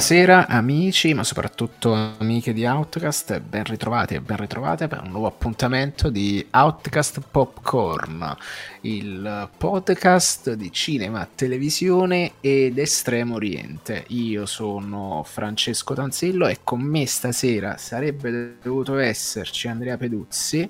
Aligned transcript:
Buonasera 0.00 0.48
amici, 0.48 1.12
ma 1.12 1.22
soprattutto 1.22 1.92
amiche 1.92 2.54
di 2.54 2.64
Outcast, 2.64 3.38
ben 3.40 3.64
ritrovati 3.64 4.14
e 4.14 4.22
ben 4.22 4.38
ritrovate 4.38 4.88
per 4.88 5.02
un 5.02 5.10
nuovo 5.10 5.26
appuntamento 5.26 6.08
di 6.08 6.44
Outcast 6.52 7.20
Popcorn, 7.30 8.34
il 8.80 9.50
podcast 9.58 10.54
di 10.54 10.72
cinema, 10.72 11.28
televisione 11.32 12.32
ed 12.40 12.78
estremo 12.78 13.34
oriente. 13.34 14.04
Io 14.08 14.46
sono 14.46 15.22
Francesco 15.22 15.92
Tanzillo 15.92 16.46
e 16.46 16.60
con 16.64 16.80
me 16.80 17.04
stasera 17.04 17.76
sarebbe 17.76 18.56
dovuto 18.62 18.96
esserci 18.96 19.68
Andrea 19.68 19.98
Peduzzi, 19.98 20.66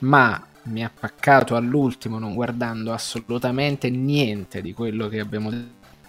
ma 0.00 0.48
mi 0.64 0.84
ha 0.84 0.90
paccato 0.92 1.56
all'ultimo 1.56 2.18
non 2.18 2.34
guardando 2.34 2.92
assolutamente 2.92 3.88
niente 3.88 4.60
di 4.60 4.74
quello 4.74 5.08
che 5.08 5.20
abbiamo 5.20 5.50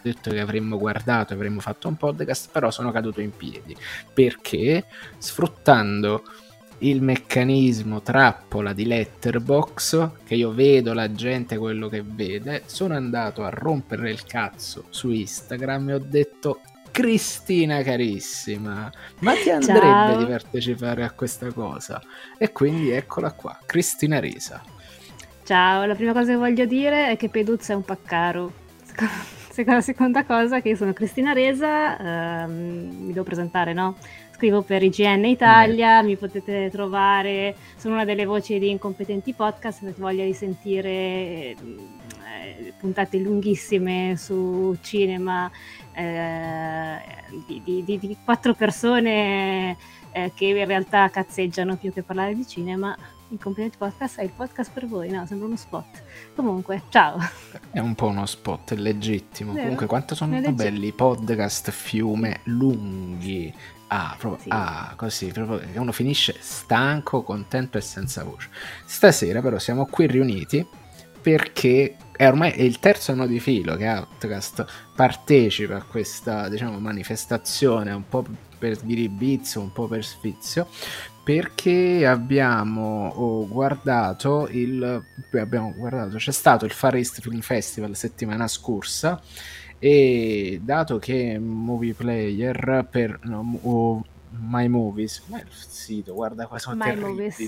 detto 0.01 0.27
detto 0.27 0.29
che 0.31 0.39
avremmo 0.39 0.77
guardato, 0.77 1.33
avremmo 1.33 1.59
fatto 1.59 1.87
un 1.87 1.95
podcast, 1.95 2.49
però 2.51 2.71
sono 2.71 2.91
caduto 2.91 3.21
in 3.21 3.31
piedi 3.35 3.75
perché 4.13 4.85
sfruttando 5.17 6.23
il 6.79 7.01
meccanismo 7.01 8.01
trappola 8.01 8.73
di 8.73 8.85
Letterbox, 8.85 10.09
che 10.23 10.35
io 10.35 10.51
vedo 10.51 10.93
la 10.93 11.11
gente 11.11 11.57
quello 11.57 11.89
che 11.89 12.03
vede, 12.05 12.63
sono 12.65 12.95
andato 12.95 13.43
a 13.43 13.49
rompere 13.49 14.11
il 14.11 14.23
cazzo 14.23 14.85
su 14.89 15.09
Instagram 15.09 15.89
e 15.89 15.93
ho 15.93 15.99
detto 15.99 16.61
Cristina 16.91 17.81
carissima, 17.81 18.91
ma 19.19 19.33
ti 19.33 19.49
andrebbe 19.49 19.79
Ciao. 19.79 20.17
di 20.17 20.25
partecipare 20.25 21.03
a 21.03 21.11
questa 21.11 21.51
cosa? 21.51 22.01
E 22.37 22.51
quindi 22.51 22.89
eccola 22.89 23.31
qua, 23.31 23.57
Cristina 23.65 24.19
Risa. 24.19 24.63
Ciao, 25.43 25.85
la 25.85 25.95
prima 25.95 26.11
cosa 26.11 26.31
che 26.31 26.37
voglio 26.37 26.65
dire 26.65 27.09
è 27.09 27.17
che 27.17 27.29
Peduzza 27.29 27.73
è 27.73 27.75
un 27.75 27.83
paccaro. 27.83 28.51
La 29.65 29.81
seconda 29.81 30.23
cosa 30.23 30.61
che 30.61 30.69
io 30.69 30.75
sono 30.75 30.93
Cristina 30.93 31.33
Resa, 31.33 32.43
ehm, 32.43 33.05
mi 33.05 33.11
devo 33.11 33.23
presentare, 33.23 33.73
no? 33.73 33.95
Scrivo 34.31 34.61
per 34.61 34.83
IGN 34.83 35.25
Italia, 35.25 36.03
mi 36.03 36.15
potete 36.15 36.69
trovare, 36.69 37.55
sono 37.75 37.95
una 37.95 38.05
delle 38.05 38.25
voci 38.25 38.59
di 38.59 38.69
Incompetenti 38.69 39.33
Podcast, 39.33 39.79
se 39.79 39.85
avete 39.85 39.99
voglia 39.99 40.23
di 40.23 40.33
sentire 40.33 40.77
eh, 40.77 41.55
puntate 42.77 43.17
lunghissime 43.17 44.15
su 44.15 44.77
cinema 44.81 45.49
eh, 45.93 46.99
di, 47.47 47.61
di, 47.63 47.83
di, 47.83 47.97
di, 47.97 48.17
quattro 48.23 48.53
persone 48.53 49.75
eh, 50.11 50.31
che 50.35 50.45
in 50.45 50.65
realtà 50.65 51.09
cazzeggiano 51.09 51.77
più 51.77 51.91
che 51.91 52.03
parlare 52.03 52.35
di 52.35 52.45
cinema, 52.45 52.95
il 53.29 53.39
Complimenti 53.41 53.77
Podcast 53.77 54.19
è 54.19 54.23
il 54.23 54.31
podcast 54.31 54.71
per 54.71 54.87
voi, 54.87 55.09
no? 55.09 55.25
Sembra 55.25 55.47
uno 55.47 55.57
spot. 55.57 56.03
Comunque, 56.35 56.83
ciao. 56.89 57.17
È 57.71 57.79
un 57.79 57.93
po' 57.93 58.07
uno 58.07 58.25
spot, 58.25 58.73
è 58.73 58.77
legittimo. 58.77 59.51
Vero? 59.51 59.63
Comunque, 59.63 59.85
quanto 59.87 60.15
sono 60.15 60.39
belli 60.51 60.87
i 60.87 60.91
podcast 60.93 61.71
fiume 61.71 62.39
lunghi. 62.45 63.53
Ah, 63.87 64.15
proprio, 64.17 64.43
sì. 64.43 64.49
ah, 64.51 64.93
così, 64.95 65.27
proprio 65.27 65.61
uno 65.79 65.91
finisce 65.91 66.35
stanco, 66.39 67.23
contento 67.23 67.77
e 67.77 67.81
senza 67.81 68.23
voce. 68.23 68.49
Stasera 68.85 69.41
però 69.41 69.59
siamo 69.59 69.85
qui 69.85 70.07
riuniti 70.07 70.65
perché 71.21 71.97
è 72.15 72.27
ormai 72.27 72.51
è 72.51 72.61
il 72.61 72.79
terzo 72.79 73.11
anno 73.11 73.27
di 73.27 73.39
filo 73.39 73.75
che 73.75 73.87
Outcast 73.87 74.65
partecipa 74.95 75.77
a 75.77 75.83
questa 75.83 76.47
diciamo, 76.47 76.79
manifestazione 76.79 77.91
un 77.91 78.07
po' 78.07 78.25
per 78.57 78.81
biribizzo, 78.83 79.59
un 79.61 79.71
po' 79.71 79.87
per 79.87 80.03
sfizio, 80.03 80.67
perché 81.27 82.07
abbiamo 82.07 83.09
oh, 83.09 83.47
guardato 83.49 84.47
il 84.49 85.03
abbiamo 85.33 85.73
guardato 85.75 86.15
c'è 86.15 86.31
stato 86.31 86.63
il 86.63 86.71
Far 86.71 86.95
East 86.95 87.19
Film 87.19 87.41
Festival 87.41 87.97
settimana 87.97 88.47
scorsa 88.47 89.21
e 89.77 90.61
dato 90.63 90.99
che 90.99 91.37
Movie 91.37 91.93
Player 91.95 92.87
per 92.89 93.19
no, 93.23 93.59
oh, 93.61 94.05
My 94.39 94.69
Movies 94.69 95.23
ma 95.25 95.41
il 95.41 95.49
sito 95.51 96.13
guarda 96.13 96.47
qua 96.47 96.59
sono 96.59 96.77
My 96.77 96.83
terribile 96.85 97.11
Movies. 97.11 97.39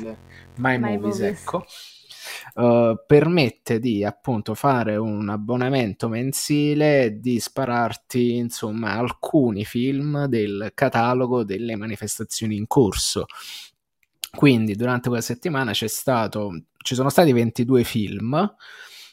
My, 0.55 0.77
My 0.77 0.97
Movies, 0.97 1.19
Movies. 1.19 1.21
ecco. 1.21 1.65
Uh, 2.55 2.97
permette 3.07 3.79
di 3.79 4.03
appunto 4.03 4.53
fare 4.53 4.97
un 4.97 5.29
abbonamento 5.29 6.07
mensile 6.07 7.03
e 7.03 7.19
di 7.19 7.39
spararti 7.39 8.35
insomma 8.35 8.91
alcuni 8.91 9.65
film 9.65 10.25
del 10.25 10.71
catalogo 10.73 11.43
delle 11.43 11.75
manifestazioni 11.75 12.55
in 12.55 12.67
corso 12.67 13.25
quindi 14.35 14.75
durante 14.75 15.07
quella 15.07 15.23
settimana 15.23 15.73
stato, 15.87 16.65
ci 16.77 16.95
sono 16.95 17.09
stati 17.09 17.31
22 17.31 17.83
film 17.83 18.55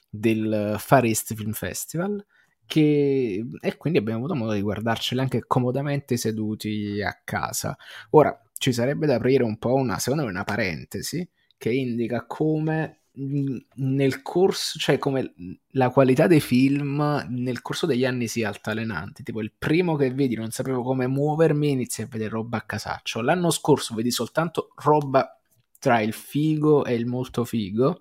del 0.08 0.76
Far 0.78 1.04
East 1.04 1.34
Film 1.34 1.52
Festival 1.52 2.24
che, 2.66 3.44
e 3.60 3.76
quindi 3.76 3.98
abbiamo 3.98 4.18
avuto 4.18 4.34
modo 4.34 4.52
di 4.52 4.60
guardarceli 4.60 5.20
anche 5.20 5.46
comodamente 5.46 6.16
seduti 6.16 7.00
a 7.02 7.18
casa. 7.24 7.76
Ora 8.10 8.38
ci 8.58 8.72
sarebbe 8.72 9.06
da 9.06 9.14
aprire 9.16 9.44
un 9.44 9.58
po' 9.58 9.74
una, 9.74 9.98
secondo 9.98 10.24
me, 10.24 10.30
una 10.30 10.44
parentesi 10.44 11.28
che 11.56 11.72
indica 11.72 12.26
come 12.26 13.02
nel 13.18 14.22
corso, 14.22 14.78
cioè 14.78 14.98
come 14.98 15.32
la 15.70 15.90
qualità 15.90 16.26
dei 16.26 16.40
film 16.40 17.24
nel 17.28 17.62
corso 17.62 17.86
degli 17.86 18.04
anni 18.04 18.28
sia 18.28 18.48
altalenante. 18.48 19.22
Tipo, 19.22 19.40
il 19.40 19.52
primo 19.56 19.96
che 19.96 20.12
vedi 20.12 20.34
non 20.34 20.50
sapevo 20.50 20.82
come 20.82 21.06
muovermi, 21.06 21.70
inizi 21.70 22.02
a 22.02 22.08
vedere 22.10 22.30
roba 22.30 22.58
a 22.58 22.62
casaccio. 22.62 23.22
L'anno 23.22 23.50
scorso 23.50 23.94
vedi 23.94 24.10
soltanto 24.10 24.68
roba 24.82 25.38
tra 25.78 26.00
il 26.00 26.12
figo 26.12 26.84
e 26.84 26.94
il 26.94 27.06
molto 27.06 27.44
figo, 27.44 28.00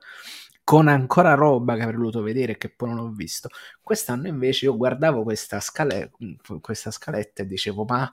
con 0.64 0.88
ancora 0.88 1.34
roba 1.36 1.76
che 1.76 1.84
avrei 1.84 1.98
voluto 1.98 2.22
vedere 2.22 2.54
e 2.54 2.58
che 2.58 2.70
poi 2.70 2.90
non 2.90 3.00
ho 3.00 3.12
visto. 3.12 3.50
Quest'anno 3.82 4.28
invece 4.28 4.66
io 4.66 4.76
guardavo 4.76 5.24
questa, 5.24 5.60
scale- 5.60 6.12
questa 6.62 6.92
scaletta 6.92 7.44
e 7.44 7.48
dicevo, 7.48 7.86
ma 7.86 8.10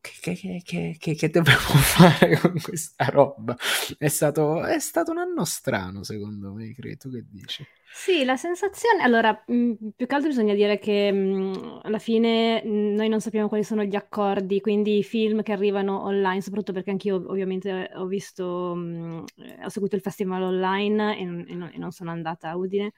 che, 0.00 0.62
che, 0.64 0.96
che, 0.98 1.14
che, 1.14 1.28
dobbiamo 1.30 1.58
fare 1.60 2.38
con 2.38 2.58
questa 2.60 3.04
roba? 3.06 3.56
È 3.98 4.08
stato, 4.08 4.64
è 4.64 4.78
stato 4.78 5.10
un 5.10 5.18
anno 5.18 5.44
strano, 5.44 6.02
secondo 6.02 6.52
me, 6.52 6.72
credo. 6.74 7.10
Che 7.10 7.24
dici? 7.28 7.64
Sì, 7.92 8.24
la 8.24 8.36
sensazione, 8.36 9.02
allora, 9.02 9.42
mh, 9.46 9.54
mm, 9.54 9.72
più 9.96 10.06
che 10.06 10.14
altro 10.14 10.28
bisogna 10.30 10.54
dire 10.54 10.78
che 10.78 11.12
mh, 11.12 11.16
mm, 11.16 11.78
alla 11.82 11.98
fine 11.98 12.62
mh, 12.64 12.68
mm, 12.68 12.94
noi 12.94 13.08
non 13.08 13.20
sappiamo 13.20 13.48
quali 13.48 13.64
sono 13.64 13.82
gli 13.82 13.96
accordi, 13.96 14.60
quindi 14.60 14.98
i 14.98 15.02
film 15.02 15.42
che 15.42 15.52
arrivano 15.52 16.02
online, 16.04 16.40
soprattutto 16.40 16.72
perché 16.72 16.90
anch'io 16.90 17.16
ovviamente 17.16 17.90
ho 17.94 18.06
visto, 18.06 18.44
ho 18.44 19.68
seguito 19.68 19.96
il 19.96 20.02
festival 20.02 20.42
online 20.42 21.18
e, 21.18 21.22
e, 21.22 21.54
non, 21.54 21.70
e 21.74 21.78
non 21.78 21.90
sono 21.90 22.10
andata 22.10 22.48
a 22.50 22.56
Udine. 22.56 22.92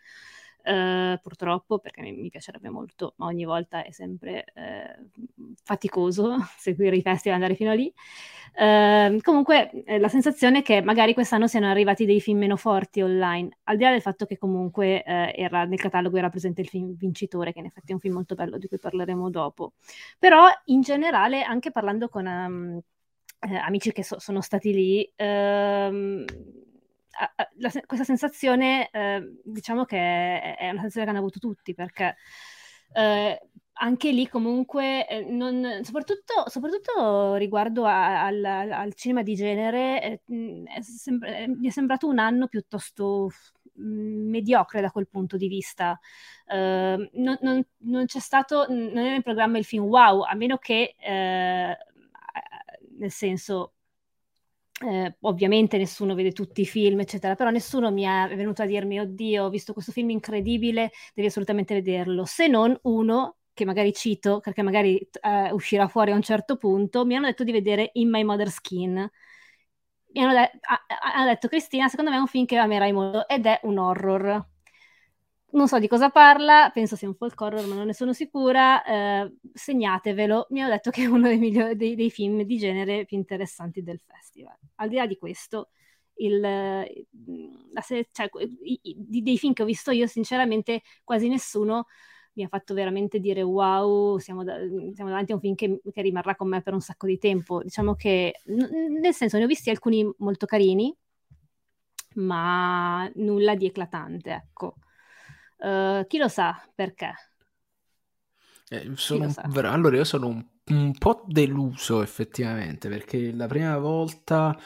Uh, 0.64 1.18
purtroppo 1.20 1.80
perché 1.80 2.02
mi, 2.02 2.30
piacerebbe 2.30 2.68
molto, 2.68 3.14
ma 3.16 3.26
ogni 3.26 3.44
volta 3.44 3.82
è 3.82 3.90
sempre 3.90 4.44
uh, 4.54 5.52
faticoso 5.64 6.36
seguire 6.56 6.94
i 6.96 7.02
festival 7.02 7.38
e 7.38 7.42
andare 7.42 7.56
fino 7.56 7.70
a 7.70 7.74
lì. 7.74 7.92
Comunque 9.22 9.70
eh, 9.84 9.98
la 9.98 10.08
sensazione 10.08 10.58
è 10.58 10.62
che 10.62 10.82
magari 10.82 11.14
quest'anno 11.14 11.46
siano 11.46 11.68
arrivati 11.68 12.04
dei 12.04 12.20
film 12.20 12.38
meno 12.38 12.56
forti 12.56 13.00
online, 13.00 13.58
al 13.64 13.76
di 13.76 13.82
là 13.82 13.90
del 13.90 14.02
fatto 14.02 14.26
che 14.26 14.36
comunque 14.38 15.02
era, 15.04 15.64
nel 15.64 15.80
catalogo 15.80 16.16
era 16.18 16.28
presente 16.28 16.60
il 16.60 16.68
film 16.68 16.94
vincitore, 16.96 17.52
che 17.52 17.60
in 17.60 17.64
effetti 17.64 17.90
è 17.90 17.94
un 17.94 18.00
film 18.00 18.14
molto 18.14 18.34
bello 18.34 18.58
di 18.58 18.68
cui 18.68 18.78
parleremo 18.78 19.30
dopo. 19.30 19.72
Però 20.18 20.46
in 20.66 20.82
generale, 20.82 21.42
anche 21.42 21.70
parlando 21.70 22.08
con 22.08 22.26
um, 22.26 22.80
amici 23.64 23.92
che 23.92 24.04
so- 24.04 24.18
sono 24.18 24.40
stati 24.40 24.72
lì, 24.72 25.12
ehm, 25.16 26.24
la, 27.56 27.70
questa 27.86 28.04
sensazione, 28.04 28.88
eh, 28.90 29.40
diciamo 29.44 29.84
che 29.84 29.96
è, 29.96 30.70
una 30.70 30.80
sensazione 30.80 31.04
che 31.04 31.10
hanno 31.10 31.18
avuto 31.18 31.38
tutti, 31.38 31.74
perché 31.74 32.16
eh, 32.94 33.40
anche 33.74 34.12
lì 34.12 34.28
comunque, 34.28 35.08
eh, 35.08 35.24
non, 35.24 35.80
soprattutto, 35.82 36.48
soprattutto, 36.48 37.34
riguardo 37.34 37.84
a, 37.84 38.24
al, 38.24 38.44
al, 38.44 38.94
cinema 38.94 39.22
di 39.22 39.34
genere, 39.34 40.02
eh, 40.02 40.20
è 40.64 40.80
sem- 40.82 41.24
mi 41.58 41.68
è 41.68 41.70
sembrato 41.70 42.06
un 42.06 42.18
anno 42.18 42.48
piuttosto 42.48 43.30
mm, 43.80 44.28
mediocre 44.28 44.80
da 44.80 44.90
quel 44.90 45.08
punto 45.08 45.36
di 45.36 45.48
vista. 45.48 45.98
Uh, 46.46 47.08
non, 47.14 47.38
non, 47.40 47.64
non, 47.78 48.04
c'è 48.04 48.18
stato, 48.18 48.66
non 48.68 48.98
era 48.98 49.14
in 49.14 49.22
programma 49.22 49.58
il 49.58 49.64
film 49.64 49.84
wow, 49.84 50.22
a 50.22 50.34
meno 50.34 50.58
che, 50.58 50.94
uh, 50.98 51.74
nel 52.98 53.10
senso, 53.10 53.74
eh, 54.82 55.16
ovviamente 55.20 55.78
nessuno 55.78 56.14
vede 56.14 56.32
tutti 56.32 56.62
i 56.62 56.66
film, 56.66 57.00
eccetera, 57.00 57.34
però 57.34 57.50
nessuno 57.50 57.90
mi 57.90 58.02
è 58.04 58.34
venuto 58.36 58.62
a 58.62 58.66
dirmi, 58.66 59.00
oddio, 59.00 59.44
ho 59.44 59.50
visto 59.50 59.72
questo 59.72 59.92
film 59.92 60.10
incredibile, 60.10 60.90
devi 61.14 61.28
assolutamente 61.28 61.74
vederlo, 61.74 62.24
se 62.24 62.48
non 62.48 62.76
uno 62.82 63.36
che 63.54 63.64
magari 63.64 63.92
cito, 63.92 64.40
perché 64.40 64.62
magari 64.62 64.96
eh, 65.20 65.52
uscirà 65.52 65.86
fuori 65.88 66.10
a 66.12 66.14
un 66.14 66.22
certo 66.22 66.56
punto, 66.56 67.04
mi 67.04 67.16
hanno 67.16 67.26
detto 67.26 67.44
di 67.44 67.52
vedere 67.52 67.90
In 67.94 68.10
My 68.10 68.22
Mother's 68.24 68.54
Skin. 68.54 69.10
Mi 70.14 70.22
hanno, 70.22 70.32
de- 70.34 70.50
hanno 71.14 71.26
detto, 71.26 71.48
Cristina, 71.48 71.88
secondo 71.88 72.10
me 72.10 72.16
è 72.18 72.20
un 72.20 72.26
film 72.26 72.44
che 72.44 72.56
amerai 72.56 72.92
molto, 72.92 73.26
ed 73.28 73.46
è 73.46 73.60
un 73.62 73.78
horror 73.78 74.46
non 75.52 75.68
so 75.68 75.78
di 75.78 75.88
cosa 75.88 76.10
parla, 76.10 76.70
penso 76.72 76.96
sia 76.96 77.08
un 77.08 77.14
folk 77.14 77.38
horror, 77.40 77.66
ma 77.66 77.74
non 77.74 77.86
ne 77.86 77.94
sono 77.94 78.12
sicura. 78.12 78.84
Eh, 78.84 79.36
segnatevelo. 79.52 80.46
Mi 80.50 80.60
hanno 80.60 80.72
detto 80.72 80.90
che 80.90 81.02
è 81.02 81.06
uno 81.06 81.28
dei, 81.28 81.38
migliori, 81.38 81.76
dei, 81.76 81.94
dei, 81.94 82.10
film 82.10 82.42
di 82.42 82.58
genere 82.58 83.04
più 83.04 83.16
interessanti 83.16 83.82
del 83.82 84.00
festival. 84.00 84.56
Al 84.76 84.88
di 84.88 84.96
là 84.96 85.06
di 85.06 85.16
questo, 85.16 85.70
il, 86.16 86.40
la, 86.40 87.80
cioè, 87.82 88.30
i, 88.62 88.80
i, 88.82 89.22
dei 89.22 89.38
film 89.38 89.52
che 89.52 89.62
ho 89.62 89.66
visto 89.66 89.90
io, 89.90 90.06
sinceramente, 90.06 90.82
quasi 91.04 91.28
nessuno 91.28 91.86
mi 92.34 92.44
ha 92.44 92.48
fatto 92.48 92.72
veramente 92.72 93.18
dire 93.18 93.42
wow, 93.42 94.16
siamo, 94.18 94.42
da- 94.42 94.56
siamo 94.94 95.10
davanti 95.10 95.32
a 95.32 95.34
un 95.34 95.40
film 95.40 95.54
che, 95.54 95.80
che, 95.92 96.00
rimarrà 96.02 96.34
con 96.34 96.48
me 96.48 96.62
per 96.62 96.72
un 96.72 96.80
sacco 96.80 97.06
di 97.06 97.18
tempo. 97.18 97.62
Diciamo 97.62 97.94
che, 97.94 98.40
n- 98.46 98.98
nel 99.00 99.14
senso, 99.14 99.36
ne 99.36 99.44
ho 99.44 99.46
visti 99.46 99.68
alcuni 99.70 100.10
molto 100.18 100.46
carini, 100.46 100.94
ma 102.14 103.10
nulla 103.16 103.54
di 103.54 103.66
eclatante, 103.66 104.30
ecco. 104.32 104.76
Uh, 105.62 106.04
chi 106.08 106.18
lo 106.18 106.28
sa 106.28 106.60
perché? 106.74 107.12
Eh, 108.68 108.90
sono, 108.94 109.32
allora 109.62 109.96
io 109.96 110.04
sono 110.04 110.28
un 110.28 110.46
un 110.64 110.92
po' 110.96 111.24
deluso 111.26 112.02
effettivamente 112.02 112.88
perché 112.88 113.32
la 113.32 113.48
prima 113.48 113.76
volta 113.78 114.56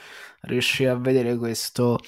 riuscì 0.43 0.85
a 0.85 0.95
vedere 0.95 1.39
questo 1.39 1.99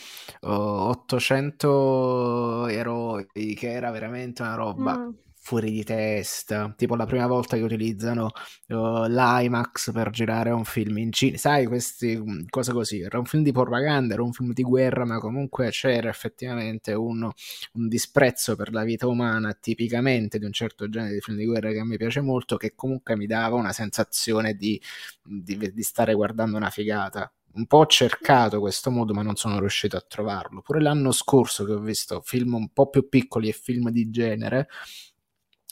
uh, 0.43 0.49
800 0.49 2.67
eroi 2.67 3.26
che 3.32 3.73
era 3.73 3.90
veramente 3.90 4.43
una 4.43 4.55
roba 4.55 5.00
mm 5.00 5.28
fuori 5.49 5.71
di 5.71 5.83
testa, 5.83 6.75
tipo 6.77 6.95
la 6.95 7.06
prima 7.06 7.27
volta 7.27 7.56
che 7.56 7.62
utilizzano 7.62 8.33
uh, 8.67 9.06
l'IMAX 9.06 9.93
per 9.93 10.11
girare 10.11 10.50
un 10.50 10.67
film 10.67 10.99
in 10.99 11.11
Cina, 11.11 11.39
sai, 11.39 11.65
queste 11.65 12.19
mm, 12.19 12.49
cose 12.50 12.73
così, 12.75 13.00
era 13.00 13.19
un 13.19 13.25
film 13.25 13.43
di 13.43 13.50
propaganda, 13.50 14.12
era 14.12 14.23
un 14.23 14.33
film 14.33 14.53
di 14.53 14.62
guerra, 14.62 15.06
ma 15.06 15.19
comunque 15.19 15.71
c'era 15.71 16.11
effettivamente 16.11 16.93
un, 16.93 17.23
un 17.23 17.89
disprezzo 17.89 18.56
per 18.56 18.75
la 18.75 18.85
vita 18.85 19.06
umana, 19.06 19.55
tipicamente 19.55 20.39
di 20.39 20.45
un 20.45 20.53
certo 20.53 20.87
genere 20.91 21.15
di 21.15 21.21
film 21.23 21.39
di 21.39 21.47
guerra 21.47 21.71
che 21.71 21.79
a 21.79 21.85
me 21.85 21.97
piace 21.97 22.21
molto, 22.21 22.59
che 22.59 22.75
comunque 22.75 23.17
mi 23.17 23.25
dava 23.25 23.56
una 23.56 23.73
sensazione 23.73 24.53
di, 24.53 24.79
di, 25.23 25.73
di 25.73 25.83
stare 25.83 26.12
guardando 26.12 26.59
una 26.59 26.69
figata. 26.69 27.33
Un 27.55 27.67
po' 27.67 27.79
ho 27.79 27.87
cercato 27.87 28.61
questo 28.61 28.91
modo, 28.91 29.15
ma 29.15 29.23
non 29.23 29.35
sono 29.35 29.59
riuscito 29.59 29.97
a 29.97 30.05
trovarlo. 30.06 30.61
Pure 30.61 30.83
l'anno 30.83 31.11
scorso 31.11 31.65
che 31.65 31.73
ho 31.73 31.81
visto 31.81 32.21
film 32.21 32.55
un 32.55 32.69
po' 32.73 32.91
più 32.91 33.09
piccoli 33.09 33.49
e 33.49 33.53
film 33.53 33.91
di 33.91 34.11
genere, 34.11 34.69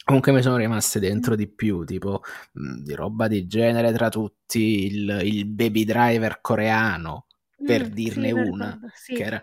Comunque 0.07 0.31
mi 0.31 0.41
sono 0.41 0.57
rimaste 0.57 1.01
dentro 1.01 1.35
di 1.35 1.49
più, 1.49 1.85
tipo 1.85 2.23
mh, 2.53 2.83
di 2.85 2.95
roba 2.95 3.27
di 3.27 3.49
genere 3.49 3.93
tra 3.93 4.09
tutti, 4.09 4.87
il, 4.87 5.21
il 5.25 5.47
baby 5.47 5.83
driver 5.83 6.41
coreano, 6.41 7.27
per 7.57 7.89
mm, 7.89 7.93
dirne 7.93 8.29
sì, 8.29 8.33
una, 8.33 8.81
sì. 8.95 9.15
che 9.15 9.25
era, 9.25 9.43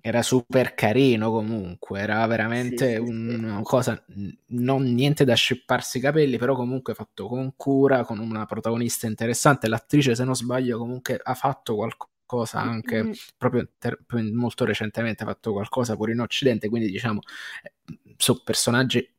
era, 0.00 0.22
super 0.22 0.72
carino 0.72 1.30
comunque, 1.30 2.00
era 2.00 2.26
veramente 2.26 2.94
sì, 2.94 2.98
una 2.98 3.60
cosa, 3.60 4.02
non 4.46 4.84
niente 4.94 5.26
da 5.26 5.34
scipparsi 5.34 5.98
i 5.98 6.00
capelli, 6.00 6.38
però 6.38 6.54
comunque 6.54 6.94
fatto 6.94 7.28
con 7.28 7.52
cura, 7.54 8.04
con 8.04 8.20
una 8.20 8.46
protagonista 8.46 9.06
interessante, 9.06 9.68
l'attrice 9.68 10.14
se 10.14 10.24
non 10.24 10.34
sbaglio 10.34 10.78
comunque 10.78 11.20
ha 11.22 11.34
fatto 11.34 11.74
qualcosa 11.74 12.58
anche 12.58 13.02
mm-hmm. 13.02 13.12
proprio 13.36 13.68
ter- 13.76 13.98
molto 14.32 14.64
recentemente 14.64 15.24
ha 15.24 15.26
fatto 15.26 15.52
qualcosa 15.52 15.94
pure 15.94 16.12
in 16.12 16.20
occidente 16.20 16.68
quindi 16.68 16.90
diciamo 16.90 17.20
eh, 17.62 17.72
sono 18.18 18.42
personaggi 18.44 19.16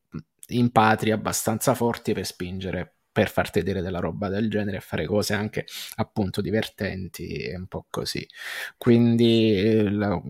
in 0.49 0.71
patria 0.71 1.15
abbastanza 1.15 1.73
forti 1.73 2.13
per 2.13 2.25
spingere 2.25 2.93
per 3.11 3.29
farti 3.29 3.59
vedere 3.59 3.81
della 3.81 3.99
roba 3.99 4.29
del 4.29 4.49
genere 4.49 4.77
e 4.77 4.81
fare 4.81 5.05
cose 5.05 5.33
anche 5.33 5.65
appunto 5.95 6.41
divertenti 6.41 7.37
e 7.37 7.55
un 7.55 7.67
po' 7.67 7.85
così. 7.89 8.25
Quindi 8.77 9.57
eh, 9.57 9.89
la... 9.91 10.21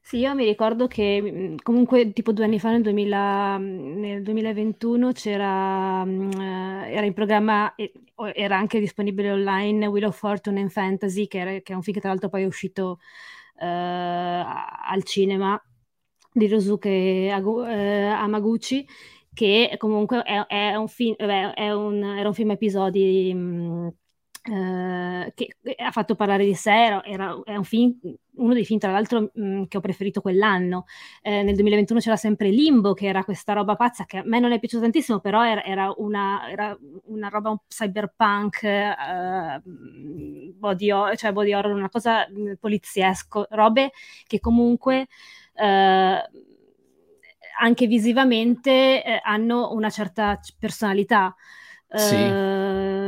Sì, 0.00 0.18
io 0.18 0.34
mi 0.34 0.44
ricordo 0.44 0.88
che 0.88 1.20
mm, 1.22 1.56
comunque 1.62 2.12
tipo 2.12 2.32
due 2.32 2.44
anni 2.44 2.58
fa, 2.58 2.70
nel, 2.70 2.82
2000, 2.82 3.58
nel 3.58 4.22
2021, 4.22 5.12
c'era, 5.12 6.04
mm, 6.04 6.30
eh, 6.32 6.92
era 6.94 7.06
in 7.06 7.12
programma, 7.12 7.74
era 8.34 8.56
anche 8.56 8.80
disponibile 8.80 9.30
online 9.30 9.86
Wheel 9.86 10.06
of 10.06 10.18
Fortune 10.18 10.60
and 10.60 10.70
Fantasy, 10.70 11.28
che, 11.28 11.38
era, 11.38 11.50
che 11.60 11.72
è 11.72 11.76
un 11.76 11.82
film 11.82 11.94
che 11.94 12.00
tra 12.00 12.10
l'altro 12.10 12.28
poi 12.28 12.42
è 12.42 12.46
uscito 12.46 12.98
uh, 13.56 13.64
al 13.64 15.02
cinema 15.04 15.62
di 16.40 16.48
Rosuke 16.48 16.88
eh, 16.88 18.06
Amaguchi, 18.06 18.86
che 19.34 19.74
comunque 19.78 20.22
è, 20.22 20.46
è 20.46 20.74
un 20.74 20.88
film, 20.88 21.14
è 21.16 21.70
un, 21.70 22.02
era 22.02 22.28
un 22.28 22.34
film 22.34 22.50
episodi 22.50 23.32
mh, 23.34 23.38
mm, 23.38 23.88
eh, 24.42 25.32
che 25.34 25.54
ha 25.76 25.90
fatto 25.90 26.14
parlare 26.14 26.44
di 26.44 26.54
sé, 26.54 26.72
era, 26.72 27.04
era, 27.04 27.38
è 27.44 27.56
un 27.56 27.64
film, 27.64 27.98
uno 28.36 28.54
dei 28.54 28.64
film 28.64 28.78
tra 28.78 28.90
l'altro 28.90 29.30
mh, 29.34 29.42
mm, 29.42 29.62
che 29.64 29.76
ho 29.76 29.80
preferito 29.80 30.20
quell'anno. 30.22 30.84
Eh, 31.22 31.42
nel 31.42 31.54
2021 31.54 32.00
c'era 32.00 32.16
sempre 32.16 32.48
Limbo, 32.48 32.94
che 32.94 33.06
era 33.06 33.22
questa 33.22 33.52
roba 33.52 33.76
pazza 33.76 34.04
che 34.06 34.18
a 34.18 34.22
me 34.24 34.40
non 34.40 34.52
è 34.52 34.58
piaciuta 34.58 34.82
tantissimo, 34.82 35.20
però 35.20 35.44
era, 35.44 35.62
era, 35.62 35.92
una, 35.98 36.40
una, 37.04 37.28
roba 37.28 37.50
un 37.50 37.58
cyberpunk, 37.68 38.62
eh, 38.64 39.60
body, 39.64 40.88
cioè 41.16 41.32
body 41.32 41.52
horror, 41.52 41.74
una 41.74 41.90
cosa 41.90 42.26
mm, 42.30 42.54
poliziesco, 42.58 43.46
robe 43.50 43.92
che 44.26 44.40
comunque 44.40 45.08
eh, 45.60 46.22
anche 47.60 47.86
visivamente 47.86 49.04
eh, 49.04 49.20
hanno 49.22 49.72
una 49.72 49.90
certa 49.90 50.40
personalità. 50.58 51.34
Sì. 51.92 52.14
Uh, 52.14 53.00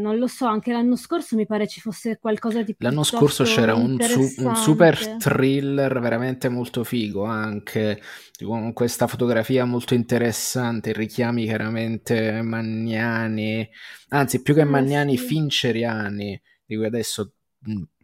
non 0.00 0.16
lo 0.16 0.28
so, 0.28 0.46
anche 0.46 0.70
l'anno 0.70 0.94
scorso 0.94 1.34
mi 1.34 1.44
pare 1.44 1.66
ci 1.66 1.80
fosse 1.80 2.18
qualcosa 2.20 2.62
di 2.62 2.76
più. 2.76 2.86
L'anno 2.86 3.02
scorso 3.02 3.42
c'era 3.42 3.74
un, 3.74 4.00
su- 4.00 4.32
un, 4.44 4.54
super 4.54 5.16
thriller 5.18 5.98
veramente 5.98 6.48
molto 6.48 6.84
figo, 6.84 7.24
anche 7.24 8.00
con 8.40 8.72
questa 8.72 9.08
fotografia 9.08 9.64
molto 9.64 9.94
interessante, 9.94 10.92
richiami 10.92 11.46
chiaramente 11.46 12.40
magnani, 12.40 13.68
anzi 14.10 14.40
più 14.40 14.54
che 14.54 14.62
magnani, 14.62 15.14
eh, 15.14 15.18
sì. 15.18 15.26
fincheriani, 15.26 16.40
di 16.64 16.76
cui 16.76 16.86
adesso 16.86 17.32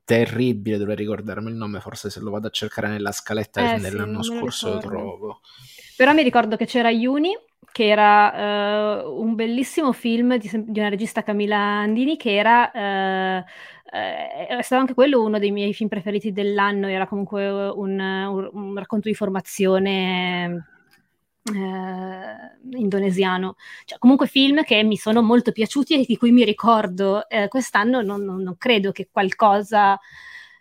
terribile, 0.05 0.79
dovrei 0.79 0.97
ricordarmi 0.97 1.51
il 1.51 1.56
nome, 1.56 1.81
forse 1.81 2.11
se 2.11 2.21
lo 2.21 2.31
vado 2.31 2.49
a 2.49 2.51
cercare 2.51 2.89
nella 2.89 3.12
scaletta 3.12 3.75
eh, 3.75 3.81
dell'anno 3.81 4.23
sì, 4.23 4.37
scorso 4.37 4.75
lo 4.75 4.79
trovo. 4.79 5.41
Però 5.97 6.12
mi 6.12 6.23
ricordo 6.23 6.56
che 6.56 6.67
c'era 6.67 6.91
Juni, 6.91 7.37
che 7.73 7.89
era 7.89 9.03
uh, 9.03 9.21
un 9.21 9.35
bellissimo 9.35 9.93
film 9.93 10.37
di, 10.37 10.51
di, 10.53 10.79
una 10.79 10.89
regista 10.89 11.23
Camilla 11.23 11.59
Andini, 11.59 12.17
che 12.17 12.35
era... 12.35 12.70
Uh, 12.73 13.44
è 13.94 14.58
stato 14.63 14.81
anche 14.81 14.94
quello 14.94 15.23
uno 15.23 15.39
dei 15.39 15.53
miei 15.53 15.73
film 15.73 15.89
preferiti 15.89 16.32
dell'anno, 16.32 16.89
era 16.89 17.06
comunque 17.06 17.49
un, 17.49 18.01
un, 18.01 18.51
un 18.53 18.77
racconto 18.77 19.08
di 19.08 19.15
formazione 19.15 20.73
eh, 21.53 22.79
indonesiano. 22.79 23.56
Cioè, 23.84 23.98
comunque 23.98 24.27
film 24.27 24.63
che 24.65 24.82
mi 24.82 24.96
sono 24.96 25.22
molto 25.22 25.53
piaciuti 25.53 25.94
e 25.94 26.05
di 26.06 26.17
cui 26.17 26.32
mi 26.32 26.44
ricordo. 26.44 27.29
Eh, 27.29 27.48
quest'anno 27.48 28.03
non, 28.03 28.22
non, 28.22 28.43
non, 28.43 28.56
credo 28.56 28.93
che 28.93 29.08
qualcosa... 29.10 29.98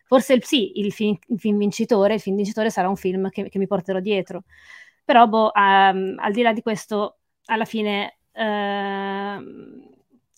Forse 0.05 0.39
sì, 0.41 0.79
il 0.79 0.91
film, 0.91 1.17
il 1.27 1.39
film, 1.39 1.57
vincitore, 1.57 2.15
il 2.15 2.19
film 2.19 2.35
vincitore 2.35 2.69
sarà 2.69 2.87
un 2.87 2.97
film 2.97 3.29
che, 3.29 3.49
che 3.49 3.57
mi 3.57 3.67
porterò 3.67 3.99
dietro. 3.99 4.43
Però, 5.03 5.27
boh, 5.27 5.51
um, 5.55 6.15
al 6.19 6.31
di 6.31 6.41
là 6.41 6.53
di 6.53 6.61
questo, 6.61 7.17
alla 7.45 7.65
fine... 7.65 8.17
Uh, 8.33 9.91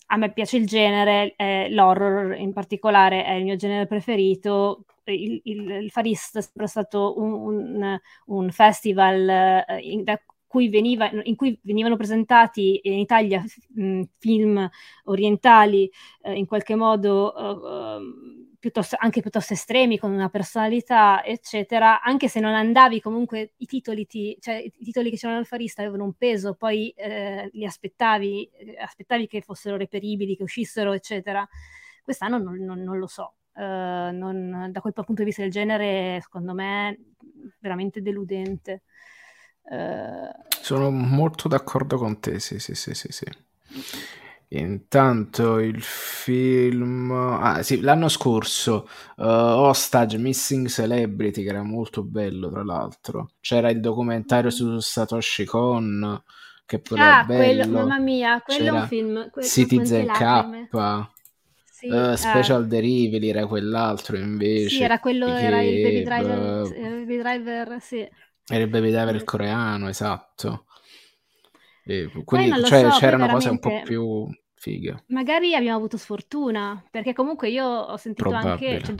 a 0.08 0.16
me 0.16 0.32
piace 0.32 0.56
il 0.56 0.66
genere, 0.66 1.34
eh, 1.36 1.68
l'horror 1.70 2.36
in 2.36 2.52
particolare 2.52 3.24
è 3.24 3.32
il 3.32 3.44
mio 3.44 3.56
genere 3.56 3.86
preferito. 3.86 4.84
Il, 5.04 5.40
il, 5.44 5.70
il 5.70 5.90
Farist 5.90 6.38
è 6.38 6.42
sempre 6.42 6.68
stato 6.68 7.18
un, 7.18 7.32
un, 7.32 8.00
un 8.26 8.50
festival 8.50 9.28
eh, 9.28 9.78
in, 9.80 10.04
da 10.04 10.20
cui 10.46 10.68
veniva, 10.68 11.10
in 11.24 11.36
cui 11.36 11.58
venivano 11.62 11.96
presentati 11.96 12.80
in 12.84 12.98
Italia 12.98 13.42
mh, 13.74 14.02
film 14.18 14.68
orientali 15.04 15.90
eh, 16.22 16.34
in 16.34 16.46
qualche 16.46 16.74
modo 16.74 17.32
uh, 17.34 18.56
piuttosto, 18.58 18.96
anche 18.98 19.20
piuttosto 19.20 19.52
estremi, 19.52 19.98
con 19.98 20.12
una 20.12 20.28
personalità, 20.28 21.24
eccetera, 21.24 22.00
anche 22.02 22.28
se 22.28 22.40
non 22.40 22.54
andavi 22.54 23.00
comunque 23.00 23.52
i 23.58 23.66
titoli, 23.66 24.06
ti, 24.06 24.36
cioè, 24.40 24.54
i 24.56 24.70
titoli 24.70 25.10
che 25.10 25.16
c'erano 25.16 25.38
al 25.38 25.46
farista 25.46 25.82
avevano 25.82 26.04
un 26.04 26.14
peso, 26.14 26.54
poi 26.54 26.90
eh, 26.90 27.48
li 27.52 27.64
aspettavi, 27.64 28.50
aspettavi 28.80 29.26
che 29.26 29.40
fossero 29.40 29.76
reperibili, 29.76 30.36
che 30.36 30.42
uscissero, 30.42 30.92
eccetera. 30.92 31.46
Quest'anno 32.02 32.38
non, 32.38 32.56
non, 32.58 32.80
non 32.82 32.98
lo 32.98 33.06
so. 33.06 33.34
Uh, 33.52 34.12
non, 34.12 34.68
da 34.70 34.80
quel 34.80 34.92
punto 34.92 35.14
di 35.22 35.24
vista 35.24 35.42
del 35.42 35.50
genere, 35.50 36.20
secondo 36.20 36.52
me, 36.52 36.98
veramente 37.58 38.02
deludente. 38.02 38.82
Sono 40.60 40.90
molto 40.90 41.48
d'accordo 41.48 41.96
con 41.96 42.20
te, 42.20 42.38
sì, 42.40 42.58
sì, 42.58 42.74
sì, 42.74 42.94
sì, 42.94 43.08
sì. 43.10 43.24
Intanto 44.48 45.58
il 45.58 45.82
film... 45.82 47.10
Ah, 47.10 47.62
sì, 47.62 47.80
l'anno 47.80 48.08
scorso 48.08 48.88
uh, 49.16 49.24
Hostage 49.24 50.18
Missing 50.18 50.68
Celebrity, 50.68 51.42
che 51.42 51.48
era 51.48 51.64
molto 51.64 52.02
bello, 52.04 52.48
tra 52.48 52.62
l'altro. 52.62 53.30
C'era 53.40 53.70
il 53.70 53.80
documentario 53.80 54.50
su 54.50 54.78
Satoshi 54.78 55.44
Kon, 55.44 56.22
che 56.64 56.78
pure 56.78 57.02
ah, 57.02 57.22
è 57.22 57.26
bello. 57.26 57.62
Quello, 57.62 57.78
mamma 57.78 57.98
mia, 57.98 58.40
quello 58.40 58.64
C'era 58.64 58.76
è 58.76 58.80
un 58.80 58.86
film... 58.86 59.30
Que- 59.30 59.42
Citizen 59.42 60.06
K. 60.06 60.68
Sì, 61.76 61.88
uh, 61.88 62.14
Special 62.14 62.64
eh. 62.64 62.66
Derivati 62.68 63.28
era 63.28 63.46
quell'altro 63.46 64.16
invece. 64.16 64.68
Sì, 64.76 64.82
era 64.82 64.98
quello, 64.98 65.26
che, 65.26 65.38
era 65.38 65.60
il 65.60 65.82
Baby 65.82 66.02
Driver, 66.04 66.62
uh, 66.62 66.70
baby 66.70 67.18
driver 67.18 67.76
sì. 67.80 68.08
Era 68.48 68.62
il 68.62 68.70
Baby 68.70 68.90
Driver 68.90 69.24
coreano, 69.24 69.88
esatto. 69.88 70.66
E 71.84 72.10
quindi 72.24 72.64
cioè, 72.64 72.90
so, 72.90 72.98
c'erano 72.98 73.28
cose 73.28 73.48
un 73.48 73.58
po' 73.58 73.82
più 73.82 74.28
fighe. 74.54 75.04
Magari 75.08 75.54
abbiamo 75.54 75.76
avuto 75.76 75.96
sfortuna, 75.96 76.82
perché 76.90 77.12
comunque 77.12 77.48
io 77.48 77.66
ho 77.66 77.96
sentito 77.96 78.28
Probabile. 78.28 78.74
anche... 78.74 78.84
Cioè, 78.84 78.96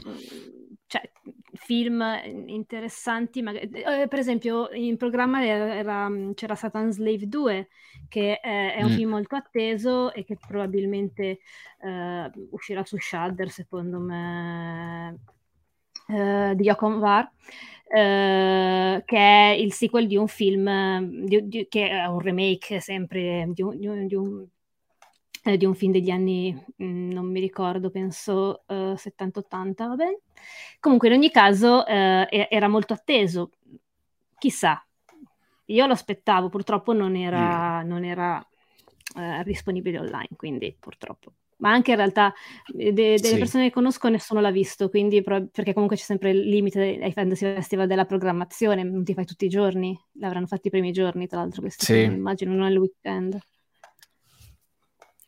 cioè, 0.87 1.11
film 1.57 2.01
interessanti, 2.45 3.41
magari, 3.41 3.69
eh, 3.69 4.07
per 4.07 4.19
esempio 4.19 4.69
in 4.71 4.95
programma 4.95 5.43
era, 5.45 5.75
era, 5.75 6.09
c'era 6.33 6.55
Satan 6.55 6.91
Slave 6.91 7.27
2 7.27 7.67
che 8.07 8.39
è, 8.39 8.75
è 8.75 8.83
un 8.83 8.91
mm. 8.91 8.95
film 8.95 9.09
molto 9.09 9.35
atteso 9.35 10.13
e 10.13 10.23
che 10.23 10.37
probabilmente 10.37 11.39
eh, 11.81 12.31
uscirà 12.51 12.85
su 12.85 12.97
Shudder 12.97 13.49
secondo 13.49 13.99
me 13.99 15.19
eh, 16.07 16.53
di 16.55 16.63
Yokon 16.63 16.99
Var 16.99 17.31
eh, 17.89 19.03
che 19.05 19.17
è 19.17 19.55
il 19.57 19.73
sequel 19.73 20.07
di 20.07 20.17
un 20.17 20.27
film 20.27 20.99
di, 21.25 21.47
di, 21.47 21.67
che 21.69 21.89
è 21.89 22.05
un 22.05 22.19
remake 22.19 22.79
sempre 22.79 23.45
di 23.53 23.61
un, 23.61 23.77
di 23.77 23.87
un, 23.87 24.07
di 24.07 24.15
un 24.15 24.47
eh, 25.47 25.65
un 25.65 25.75
film 25.75 25.93
degli 25.93 26.09
anni, 26.09 26.53
mh, 26.53 26.85
mm, 26.85 27.11
non 27.11 27.31
mi 27.31 27.39
ricordo, 27.39 27.89
penso 27.89 28.63
uh, 28.67 28.93
70-80, 28.93 29.87
va 29.87 29.95
bene? 29.95 30.19
Comunque 30.79 31.07
in 31.07 31.13
ogni 31.13 31.31
caso 31.31 31.83
uh, 31.87 32.27
era 32.29 32.67
molto 32.67 32.93
atteso, 32.93 33.51
chissà, 34.37 34.85
io 35.65 35.85
lo 35.85 35.93
aspettavo, 35.93 36.49
purtroppo 36.49 36.93
non 36.93 37.15
era, 37.15 37.81
mm. 37.83 37.87
non 37.87 38.03
era 38.03 38.45
uh, 39.15 39.43
disponibile 39.43 39.99
online, 39.99 40.29
quindi 40.35 40.75
purtroppo. 40.77 41.33
Ma 41.57 41.71
anche 41.71 41.91
in 41.91 41.97
realtà 41.97 42.33
de- 42.67 42.93
delle 42.93 43.17
sì. 43.17 43.37
persone 43.37 43.63
che 43.65 43.73
conosco 43.73 44.09
nessuno 44.09 44.41
l'ha 44.41 44.51
visto, 44.51 44.89
quindi 44.89 45.21
pro- 45.23 45.47
perché 45.51 45.73
comunque 45.73 45.97
c'è 45.97 46.03
sempre 46.03 46.29
il 46.31 46.39
limite 46.41 46.99
ai 47.01 47.11
fantasy 47.11 47.45
festival 47.55 47.87
della 47.87 48.05
programmazione, 48.05 48.83
non 48.83 49.03
ti 49.03 49.13
fai 49.13 49.25
tutti 49.25 49.45
i 49.45 49.49
giorni, 49.49 49.99
l'avranno 50.19 50.45
fatti 50.45 50.67
i 50.67 50.71
primi 50.71 50.91
giorni, 50.91 51.27
tra 51.27 51.39
l'altro, 51.39 51.61
questi 51.61 51.85
sì. 51.85 51.93
film, 51.93 52.13
immagino, 52.13 52.53
non 52.53 52.69
il 52.69 52.77
weekend. 52.77 53.39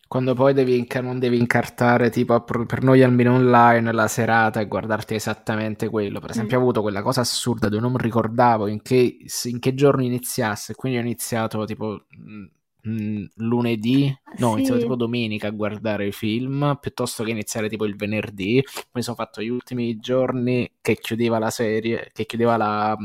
Quando 0.08 0.34
poi 0.34 0.54
devi 0.56 0.76
inca- 0.76 1.02
non 1.02 1.20
devi 1.20 1.38
incartare, 1.38 2.10
tipo 2.10 2.42
per 2.44 2.82
noi 2.82 3.04
almeno 3.04 3.36
online, 3.36 3.92
la 3.92 4.08
serata 4.08 4.60
e 4.60 4.68
guardarti 4.68 5.14
esattamente 5.14 5.88
quello. 5.88 6.20
Per 6.20 6.32
esempio, 6.32 6.58
mm. 6.58 6.60
ho 6.60 6.64
avuto 6.64 6.82
quella 6.82 7.04
cosa 7.04 7.22
assurda 7.22 7.70
dove 7.70 7.82
non 7.82 7.96
ricordavo 7.96 8.66
in 8.66 8.82
che, 8.82 9.20
in 9.44 9.60
che 9.60 9.76
giorno 9.76 10.02
iniziasse, 10.04 10.74
quindi 10.74 10.98
ho 10.98 11.02
iniziato 11.02 11.64
tipo 11.66 12.06
mh, 12.10 12.46
mm, 12.88 13.18
mm, 13.18 13.26
lunedì, 13.36 14.16
no, 14.38 14.50
ho 14.50 14.54
iniziato 14.56 14.80
tipo 14.80 14.96
domenica 14.96 15.48
a 15.48 15.52
guardare 15.52 16.08
i 16.08 16.12
film, 16.12 16.78
piuttosto 16.80 17.24
che 17.24 17.32
iniziare 17.32 17.70
tipo 17.70 17.86
il 17.86 17.96
venerdì. 17.96 18.64
Mi 18.94 19.02
sono 19.02 19.16
fatto 19.16 19.42
gli 19.42 19.50
ultimi 19.50 19.98
giorni 19.98 20.72
che 20.82 20.96
chiudeva 20.96 21.40
la 21.40 21.50
serie, 21.50 22.10
che 22.14 22.26
chiudeva 22.26 22.58
la... 22.58 22.98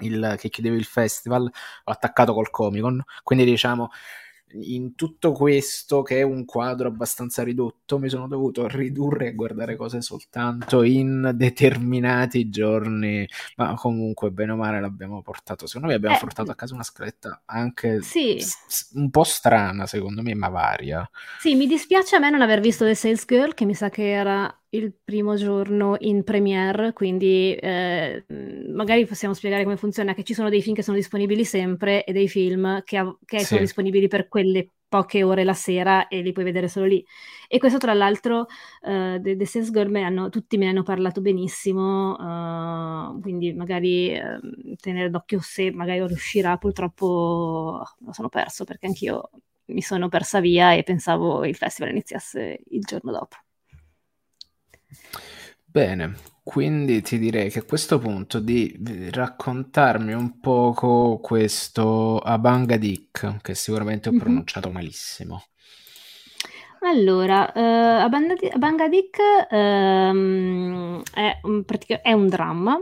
Il, 0.00 0.34
che 0.38 0.48
chiudeva 0.48 0.74
il 0.74 0.84
festival, 0.84 1.44
ho 1.44 1.92
attaccato 1.92 2.34
col 2.34 2.50
Comic 2.50 2.82
Con, 2.82 3.00
quindi 3.22 3.44
diciamo 3.44 3.90
in 4.52 4.94
tutto 4.94 5.32
questo, 5.32 6.02
che 6.02 6.18
è 6.18 6.22
un 6.22 6.44
quadro 6.44 6.88
abbastanza 6.88 7.42
ridotto, 7.42 7.98
mi 7.98 8.08
sono 8.08 8.28
dovuto 8.28 8.68
ridurre 8.68 9.28
a 9.28 9.32
guardare 9.32 9.74
cose 9.76 10.00
soltanto 10.00 10.82
in 10.82 11.32
determinati 11.34 12.48
giorni, 12.50 13.28
ma 13.56 13.74
comunque 13.74 14.30
bene 14.30 14.52
o 14.52 14.56
male 14.56 14.80
l'abbiamo 14.80 15.22
portato. 15.22 15.66
Secondo 15.66 15.88
me 15.88 15.94
abbiamo 15.94 16.14
eh, 16.14 16.18
portato 16.18 16.50
a 16.50 16.54
casa 16.54 16.74
una 16.74 16.84
scaletta 16.84 17.42
anche 17.46 18.00
sì. 18.00 18.38
s- 18.66 18.92
un 18.94 19.10
po' 19.10 19.24
strana, 19.24 19.86
secondo 19.86 20.22
me, 20.22 20.34
ma 20.34 20.48
varia. 20.48 21.08
Sì, 21.36 21.54
mi 21.56 21.66
dispiace 21.66 22.16
a 22.16 22.18
me 22.20 22.30
non 22.30 22.40
aver 22.40 22.60
visto 22.60 22.84
The 22.84 22.94
Sales 22.94 23.24
Girl, 23.26 23.52
che 23.54 23.64
mi 23.66 23.74
sa 23.74 23.90
che 23.90 24.08
era 24.10 24.63
il 24.74 24.92
primo 25.02 25.36
giorno 25.36 25.96
in 26.00 26.24
premiere, 26.24 26.92
quindi 26.92 27.54
eh, 27.54 28.24
magari 28.72 29.06
possiamo 29.06 29.34
spiegare 29.34 29.62
come 29.62 29.76
funziona, 29.76 30.14
che 30.14 30.24
ci 30.24 30.34
sono 30.34 30.48
dei 30.48 30.62
film 30.62 30.74
che 30.74 30.82
sono 30.82 30.96
disponibili 30.96 31.44
sempre 31.44 32.04
e 32.04 32.12
dei 32.12 32.28
film 32.28 32.82
che, 32.82 33.16
che 33.24 33.38
sì. 33.40 33.44
sono 33.44 33.60
disponibili 33.60 34.08
per 34.08 34.28
quelle 34.28 34.70
poche 34.88 35.22
ore 35.22 35.44
la 35.44 35.54
sera 35.54 36.08
e 36.08 36.20
li 36.22 36.32
puoi 36.32 36.44
vedere 36.44 36.68
solo 36.68 36.86
lì. 36.86 37.04
E 37.48 37.58
questo 37.58 37.78
tra 37.78 37.94
l'altro 37.94 38.46
uh, 38.82 39.20
The, 39.20 39.36
The 39.36 39.46
Sense 39.46 39.70
Girl 39.70 39.90
me 39.90 40.02
hanno, 40.02 40.28
tutti 40.28 40.56
me 40.56 40.64
ne 40.64 40.70
hanno 40.70 40.82
parlato 40.82 41.20
benissimo, 41.20 42.14
uh, 42.14 43.20
quindi 43.20 43.52
magari 43.54 44.16
uh, 44.16 44.74
tenere 44.76 45.10
d'occhio 45.10 45.40
se 45.40 45.70
magari 45.72 46.04
riuscirà, 46.06 46.56
purtroppo 46.56 47.82
lo 47.98 48.12
sono 48.12 48.28
perso 48.28 48.64
perché 48.64 48.86
anch'io 48.86 49.30
mi 49.66 49.82
sono 49.82 50.08
persa 50.08 50.40
via 50.40 50.74
e 50.74 50.82
pensavo 50.82 51.44
il 51.44 51.56
festival 51.56 51.92
iniziasse 51.92 52.60
il 52.70 52.80
giorno 52.80 53.12
dopo. 53.12 53.36
Bene, 55.64 56.14
quindi 56.44 57.02
ti 57.02 57.18
direi 57.18 57.50
che 57.50 57.60
a 57.60 57.64
questo 57.64 57.98
punto 57.98 58.38
di 58.38 58.78
raccontarmi 59.10 60.12
un 60.12 60.38
poco 60.38 61.18
questo 61.20 62.18
Abangadik, 62.18 63.40
che 63.40 63.54
sicuramente 63.54 64.08
ho 64.08 64.12
mm-hmm. 64.12 64.20
pronunciato 64.20 64.70
malissimo. 64.70 65.42
Allora, 66.80 67.50
uh, 67.54 68.04
Abangadik 68.04 69.16
um, 69.50 71.02
è, 71.12 71.40
un, 71.42 71.64
è 72.02 72.12
un 72.12 72.26
dramma 72.28 72.78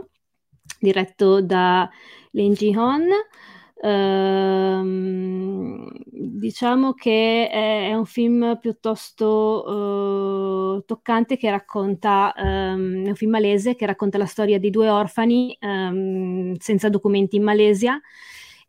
diretto 0.77 1.41
da 1.41 1.89
Len 2.31 2.51
Ji-hon 2.51 3.07
Ehm, 3.85 5.89
diciamo 6.05 6.93
che 6.93 7.49
è, 7.49 7.89
è, 7.89 7.93
un 7.93 8.05
film 8.05 8.57
piuttosto 8.57 10.77
uh, 10.77 10.85
toccante 10.85 11.35
che 11.35 11.49
racconta, 11.49 12.33
um, 12.37 13.05
è 13.05 13.09
un 13.09 13.15
film 13.15 13.31
malese 13.31 13.75
che 13.75 13.85
racconta 13.85 14.17
la 14.17 14.25
storia 14.25 14.57
di 14.57 14.69
due 14.69 14.87
orfani 14.87 15.57
um, 15.59 16.55
senza 16.59 16.87
documenti 16.87 17.35
in 17.35 17.43
Malesia 17.43 17.99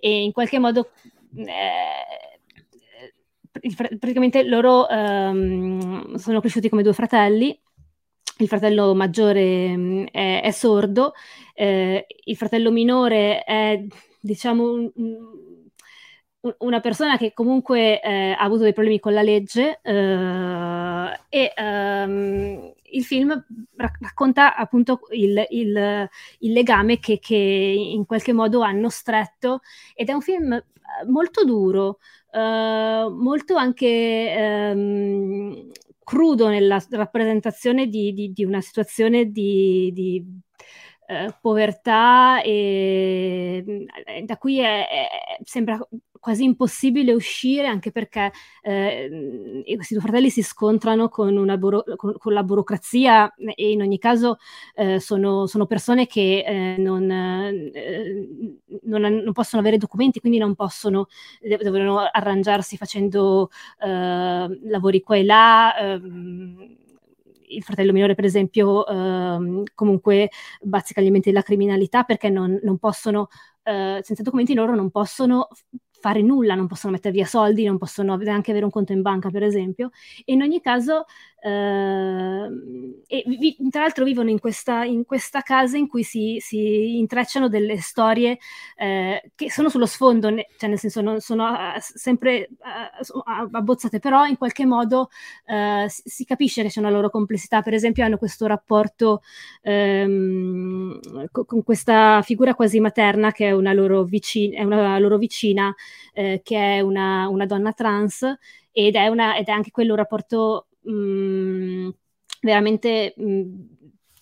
e 0.01 0.25
in 0.25 0.33
qualche 0.33 0.59
modo 0.59 0.91
eh, 1.37 2.41
praticamente 3.99 4.43
loro 4.43 4.85
sono 4.89 6.41
cresciuti 6.41 6.69
come 6.69 6.83
due 6.83 6.93
fratelli. 6.93 7.57
Il 8.39 8.49
fratello 8.49 8.97
maggiore 8.97 10.09
è, 10.11 10.41
è 10.43 10.51
sordo, 10.51 11.13
eh, 11.55 12.05
il 12.25 12.37
fratello 12.37 12.73
minore 12.73 13.45
è 13.45 13.81
diciamo, 14.25 14.73
un, 14.73 14.91
un, 14.95 16.55
una 16.59 16.81
persona 16.81 17.17
che 17.17 17.33
comunque 17.33 18.01
eh, 18.01 18.33
ha 18.33 18.43
avuto 18.43 18.63
dei 18.63 18.73
problemi 18.73 19.01
con 19.01 19.13
la 19.13 19.23
legge 19.23 19.81
eh, 19.83 21.21
e 21.29 21.53
um, 21.57 22.73
il 22.83 23.05
film 23.05 23.45
racconta 23.77 24.55
appunto 24.57 25.01
il, 25.11 25.45
il, 25.51 26.09
il 26.39 26.53
legame 26.53 26.99
che, 26.99 27.19
che, 27.19 27.35
in 27.37 28.07
qualche 28.07 28.33
modo 28.33 28.61
hanno 28.61 28.89
stretto 28.89 29.61
ed 29.95 30.09
è 30.09 30.13
un 30.13 30.21
film 30.21 30.63
molto 31.09 31.45
duro, 31.45 31.99
uh, 32.33 33.09
molto 33.11 33.57
anche 33.57 34.71
um, 34.75 35.71
crudo 36.03 36.49
nella 36.49 36.83
rappresentazione 36.91 37.89
di, 37.89 38.13
di, 38.13 38.33
di 38.33 38.45
una 38.45 38.61
situazione 38.61 39.31
di, 39.31 39.91
di 39.93 40.25
eh, 41.07 41.35
povertà 41.41 42.43
e 42.43 43.87
eh, 44.07 44.23
da 44.23 44.37
cui 44.39 44.59
è, 44.59 44.89
è, 44.89 45.09
sembra 45.43 45.79
quasi 46.25 46.45
impossibile 46.45 47.13
uscire 47.13 47.67
anche 47.67 47.93
perché 47.93 48.33
eh, 48.63 49.63
questi 49.77 49.93
due 49.93 50.03
fratelli 50.03 50.31
si 50.31 50.43
scontrano 50.43 51.11
con, 51.11 51.55
buro- 51.59 51.85
con, 51.97 52.17
con, 52.17 52.33
la 52.33 52.43
burocrazia 52.43 53.35
e 53.55 53.73
in 53.73 53.83
ogni 53.83 53.99
caso 53.99 54.39
eh, 54.75 55.01
sono, 55.01 55.47
sono, 55.47 55.67
persone 55.67 56.07
che 56.07 56.43
eh, 56.47 56.77
non, 56.79 57.11
eh, 57.11 58.59
non, 58.85 59.03
non, 59.03 59.33
possono 59.33 59.61
avere 59.61 59.77
documenti, 59.77 60.21
quindi 60.21 60.39
non 60.39 60.55
possono, 60.55 61.09
devono 61.43 61.99
arrangiarsi 61.99 62.79
facendo 62.79 63.51
lavori 63.81 65.03
qua 65.03 65.17
e 65.17 65.25
là 65.25 65.77
ehm, 65.77 66.84
il 67.55 67.63
fratello 67.63 67.93
minore, 67.93 68.15
per 68.15 68.25
esempio, 68.25 68.87
ehm, 68.87 69.63
comunque 69.75 70.31
bazzica 70.61 71.01
gli 71.01 71.05
elementi 71.05 71.31
della 71.31 71.43
criminalità 71.43 72.03
perché 72.05 72.29
non, 72.31 72.59
non 72.63 72.79
possono, 72.79 73.29
eh, 73.63 74.01
senza 74.03 74.23
documenti 74.23 74.55
loro 74.55 74.75
non 74.75 74.91
possono 74.91 75.49
fare 76.05 76.21
nulla, 76.21 76.55
non 76.55 76.67
possono 76.67 76.93
mettere 76.93 77.15
via 77.15 77.25
soldi, 77.25 77.65
non 77.65 77.79
possono 77.79 78.17
neanche 78.17 78.51
avere 78.51 78.67
un 78.67 78.71
conto 78.71 78.93
in 78.93 79.01
banca, 79.01 79.31
per 79.31 79.43
esempio. 79.43 79.91
E 80.25 80.35
in 80.35 80.43
ogni 80.43 80.61
caso 80.61 81.05
e 81.47 83.23
vi, 83.27 83.55
tra 83.69 83.83
l'altro 83.83 84.03
vivono 84.03 84.31
in 84.31 84.39
questa, 84.39 84.85
in 84.85 85.05
questa, 85.05 85.43
casa 85.43 85.77
in 85.77 85.89
cui 85.89 86.03
si, 86.03 86.39
si 86.41 86.97
intrecciano 86.97 87.51
delle 87.51 87.77
storie 87.77 88.39
uh, 88.79 89.29
che 89.35 89.51
sono 89.51 89.69
sullo 89.69 89.85
sfondo, 89.85 90.31
ne, 90.31 90.47
cioè 90.57 90.71
nel 90.71 90.79
senso 90.79 91.03
non 91.03 91.21
sono 91.21 91.51
uh, 91.51 91.79
sempre 91.79 92.49
abbozzate, 93.51 93.99
però 93.99 94.25
in 94.25 94.39
qualche 94.39 94.65
modo 94.65 95.11
si, 95.87 96.03
si, 96.07 96.25
capisce 96.25 96.63
che 96.63 96.69
c'è 96.69 96.81
una 96.81 96.89
loro 96.89 97.11
complessità. 97.11 97.61
Per 97.61 97.75
esempio 97.75 98.05
hanno 98.05 98.17
questo 98.17 98.47
rapporto 98.47 99.21
um, 99.65 100.99
co- 101.31 101.45
con 101.45 101.63
questa 101.63 102.23
figura 102.23 102.55
quasi 102.55 102.81
materna 102.81 103.33
che 103.33 103.49
è 103.49 103.53
una 103.53 103.75
loro, 103.75 104.05
vicina, 104.05 104.61
è 104.61 104.65
una 104.65 104.99
loro 104.99 105.19
vicina, 105.19 105.75
che 106.15 106.43
è 106.43 106.81
una, 106.81 107.29
una 107.29 107.45
donna 107.45 107.73
trans 107.73 108.23
ed 108.73 108.95
è, 108.95 109.09
una, 109.09 109.37
ed 109.37 109.49
è 109.49 109.51
anche 109.51 109.71
quello 109.71 109.93
un 109.93 109.99
rapporto 109.99 110.69
mh, 110.85 110.93
mm, 110.93 111.89
veramente 112.43 113.15
mh, 113.17 113.25
mm, 113.25 113.61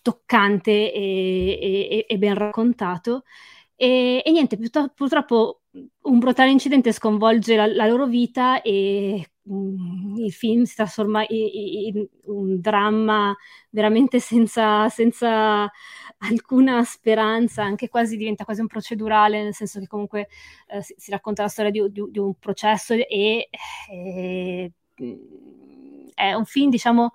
toccante 0.03 0.93
e, 0.93 1.59
e, 1.61 2.07
e, 2.09 2.19
ben 2.19 2.35
raccontato. 2.35 3.25
E, 3.77 4.23
e 4.25 4.31
niente, 4.31 4.59
purtroppo 4.95 5.63
un 6.03 6.19
brutale 6.19 6.51
incidente 6.51 6.93
sconvolge 6.93 7.57
la, 7.57 7.67
la 7.67 7.87
loro 7.87 8.07
vita 8.07 8.61
e 8.63 9.33
mh, 9.43 9.55
mm, 9.55 10.17
il 10.19 10.33
film 10.33 10.65
si 10.65 10.75
trasforma 10.75 11.25
in, 11.29 11.95
in, 11.95 12.07
un 12.27 12.61
dramma 12.61 13.35
veramente 13.71 14.21
senza, 14.21 14.89
senza 14.89 15.71
alcuna 16.19 16.85
speranza, 16.85 17.63
anche 17.65 17.89
quasi 17.89 18.17
diventa 18.17 18.45
quasi 18.45 18.61
un 18.61 18.67
procedurale, 18.67 19.43
nel 19.43 19.55
senso 19.55 19.81
che 19.81 19.87
comunque 19.87 20.29
eh, 20.69 20.83
si, 20.83 20.95
si, 20.97 21.11
racconta 21.11 21.43
la 21.43 21.49
storia 21.49 21.71
di, 21.71 21.81
di, 21.91 22.03
di 22.11 22.19
un 22.19 22.35
processo 22.39 22.95
e, 22.95 23.49
e, 23.91 24.73
è 26.15 26.33
un 26.35 26.45
film, 26.45 26.71
diciamo, 26.71 27.13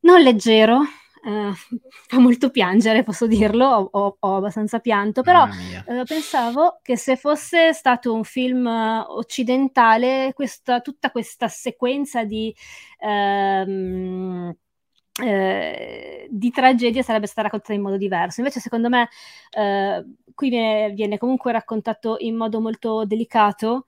non 0.00 0.20
leggero, 0.20 0.82
eh, 1.24 1.52
fa 2.06 2.18
molto 2.18 2.50
piangere, 2.50 3.02
posso 3.02 3.26
dirlo, 3.26 3.66
ho, 3.66 3.88
ho, 3.90 4.16
ho 4.18 4.36
abbastanza 4.36 4.78
pianto, 4.78 5.22
però 5.22 5.46
eh, 5.46 6.04
pensavo 6.04 6.78
che 6.82 6.96
se 6.96 7.16
fosse 7.16 7.72
stato 7.72 8.12
un 8.12 8.24
film 8.24 8.66
occidentale, 8.66 10.32
questa, 10.34 10.80
tutta 10.80 11.10
questa 11.10 11.48
sequenza 11.48 12.24
di... 12.24 12.54
Ehm, 13.00 14.54
eh, 15.22 16.26
di 16.28 16.50
tragedia 16.50 17.02
sarebbe 17.02 17.26
stata 17.26 17.42
raccontata 17.42 17.72
in 17.72 17.82
modo 17.82 17.96
diverso. 17.96 18.40
Invece, 18.40 18.60
secondo 18.60 18.88
me, 18.88 19.08
eh, 19.50 20.04
qui 20.34 20.48
viene, 20.48 20.90
viene, 20.90 21.18
comunque 21.18 21.52
raccontato 21.52 22.16
in 22.18 22.36
modo 22.36 22.60
molto 22.60 23.04
delicato. 23.04 23.86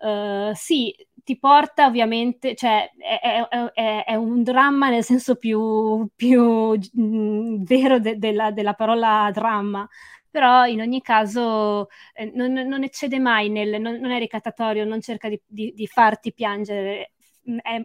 Uh, 0.00 0.52
sì, 0.54 0.94
ti 1.24 1.38
porta 1.38 1.86
ovviamente, 1.86 2.54
cioè 2.54 2.90
è, 2.96 3.20
è, 3.20 3.64
è, 3.74 4.04
è 4.06 4.14
un 4.14 4.42
dramma 4.42 4.88
nel 4.88 5.04
senso 5.04 5.34
più, 5.36 6.08
più 6.14 6.72
mh, 6.72 7.02
mm, 7.02 7.62
vero 7.64 7.98
de, 7.98 8.16
della, 8.16 8.50
della, 8.50 8.72
parola 8.74 9.28
dramma, 9.32 9.86
però 10.30 10.64
in 10.66 10.80
ogni 10.80 11.02
caso 11.02 11.88
eh, 12.14 12.30
non, 12.34 12.52
non, 12.52 12.82
eccede 12.82 13.18
mai, 13.18 13.50
nel, 13.50 13.80
non, 13.80 13.96
non, 13.96 14.10
è 14.10 14.18
ricattatorio, 14.18 14.84
non 14.84 15.00
cerca 15.02 15.28
di, 15.28 15.38
di, 15.46 15.72
di 15.74 15.86
farti 15.86 16.32
piangere, 16.32 17.12
mm, 17.50 17.58
è, 17.58 17.84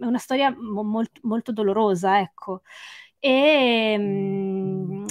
una 0.00 0.18
storia 0.18 0.54
molto, 0.58 1.20
molto 1.22 1.52
dolorosa, 1.52 2.18
ecco. 2.20 2.62
E 3.18 3.96
mh, 3.98 5.04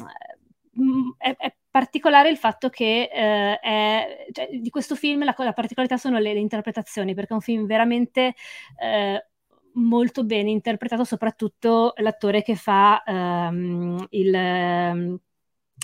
mm, 0.79 1.09
è, 1.17 1.35
particolare 1.69 2.29
il 2.29 2.37
fatto 2.37 2.69
che 2.69 3.09
eh, 3.11 3.59
è, 3.59 4.27
cioè, 4.31 4.49
di 4.51 4.69
questo 4.69 4.95
film 4.95 5.23
la, 5.23 5.35
la 5.37 5.53
particolarità 5.53 5.97
sono 5.97 6.17
le, 6.19 6.33
le, 6.33 6.39
interpretazioni, 6.39 7.13
perché 7.13 7.31
è 7.31 7.35
un 7.35 7.41
film 7.41 7.65
veramente 7.65 8.35
eh, 8.81 9.27
molto 9.73 10.23
bene 10.23 10.49
interpretato, 10.49 11.03
soprattutto 11.03 11.93
l'attore 11.97 12.41
che 12.41 12.55
fa 12.55 13.03
um, 13.05 14.05
il... 14.09 14.33
Um, 14.33 15.19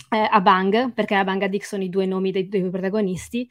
eh, 0.09 0.27
Abang, 0.29 0.93
perché 0.93 1.15
Abang 1.15 1.41
e 1.43 1.49
Dick 1.49 1.65
sono 1.65 1.83
i 1.83 1.89
due 1.89 2.05
nomi 2.05 2.31
dei 2.31 2.47
due 2.47 2.69
protagonisti, 2.69 3.47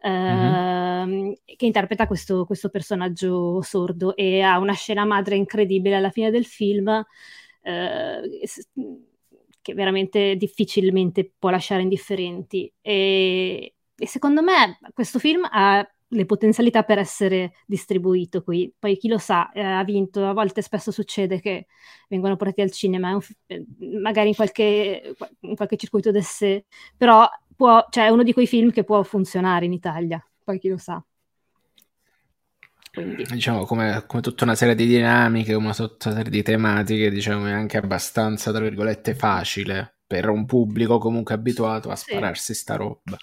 eh, 0.00 0.10
mm-hmm. 0.10 1.32
che 1.56 1.66
interpreta 1.66 2.06
questo, 2.06 2.44
questo, 2.46 2.68
personaggio 2.70 3.60
sordo 3.62 4.16
e 4.16 4.40
ha 4.40 4.58
una 4.58 4.72
scena 4.72 5.04
madre 5.04 5.36
incredibile 5.36 5.96
alla 5.96 6.10
fine 6.10 6.30
del 6.30 6.44
film. 6.46 6.88
Eh, 7.62 8.20
che 9.66 9.74
veramente 9.74 10.36
difficilmente 10.36 11.28
può 11.36 11.50
lasciare 11.50 11.82
indifferenti. 11.82 12.72
E, 12.80 13.74
e 13.96 14.06
secondo 14.06 14.40
me 14.40 14.78
questo 14.94 15.18
film 15.18 15.44
ha 15.50 15.84
le 16.10 16.24
potenzialità 16.24 16.84
per 16.84 16.98
essere 16.98 17.54
distribuito 17.66 18.44
qui. 18.44 18.72
Poi 18.78 18.96
chi 18.96 19.08
lo 19.08 19.18
sa, 19.18 19.50
eh, 19.50 19.60
ha 19.60 19.82
vinto, 19.82 20.24
a 20.24 20.32
volte 20.32 20.62
spesso 20.62 20.92
succede 20.92 21.40
che 21.40 21.66
vengono 22.08 22.36
portati 22.36 22.60
al 22.60 22.70
cinema, 22.70 23.12
un, 23.12 23.20
eh, 23.46 23.64
magari 24.00 24.28
in 24.28 24.36
qualche, 24.36 25.16
in 25.40 25.56
qualche 25.56 25.76
circuito 25.76 26.12
d'esse, 26.12 26.66
però 26.96 27.28
può, 27.56 27.84
cioè, 27.90 28.04
è 28.04 28.08
uno 28.10 28.22
di 28.22 28.32
quei 28.32 28.46
film 28.46 28.70
che 28.70 28.84
può 28.84 29.02
funzionare 29.02 29.64
in 29.64 29.72
Italia, 29.72 30.24
poi 30.44 30.60
chi 30.60 30.68
lo 30.68 30.78
sa. 30.78 31.04
Quindi. 32.96 33.24
Diciamo 33.24 33.66
come, 33.66 34.04
come, 34.06 34.22
tutta 34.22 34.44
una 34.44 34.54
serie 34.54 34.74
di 34.74 34.86
dinamiche, 34.86 35.52
una 35.52 35.74
tutta 35.74 36.08
una 36.08 36.16
serie 36.16 36.30
di 36.30 36.42
tematiche, 36.42 37.10
diciamo 37.10 37.46
è 37.46 37.52
anche 37.52 37.76
abbastanza, 37.76 38.50
tra 38.52 38.60
virgolette, 38.60 39.14
facile 39.14 39.98
per 40.06 40.30
un 40.30 40.46
pubblico 40.46 40.96
comunque 40.96 41.34
abituato 41.34 41.90
a 41.90 41.96
sì. 41.96 42.10
spararsi 42.10 42.54
sta 42.54 42.76
roba. 42.76 43.18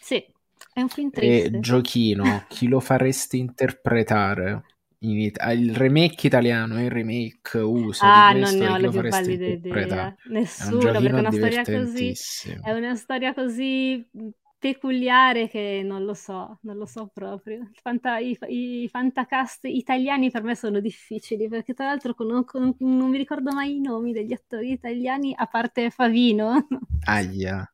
Sì, 0.00 0.24
è 0.72 0.80
un 0.80 0.88
film 0.88 1.10
triste. 1.10 1.56
E 1.56 1.60
Giochino, 1.60 2.46
chi 2.48 2.68
lo 2.68 2.80
faresti 2.80 3.36
interpretare? 3.36 4.64
It- 5.00 5.44
il 5.52 5.76
remake 5.76 6.26
italiano 6.26 6.78
e 6.78 6.84
il 6.84 6.90
remake 6.90 7.58
uso 7.58 8.02
ah, 8.06 8.32
non 8.32 8.54
ne 8.54 8.66
ho 8.66 8.78
la 8.78 8.88
più 8.88 9.06
pallida 9.06 9.44
idea 9.44 10.16
nessuno 10.30 10.88
è 10.88 10.92
perché 10.92 11.08
è 11.08 11.12
una 11.12 11.30
storia 11.30 11.62
così 11.62 12.14
è 12.62 12.72
una 12.72 12.94
storia 12.94 13.34
così 13.34 14.08
peculiare 14.58 15.48
che 15.48 15.82
non 15.84 16.04
lo 16.04 16.14
so, 16.14 16.58
non 16.62 16.76
lo 16.76 16.86
so 16.86 17.10
proprio. 17.12 17.70
Fanta, 17.82 18.18
i, 18.18 18.36
I 18.48 18.88
fantacast 18.90 19.64
italiani 19.64 20.30
per 20.30 20.42
me 20.42 20.54
sono 20.54 20.80
difficili 20.80 21.48
perché 21.48 21.74
tra 21.74 21.86
l'altro 21.86 22.14
non, 22.18 22.44
non 22.78 23.10
mi 23.10 23.18
ricordo 23.18 23.52
mai 23.52 23.76
i 23.76 23.80
nomi 23.80 24.12
degli 24.12 24.32
attori 24.32 24.72
italiani 24.72 25.34
a 25.36 25.46
parte 25.46 25.90
Favino. 25.90 26.66
Aia. 27.04 27.70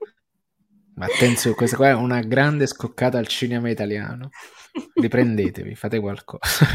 Ma 0.95 1.07
attenzione, 1.07 1.57
questa 1.57 1.77
qua 1.77 1.89
è 1.89 1.95
una 1.95 2.21
grande 2.21 2.67
scoccata 2.67 3.17
al 3.19 3.27
cinema 3.27 3.71
italiano. 3.71 4.29
Riprendetevi, 4.95 5.75
fate 5.75 6.01
qualcosa. 6.01 6.67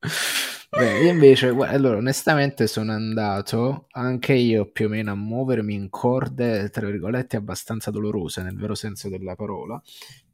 Beh, 0.78 1.00
io 1.00 1.10
invece, 1.10 1.48
allora, 1.48 1.96
onestamente 1.96 2.68
sono 2.68 2.92
andato 2.92 3.86
anche 3.90 4.34
io 4.34 4.70
più 4.70 4.86
o 4.86 4.88
meno 4.88 5.10
a 5.10 5.14
muovermi 5.16 5.74
in 5.74 5.90
corde, 5.90 6.68
tra 6.70 6.86
virgolette, 6.86 7.36
abbastanza 7.36 7.90
dolorose, 7.90 8.42
nel 8.42 8.54
vero 8.56 8.76
senso 8.76 9.08
della 9.08 9.34
parola, 9.34 9.82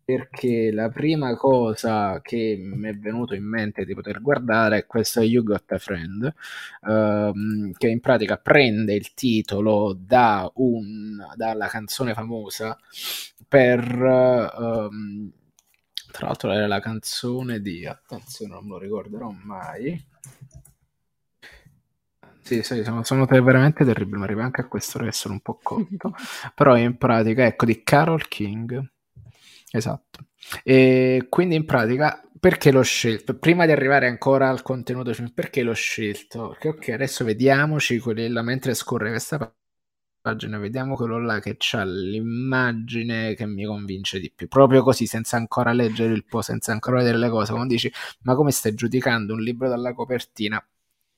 perché 0.05 0.71
la 0.71 0.91
prima 0.91 1.35
cosa 1.35 2.21
che 2.21 2.57
mi 2.61 2.89
è 2.91 2.93
venuto 2.95 3.35
in 3.35 3.45
mente 3.45 3.87
di 3.87 3.95
poter 3.95 4.21
guardare 4.21 4.77
è 4.81 4.87
questo 4.87 5.23
You 5.23 5.43
Got 5.43 5.73
a 5.73 5.79
Friend, 5.79 6.35
ehm, 6.89 7.73
che 7.73 7.89
in 7.89 8.01
pratica 8.01 8.37
prende 8.37 8.93
il 8.95 9.15
titolo 9.15 9.97
da 9.99 10.51
un, 10.57 11.25
dalla 11.37 11.69
canzone 11.69 12.13
famosa 12.13 12.77
per... 13.49 13.81
ehm, 13.83 15.33
tra 16.15 16.27
l'altro 16.27 16.53
era 16.53 16.69
la 16.69 16.79
canzone 16.79 17.61
di... 17.61 17.85
attenzione, 17.85 18.55
non 18.55 18.65
me 18.65 18.71
lo 18.75 18.79
ricorderò 18.79 19.35
mai 19.43 20.01
sì, 22.41 22.63
sì, 22.63 22.85
sono, 22.85 23.03
sono 23.03 23.25
veramente 23.25 23.85
terribili, 23.87 24.19
ma 24.19 24.25
arriva 24.25 24.45
anche 24.45 24.61
a 24.61 24.69
questo 24.69 24.99
che 24.99 25.13
sono 25.13 25.33
un 25.35 25.41
po' 25.41 25.59
cotto. 25.63 26.15
Però 26.55 26.77
in 26.77 26.99
pratica, 26.99 27.47
ecco, 27.47 27.65
di 27.65 27.83
Carol 27.83 28.29
King. 28.29 28.87
Esatto. 29.73 30.27
E 30.63 31.27
quindi 31.31 31.55
in 31.55 31.65
pratica, 31.65 32.23
perché 32.39 32.71
l'ho 32.71 32.83
scelto? 32.83 33.39
Prima 33.39 33.65
di 33.65 33.73
arrivare 33.73 34.07
ancora 34.09 34.51
al 34.51 34.61
contenuto, 34.61 35.11
perché 35.33 35.63
l'ho 35.63 35.73
scelto? 35.73 36.49
Perché 36.49 36.69
ok, 36.69 36.89
adesso 36.91 37.25
vediamoci 37.25 37.99
quella, 37.99 38.43
mentre 38.43 38.75
scorre 38.75 39.09
questa 39.09 39.39
pagina, 40.25 40.57
vediamo 40.57 40.95
quello 40.95 41.21
là 41.21 41.39
che 41.39 41.59
ha 41.73 41.85
l'immagine 41.85 43.35
che 43.35 43.45
mi 43.45 43.67
convince 43.67 44.19
di 44.19 44.33
più. 44.35 44.49
Proprio 44.49 44.83
così, 44.83 45.05
senza 45.05 45.37
ancora 45.37 45.75
leggere 45.75 46.15
il 46.15 46.25
po', 46.25 46.41
senza 46.41 46.73
ancora 46.73 46.97
vedere 46.97 47.19
le 47.19 47.29
cose, 47.29 47.53
quando 47.53 47.75
dici, 47.75 47.93
ma 48.23 48.35
come 48.35 48.51
stai 48.51 48.73
giudicando 48.73 49.35
un 49.35 49.43
libro 49.43 49.69
dalla 49.69 49.93
copertina? 49.93 50.67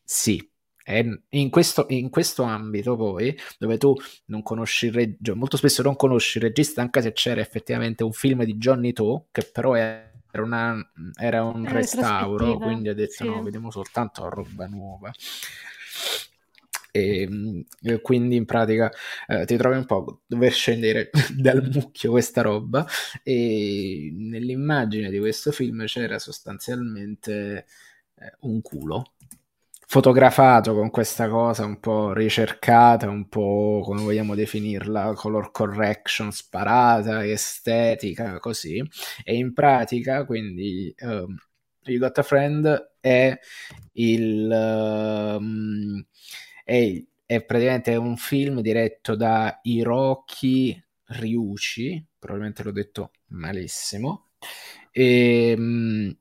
Sì, 0.02 0.44
in 0.88 1.50
questo, 1.50 1.86
in 1.90 2.10
questo, 2.10 2.42
ambito 2.42 2.96
poi, 2.96 3.38
dove 3.58 3.78
tu 3.78 3.94
non 4.26 4.42
conosci 4.42 4.86
il 4.86 4.94
regista, 4.94 5.34
molto 5.36 5.56
spesso 5.56 5.82
non 5.82 5.94
conosci 5.94 6.38
il 6.38 6.44
regista, 6.44 6.80
anche 6.80 7.00
se 7.00 7.12
c'era 7.12 7.40
effettivamente 7.40 8.02
un 8.02 8.12
film 8.12 8.42
di 8.42 8.56
Johnny 8.56 8.92
To, 8.92 9.28
che 9.30 9.48
però 9.52 9.76
era, 9.76 10.10
una, 10.32 10.76
era 11.14 11.44
un 11.44 11.64
restauro, 11.64 12.58
quindi 12.58 12.88
ha 12.88 12.94
detto 12.94 13.22
sì. 13.22 13.24
no, 13.24 13.40
vediamo 13.40 13.70
soltanto 13.70 14.28
roba 14.28 14.66
nuova. 14.66 15.12
E, 16.96 17.64
e 17.82 18.00
quindi 18.00 18.36
in 18.36 18.46
pratica 18.46 18.90
eh, 19.26 19.44
ti 19.44 19.56
trovi 19.56 19.76
un 19.76 19.84
po' 19.84 20.22
dover 20.26 20.52
scendere 20.52 21.10
dal 21.36 21.68
mucchio 21.70 22.10
questa 22.10 22.40
roba 22.40 22.86
e 23.22 24.12
nell'immagine 24.16 25.10
di 25.10 25.18
questo 25.18 25.52
film 25.52 25.84
c'era 25.84 26.18
sostanzialmente 26.18 27.66
eh, 28.14 28.32
un 28.40 28.62
culo 28.62 29.12
fotografato 29.88 30.74
con 30.74 30.90
questa 30.90 31.28
cosa 31.28 31.64
un 31.64 31.78
po' 31.78 32.12
ricercata, 32.12 33.08
un 33.08 33.28
po' 33.28 33.82
come 33.84 34.02
vogliamo 34.02 34.34
definirla, 34.34 35.12
color 35.14 35.52
correction 35.52 36.32
sparata, 36.32 37.24
estetica, 37.24 38.40
così. 38.40 38.82
E 39.22 39.36
in 39.36 39.52
pratica, 39.52 40.24
quindi, 40.24 40.92
um, 41.02 41.36
You 41.84 42.00
Got 42.00 42.18
a 42.18 42.22
Friend 42.22 42.94
è 43.00 43.38
il... 43.92 44.50
Um, 45.38 46.04
è, 46.66 47.00
è 47.24 47.44
praticamente 47.44 47.94
un 47.94 48.16
film 48.16 48.60
diretto 48.60 49.14
da 49.14 49.60
Hiroki 49.62 50.84
Ryuchi, 51.04 52.04
probabilmente 52.18 52.64
l'ho 52.64 52.72
detto 52.72 53.10
malissimo, 53.28 54.30
e 54.90 55.54
um, 55.56 56.16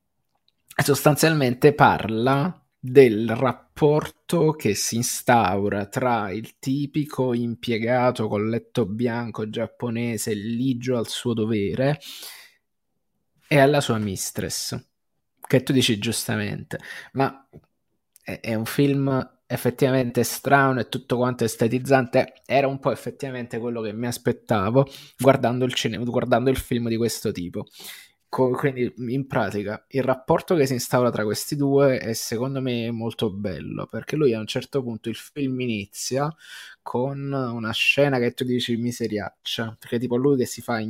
sostanzialmente 0.75 1.73
parla 1.73 2.63
del 2.79 3.27
rapporto 3.36 4.51
che 4.51 4.75
si 4.75 4.97
instaura 4.97 5.88
tra 5.88 6.29
il 6.29 6.60
tipico 6.60 7.34
impiegato 7.34 8.27
con 8.27 8.47
letto 8.47 8.86
bianco 8.86 9.49
giapponese 9.49 10.36
ligio 10.36 10.95
al 10.95 11.08
suo 11.08 11.34
dovere 11.34 11.99
e 13.47 13.58
alla 13.58 13.81
sua 13.81 13.97
mistress, 13.97 14.79
che 15.41 15.63
tu 15.63 15.73
dici 15.73 15.97
giustamente, 15.97 16.79
ma 17.13 17.49
è, 18.21 18.39
è 18.41 18.53
un 18.53 18.65
film 18.65 19.35
effettivamente 19.47 20.23
strano 20.23 20.79
e 20.79 20.89
tutto 20.89 21.17
quanto 21.17 21.43
estetizzante, 21.43 22.41
era 22.45 22.67
un 22.67 22.79
po' 22.79 22.91
effettivamente 22.91 23.60
quello 23.60 23.81
che 23.81 23.93
mi 23.93 24.08
aspettavo 24.08 24.88
guardando 25.17 25.65
il, 25.65 25.73
cinema, 25.73 26.03
guardando 26.03 26.49
il 26.49 26.58
film 26.58 26.88
di 26.88 26.97
questo 26.97 27.31
tipo. 27.31 27.65
Quindi 28.27 28.93
in 28.97 29.27
pratica 29.27 29.86
il 29.89 30.03
rapporto 30.03 30.55
che 30.55 30.65
si 30.65 30.73
instaura 30.73 31.10
tra 31.10 31.23
questi 31.23 31.55
due 31.55 31.99
è 31.99 32.12
secondo 32.12 32.60
me 32.60 32.91
molto 32.91 33.31
bello 33.31 33.86
perché 33.86 34.17
lui 34.17 34.34
a 34.34 34.39
un 34.39 34.45
certo 34.45 34.84
punto 34.84 35.08
il 35.08 35.15
film 35.15 35.62
inizia 35.62 36.36
con 36.81 37.31
una 37.31 37.71
scena 37.71 38.19
che 38.19 38.34
tu 38.34 38.43
dici 38.43 38.75
miseriaccia 38.75 39.77
perché 39.79 39.99
tipo 39.99 40.17
lui 40.17 40.36
che 40.36 40.45
si 40.45 40.62
fa 40.62 40.84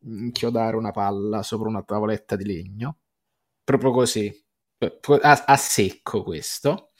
inchiodare 0.00 0.76
una 0.76 0.92
palla 0.92 1.42
sopra 1.42 1.68
una 1.68 1.82
tavoletta 1.82 2.36
di 2.36 2.44
legno 2.44 2.98
proprio 3.64 3.90
così 3.90 4.45
a, 4.78 5.44
a, 5.46 5.56
secco 5.56 6.22
questo. 6.22 6.92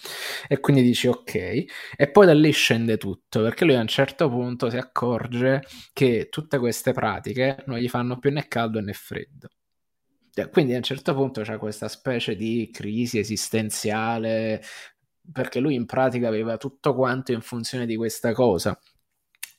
E 0.48 0.60
quindi 0.60 0.82
dici 0.82 1.06
ok. 1.08 1.34
E 1.96 2.10
poi 2.10 2.26
da 2.26 2.34
lì 2.34 2.50
scende 2.52 2.96
tutto 2.96 3.42
perché 3.42 3.64
lui 3.64 3.74
a 3.74 3.80
un 3.80 3.86
certo 3.86 4.28
punto 4.28 4.70
si 4.70 4.76
accorge 4.76 5.62
che 5.92 6.28
tutte 6.30 6.58
queste 6.58 6.92
pratiche 6.92 7.62
non 7.66 7.78
gli 7.78 7.88
fanno 7.88 8.18
più 8.18 8.30
né 8.32 8.46
caldo 8.48 8.80
né 8.80 8.92
freddo. 8.92 9.48
Cioè, 10.32 10.50
quindi 10.50 10.74
a 10.74 10.76
un 10.76 10.82
certo 10.82 11.14
punto 11.14 11.40
c'è 11.42 11.56
questa 11.56 11.88
specie 11.88 12.36
di 12.36 12.68
crisi 12.70 13.18
esistenziale, 13.18 14.62
perché 15.32 15.60
lui 15.60 15.74
in 15.74 15.86
pratica 15.86 16.28
aveva 16.28 16.58
tutto 16.58 16.94
quanto 16.94 17.32
in 17.32 17.40
funzione 17.40 17.86
di 17.86 17.96
questa 17.96 18.32
cosa. 18.32 18.78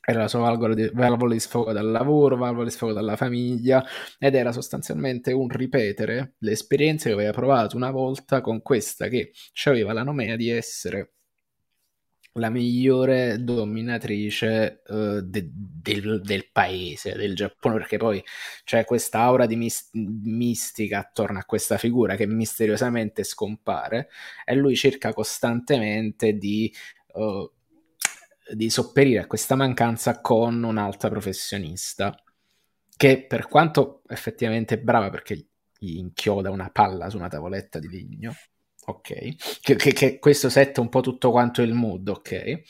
Era 0.10 0.22
la 0.22 0.28
sua 0.30 0.40
valvola 0.40 0.74
di, 0.74 0.90
valvola 0.94 1.34
di 1.34 1.40
sfogo 1.42 1.74
dal 1.74 1.92
lavoro, 1.92 2.38
valvola 2.38 2.64
di 2.64 2.72
sfogo 2.72 2.94
dalla 2.94 3.18
famiglia, 3.18 3.84
ed 4.18 4.36
era 4.36 4.54
sostanzialmente 4.54 5.34
un 5.34 5.50
ripetere 5.50 6.36
le 6.38 6.52
esperienze 6.54 7.10
che 7.10 7.14
aveva 7.16 7.32
provato 7.32 7.76
una 7.76 7.92
volta 7.92 8.40
con 8.40 8.62
questa 8.62 9.10
che 9.10 9.34
aveva 9.66 9.92
la 9.92 10.04
nomea 10.04 10.38
di 10.38 10.50
essere 10.50 11.12
la 12.38 12.50
migliore 12.50 13.44
dominatrice 13.44 14.82
uh, 14.88 15.20
de- 15.22 15.50
del, 15.52 16.22
del, 16.22 16.50
paese, 16.52 17.16
del 17.16 17.36
Giappone, 17.36 17.76
perché 17.76 17.98
poi 17.98 18.24
c'è 18.64 18.86
questa 18.86 19.20
aura 19.20 19.46
di 19.46 19.56
mis- 19.56 19.90
mistica 19.92 21.00
attorno 21.00 21.40
a 21.40 21.46
questa 21.46 21.78
figura 21.78 22.16
che 22.16 22.28
misteriosamente 22.28 23.24
scompare 23.24 24.10
e 24.46 24.56
lui 24.56 24.76
cerca 24.76 25.14
costantemente 25.14 26.34
di, 26.34 26.72
uh, 27.14 27.52
di 28.54 28.70
sopperire 28.70 29.20
a 29.20 29.28
questa 29.28 29.56
mancanza 29.56 30.22
con 30.22 30.64
un'altra 30.64 31.10
professionista 31.10 32.16
che 32.96 33.26
per 33.26 33.48
quanto 33.48 34.02
effettivamente 34.08 34.80
brava 34.80 35.10
perché 35.10 35.48
gli 35.78 35.98
inchioda 35.98 36.50
una 36.50 36.70
palla 36.70 37.10
su 37.10 37.18
una 37.18 37.28
tavoletta 37.28 37.80
di 37.80 37.90
legno 37.90 38.34
ok? 38.88 39.60
Che, 39.62 39.76
che, 39.76 39.94
che, 39.94 40.20
questo 40.20 40.50
setta 40.50 40.82
un 40.82 40.90
po' 40.90 41.02
tutto 41.02 41.32
quanto 41.32 41.62
il 41.62 41.74
mood, 41.74 42.08
ok? 42.08 42.62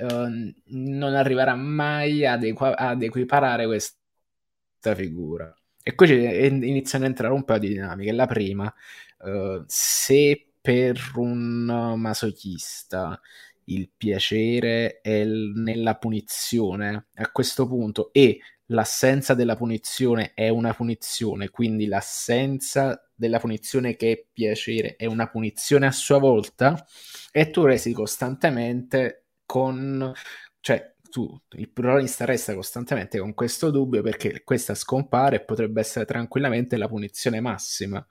Uh, 0.00 0.52
non 0.66 1.14
arriverà 1.14 1.54
mai 1.54 2.24
ad, 2.24 2.44
equa- 2.44 2.76
ad, 2.76 3.02
equiparare 3.02 3.66
questa 3.66 4.94
figura. 4.94 5.52
E 5.82 5.94
qui 5.94 6.08
iniziano 6.46 7.04
a 7.04 7.08
entrare 7.08 7.32
un 7.34 7.44
po' 7.44 7.58
di 7.58 7.68
dinamiche. 7.68 8.12
La 8.12 8.26
prima, 8.26 8.72
uh, 9.18 9.62
se 9.66 10.52
per 10.60 11.12
un 11.16 11.94
masochista 11.96 13.20
il 13.68 13.90
piacere 13.96 15.00
è 15.00 15.24
nella 15.24 15.96
punizione 15.96 17.08
a 17.14 17.30
questo 17.30 17.66
punto 17.66 18.12
e 18.12 18.40
l'assenza 18.66 19.34
della 19.34 19.56
punizione 19.56 20.32
è 20.34 20.48
una 20.48 20.74
punizione, 20.74 21.48
quindi 21.48 21.86
l'assenza 21.86 23.02
della 23.14 23.38
punizione 23.38 23.96
che 23.96 24.12
è 24.12 24.26
piacere 24.32 24.96
è 24.96 25.06
una 25.06 25.28
punizione 25.28 25.86
a 25.86 25.92
sua 25.92 26.18
volta, 26.18 26.86
e 27.32 27.50
tu 27.50 27.64
resti 27.64 27.92
costantemente 27.92 29.26
con... 29.44 30.12
cioè 30.60 30.94
tu, 31.10 31.40
il 31.56 31.70
protagonista 31.70 32.26
resta 32.26 32.54
costantemente 32.54 33.18
con 33.18 33.32
questo 33.32 33.70
dubbio 33.70 34.02
perché 34.02 34.42
questa 34.44 34.74
scompare 34.74 35.36
e 35.36 35.44
potrebbe 35.44 35.80
essere 35.80 36.04
tranquillamente 36.04 36.76
la 36.76 36.86
punizione 36.86 37.40
massima. 37.40 38.06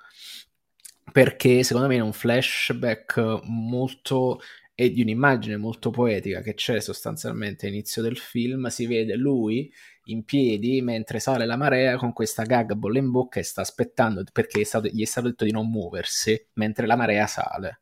Perché 1.12 1.63
secondo 1.63 1.88
me 1.88 1.98
è 1.98 2.00
un 2.00 2.13
flashback 2.13 3.41
molto 3.43 4.39
e 4.80 4.92
di 4.92 5.02
un'immagine 5.02 5.58
molto 5.58 5.90
poetica 5.90 6.42
che 6.42 6.54
c'è 6.54 6.80
sostanzialmente 6.80 7.66
all'inizio 7.66 8.04
del 8.04 8.16
film, 8.16 8.68
si 8.68 8.86
vede 8.86 9.16
lui 9.16 9.74
in 10.04 10.24
piedi 10.24 10.84
mentre 10.84 11.20
sale 11.20 11.48
la 11.48 11.58
marea 11.58 11.98
con 11.98 12.13
questa 12.13 12.44
gag 12.44 12.74
bolla 12.74 13.00
in 13.00 13.10
bocca 13.10 13.40
e 13.40 13.44
sta 13.44 13.62
aspettando 13.62 14.24
perché 14.32 14.62
è 14.62 14.63
stato, 14.63 14.88
gli 14.88 15.02
è 15.02 15.06
stato 15.06 15.30
detto 15.30 15.46
di 15.46 15.52
non 15.52 15.68
muoversi 15.68 16.50
mentre 16.54 16.86
la 16.86 16.96
marea 16.96 17.26
sale. 17.26 17.80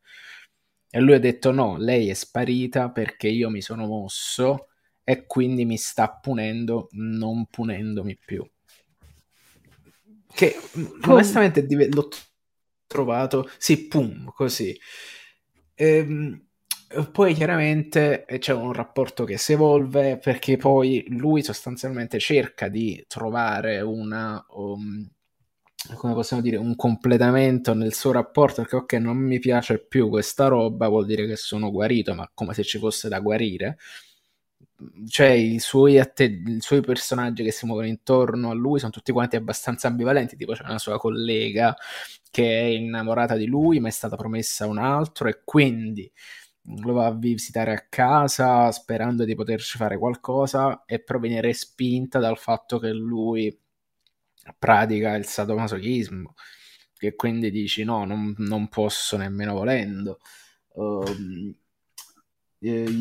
E 0.90 0.98
lui 1.00 1.12
ha 1.12 1.18
detto 1.18 1.50
no, 1.50 1.76
lei 1.76 2.08
è 2.08 2.14
sparita 2.14 2.90
perché 2.90 3.28
io 3.28 3.50
mi 3.50 3.60
sono 3.60 3.84
mosso 3.86 4.68
e 5.04 5.26
quindi 5.26 5.66
mi 5.66 5.76
sta 5.76 6.08
punendo 6.08 6.88
non 6.92 7.44
punendomi 7.44 8.18
più. 8.24 8.42
Che 10.32 10.56
onestamente 11.08 11.66
l'ho 11.90 12.08
trovato, 12.86 13.50
sì, 13.58 13.86
pum, 13.86 14.32
così. 14.32 14.74
Ehm, 15.74 16.45
poi 17.10 17.34
chiaramente 17.34 18.24
eh, 18.26 18.38
c'è 18.38 18.52
un 18.52 18.72
rapporto 18.72 19.24
che 19.24 19.38
si 19.38 19.52
evolve 19.52 20.18
perché 20.18 20.56
poi 20.56 21.04
lui 21.08 21.42
sostanzialmente 21.42 22.18
cerca 22.18 22.68
di 22.68 23.04
trovare 23.08 23.80
una, 23.80 24.44
um, 24.50 25.06
come 25.96 26.14
possiamo 26.14 26.42
dire, 26.42 26.56
un 26.56 26.76
completamento 26.76 27.74
nel 27.74 27.92
suo 27.94 28.12
rapporto 28.12 28.62
perché 28.62 28.76
ok 28.76 28.92
non 28.94 29.16
mi 29.16 29.38
piace 29.38 29.78
più 29.84 30.08
questa 30.08 30.48
roba 30.48 30.88
vuol 30.88 31.06
dire 31.06 31.26
che 31.26 31.36
sono 31.36 31.70
guarito 31.70 32.14
ma 32.14 32.30
come 32.34 32.54
se 32.54 32.62
ci 32.64 32.78
fosse 32.78 33.08
da 33.08 33.20
guarire. 33.20 33.78
Cioè 35.08 35.28
i 35.28 35.58
suoi, 35.58 35.98
atte- 35.98 36.24
i 36.24 36.60
suoi 36.60 36.82
personaggi 36.82 37.42
che 37.42 37.50
si 37.50 37.64
muovono 37.64 37.86
intorno 37.86 38.50
a 38.50 38.54
lui 38.54 38.78
sono 38.78 38.90
tutti 38.90 39.10
quanti 39.10 39.36
abbastanza 39.36 39.88
ambivalenti 39.88 40.36
tipo 40.36 40.52
c'è 40.52 40.64
una 40.64 40.78
sua 40.78 40.98
collega 40.98 41.74
che 42.30 42.60
è 42.60 42.64
innamorata 42.64 43.36
di 43.36 43.46
lui 43.46 43.80
ma 43.80 43.88
è 43.88 43.90
stata 43.90 44.16
promessa 44.16 44.66
un 44.66 44.76
altro 44.78 45.28
e 45.28 45.40
quindi 45.44 46.10
lo 46.82 46.92
va 46.92 47.06
a 47.06 47.14
visitare 47.14 47.72
a 47.72 47.86
casa 47.88 48.70
sperando 48.72 49.24
di 49.24 49.34
poterci 49.34 49.76
fare 49.76 49.98
qualcosa 49.98 50.84
e 50.84 51.00
però 51.00 51.18
viene 51.18 51.40
respinta 51.40 52.18
dal 52.18 52.38
fatto 52.38 52.78
che 52.78 52.90
lui 52.92 53.56
pratica 54.58 55.14
il 55.14 55.26
sadomasochismo 55.26 56.34
che 56.98 57.14
quindi 57.14 57.50
dici 57.50 57.84
no, 57.84 58.04
non, 58.04 58.34
non 58.38 58.68
posso 58.68 59.16
nemmeno 59.16 59.54
volendo. 59.54 60.18
Uh, 60.72 61.54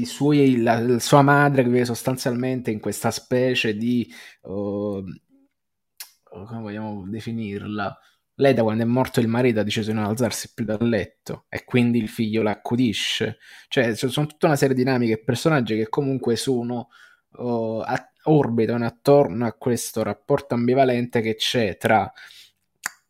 suoi, 0.04 0.62
la, 0.62 0.80
la, 0.80 1.00
sua 1.00 1.22
madre 1.22 1.64
che 1.64 1.70
vive 1.70 1.86
sostanzialmente 1.86 2.72
in 2.72 2.80
questa 2.80 3.10
specie 3.10 3.76
di 3.76 4.08
uh, 4.44 5.04
come 6.24 6.62
vogliamo 6.62 7.08
definirla? 7.08 7.98
Lei 8.36 8.54
da 8.54 8.64
quando 8.64 8.84
è 8.84 8.86
morto 8.86 9.22
il 9.22 9.28
marito 9.28 9.62
ha 9.62 9.64
deciso 9.64 9.92
di 9.92 9.96
non 9.96 10.06
alzarsi 10.06 10.52
più 10.54 10.66
dal 10.66 10.88
letto 10.88 11.46
e 11.48 11.64
quindi 11.64 12.00
il 12.00 12.10
figlio 12.10 12.42
la 12.42 12.52
accudisce. 12.52 13.38
Cioè, 13.70 13.96
sono 13.96 14.28
tutta 14.28 14.48
una 14.48 14.58
serie 14.58 14.76
di 14.76 14.84
dinamiche 14.84 15.14
e 15.14 15.24
personaggi 15.24 15.76
che 15.78 15.88
comunque 15.88 16.36
sono 16.36 16.90
uh, 17.38 17.82
a- 17.86 18.12
orbitano 18.24 18.86
attorno 18.86 19.46
a 19.46 19.54
questo 19.54 20.04
rapporto 20.04 20.54
ambivalente 20.54 21.22
che 21.22 21.36
c'è 21.36 21.78
tra 21.78 22.12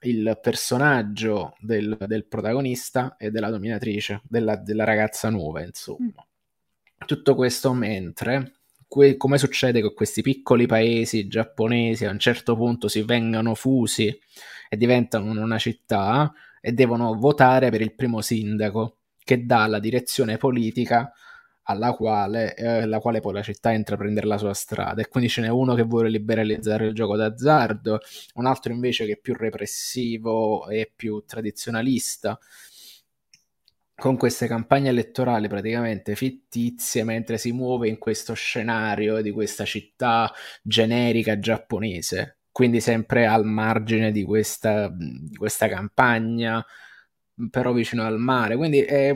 il 0.01 0.37
personaggio 0.41 1.55
del, 1.59 1.97
del 2.07 2.27
protagonista 2.27 3.15
e 3.17 3.31
della 3.31 3.49
dominatrice, 3.49 4.21
della, 4.23 4.55
della 4.55 4.83
ragazza 4.83 5.29
nuova, 5.29 5.63
insomma. 5.63 6.23
Mm. 6.23 7.05
Tutto 7.05 7.35
questo 7.35 7.73
mentre 7.73 8.54
que- 8.95 9.17
come 9.17 9.37
succede 9.37 9.81
con 9.81 9.93
questi 9.93 10.21
piccoli 10.21 10.67
paesi 10.67 11.27
giapponesi 11.27 12.05
a 12.05 12.11
un 12.11 12.17
certo 12.17 12.55
punto 12.55 12.87
si 12.87 13.01
vengano 13.01 13.53
fusi 13.53 14.07
e 14.69 14.77
diventano 14.77 15.29
una 15.29 15.57
città 15.57 16.31
e 16.61 16.71
devono 16.71 17.13
votare 17.15 17.69
per 17.69 17.81
il 17.81 17.93
primo 17.93 18.21
sindaco 18.21 18.99
che 19.21 19.45
dà 19.45 19.67
la 19.67 19.79
direzione 19.79 20.37
politica 20.37 21.11
alla 21.63 21.91
quale, 21.91 22.55
eh, 22.55 22.85
la 22.85 22.99
quale 22.99 23.19
poi 23.19 23.33
la 23.33 23.41
città 23.41 23.71
intraprendere 23.71 24.27
la 24.27 24.37
sua 24.37 24.53
strada. 24.53 25.01
E 25.01 25.09
quindi 25.09 25.29
ce 25.29 25.41
n'è 25.41 25.49
uno 25.49 25.73
che 25.73 25.83
vuole 25.83 26.09
liberalizzare 26.09 26.85
il 26.85 26.93
gioco 26.93 27.17
d'azzardo, 27.17 27.99
un 28.35 28.45
altro 28.45 28.71
invece 28.71 29.05
che 29.05 29.13
è 29.13 29.17
più 29.17 29.33
repressivo 29.33 30.69
e 30.69 30.89
più 30.95 31.21
tradizionalista 31.25 32.39
con 33.95 34.17
queste 34.17 34.47
campagne 34.47 34.89
elettorali 34.89 35.47
praticamente 35.47 36.15
fittizie 36.15 37.03
mentre 37.03 37.37
si 37.37 37.51
muove 37.51 37.87
in 37.87 37.97
questo 37.97 38.33
scenario 38.33 39.21
di 39.21 39.31
questa 39.31 39.63
città 39.63 40.31
generica 40.61 41.39
giapponese, 41.39 42.39
quindi 42.51 42.81
sempre 42.81 43.25
al 43.25 43.45
margine 43.45 44.11
di 44.11 44.23
questa, 44.23 44.89
di 44.89 45.35
questa 45.35 45.67
campagna, 45.67 46.63
però 47.49 47.73
vicino 47.73 48.03
al 48.03 48.19
mare. 48.19 48.55
Quindi 48.55 48.81
è, 48.81 49.13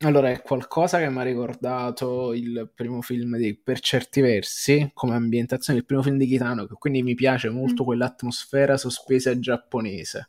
Allora, 0.00 0.30
è 0.30 0.42
qualcosa 0.42 0.98
che 0.98 1.08
mi 1.08 1.18
ha 1.20 1.22
ricordato 1.22 2.34
il 2.34 2.70
primo 2.74 3.00
film 3.00 3.38
di, 3.38 3.56
per 3.56 3.80
certi 3.80 4.20
versi, 4.20 4.90
come 4.92 5.14
ambientazione, 5.14 5.78
il 5.78 5.86
primo 5.86 6.02
film 6.02 6.18
di 6.18 6.26
Kitano, 6.26 6.66
che 6.66 6.74
quindi 6.74 7.02
mi 7.02 7.14
piace 7.14 7.48
molto 7.48 7.82
mm. 7.82 7.86
quell'atmosfera 7.86 8.76
sospesa 8.76 9.38
giapponese, 9.38 10.28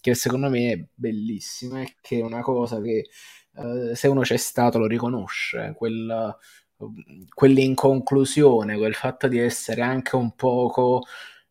che 0.00 0.14
secondo 0.14 0.50
me 0.50 0.70
è 0.70 0.86
bellissima 0.92 1.80
e 1.80 1.96
che 2.02 2.18
è 2.18 2.22
una 2.22 2.42
cosa 2.42 2.78
che 2.82 3.06
eh, 3.54 3.94
se 3.94 4.08
uno 4.08 4.20
c'è 4.20 4.36
stato 4.36 4.76
lo 4.76 4.86
riconosce, 4.86 5.72
quella, 5.74 6.36
quell'inconclusione, 7.34 8.76
quel 8.76 8.94
fatto 8.94 9.28
di 9.28 9.38
essere 9.38 9.80
anche 9.80 10.14
un 10.16 10.34
poco 10.34 11.04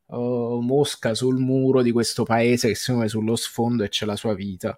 uh, 0.06 0.60
mosca 0.62 1.16
sul 1.16 1.40
muro 1.40 1.82
di 1.82 1.92
questo 1.92 2.24
paese 2.24 2.68
che 2.68 2.76
si 2.76 2.92
muove 2.92 3.08
sullo 3.08 3.36
sfondo 3.36 3.84
e 3.84 3.90
c'è 3.90 4.06
la 4.06 4.16
sua 4.16 4.36
vita 4.36 4.78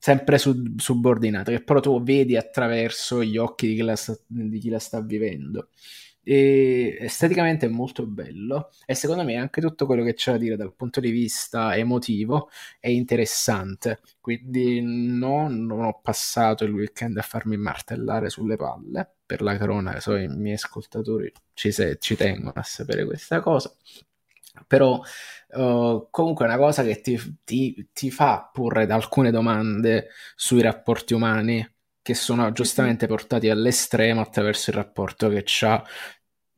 sempre 0.00 0.38
sub- 0.38 0.78
subordinata, 0.80 1.50
che 1.52 1.62
però 1.62 1.80
tu 1.80 2.02
vedi 2.02 2.36
attraverso 2.36 3.22
gli 3.22 3.36
occhi 3.36 3.68
di 3.68 3.74
chi 3.76 3.82
la 3.82 3.96
sta, 3.96 4.16
chi 4.58 4.68
la 4.70 4.78
sta 4.78 5.00
vivendo. 5.02 5.68
E 6.22 6.98
esteticamente 7.00 7.64
è 7.66 7.68
molto 7.70 8.06
bello 8.06 8.70
e 8.84 8.94
secondo 8.94 9.24
me 9.24 9.36
anche 9.36 9.62
tutto 9.62 9.86
quello 9.86 10.04
che 10.04 10.12
c'è 10.12 10.32
da 10.32 10.38
dire 10.38 10.56
dal 10.56 10.74
punto 10.74 11.00
di 11.00 11.10
vista 11.10 11.74
emotivo 11.74 12.50
è 12.78 12.88
interessante 12.88 14.00
quindi 14.20 14.82
no, 14.82 15.48
non 15.48 15.82
ho 15.82 15.98
passato 16.02 16.64
il 16.64 16.72
weekend 16.72 17.16
a 17.16 17.22
farmi 17.22 17.56
martellare 17.56 18.28
sulle 18.28 18.56
palle 18.56 19.10
per 19.24 19.40
la 19.40 19.56
corona 19.56 19.98
so 19.98 20.14
i 20.14 20.28
miei 20.28 20.54
ascoltatori 20.56 21.32
ci, 21.54 21.72
se- 21.72 21.96
ci 21.98 22.16
tengono 22.16 22.52
a 22.54 22.62
sapere 22.62 23.06
questa 23.06 23.40
cosa 23.40 23.74
però 24.66 25.00
uh, 25.48 26.08
comunque 26.10 26.44
è 26.44 26.48
una 26.48 26.58
cosa 26.58 26.82
che 26.82 27.00
ti, 27.00 27.18
ti, 27.44 27.90
ti 27.92 28.10
fa 28.10 28.48
porre 28.52 28.86
alcune 28.86 29.30
domande 29.30 30.08
sui 30.34 30.62
rapporti 30.62 31.14
umani 31.14 31.66
che 32.02 32.14
sono 32.14 32.50
giustamente 32.52 33.06
portati 33.06 33.48
all'estremo 33.48 34.20
attraverso 34.20 34.70
il 34.70 34.76
rapporto 34.76 35.28
che 35.28 35.44
ha 35.66 35.84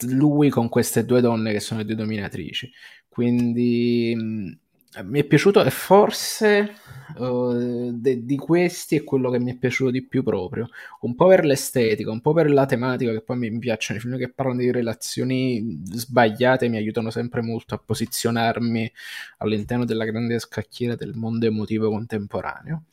lui 0.07 0.51
con 0.51 0.69
queste 0.69 1.05
due 1.05 1.21
donne 1.21 1.53
che 1.53 1.61
sono 1.61 1.83
due 1.83 1.95
dominatrici. 1.95 2.71
Quindi 3.09 4.61
mi 5.05 5.21
è 5.21 5.25
piaciuto 5.25 5.65
e 5.65 5.71
forse 5.71 6.75
uh, 7.17 7.91
de- 7.93 8.25
di 8.25 8.37
questi 8.37 8.97
è 8.97 9.05
quello 9.05 9.31
che 9.31 9.39
mi 9.39 9.53
è 9.53 9.57
piaciuto 9.57 9.91
di 9.91 10.07
più 10.07 10.23
proprio. 10.23 10.69
Un 11.01 11.15
po' 11.15 11.29
per 11.29 11.45
l'estetica 11.45 12.11
un 12.11 12.21
po' 12.21 12.35
per 12.35 12.51
la 12.51 12.67
tematica 12.67 13.13
che 13.13 13.23
poi 13.23 13.39
mi, 13.39 13.51
mi 13.51 13.59
piacciono 13.59 13.99
i 13.99 14.03
film 14.03 14.19
che 14.19 14.31
parlano 14.31 14.61
di 14.61 14.71
relazioni 14.71 15.81
sbagliate 15.85 16.69
mi 16.69 16.77
aiutano 16.77 17.11
sempre 17.11 17.41
molto 17.41 17.75
a 17.75 17.83
posizionarmi 17.85 18.93
all'interno 19.39 19.85
della 19.85 20.05
grande 20.05 20.39
scacchiera 20.39 20.95
del 20.95 21.15
mondo 21.15 21.47
emotivo 21.47 21.89
contemporaneo. 21.89 22.85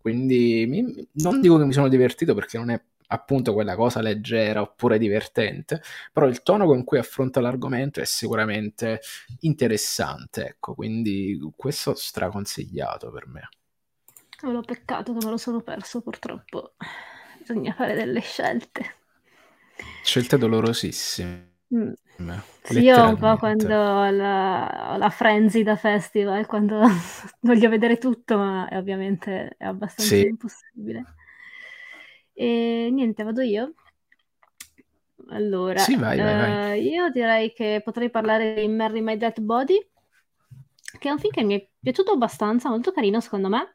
Quindi 0.00 0.64
mi, 0.68 1.08
non 1.14 1.40
dico 1.40 1.58
che 1.58 1.64
mi 1.64 1.72
sono 1.72 1.88
divertito 1.88 2.34
perché 2.34 2.56
non 2.56 2.70
è 2.70 2.80
appunto 3.08 3.52
quella 3.52 3.74
cosa 3.74 4.00
leggera 4.00 4.60
oppure 4.60 4.98
divertente, 4.98 5.82
però 6.12 6.26
il 6.26 6.42
tono 6.42 6.66
con 6.66 6.84
cui 6.84 6.98
affronta 6.98 7.40
l'argomento 7.40 8.00
è 8.00 8.04
sicuramente 8.04 9.00
interessante, 9.40 10.46
ecco, 10.46 10.74
quindi 10.74 11.38
questo 11.56 11.94
straconsigliato 11.94 13.10
per 13.10 13.26
me. 13.26 13.48
L'ho 14.42 14.60
peccato 14.60 15.12
che 15.12 15.24
me 15.24 15.30
lo 15.30 15.36
sono 15.36 15.60
perso 15.60 16.00
purtroppo, 16.00 16.74
bisogna 17.38 17.72
fare 17.74 17.94
delle 17.94 18.20
scelte. 18.20 18.96
Scelte 20.02 20.38
dolorosissime. 20.38 21.56
Mm. 21.74 21.92
Sì, 22.62 22.80
io 22.80 23.08
un 23.08 23.16
po' 23.16 23.36
quando 23.36 23.74
ho 23.74 24.10
la, 24.10 24.96
la 24.98 25.10
Frenzy 25.10 25.62
da 25.62 25.76
festival, 25.76 26.46
quando 26.46 26.80
voglio 27.40 27.68
vedere 27.68 27.98
tutto, 27.98 28.36
ma 28.36 28.68
ovviamente 28.72 29.54
è 29.56 29.64
abbastanza 29.64 30.14
sì. 30.14 30.26
impossibile. 30.26 31.04
E 32.46 32.90
niente, 32.96 33.24
vado 33.24 33.42
io. 33.42 33.74
Allora, 35.30 35.84
Sì, 35.84 35.96
vai, 35.96 36.18
vai, 36.18 36.36
vai. 36.36 36.52
eh, 36.72 36.80
io 36.80 37.10
direi 37.10 37.52
che 37.52 37.80
potrei 37.84 38.10
parlare 38.10 38.54
di 38.54 38.68
Marry 38.68 39.00
My 39.00 39.16
Dead 39.16 39.38
Body, 39.40 39.78
che 40.98 41.08
è 41.08 41.12
un 41.12 41.18
film 41.18 41.32
che 41.32 41.44
mi 41.44 41.54
è 41.54 41.68
piaciuto 41.80 42.12
abbastanza, 42.12 42.68
molto 42.70 42.92
carino 42.92 43.20
secondo 43.20 43.48
me. 43.48 43.72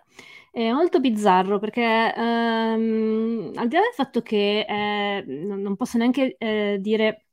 È 0.52 0.72
molto 0.72 1.00
bizzarro 1.00 1.60
perché 1.60 1.82
ehm, 2.16 3.52
al 3.56 3.68
di 3.68 3.76
là 3.76 3.82
del 3.82 3.94
fatto 3.96 4.22
che 4.22 4.60
eh, 4.68 5.24
non, 5.26 5.62
non 5.62 5.76
posso 5.76 5.98
neanche 5.98 6.36
eh, 6.38 6.78
dire 6.80 7.26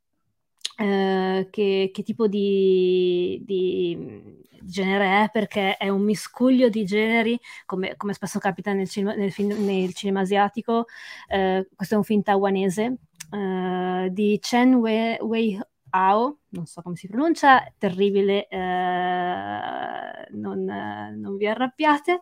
eh, 0.78 1.48
che, 1.50 1.90
che 1.92 2.02
tipo 2.02 2.26
di, 2.28 3.42
di 3.44 4.39
genere 4.60 5.24
è 5.24 5.30
perché 5.30 5.76
è 5.76 5.88
un 5.88 6.02
miscuglio 6.02 6.68
di 6.68 6.84
generi, 6.84 7.38
come, 7.66 7.96
come 7.96 8.12
spesso 8.12 8.38
capita 8.38 8.72
nel 8.72 8.88
cinema, 8.88 9.14
nel, 9.14 9.32
film, 9.32 9.52
nel 9.64 9.92
cinema 9.94 10.20
asiatico. 10.20 10.86
Eh, 11.28 11.68
questo 11.74 11.94
è 11.94 11.96
un 11.96 12.04
film 12.04 12.22
taiwanese 12.22 12.96
eh, 13.30 14.08
di 14.10 14.38
Chen 14.40 14.74
Wei, 14.74 15.18
Wei 15.20 15.60
Ao, 15.90 16.38
non 16.50 16.66
so 16.66 16.82
come 16.82 16.96
si 16.96 17.08
pronuncia, 17.08 17.72
terribile, 17.78 18.46
eh, 18.48 20.26
non, 20.30 20.64
non, 20.64 21.36
vi 21.36 21.46
arrabbiate. 21.46 22.20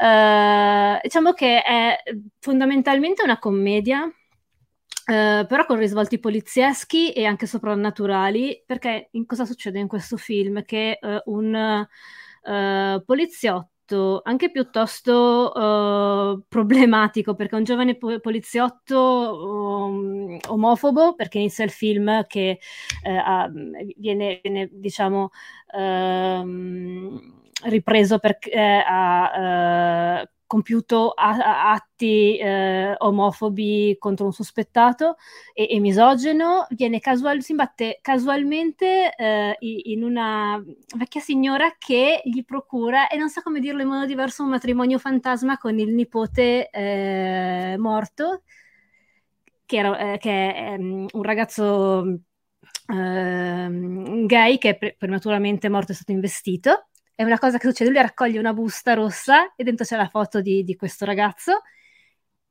Eh, 0.00 1.00
diciamo 1.02 1.32
che 1.32 1.62
è 1.62 2.02
fondamentalmente 2.38 3.22
una 3.22 3.38
commedia 3.38 4.10
Uh, 5.08 5.46
però 5.46 5.64
con 5.64 5.78
risvolti 5.78 6.18
polizieschi 6.18 7.12
e 7.12 7.24
anche 7.24 7.46
soprannaturali, 7.46 8.62
perché 8.66 9.08
in 9.12 9.24
cosa 9.24 9.46
succede 9.46 9.78
in 9.78 9.88
questo 9.88 10.18
film? 10.18 10.62
Che 10.66 10.98
uh, 11.00 11.32
un 11.32 11.86
uh, 12.42 13.04
poliziotto, 13.06 14.20
anche 14.22 14.50
piuttosto 14.50 16.44
problematico, 16.46 17.34
perché 17.34 17.54
un 17.54 17.64
giovane 17.64 17.96
po- 17.96 18.20
poliziotto 18.20 19.86
um, 19.88 20.38
omofobo, 20.48 21.14
perché 21.14 21.38
inizia 21.38 21.64
il 21.64 21.70
film 21.70 22.26
che 22.26 22.58
ha, 23.02 23.50
viene, 23.96 24.40
viene, 24.42 24.68
diciamo, 24.70 25.30
ehm, 25.74 27.40
ripreso 27.62 28.18
perché 28.18 28.84
ha 28.86 30.28
compiuto 30.48 31.12
atti 31.14 32.38
eh, 32.38 32.94
omofobi 32.96 33.96
contro 33.98 34.24
un 34.24 34.32
sospettato 34.32 35.16
e, 35.52 35.68
e 35.70 35.78
misogeno, 35.78 36.66
viene 36.70 37.00
casual- 37.00 37.42
si 37.42 37.52
imbatte 37.52 37.98
casualmente 38.00 39.14
eh, 39.14 39.56
in 39.60 40.02
una 40.02 40.60
vecchia 40.96 41.20
signora 41.20 41.76
che 41.78 42.22
gli 42.24 42.44
procura, 42.44 43.08
e 43.08 43.18
non 43.18 43.28
so 43.28 43.42
come 43.42 43.60
dirlo 43.60 43.82
in 43.82 43.88
modo 43.88 44.06
diverso, 44.06 44.42
un 44.42 44.48
matrimonio 44.48 44.98
fantasma 44.98 45.58
con 45.58 45.78
il 45.78 45.92
nipote 45.94 46.70
eh, 46.70 47.76
morto, 47.78 48.42
che, 49.66 49.76
era, 49.76 50.14
eh, 50.14 50.18
che 50.18 50.54
è 50.54 50.74
um, 50.78 51.06
un 51.12 51.22
ragazzo 51.22 52.20
uh, 52.86 54.26
gay 54.26 54.56
che 54.56 54.70
è 54.70 54.78
pre- 54.78 54.96
prematuramente 54.96 55.68
morto 55.68 55.92
è 55.92 55.94
stato 55.94 56.12
investito 56.12 56.88
è 57.18 57.24
una 57.24 57.40
cosa 57.40 57.58
che 57.58 57.66
succede, 57.66 57.90
lui 57.90 58.00
raccoglie 58.00 58.38
una 58.38 58.52
busta 58.52 58.94
rossa 58.94 59.52
e 59.56 59.64
dentro 59.64 59.84
c'è 59.84 59.96
la 59.96 60.06
foto 60.06 60.40
di, 60.40 60.62
di 60.62 60.76
questo 60.76 61.04
ragazzo 61.04 61.62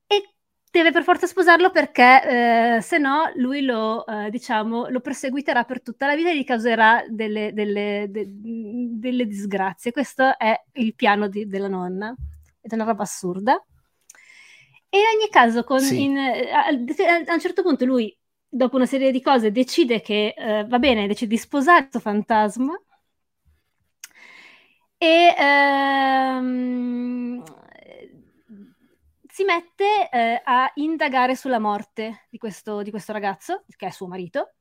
e 0.05 0.33
deve 0.69 0.91
per 0.91 1.03
forza 1.03 1.25
sposarlo 1.25 1.71
perché 1.71 2.75
eh, 2.75 2.81
se 2.81 2.97
no 2.97 3.31
lui 3.35 3.61
lo, 3.61 4.05
eh, 4.05 4.29
diciamo, 4.29 4.89
lo 4.89 4.99
perseguiterà 4.99 5.63
per 5.63 5.81
tutta 5.81 6.05
la 6.05 6.15
vita 6.15 6.31
e 6.31 6.37
gli 6.37 6.43
causerà 6.43 7.01
delle, 7.07 7.53
delle, 7.53 8.07
de, 8.09 8.25
delle 8.27 9.25
disgrazie. 9.25 9.93
Questo 9.93 10.37
è 10.37 10.61
il 10.73 10.95
piano 10.95 11.29
di, 11.29 11.47
della 11.47 11.69
nonna 11.69 12.13
ed 12.59 12.69
è 12.69 12.75
una 12.75 12.83
roba 12.83 13.03
assurda. 13.03 13.65
E 14.89 14.97
in 14.97 15.03
ogni 15.15 15.29
caso, 15.29 15.63
con, 15.63 15.79
sì. 15.79 16.03
in, 16.03 16.17
a, 16.17 16.65
a, 16.65 17.33
un 17.33 17.39
certo 17.39 17.61
punto 17.61 17.85
lui, 17.85 18.13
dopo 18.49 18.75
una 18.75 18.85
serie 18.85 19.11
di 19.11 19.21
cose, 19.21 19.49
decide 19.49 20.01
che 20.01 20.33
eh, 20.37 20.65
va 20.65 20.77
bene, 20.77 21.07
decide 21.07 21.29
di 21.29 21.37
sposare 21.37 21.83
questo 21.83 21.99
fantasma 22.01 22.77
e 24.97 25.35
ehm, 25.37 27.43
si 29.27 29.43
mette 29.43 30.09
eh, 30.09 30.41
a 30.43 30.71
indagare 30.75 31.35
sulla 31.35 31.59
morte 31.59 32.25
di 32.29 32.37
questo, 32.37 32.81
di 32.81 32.89
questo 32.89 33.13
ragazzo, 33.13 33.63
che 33.75 33.87
è 33.87 33.91
suo 33.91 34.07
marito, 34.07 34.55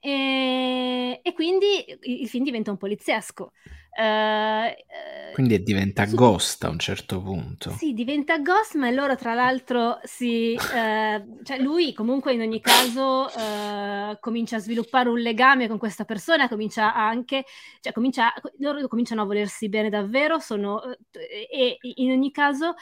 e, 0.00 1.20
e, 1.22 1.32
quindi 1.34 1.84
il 2.02 2.28
film 2.28 2.42
diventa 2.42 2.70
un 2.70 2.78
poliziesco. 2.78 3.52
Uh, 3.90 5.32
quindi 5.34 5.62
diventa 5.62 6.06
su... 6.06 6.14
ghost 6.14 6.64
a 6.64 6.70
un 6.70 6.78
certo 6.78 7.20
punto. 7.20 7.70
Sì, 7.72 7.92
diventa 7.92 8.38
ghost, 8.38 8.76
ma 8.76 8.88
loro 8.90 9.14
tra 9.16 9.34
l'altro 9.34 9.98
si... 10.04 10.56
Uh, 10.58 11.42
cioè 11.42 11.58
lui 11.58 11.92
comunque 11.92 12.32
in 12.32 12.40
ogni 12.40 12.60
caso 12.60 13.26
uh, 13.26 14.16
comincia 14.20 14.56
a 14.56 14.60
sviluppare 14.60 15.10
un 15.10 15.18
legame 15.18 15.68
con 15.68 15.76
questa 15.76 16.04
persona, 16.04 16.48
comincia 16.48 16.94
anche... 16.94 17.44
Cioè 17.80 17.92
comincia, 17.92 18.32
loro 18.58 18.88
cominciano 18.88 19.22
a 19.22 19.26
volersi 19.26 19.68
bene 19.68 19.90
davvero, 19.90 20.38
sono... 20.38 20.80
e 21.12 21.76
in 21.80 22.12
ogni 22.12 22.30
caso 22.30 22.74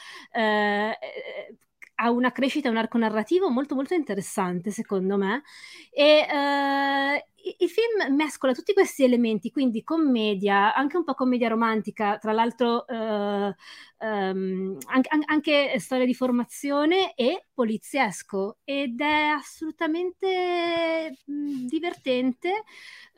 ha 2.01 2.11
una 2.11 2.31
crescita, 2.33 2.71
un 2.71 2.77
arco 2.77 2.99
narrativo 2.99 3.51
molto 3.51 3.75
molto 3.75 3.95
interessante 3.95 4.71
secondo 4.71 5.17
me. 5.17 5.43
E 5.91 6.27
uh, 6.31 7.29
il 7.59 7.69
film 7.69 8.15
mescola 8.15 8.53
tutti 8.53 8.73
questi 8.73 9.05
elementi, 9.05 9.51
quindi 9.51 9.83
commedia, 9.83 10.75
anche 10.75 10.97
un 10.97 11.05
po' 11.05 11.15
commedia 11.15 11.49
romantica, 11.49 12.19
tra 12.19 12.33
l'altro 12.33 12.87
eh, 12.87 13.55
ehm, 13.99 14.77
anche, 14.87 15.09
anche, 15.27 15.79
storia 15.79 16.05
di 16.05 16.15
formazione 16.15 17.15
e 17.15 17.47
poliziesco 17.59 18.59
ed 18.62 19.01
è 19.01 19.33
assolutamente 19.35 21.16
mh, 21.25 21.66
divertente, 21.66 22.62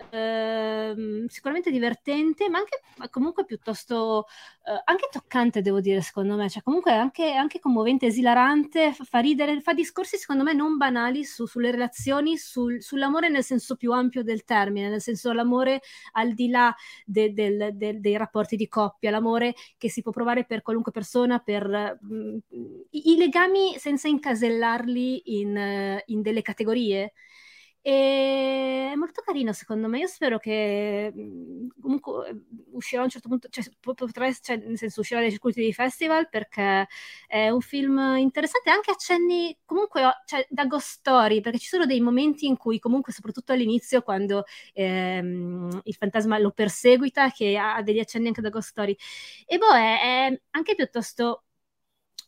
ehm, 0.09 1.27
sicuramente 1.27 1.71
divertente, 1.71 2.49
ma 2.49 2.57
anche 2.57 2.81
comunque 3.11 3.45
piuttosto 3.45 4.27
eh, 4.65 4.81
anche 4.85 5.09
toccante, 5.11 5.61
devo 5.61 5.81
dire, 5.81 6.01
secondo 6.01 6.37
me, 6.37 6.49
cioè 6.49 6.63
comunque 6.63 6.93
anche, 6.93 7.33
anche 7.33 7.59
commovente, 7.59 8.07
esilarante, 8.07 8.95
fa 8.95 9.19
ridere, 9.19 9.61
fa 9.61 9.75
discorsi 9.75 10.17
secondo 10.17 10.43
me 10.43 10.55
non 10.55 10.79
banali 10.79 11.23
su, 11.25 11.45
sulle 11.45 11.71
relazioni, 11.71 12.39
sul, 12.39 12.83
sull'amore 12.83 13.29
nel 13.29 13.45
senso 13.45 13.77
più 13.77 13.93
ampio 13.93 14.23
del 14.23 14.45
termine, 14.45 14.89
nel 14.89 15.03
senso 15.03 15.33
l'amore 15.33 15.83
al 16.13 16.33
di 16.33 16.49
là 16.49 16.75
de, 17.05 17.35
del, 17.35 17.71
de, 17.75 18.01
dei 18.01 18.17
rapporti 18.17 18.57
di 18.57 18.69
coppia, 18.69 19.11
l'amore 19.11 19.55
che 19.77 19.91
si 19.91 20.01
può 20.01 20.13
provare 20.13 20.45
per 20.45 20.63
qualunque 20.63 20.93
persona, 20.93 21.41
per 21.41 21.99
mh, 22.01 22.39
mm, 22.57 22.81
i, 22.91 23.17
legami 23.17 23.77
senza 23.77 24.09
incasellarli 24.31 25.39
in, 25.41 26.01
in 26.07 26.23
delle 26.23 26.43
categorie. 26.43 27.13
E 27.83 28.91
è 28.93 28.95
molto 28.95 29.23
carino 29.23 29.53
secondo 29.55 29.89
me. 29.89 30.01
Io 30.01 30.07
spero 30.07 30.39
che 30.39 31.11
mhmm, 31.15 31.69
comunque 31.81 32.29
ehm, 32.29 32.45
uscirà 32.73 33.01
a 33.01 33.05
un 33.05 33.11
certo 33.11 33.29
punto, 33.29 33.49
cioè, 33.49 33.65
potrà, 33.81 34.31
cioè, 34.33 34.57
nel 34.59 34.77
senso 34.77 35.01
uscirà 35.01 35.21
dai 35.21 35.31
circuiti 35.31 35.63
di 35.63 35.73
festival 35.73 36.29
perché 36.29 36.87
è 37.27 37.49
un 37.49 37.61
film 37.63 37.99
interessante, 38.19 38.69
anche 38.71 38.91
accenni 38.91 39.57
comunque 39.65 40.03
cioè, 40.27 40.47
da 40.51 40.67
ghost 40.67 40.89
story, 40.99 41.41
perché 41.41 41.59
ci 41.59 41.69
sono 41.69 41.87
dei 41.87 42.01
momenti 42.01 42.47
in 42.47 42.57
cui 42.59 42.79
comunque, 42.79 43.13
soprattutto 43.15 43.53
all'inizio, 43.53 44.03
quando 44.03 44.45
ehm, 44.75 45.81
il 45.85 45.95
fantasma 45.95 46.39
lo 46.39 46.51
perseguita, 46.51 47.31
che 47.31 47.57
ha 47.57 47.81
degli 47.83 47.99
accenni 47.99 48.27
anche 48.29 48.43
da 48.43 48.51
ghost 48.51 48.69
story. 48.71 48.95
E 49.47 49.57
boh, 49.59 49.73
è, 49.75 50.29
è 50.29 50.41
anche 50.51 50.75
piuttosto 50.75 51.45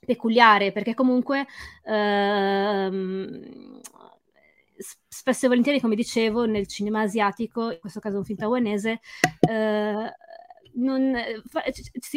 peculiare 0.04 0.72
perché 0.72 0.94
comunque 0.94 1.46
ehm, 1.84 3.80
spesso 5.08 5.46
e 5.46 5.48
volentieri, 5.48 5.80
come 5.80 5.94
dicevo, 5.94 6.44
nel 6.46 6.66
cinema 6.66 7.02
asiatico, 7.02 7.70
in 7.70 7.78
questo 7.80 8.00
caso 8.00 8.18
un 8.18 8.24
film 8.24 8.38
taiwanese, 8.38 9.00
eh, 9.48 10.12
non, 10.74 11.14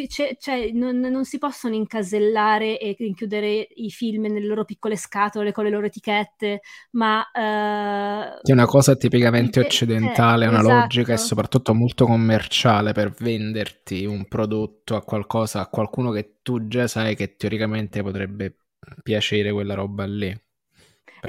cioè, 0.08 0.36
cioè, 0.38 0.70
non, 0.72 0.98
non, 0.98 1.24
si 1.24 1.38
possono 1.38 1.74
incasellare 1.74 2.78
e 2.78 2.94
rinchiudere 2.98 3.68
i 3.74 3.90
film 3.90 4.22
nelle 4.22 4.46
loro 4.46 4.64
piccole 4.64 4.96
scatole 4.96 5.52
con 5.52 5.64
le 5.64 5.70
loro 5.70 5.86
etichette, 5.86 6.60
ma... 6.92 7.20
Uh, 7.32 8.40
è 8.42 8.52
una 8.52 8.66
cosa 8.66 8.96
tipicamente 8.96 9.60
occidentale, 9.60 10.44
eh, 10.44 10.48
una 10.48 10.60
esatto. 10.60 10.80
logica 10.80 11.12
e 11.12 11.18
soprattutto 11.18 11.74
molto 11.74 12.06
commerciale 12.06 12.92
per 12.92 13.10
venderti 13.10 14.04
un 14.04 14.26
prodotto 14.26 14.96
a 14.96 15.02
qualcosa, 15.02 15.60
a 15.60 15.68
qualcuno 15.68 16.10
che 16.10 16.38
tu 16.42 16.66
già 16.68 16.86
sai 16.86 17.16
che 17.16 17.36
teoricamente 17.36 18.02
potrebbe 18.02 18.56
piacere 19.02 19.52
quella 19.52 19.74
roba 19.74 20.04
lì 20.04 20.34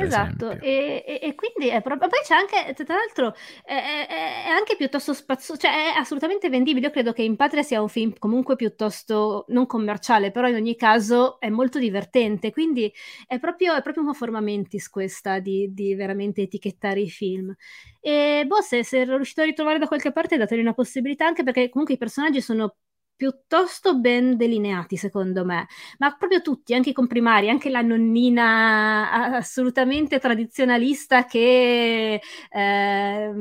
esatto, 0.04 0.52
e, 0.52 1.04
e, 1.06 1.20
e, 1.22 1.36
quindi 1.36 1.70
è 1.70 1.82
proprio. 1.82 2.08
Poi 2.08 2.20
c'è 2.24 2.36
anche, 2.36 2.74
tra 2.84 2.96
l'altro, 2.96 3.36
è, 3.64 3.74
è, 3.74 4.46
è 4.46 4.50
anche 4.50 4.76
piuttosto 4.76 5.14
spazioso, 5.14 5.60
cioè 5.60 5.94
è 5.94 5.98
assolutamente 5.98 6.50
vendibile. 6.50 6.88
Io 6.88 6.92
credo 6.92 7.14
che 7.14 7.24
In 7.24 7.36
Patria 7.36 7.64
sia 7.64 7.82
un 7.82 7.90
film 7.90 8.14
comunque 8.18 8.56
piuttosto 8.56 9.46
non 9.50 9.66
commerciale, 9.66 10.32
però 10.32 10.48
in 10.48 10.56
ogni 10.56 10.76
caso 10.76 11.40
è 11.40 11.50
molto 11.50 11.80
divertente. 11.80 12.52
Quindi 12.52 12.92
è 13.28 13.40
proprio, 13.40 13.76
è 13.76 13.82
proprio 13.82 14.04
una 14.04 14.14
forma 14.14 14.40
mentis 14.40 14.90
questa 14.90 15.40
di, 15.40 15.74
di 15.74 15.96
veramente 15.96 16.42
etichettare 16.42 17.02
i 17.02 17.10
film. 17.10 17.54
E 18.00 18.44
boh, 18.48 18.62
se, 18.62 18.84
se 18.84 19.04
riuscito 19.04 19.42
a 19.42 19.46
ritrovare 19.46 19.80
da 19.80 19.88
qualche 19.88 20.12
parte, 20.12 20.38
dateli 20.38 20.62
una 20.62 20.74
possibilità, 20.74 21.26
anche 21.26 21.44
perché 21.44 21.70
comunque 21.70 21.96
i 21.96 21.98
personaggi 21.98 22.42
sono 22.42 22.76
piuttosto 23.18 23.98
ben 24.00 24.38
delineati, 24.38 24.96
secondo 24.96 25.44
me, 25.44 25.68
ma 25.98 26.16
proprio 26.16 26.42
tutti, 26.42 26.74
anche 26.74 26.92
i 26.92 26.94
comprimari, 26.94 27.50
anche 27.50 27.70
la 27.70 27.82
nonnina 27.82 29.36
assolutamente 29.36 30.20
tradizionalista 30.20 31.26
che 31.26 32.22
eh, 32.50 33.32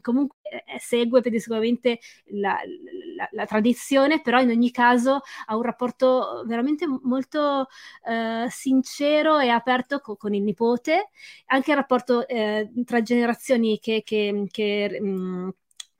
comunque 0.00 0.36
segue 0.78 1.20
pedissequamente 1.20 1.98
la, 2.32 2.58
la, 3.16 3.28
la, 3.30 3.46
tradizione, 3.46 4.20
però 4.20 4.40
in 4.40 4.50
ogni 4.50 4.70
caso 4.70 5.20
ha 5.46 5.56
un 5.56 5.62
rapporto 5.62 6.42
veramente 6.46 6.86
molto 7.02 7.68
eh, 8.06 8.46
sincero 8.50 9.38
e 9.38 9.48
aperto 9.48 10.00
co- 10.00 10.16
con 10.16 10.34
il 10.34 10.42
nipote, 10.42 11.10
anche 11.46 11.70
il 11.70 11.76
rapporto 11.76 12.26
eh, 12.28 12.70
tra 12.84 13.02
generazioni 13.02 13.78
che, 13.78 14.02
che, 14.04 14.46
che 14.50 15.00
mh, 15.00 15.50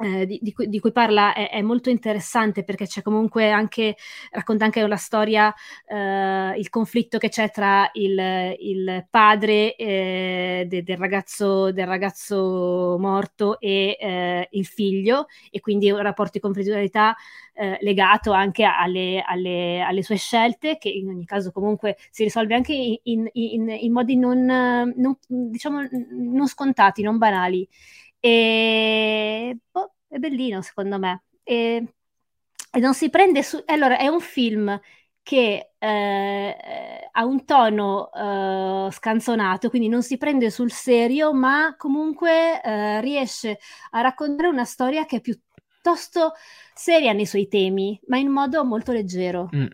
eh, 0.03 0.27
di, 0.27 0.39
di, 0.43 0.53
cui, 0.53 0.69
di, 0.69 0.81
cui, 0.81 0.91
parla 0.91 1.33
è, 1.33 1.51
è, 1.51 1.63
molto 1.63 1.89
interessante 1.89 2.65
perché 2.65 2.87
c'è 2.87 3.03
comunque 3.03 3.51
anche, 3.51 3.97
racconta 4.31 4.65
anche 4.65 4.85
la 4.87 4.97
storia, 4.97 5.55
eh, 5.87 6.55
il 6.57 6.69
conflitto 6.71 7.19
che 7.19 7.29
c'è 7.29 7.51
tra 7.51 7.89
il, 7.93 8.57
il 8.59 9.07
padre 9.09 9.77
eh, 9.77 10.65
de, 10.67 10.83
del, 10.83 10.97
ragazzo, 10.97 11.71
del, 11.71 11.87
ragazzo, 11.87 12.97
morto 12.99 13.61
e 13.61 13.97
eh, 14.01 14.49
il 14.51 14.67
figlio 14.67 15.27
e 15.51 15.61
quindi 15.61 15.91
un 15.91 16.03
rapporto 16.03 16.33
di 16.35 16.41
conflittualità 16.41 17.15
eh, 17.55 17.79
legato 17.83 18.33
anche 18.33 18.65
alle, 18.65 19.23
alle, 19.25 19.83
alle, 19.83 20.03
sue 20.03 20.17
scelte 20.17 20.79
che 20.79 20.89
in 20.89 21.09
ogni 21.09 21.27
caso 21.27 21.53
comunque 21.53 21.97
si 22.11 22.25
risolve 22.25 22.55
anche 22.55 22.73
in, 22.73 22.99
in, 23.03 23.29
in, 23.33 23.69
in 23.69 23.93
modi 23.93 24.17
non, 24.17 24.45
non, 24.45 25.17
diciamo, 25.29 25.87
non 26.11 26.49
scontati, 26.49 27.03
non 27.03 27.19
banali. 27.19 27.69
E 28.25 29.59
boh, 29.69 29.95
è 30.07 30.19
bellino 30.19 30.63
secondo 30.63 30.97
me. 30.97 31.25
E, 31.43 31.95
e, 32.71 32.79
non 32.79 32.95
si 32.95 33.11
prende 33.11 33.43
su... 33.43 33.61
Allora, 33.67 33.99
è 33.99 34.07
un 34.07 34.21
film 34.21 34.81
che 35.25 35.73
eh, 35.77 37.09
ha 37.11 37.25
un 37.25 37.45
tono 37.45 38.11
eh, 38.13 38.93
scanzonato, 38.93 39.71
quindi 39.71 39.89
non 39.89 40.05
si 40.05 40.19
prende 40.19 40.51
sul 40.51 40.71
serio, 40.71 41.33
ma 41.35 41.75
comunque 41.77 42.63
eh, 42.63 43.01
riesce 43.01 43.59
a 43.91 44.01
raccontare 44.03 44.49
una 44.49 44.65
storia 44.65 45.05
che 45.05 45.17
è 45.17 45.21
piuttosto 45.21 46.35
seria 46.75 47.13
nei 47.13 47.27
suoi 47.27 47.49
temi, 47.49 48.01
ma 48.07 48.19
in 48.19 48.31
modo 48.31 48.65
molto 48.65 48.93
leggero. 48.93 49.51
Mm. 49.55 49.67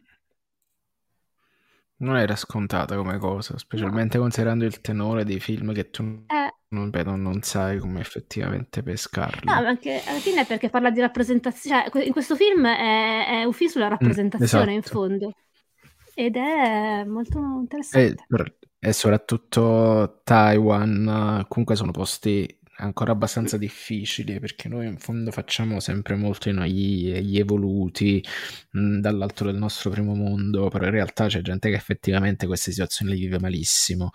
Non 2.00 2.16
era 2.16 2.36
scontata 2.36 2.96
come 2.96 3.18
cosa, 3.18 3.58
specialmente 3.58 4.16
no. 4.16 4.22
considerando 4.22 4.64
il 4.64 4.80
tenore 4.80 5.24
dei 5.24 5.40
film 5.40 5.74
che 5.74 5.90
tu 5.90 6.24
eh, 6.28 6.37
non, 6.70 6.90
beh, 6.90 7.02
non, 7.04 7.40
sai 7.42 7.78
come 7.78 8.00
effettivamente 8.00 8.82
pescarli. 8.82 9.44
No, 9.44 9.54
ma 9.54 9.68
anche 9.68 10.02
alla 10.04 10.18
fine 10.18 10.42
è 10.42 10.46
perché 10.46 10.68
parla 10.68 10.90
di 10.90 11.00
rappresentazione. 11.00 11.88
Cioè, 11.90 12.04
in 12.04 12.12
questo 12.12 12.36
film 12.36 12.66
è, 12.66 13.26
è 13.26 13.44
un 13.44 13.52
film 13.52 13.70
sulla 13.70 13.86
mm, 13.86 13.90
rappresentazione 13.90 14.74
mm, 14.74 14.78
esatto. 14.78 15.04
in 15.04 15.08
fondo. 15.08 15.34
Ed 16.14 16.36
è 16.36 17.04
molto 17.04 17.38
interessante. 17.38 18.26
E, 18.28 18.88
e 18.88 18.92
soprattutto 18.92 20.20
Taiwan, 20.24 21.44
comunque 21.48 21.74
sono 21.74 21.90
posti 21.90 22.57
ancora 22.80 23.12
abbastanza 23.12 23.56
difficili 23.56 24.38
perché 24.38 24.68
noi 24.68 24.86
in 24.86 24.98
fondo 24.98 25.30
facciamo 25.30 25.80
sempre 25.80 26.14
molto 26.14 26.50
noi 26.52 26.70
gli 26.70 27.38
evoluti 27.38 28.24
mh, 28.70 28.80
mm, 28.80 29.00
dall'alto 29.00 29.44
del 29.44 29.56
nostro 29.56 29.90
primo 29.90 30.14
mondo, 30.14 30.68
però 30.68 30.84
in 30.84 30.92
realtà 30.92 31.26
c'è 31.26 31.40
gente 31.40 31.70
che 31.70 31.76
effettivamente 31.76 32.46
queste 32.46 32.70
situazioni 32.70 33.12
le 33.12 33.18
vive 33.18 33.38
malissimo. 33.38 34.10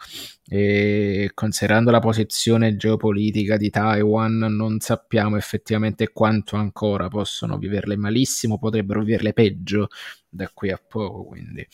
E 0.48 1.32
considerando 1.34 1.92
la 1.92 2.00
posizione 2.00 2.76
geopolitica 2.76 3.58
di 3.58 3.70
Taiwan 3.70 4.38
non 4.38 4.80
sappiamo 4.80 5.38
effettivamente 5.38 6.12
quanto 6.12 6.56
ancora 6.56 7.08
possono 7.08 7.58
viverle 7.58 7.98
malissimo, 7.98 8.58
potrebbero 8.58 9.02
viverle 9.02 9.34
peggio 9.34 9.90
da 10.30 10.50
qui 10.54 10.72
a 10.72 10.82
poco, 10.86 11.26
quindi... 11.26 11.68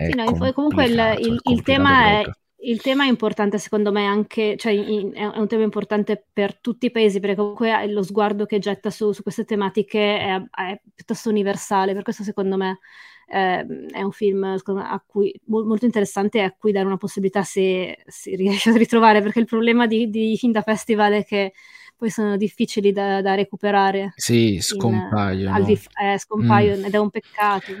Sì, 0.00 0.14
no, 0.14 0.52
comunque 0.52 0.84
il, 0.86 1.16
il, 1.18 1.40
il 1.42 1.62
tema 1.62 2.20
è 2.20 2.30
il 2.60 2.80
tema 2.80 3.04
è 3.04 3.08
importante 3.08 3.58
secondo 3.58 3.92
me 3.92 4.04
anche, 4.04 4.56
cioè 4.56 4.72
in, 4.72 5.12
è 5.14 5.24
un 5.24 5.46
tema 5.46 5.62
importante 5.62 6.24
per 6.32 6.58
tutti 6.58 6.86
i 6.86 6.90
paesi 6.90 7.20
perché 7.20 7.36
comunque 7.36 7.86
lo 7.86 8.02
sguardo 8.02 8.46
che 8.46 8.58
getta 8.58 8.90
su, 8.90 9.12
su 9.12 9.22
queste 9.22 9.44
tematiche 9.44 10.18
è, 10.18 10.42
è, 10.50 10.80
piuttosto 10.94 11.28
universale, 11.28 11.94
per 11.94 12.02
questo 12.02 12.24
secondo 12.24 12.56
me 12.56 12.80
eh, 13.28 13.64
è 13.90 14.02
un 14.02 14.10
film 14.10 14.38
me, 14.38 14.82
a 14.82 15.02
cui, 15.06 15.32
molto 15.46 15.84
interessante 15.84 16.38
e 16.38 16.42
a 16.42 16.54
cui 16.56 16.72
dare 16.72 16.86
una 16.86 16.96
possibilità 16.96 17.42
se 17.42 18.02
si 18.06 18.34
riesce 18.34 18.70
a 18.70 18.76
ritrovare 18.76 19.22
perché 19.22 19.38
il 19.38 19.46
problema 19.46 19.86
di, 19.86 20.10
di 20.10 20.36
film 20.36 20.52
da 20.52 20.62
festival 20.62 21.12
è 21.12 21.24
che 21.24 21.52
poi 21.96 22.10
sono 22.10 22.36
difficili 22.36 22.92
da, 22.92 23.20
da 23.20 23.34
recuperare. 23.34 24.12
Sì, 24.14 24.58
scompaiono. 24.60 25.58
In, 25.58 25.64
dif- 25.64 25.90
eh, 26.00 26.18
scompaiono 26.18 26.82
mm. 26.82 26.84
ed 26.84 26.94
è 26.94 26.98
un 26.98 27.10
peccato. 27.10 27.72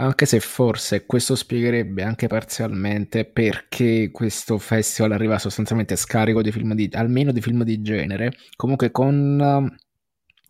Anche 0.00 0.24
se 0.24 0.40
forse 0.40 1.04
questo 1.04 1.34
spiegherebbe 1.34 2.02
anche 2.02 2.26
parzialmente 2.26 3.26
perché 3.26 4.10
questo 4.10 4.56
festival 4.56 5.12
arriva 5.12 5.38
sostanzialmente 5.38 5.94
scarico 5.94 6.40
di 6.40 6.50
film 6.50 6.72
di, 6.72 6.88
almeno 6.94 7.32
di 7.32 7.42
film 7.42 7.64
di 7.64 7.82
genere, 7.82 8.32
comunque 8.56 8.90
con 8.90 9.70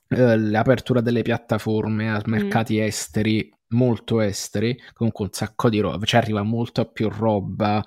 eh, 0.07 0.37
l'apertura 0.37 1.01
delle 1.01 1.23
piattaforme 1.23 2.13
a 2.13 2.19
mm. 2.19 2.31
mercati 2.31 2.79
mm. 2.79 2.83
esteri, 2.83 3.53
molto 3.71 4.21
esteri, 4.21 4.81
comunque 4.93 5.25
un 5.25 5.33
sacco 5.33 5.69
di 5.69 5.81
roba, 5.81 5.99
ci 5.99 6.07
cioè 6.07 6.21
arriva 6.21 6.43
molto 6.43 6.85
più 6.87 7.09
roba 7.09 7.83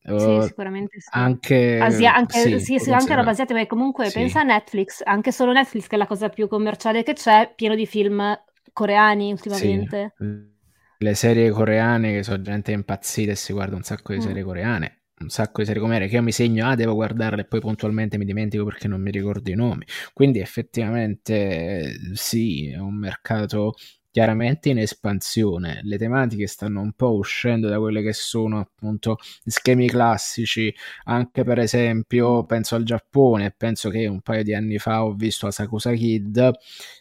Uh, 0.00 0.40
sì, 0.40 0.46
sicuramente 0.48 1.00
sì. 1.00 1.08
Anche, 1.10 1.78
Asia- 1.78 2.14
anche, 2.14 2.38
sì, 2.38 2.60
sì, 2.60 2.78
sì 2.78 2.92
anche 2.92 3.14
roba 3.14 3.28
asiatica, 3.28 3.52
perché 3.52 3.68
comunque 3.68 4.06
sì. 4.06 4.14
pensa 4.14 4.40
a 4.40 4.42
Netflix, 4.42 5.02
anche 5.04 5.32
solo 5.32 5.52
Netflix 5.52 5.86
che 5.86 5.96
è 5.96 5.98
la 5.98 6.06
cosa 6.06 6.30
più 6.30 6.48
commerciale 6.48 7.02
che 7.02 7.12
c'è, 7.12 7.52
pieno 7.54 7.74
di 7.74 7.84
film 7.84 8.34
coreani 8.72 9.32
ultimamente. 9.32 10.14
Sì. 10.16 10.56
Le 10.98 11.14
serie 11.14 11.50
coreane 11.50 12.12
che 12.12 12.22
sono 12.22 12.42
gente 12.42 12.72
impazzita 12.72 13.32
e 13.32 13.36
si 13.36 13.52
guarda 13.52 13.76
un 13.76 13.82
sacco 13.82 14.12
di 14.12 14.18
mm. 14.18 14.22
serie 14.22 14.42
coreane 14.42 14.98
un 15.20 15.30
sacco 15.30 15.60
di 15.60 15.66
serie 15.66 15.80
coreane 15.80 16.06
che 16.06 16.14
io 16.16 16.22
mi 16.22 16.32
segno, 16.32 16.68
ah, 16.68 16.74
devo 16.74 16.94
guardarle 16.94 17.42
e 17.42 17.44
poi 17.44 17.60
puntualmente 17.60 18.18
mi 18.18 18.24
dimentico 18.24 18.64
perché 18.64 18.88
non 18.88 19.00
mi 19.00 19.10
ricordo 19.10 19.50
i 19.50 19.54
nomi. 19.54 19.84
Quindi 20.12 20.38
effettivamente 20.40 21.92
sì, 22.12 22.70
è 22.70 22.78
un 22.78 22.96
mercato 22.96 23.74
chiaramente 24.10 24.70
in 24.70 24.78
espansione. 24.78 25.80
Le 25.82 25.98
tematiche 25.98 26.46
stanno 26.46 26.80
un 26.80 26.92
po' 26.92 27.14
uscendo 27.14 27.68
da 27.68 27.78
quelle 27.78 28.02
che 28.02 28.12
sono 28.12 28.58
appunto 28.58 29.18
schemi 29.44 29.88
classici, 29.88 30.74
anche 31.04 31.44
per 31.44 31.58
esempio 31.58 32.44
penso 32.44 32.74
al 32.74 32.84
Giappone, 32.84 33.54
penso 33.56 33.90
che 33.90 34.06
un 34.06 34.20
paio 34.20 34.42
di 34.42 34.54
anni 34.54 34.78
fa 34.78 35.04
ho 35.04 35.12
visto 35.14 35.46
Asakusa 35.46 35.92
Kid, 35.92 36.50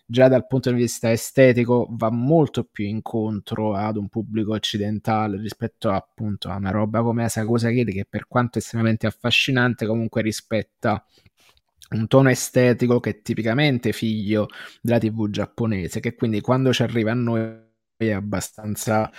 già 0.06 0.28
dal 0.28 0.48
punto 0.48 0.72
di 0.72 0.78
vista 0.78 1.12
estetico 1.12 1.88
va 1.92 2.10
molto 2.10 2.64
più 2.64 2.86
incontro 2.86 3.74
ad 3.74 3.98
un 3.98 4.10
pubblico 4.10 4.54
occidentale 4.54 5.38
rispetto 5.38 5.90
appunto 5.90 6.50
a 6.50 6.56
una 6.56 6.72
roba 6.72 7.02
come 7.02 7.24
Asakusa 7.24 7.70
Kid 7.70 7.92
che 7.92 8.06
per 8.10 8.28
quanto 8.28 8.60
estremamente 8.60 9.08
affascinante 9.08 9.86
comunque 9.86 10.22
rispetta 10.22 11.04
un 11.92 12.08
tono 12.08 12.30
estetico 12.30 13.00
che 13.00 13.10
è 13.12 13.22
tipicamente 13.22 13.94
figlio 13.94 14.48
della 14.82 15.00
TV 15.00 15.30
giapponese, 15.30 16.00
che 16.00 16.16
quindi 16.16 16.42
quando 16.42 16.74
ci 16.74 16.84
arriva 16.84 17.12
a 17.12 17.16
noi 17.16 17.66
è 17.98 18.12
abbastanza 18.12 19.10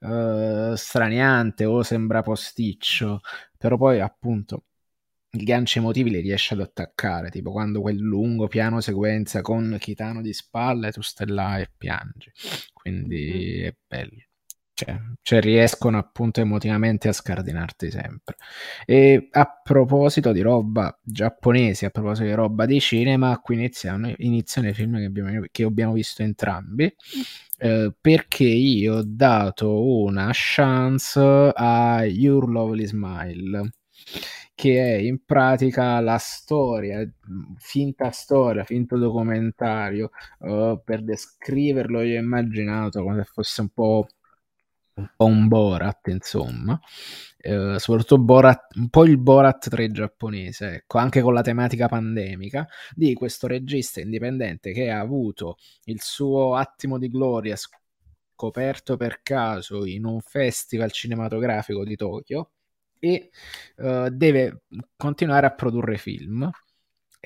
uh, 0.00 0.74
straniante 0.74 1.64
o 1.64 1.82
sembra 1.82 2.22
posticcio, 2.22 3.20
però 3.58 3.76
poi 3.76 4.00
appunto 4.00 4.64
i 5.30 5.44
ganci 5.44 5.78
emotivi 5.78 6.10
li 6.10 6.20
riesce 6.20 6.54
ad 6.54 6.60
attaccare, 6.60 7.30
tipo 7.30 7.52
quando 7.52 7.80
quel 7.80 7.96
lungo 7.98 8.48
piano 8.48 8.80
sequenza 8.80 9.42
con 9.42 9.76
Kitano 9.78 10.22
di 10.22 10.32
spalle 10.32 10.92
tu 10.92 11.02
stai 11.02 11.28
là 11.28 11.58
e 11.58 11.70
piangi, 11.76 12.30
quindi 12.72 13.60
è 13.62 13.74
bello 13.86 14.24
cioè, 14.76 14.94
cioè, 15.22 15.40
riescono 15.40 15.96
appunto 15.96 16.42
emotivamente 16.42 17.08
a 17.08 17.12
scardinarti 17.12 17.90
sempre. 17.90 18.36
E 18.84 19.28
a 19.30 19.60
proposito 19.62 20.32
di 20.32 20.42
roba 20.42 20.94
giapponese, 21.02 21.86
a 21.86 21.90
proposito 21.90 22.26
di 22.26 22.34
roba 22.34 22.66
di 22.66 22.78
cinema, 22.78 23.38
qui 23.38 23.54
iniziano, 23.54 24.12
iniziano 24.18 24.68
i 24.68 24.74
film 24.74 24.98
che 24.98 25.04
abbiamo, 25.04 25.44
che 25.50 25.64
abbiamo 25.64 25.94
visto 25.94 26.22
entrambi. 26.22 26.94
Eh, 27.58 27.94
perché 27.98 28.44
io 28.44 28.96
ho 28.96 29.02
dato 29.02 30.02
una 30.02 30.28
chance 30.32 31.20
a 31.54 32.04
Your 32.04 32.46
Lovely 32.46 32.84
Smile 32.84 33.70
che 34.54 34.94
è 34.94 34.96
in 34.98 35.24
pratica 35.24 36.00
la 36.00 36.16
storia, 36.18 37.06
finta 37.58 38.10
storia, 38.10 38.64
finto 38.64 38.96
documentario, 38.96 40.10
uh, 40.40 40.80
per 40.82 41.02
descriverlo 41.02 42.00
io 42.02 42.18
ho 42.18 42.22
immaginato 42.22 43.02
come 43.02 43.22
se 43.22 43.30
fosse 43.32 43.60
un 43.60 43.68
po' 43.68 44.06
un 44.96 45.10
po' 45.16 45.26
un 45.26 45.48
Borat, 45.48 46.08
insomma. 46.08 46.78
Eh, 47.38 47.78
soprattutto 47.78 48.18
Borat, 48.18 48.74
un 48.76 48.88
po' 48.88 49.04
il 49.04 49.18
Borat 49.18 49.68
3 49.68 49.90
giapponese, 49.90 50.74
ecco, 50.74 50.98
anche 50.98 51.20
con 51.20 51.34
la 51.34 51.42
tematica 51.42 51.88
pandemica, 51.88 52.66
di 52.94 53.14
questo 53.14 53.46
regista 53.46 54.00
indipendente 54.00 54.72
che 54.72 54.90
ha 54.90 55.00
avuto 55.00 55.56
il 55.84 56.00
suo 56.02 56.54
attimo 56.54 56.98
di 56.98 57.08
gloria 57.08 57.56
scoperto 57.56 58.96
per 58.96 59.20
caso 59.22 59.84
in 59.86 60.04
un 60.04 60.20
festival 60.20 60.90
cinematografico 60.92 61.84
di 61.84 61.96
Tokyo 61.96 62.50
e 62.98 63.30
uh, 63.76 64.08
deve 64.08 64.62
continuare 64.96 65.46
a 65.46 65.54
produrre 65.54 65.96
film 65.98 66.50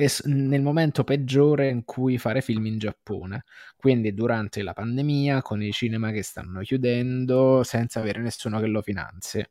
e 0.05 0.09
nel 0.25 0.63
momento 0.63 1.05
peggiore 1.05 1.69
in 1.69 1.85
cui 1.85 2.17
fare 2.17 2.41
film 2.41 2.65
in 2.67 2.79
Giappone, 2.79 3.45
quindi 3.77 4.15
durante 4.15 4.63
la 4.63 4.73
pandemia, 4.73 5.43
con 5.43 5.63
i 5.63 5.73
cinema 5.73 6.11
che 6.11 6.23
stanno 6.23 6.61
chiudendo, 6.61 7.63
senza 7.63 8.01
avere 8.01 8.21
nessuno 8.21 8.61
che 8.61 8.67
lo 8.67 8.81
finanzi. 8.81 9.45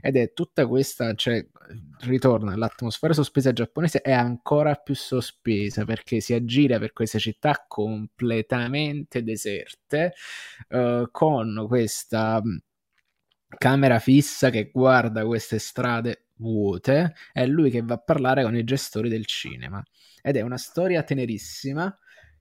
Ed 0.00 0.16
è 0.16 0.32
tutta 0.32 0.66
questa, 0.66 1.14
cioè, 1.14 1.44
ritorna 2.00 2.56
l'atmosfera 2.56 3.12
sospesa 3.12 3.52
giapponese 3.52 4.00
è 4.00 4.12
ancora 4.12 4.74
più 4.76 4.94
sospesa 4.94 5.84
perché 5.84 6.20
si 6.20 6.32
aggira 6.32 6.78
per 6.78 6.92
queste 6.92 7.18
città 7.18 7.64
completamente 7.66 9.22
deserte, 9.22 10.14
uh, 10.68 11.08
con 11.10 11.64
questa 11.66 12.40
camera 13.56 13.98
fissa 13.98 14.50
che 14.50 14.70
guarda 14.72 15.24
queste 15.24 15.58
strade 15.58 16.27
vuote, 16.38 17.14
è 17.32 17.46
lui 17.46 17.70
che 17.70 17.82
va 17.82 17.94
a 17.94 17.98
parlare 17.98 18.42
con 18.42 18.56
i 18.56 18.64
gestori 18.64 19.08
del 19.08 19.26
cinema. 19.26 19.82
Ed 20.22 20.36
è 20.36 20.40
una 20.40 20.58
storia 20.58 21.02
tenerissima 21.02 21.96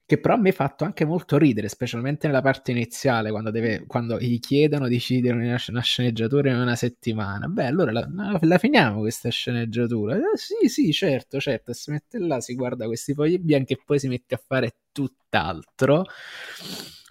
che 0.08 0.22
però 0.22 0.38
mi 0.38 0.50
ha 0.50 0.54
fatto 0.54 0.86
anche 0.86 1.04
molto 1.04 1.38
ridere, 1.38 1.68
specialmente 1.68 2.28
nella 2.28 2.42
parte 2.42 2.72
iniziale, 2.72 3.30
quando, 3.30 3.52
deve, 3.52 3.86
quando 3.86 4.18
gli 4.18 4.40
chiedono 4.40 4.88
di 4.88 4.94
decidere 4.96 5.36
una, 5.36 5.58
una, 5.68 5.82
sceneggiatura 5.82 6.50
in 6.50 6.56
una 6.56 6.78
settimana. 6.78 7.48
Beh, 7.48 7.66
allora 7.66 7.92
la, 7.92 8.08
la 8.40 8.58
finiamo 8.58 9.02
questa 9.02 9.30
sceneggiatura. 9.30 10.16
Eh, 10.16 10.38
sì, 10.38 10.70
sì, 10.70 10.94
certo, 10.94 11.42
certo. 11.42 11.74
Si 11.74 11.92
mette 11.92 12.20
là, 12.20 12.40
si 12.40 12.56
guarda 12.56 12.86
questi 12.86 13.14
fogli 13.14 13.38
bianchi 13.38 13.74
e 13.74 13.82
poi 13.84 14.00
si 14.00 14.08
mette 14.08 14.36
a 14.36 14.42
fare 14.42 14.78
tutt'altro 14.94 16.06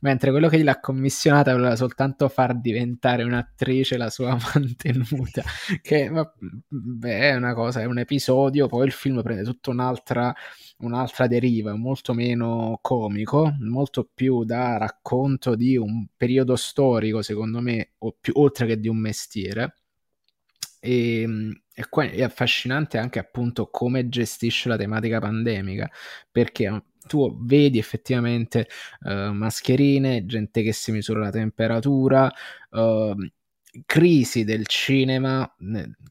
mentre 0.02 0.30
quello 0.30 0.48
che 0.48 0.58
gliel'ha 0.58 0.80
commissionata 0.80 1.52
voleva 1.52 1.76
soltanto 1.76 2.28
far 2.28 2.58
diventare 2.58 3.22
un'attrice 3.22 3.96
la 3.96 4.10
sua 4.10 4.36
mantenuta, 4.54 5.42
che 5.82 6.10
beh, 6.68 7.18
è 7.30 7.34
una 7.34 7.54
cosa, 7.54 7.80
è 7.80 7.84
un 7.84 7.98
episodio, 7.98 8.66
poi 8.66 8.86
il 8.86 8.92
film 8.92 9.22
prende 9.22 9.44
tutta 9.44 9.70
un'altra, 9.70 10.34
un'altra 10.78 11.26
deriva, 11.26 11.74
molto 11.74 12.12
meno 12.14 12.78
comico, 12.82 13.54
molto 13.60 14.08
più 14.12 14.44
da 14.44 14.76
racconto 14.76 15.54
di 15.54 15.76
un 15.76 16.06
periodo 16.16 16.56
storico, 16.56 17.22
secondo 17.22 17.60
me, 17.60 17.92
più, 18.20 18.32
oltre 18.36 18.66
che 18.66 18.78
di 18.78 18.88
un 18.88 18.98
mestiere. 18.98 19.74
E, 20.86 21.26
e 21.74 22.10
è 22.12 22.22
affascinante 22.22 22.96
anche 22.96 23.18
appunto 23.18 23.68
come 23.70 24.08
gestisce 24.08 24.68
la 24.68 24.76
tematica 24.76 25.18
pandemica, 25.18 25.90
perché 26.30 26.84
tu 27.06 27.44
vedi 27.44 27.78
effettivamente 27.78 28.68
uh, 29.00 29.30
mascherine, 29.32 30.26
gente 30.26 30.62
che 30.62 30.72
si 30.72 30.92
misura 30.92 31.20
la 31.20 31.30
temperatura, 31.30 32.32
uh, 32.70 33.14
crisi 33.84 34.44
del 34.44 34.66
cinema 34.66 35.54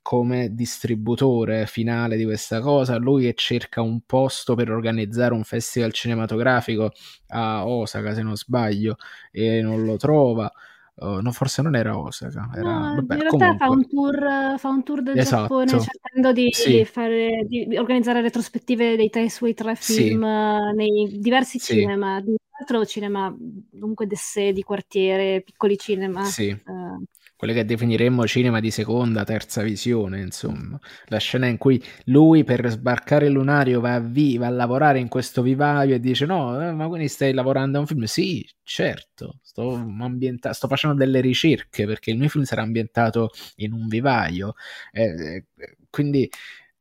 come 0.01 0.53
distributore 0.53 1.65
finale 1.65 2.15
di 2.17 2.23
questa 2.23 2.59
cosa, 2.59 2.97
lui 2.97 3.23
che 3.23 3.33
cerca 3.33 3.81
un 3.81 4.01
posto 4.05 4.55
per 4.55 4.69
organizzare 4.69 5.33
un 5.33 5.43
festival 5.43 5.91
cinematografico 5.91 6.91
a 7.29 7.65
Osaka 7.65 8.13
se 8.13 8.21
non 8.21 8.35
sbaglio 8.35 8.97
e 9.31 9.61
non 9.61 9.83
lo 9.83 9.97
trova. 9.97 10.51
No, 10.97 11.31
forse 11.31 11.61
non 11.61 11.75
era 11.75 11.97
Osaka. 11.97 12.49
Era... 12.55 12.79
No, 12.79 12.95
Vabbè, 12.95 13.15
in 13.15 13.21
realtà 13.21 13.37
comunque... 13.37 13.57
fa, 13.57 13.69
un 13.69 13.87
tour, 13.87 14.59
fa 14.59 14.69
un 14.69 14.83
tour 14.83 15.01
del 15.01 15.17
esatto. 15.17 15.65
Giappone 15.65 15.81
cercando 15.81 16.31
di, 16.31 16.49
sì. 16.53 16.85
fare, 16.85 17.45
di, 17.47 17.77
organizzare 17.77 18.21
retrospettive 18.21 18.95
dei 18.95 19.09
tre 19.09 19.29
suoi 19.29 19.53
tre 19.53 19.75
film 19.75 20.21
sì. 20.21 20.75
nei 20.75 21.19
diversi 21.19 21.59
sì. 21.59 21.73
cinema, 21.73 22.21
di 22.21 22.33
altro 22.57 22.85
cinema 22.85 23.35
comunque 23.77 24.07
d'essè, 24.07 24.53
di 24.53 24.63
quartiere, 24.63 25.41
piccoli 25.41 25.77
cinema. 25.77 26.23
Sì. 26.23 26.49
Uh, 26.65 27.03
quelle 27.35 27.53
che 27.53 27.65
definiremmo 27.65 28.25
cinema 28.27 28.59
di 28.59 28.71
seconda, 28.71 29.23
terza 29.23 29.61
visione, 29.61 30.21
insomma. 30.21 30.79
La 31.07 31.17
scena 31.17 31.47
in 31.47 31.57
cui 31.57 31.81
lui 32.05 32.43
per 32.43 32.67
sbarcare 32.69 33.25
il 33.27 33.33
lunario 33.33 33.79
va 33.81 33.95
a, 33.95 33.99
vi- 33.99 34.37
a 34.41 34.49
lavorare 34.49 34.99
in 34.99 35.07
questo 35.09 35.41
vivaio 35.41 35.95
e 35.95 35.99
dice 35.99 36.25
no, 36.25 36.61
eh, 36.61 36.71
ma 36.71 36.87
quindi 36.87 37.07
stai 37.07 37.33
lavorando 37.33 37.77
a 37.77 37.81
un 37.81 37.87
film? 37.87 38.03
Sì, 38.05 38.47
certo, 38.63 39.39
sto, 39.43 39.73
ambienta- 39.73 40.53
sto 40.53 40.67
facendo 40.67 40.95
delle 40.95 41.19
ricerche 41.21 41.85
perché 41.85 42.11
il 42.11 42.17
mio 42.17 42.29
film 42.29 42.43
sarà 42.45 42.61
ambientato 42.61 43.31
in 43.57 43.73
un 43.73 43.87
vivaio. 43.87 44.55
Eh, 44.91 45.45
quindi 45.89 46.29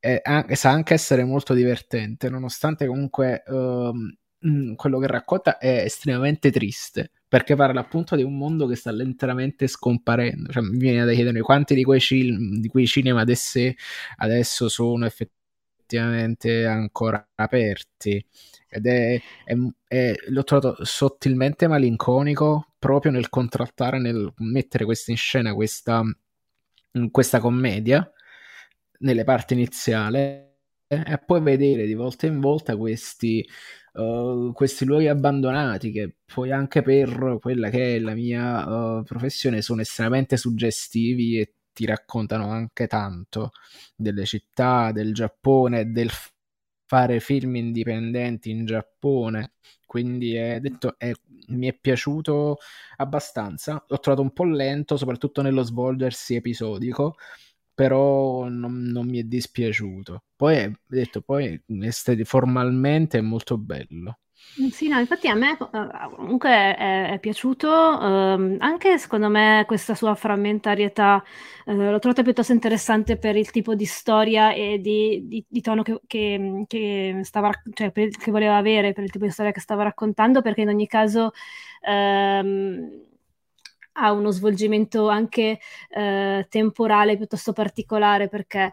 eh, 0.01 0.23
sa 0.55 0.71
anche 0.71 0.95
essere 0.95 1.25
molto 1.25 1.55
divertente, 1.55 2.29
nonostante 2.29 2.87
comunque... 2.87 3.43
Uh, 3.47 3.93
quello 4.77 4.99
che 4.99 5.07
racconta 5.07 5.57
è 5.57 5.85
estremamente 5.85 6.51
triste 6.51 7.13
perché 7.35 7.57
parla 7.57 7.81
appunto 7.81 8.15
di 8.15 8.23
un 8.23 8.37
mondo 8.37 8.65
che 8.69 8.77
sta 8.77 8.93
lentamente 8.93 9.67
scomparendo. 9.67 10.53
Cioè, 10.53 10.63
mi 10.63 10.77
viene 10.77 11.05
da 11.05 11.13
chiedermi 11.13 11.41
quanti 11.41 11.75
di 11.75 11.83
quei, 11.83 11.99
cil- 11.99 12.61
di 12.61 12.69
quei 12.69 12.87
cinema 12.87 13.23
adesso, 13.23 13.59
adesso 14.19 14.69
sono 14.69 15.05
effettivamente 15.05 16.65
ancora 16.65 17.27
aperti. 17.35 18.25
Ed 18.69 18.87
è, 18.87 19.21
è, 19.45 19.57
è, 19.89 20.15
l'ho 20.29 20.45
trovato 20.45 20.85
sottilmente 20.85 21.67
malinconico 21.67 22.75
proprio 22.79 23.11
nel 23.11 23.29
contrattare, 23.31 23.99
nel 23.99 24.33
mettere 24.37 24.85
questa 24.85 25.11
in 25.11 25.17
scena, 25.17 25.55
questa, 25.55 26.05
questa 27.11 27.41
commedia 27.41 28.09
nelle 28.99 29.25
parti 29.25 29.55
iniziali 29.55 30.54
e 30.87 31.19
poi 31.25 31.41
vedere 31.41 31.87
di 31.87 31.95
volta 31.95 32.27
in 32.27 32.41
volta 32.41 32.77
questi 32.77 33.45
uh, 33.95 34.53
questi 34.53 34.85
luoghi 34.85 35.09
abbandonati 35.09 35.91
che 35.91 36.17
poi 36.33 36.53
anche 36.53 36.83
per 36.83 37.39
quella 37.41 37.71
che 37.71 37.97
è 37.97 37.99
la 37.99 38.15
mia 38.15 38.67
uh, 38.67 39.03
professione 39.03 39.63
sono 39.63 39.81
estremamente 39.81 40.37
suggestivi 40.37 41.41
e 41.41 41.55
ti 41.73 41.85
raccontano 41.87 42.51
anche 42.51 42.87
tanto 42.87 43.51
delle 43.97 44.25
città, 44.25 44.93
del 44.93 45.13
Giappone, 45.13 45.91
del 45.91 46.09
fare 46.87 47.21
film 47.21 47.57
indipendenti 47.57 48.51
in 48.51 48.65
Giappone. 48.65 49.55
Quindi 49.85 50.37
è 50.37 50.61
detto, 50.61 50.95
è, 50.99 51.13
mi 51.49 51.67
è 51.69 51.75
piaciuto 51.79 52.59
abbastanza. 52.97 53.85
L'ho 53.89 53.99
trovato 53.99 54.23
un 54.23 54.33
po' 54.33 54.45
lento, 54.45 54.97
soprattutto 54.97 55.43
nello 55.43 55.63
svolgersi 55.63 56.37
episodico, 56.37 57.17
però 57.75 58.49
non, 58.49 58.83
non 58.83 59.07
mi 59.07 59.19
è 59.19 59.23
dispiaciuto. 59.25 60.25
Poi, 60.37 60.73
detto, 60.87 61.21
poi 61.21 61.61
formalmente 62.25 63.19
è 63.19 63.21
molto 63.21 63.59
bello. 63.59 64.19
Mm, 64.61 64.69
sì, 64.69 64.89
no, 64.89 64.99
infatti 65.01 65.27
a 65.27 65.35
me 65.35 65.57
uh, 65.59 66.15
comunque 66.15 66.51
è, 66.51 67.11
è 67.13 67.19
piaciuto, 67.19 67.69
uh, 67.69 68.57
anche 68.59 68.99
secondo 68.99 69.29
me 69.29 69.65
questa 69.67 69.95
sua 69.95 70.15
frammentarietà 70.15 71.23
uh, 71.67 71.73
l'ho 71.73 71.99
trovata 71.99 72.23
piuttosto 72.23 72.53
interessante 72.53 73.17
per 73.17 73.37
il 73.37 73.51
tipo 73.51 73.75
di 73.75 73.85
storia 73.85 74.53
e 74.53 74.79
di, 74.81 75.23
di, 75.27 75.45
di 75.49 75.61
tono 75.61 75.83
che, 75.83 76.01
che, 76.07 76.65
che, 76.69 77.21
stava, 77.25 77.51
cioè, 77.73 77.91
per, 77.91 78.11
che, 78.11 78.31
voleva 78.31 78.57
avere, 78.57 78.93
per 78.93 79.05
il 79.05 79.11
tipo 79.11 79.25
di 79.25 79.31
storia 79.33 79.51
che 79.51 79.61
stava 79.61 79.83
raccontando, 79.83 80.41
perché 80.41 80.61
in 80.61 80.69
ogni 80.69 80.87
caso 80.87 81.33
um, 81.89 82.89
ha 83.95 84.13
uno 84.13 84.31
svolgimento 84.31 85.09
anche 85.09 85.59
eh, 85.91 86.47
temporale 86.49 87.17
piuttosto 87.17 87.53
particolare, 87.53 88.29
perché 88.29 88.73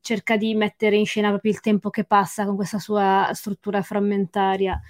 cerca 0.00 0.36
di 0.36 0.54
mettere 0.54 0.96
in 0.96 1.06
scena 1.06 1.28
proprio 1.28 1.52
il 1.52 1.60
tempo 1.60 1.88
che 1.90 2.04
passa 2.04 2.44
con 2.44 2.56
questa 2.56 2.78
sua 2.78 3.30
struttura 3.32 3.82
frammentaria. 3.82 4.80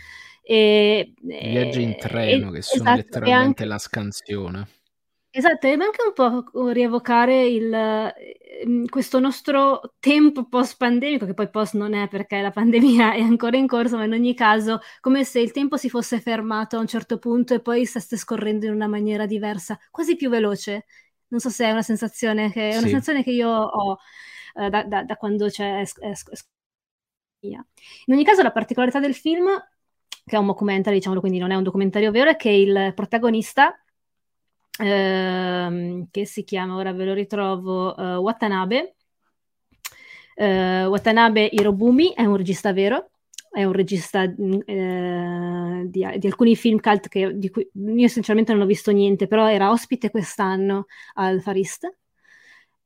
E, 0.42 1.12
Viaggi 1.20 1.82
in 1.82 1.96
treno, 1.96 2.48
e, 2.48 2.54
che 2.54 2.62
sono 2.62 2.82
esatto, 2.82 2.96
letteralmente 2.96 3.46
anche, 3.62 3.64
la 3.64 3.78
scansione. 3.78 4.68
Esatto, 5.35 5.66
e 5.66 5.70
anche 5.72 6.03
un 6.07 6.12
po' 6.12 6.70
rievocare 6.72 7.47
il, 7.47 7.72
ehm, 7.72 8.87
questo 8.87 9.18
nostro 9.18 9.95
tempo 9.99 10.47
post-pandemico, 10.47 11.24
che 11.24 11.33
poi 11.33 11.49
post 11.49 11.72
non 11.72 11.95
è 11.95 12.07
perché 12.07 12.43
la 12.43 12.51
pandemia 12.51 13.14
è 13.14 13.20
ancora 13.20 13.57
in 13.57 13.66
corso, 13.66 13.97
ma 13.97 14.05
in 14.05 14.12
ogni 14.12 14.35
caso 14.35 14.80
come 15.01 15.24
se 15.24 15.41
il 15.41 15.51
tempo 15.51 15.78
si 15.78 15.89
fosse 15.89 16.20
fermato 16.20 16.76
a 16.76 16.80
un 16.80 16.87
certo 16.87 17.18
punto 17.18 17.55
e 17.55 17.61
poi 17.61 17.87
stesse 17.87 18.18
scorrendo 18.18 18.66
in 18.66 18.72
una 18.72 18.87
maniera 18.89 19.24
diversa, 19.24 19.78
quasi 19.91 20.16
più 20.16 20.28
veloce. 20.28 20.85
Non 21.28 21.41
so 21.41 21.49
se 21.49 21.64
è 21.64 21.70
una 21.70 21.83
sensazione 21.83 22.53
che, 22.53 22.68
è 22.68 22.76
una 22.76 22.83
sensazione 22.83 23.22
che 23.22 23.30
io 23.30 23.49
ho 23.49 23.97
eh, 24.55 24.68
da, 24.68 24.85
da, 24.85 25.03
da, 25.03 25.16
quando 25.16 25.49
c'è 25.49 25.83
in 27.41 28.14
ogni 28.14 28.24
caso 28.24 28.43
la 28.43 28.53
particolarità 28.53 29.01
del 29.01 29.14
film, 29.14 29.47
che 30.24 30.37
è 30.37 30.39
un 30.39 30.47
documentario, 30.47 30.99
diciamolo 30.99 31.20
quindi 31.20 31.39
non 31.39 31.51
è 31.51 31.55
un 31.57 31.62
documentario 31.62 32.11
vero, 32.11 32.30
è 32.30 32.37
che 32.37 32.51
il 32.51 32.93
protagonista, 32.95 33.74
ehm, 34.78 36.08
che 36.10 36.24
si 36.24 36.44
chiama, 36.44 36.76
ora 36.76 36.92
ve 36.92 37.04
lo 37.04 37.14
ritrovo, 37.14 37.94
uh, 37.96 38.16
Watanabe, 38.16 38.94
uh, 40.36 40.44
Watanabe 40.88 41.48
Hirobumi, 41.52 42.12
è 42.14 42.24
un 42.24 42.36
regista 42.36 42.72
vero, 42.72 43.10
è 43.50 43.64
un 43.64 43.72
regista 43.72 44.26
mm, 44.26 44.60
eh, 44.64 45.82
di, 45.86 46.06
di, 46.18 46.26
alcuni 46.26 46.56
film 46.56 46.80
cult 46.80 47.08
che, 47.08 47.36
di 47.36 47.50
cui 47.50 47.68
io 47.74 48.08
sinceramente 48.08 48.52
non 48.52 48.62
ho 48.62 48.66
visto 48.66 48.90
niente, 48.90 49.26
però 49.26 49.48
era 49.48 49.70
ospite 49.70 50.10
quest'anno 50.10 50.86
al 51.14 51.42
Far 51.42 51.56
East. 51.56 51.96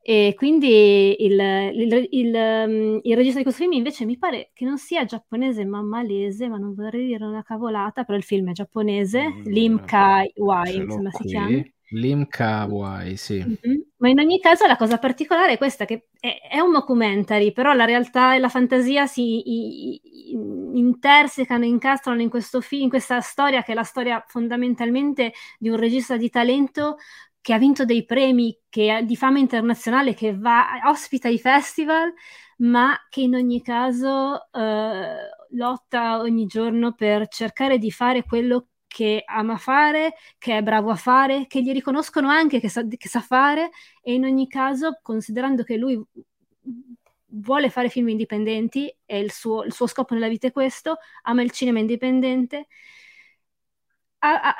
E 0.09 0.35
quindi 0.37 1.21
il, 1.21 1.33
il, 1.33 2.07
il, 2.11 2.33
um, 2.33 2.99
il, 3.03 3.15
regista 3.15 3.39
di 3.39 3.43
questo 3.43 3.61
film 3.61 3.73
invece 3.73 4.05
mi 4.05 4.17
pare 4.17 4.51
che 4.53 4.63
non 4.63 4.77
sia 4.77 5.03
giapponese 5.03 5.65
ma 5.65 5.81
malese, 5.81 6.47
ma 6.47 6.57
non 6.57 6.73
vorrei 6.73 7.07
dire 7.07 7.25
una 7.25 7.43
cavolata, 7.43 8.05
però 8.05 8.17
il 8.17 8.23
film 8.23 8.49
è 8.49 8.53
giapponese, 8.53 9.27
mm, 9.27 9.43
Lim 9.43 9.83
Kai 9.83 10.31
Wai, 10.35 10.75
insomma 10.77 11.11
si 11.11 11.23
chiama. 11.25 11.61
Lim 11.91 12.27
Kawai, 12.27 13.15
sì. 13.15 13.37
Mm-hmm. 13.37 13.79
Ma 13.97 14.09
in 14.09 14.19
ogni 14.19 14.39
caso 14.39 14.65
la 14.65 14.75
cosa 14.75 14.97
particolare 14.97 15.53
è 15.53 15.57
questa, 15.57 15.85
che 15.85 16.09
è, 16.19 16.37
è 16.49 16.59
un 16.59 16.71
documentary, 16.71 17.51
però 17.51 17.73
la 17.73 17.85
realtà 17.85 18.35
e 18.35 18.39
la 18.39 18.49
fantasia 18.49 19.07
si 19.07 19.21
i, 19.21 20.01
i, 20.03 20.31
intersecano, 20.73 21.63
incastrano 21.65 22.21
in 22.21 22.29
questo 22.29 22.61
film, 22.61 22.83
in 22.83 22.89
questa 22.89 23.21
storia 23.21 23.63
che 23.63 23.71
è 23.71 23.75
la 23.75 23.83
storia 23.83 24.23
fondamentalmente 24.27 25.33
di 25.57 25.69
un 25.69 25.77
regista 25.77 26.17
di 26.17 26.29
talento 26.29 26.97
che 27.41 27.53
ha 27.53 27.57
vinto 27.57 27.85
dei 27.85 28.03
premi 28.03 28.59
che, 28.67 29.03
di 29.05 29.15
fama 29.15 29.39
internazionale, 29.39 30.13
che 30.13 30.35
va, 30.35 30.65
ospita 30.87 31.29
i 31.29 31.39
festival, 31.39 32.13
ma 32.57 32.93
che 33.09 33.21
in 33.21 33.35
ogni 33.35 33.61
caso 33.61 34.51
eh, 34.51 35.15
lotta 35.51 36.19
ogni 36.19 36.45
giorno 36.45 36.93
per 36.93 37.29
cercare 37.29 37.77
di 37.77 37.89
fare 37.89 38.23
quello 38.23 38.67
che 38.87 39.23
ama 39.25 39.57
fare, 39.57 40.13
che 40.37 40.57
è 40.57 40.61
bravo 40.63 40.89
a 40.91 40.95
fare, 40.95 41.45
che 41.47 41.61
gli 41.61 41.71
riconoscono 41.71 42.29
anche 42.29 42.59
che 42.59 42.69
sa, 42.69 42.85
che 42.87 43.09
sa 43.09 43.21
fare 43.21 43.69
e 44.01 44.13
in 44.13 44.23
ogni 44.25 44.47
caso, 44.47 44.99
considerando 45.01 45.63
che 45.63 45.75
lui 45.77 46.01
vuole 47.29 47.69
fare 47.69 47.89
film 47.89 48.09
indipendenti 48.09 48.93
e 49.05 49.19
il 49.19 49.31
suo, 49.31 49.63
il 49.63 49.73
suo 49.73 49.87
scopo 49.87 50.13
nella 50.13 50.27
vita 50.27 50.47
è 50.47 50.51
questo, 50.51 50.97
ama 51.23 51.41
il 51.43 51.51
cinema 51.51 51.79
indipendente, 51.79 52.67
ha, 54.21 54.31
ha, 54.49 54.55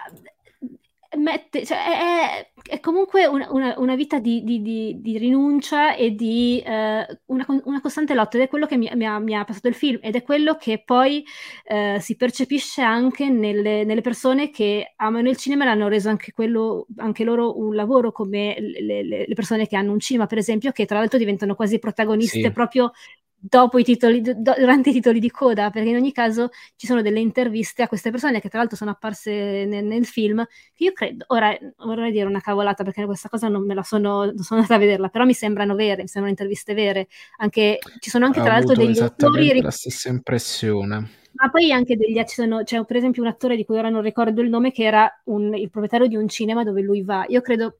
mette, 1.16 1.66
cioè 1.66 1.78
è, 1.78 2.51
è, 2.70 2.80
comunque 2.80 3.26
una, 3.26 3.47
una, 3.51 3.76
una 3.78 3.95
vita 3.95 4.20
di, 4.20 4.43
di, 4.43 4.62
di, 4.62 4.97
di, 4.99 5.18
rinuncia 5.18 5.95
e 5.95 6.12
di 6.12 6.62
eh, 6.66 7.20
una, 7.26 7.45
una, 7.64 7.82
costante 7.82 8.14
lotta 8.14 8.38
ed 8.38 8.43
è 8.43 8.47
quello 8.47 8.66
che 8.66 8.78
mi, 8.78 8.89
mi, 8.93 9.05
ha, 9.05 9.18
mi, 9.20 9.36
ha, 9.36 9.45
passato 9.45 9.68
il 9.68 9.74
film 9.74 9.99
ed 10.01 10.16
è 10.16 10.24
quello 10.24 10.55
che 10.55 10.82
poi 10.84 11.26
eh, 11.66 11.97
si 12.01 12.16
percepisce 12.16 12.82
anche 12.82 13.30
nelle, 13.30 13.86
nelle, 13.86 14.01
persone 14.01 14.49
che 14.49 14.93
amano 14.97 15.30
il 15.30 15.38
cinema 15.38 15.64
e 15.64 15.68
l'hanno 15.68 15.88
reso 15.88 16.10
anche, 16.10 16.32
quello, 16.32 16.88
anche 16.97 17.24
loro 17.24 17.58
un 17.58 17.74
lavoro 17.74 18.12
come 18.12 18.55
le, 18.60 19.03
le, 19.03 19.26
le, 19.28 19.36
persone 19.36 19.68
che 19.68 19.78
hanno 19.78 19.93
un 19.93 19.99
cinema 19.99 20.26
per 20.26 20.38
esempio 20.38 20.72
che 20.72 20.86
tra 20.86 20.99
l'altro 20.99 21.18
diventano 21.18 21.55
quasi 21.55 21.80
protagoniste 21.80 22.41
sì. 22.41 22.51
proprio 22.51 22.91
dopo 23.40 23.78
i 23.78 23.84
titoli, 23.84 24.22
do, 24.22 24.34
durante 24.58 24.90
i 24.90 24.94
titoli 24.94 25.20
di 25.20 25.30
coda, 25.30 25.70
perché 25.70 25.90
in 25.90 25.96
ogni 25.96 26.12
caso 26.12 26.50
ci 26.76 26.88
sono 26.88 27.02
delle 27.02 27.20
interviste 27.20 27.84
a 27.84 27.88
queste 27.88 28.10
persone 28.10 28.42
che 28.42 28.50
tra 28.50 28.60
l'altro 28.60 28.76
sono 28.76 28.92
apparse 28.92 29.66
nel, 29.66 29.86
nel 29.86 30.06
film, 30.06 30.46
che 30.74 30.84
io 30.84 30.92
credo, 30.94 31.26
ora 31.28 31.56
vorrei 31.78 32.12
dire 32.12 32.26
una 32.26 32.42
cavolata 32.42 32.84
perché 32.84 33.06
questa 33.06 33.30
cosa 33.30 33.48
non 33.48 33.66
me 33.66 33.74
la 33.74 33.84
sono, 33.84 34.26
non 34.26 34.38
sono 34.40 34.62
andata 34.62 34.76
a 34.76 34.80
vederla, 34.80 35.10
però 35.10 35.26
mi 35.26 35.34
sembrano 35.34 35.76
vere, 35.76 36.02
mi 36.02 36.08
sembrano 36.08 36.30
interviste 36.30 36.74
vere, 36.74 37.08
anche, 37.38 37.80
ci 38.00 38.10
sono 38.10 38.26
anche 38.26 38.42
tra 38.42 38.54
l'altro 38.54 38.74
degli 38.74 39.00
attori... 39.00 39.62
la 39.62 39.72
stessa 39.72 40.10
impressione. 40.10 41.26
Ma 41.40 41.52
poi 41.52 41.72
anche 41.72 41.96
degli 41.96 42.20
sono, 42.26 42.64
c'è 42.64 42.84
per 42.84 42.96
esempio 42.96 43.22
un 43.22 43.28
attore 43.28 43.56
di 43.56 43.64
cui 43.64 43.78
ora 43.78 43.90
non 43.90 44.02
ricordo 44.02 44.42
il 44.42 44.50
nome 44.50 44.72
che 44.72 44.84
era 44.84 45.08
un, 45.26 45.54
il 45.54 45.70
proprietario 45.70 46.08
di 46.08 46.16
un 46.16 46.28
cinema 46.28 46.64
dove 46.64 46.82
lui 46.82 47.04
va. 47.04 47.26
Io 47.28 47.42
credo 47.42 47.78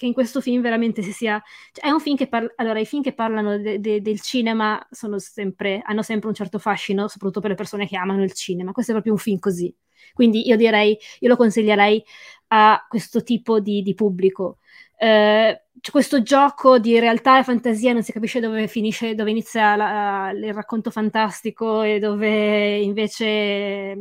che 0.00 0.06
in 0.06 0.14
questo 0.14 0.40
film 0.40 0.62
veramente 0.62 1.02
si 1.02 1.12
sia... 1.12 1.42
Cioè, 1.72 1.84
è 1.84 1.90
un 1.90 2.00
film 2.00 2.16
che 2.16 2.26
parla... 2.26 2.50
Allora, 2.56 2.80
i 2.80 2.86
film 2.86 3.02
che 3.02 3.12
parlano 3.12 3.58
de- 3.58 3.78
de- 3.80 4.00
del 4.00 4.18
cinema 4.22 4.82
sempre... 4.90 5.82
hanno 5.84 6.00
sempre 6.00 6.28
un 6.28 6.34
certo 6.34 6.58
fascino, 6.58 7.06
soprattutto 7.06 7.40
per 7.40 7.50
le 7.50 7.56
persone 7.56 7.86
che 7.86 7.98
amano 7.98 8.22
il 8.22 8.32
cinema. 8.32 8.72
Questo 8.72 8.92
è 8.92 8.94
proprio 8.94 9.12
un 9.12 9.18
film 9.18 9.38
così. 9.38 9.74
Quindi 10.14 10.48
io 10.48 10.56
direi, 10.56 10.96
io 11.18 11.28
lo 11.28 11.36
consiglierei 11.36 12.02
a 12.48 12.82
questo 12.88 13.22
tipo 13.22 13.60
di, 13.60 13.82
di 13.82 13.92
pubblico. 13.92 14.60
Eh, 14.96 15.64
questo 15.90 16.22
gioco 16.22 16.78
di 16.78 16.98
realtà 16.98 17.38
e 17.38 17.44
fantasia, 17.44 17.92
non 17.92 18.02
si 18.02 18.12
capisce 18.12 18.40
dove 18.40 18.68
finisce, 18.68 19.14
dove 19.14 19.30
inizia 19.30 19.76
la, 19.76 20.30
il 20.34 20.54
racconto 20.54 20.90
fantastico 20.90 21.82
e 21.82 21.98
dove 21.98 22.78
invece 22.78 23.26
eh, 23.26 23.96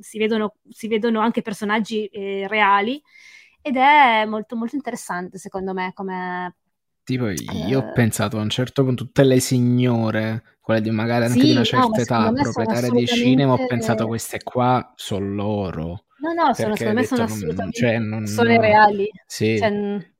si, 0.00 0.16
vedono, 0.16 0.54
si, 0.70 0.88
vedono, 0.88 1.20
anche 1.20 1.42
personaggi 1.42 2.06
eh, 2.06 2.46
reali 2.48 3.02
ed 3.66 3.76
è 3.76 4.24
molto 4.26 4.54
molto 4.54 4.76
interessante 4.76 5.38
secondo 5.38 5.74
me 5.74 5.90
come... 5.92 6.54
Tipo 7.02 7.28
io 7.28 7.80
ho 7.80 7.88
eh, 7.88 7.92
pensato 7.92 8.38
a 8.38 8.42
un 8.42 8.48
certo 8.48 8.84
punto 8.84 9.04
tutte 9.04 9.24
le 9.24 9.40
signore, 9.40 10.56
quelle 10.60 10.80
di 10.80 10.90
magari 10.90 11.24
anche 11.24 11.40
sì, 11.40 11.46
di 11.46 11.50
una 11.52 11.64
certa 11.64 11.86
no, 11.86 11.96
età, 11.96 12.32
proprietarie 12.32 12.90
di 12.90 13.06
cinema, 13.06 13.52
ho 13.54 13.66
pensato 13.66 14.06
queste 14.06 14.40
qua 14.42 14.92
sono 14.94 15.34
loro. 15.34 16.04
No, 16.18 16.32
no, 16.32 16.54
sono, 16.54 16.76
secondo 16.76 17.00
me 17.00 17.06
sono 17.06 17.22
assolutamente 17.24 17.78
cioè, 17.78 17.98
non, 17.98 18.26
sono 18.26 18.60
reali. 18.60 19.08
Sì. 19.26 19.58
Cioè, 19.58 20.10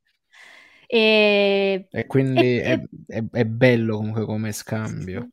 e... 0.86 1.88
e, 1.90 2.06
quindi 2.06 2.60
e, 2.60 2.62
è, 2.62 2.82
è, 3.06 3.24
è, 3.30 3.44
bello 3.44 3.96
comunque 3.96 4.24
come 4.24 4.52
scambio. 4.52 5.30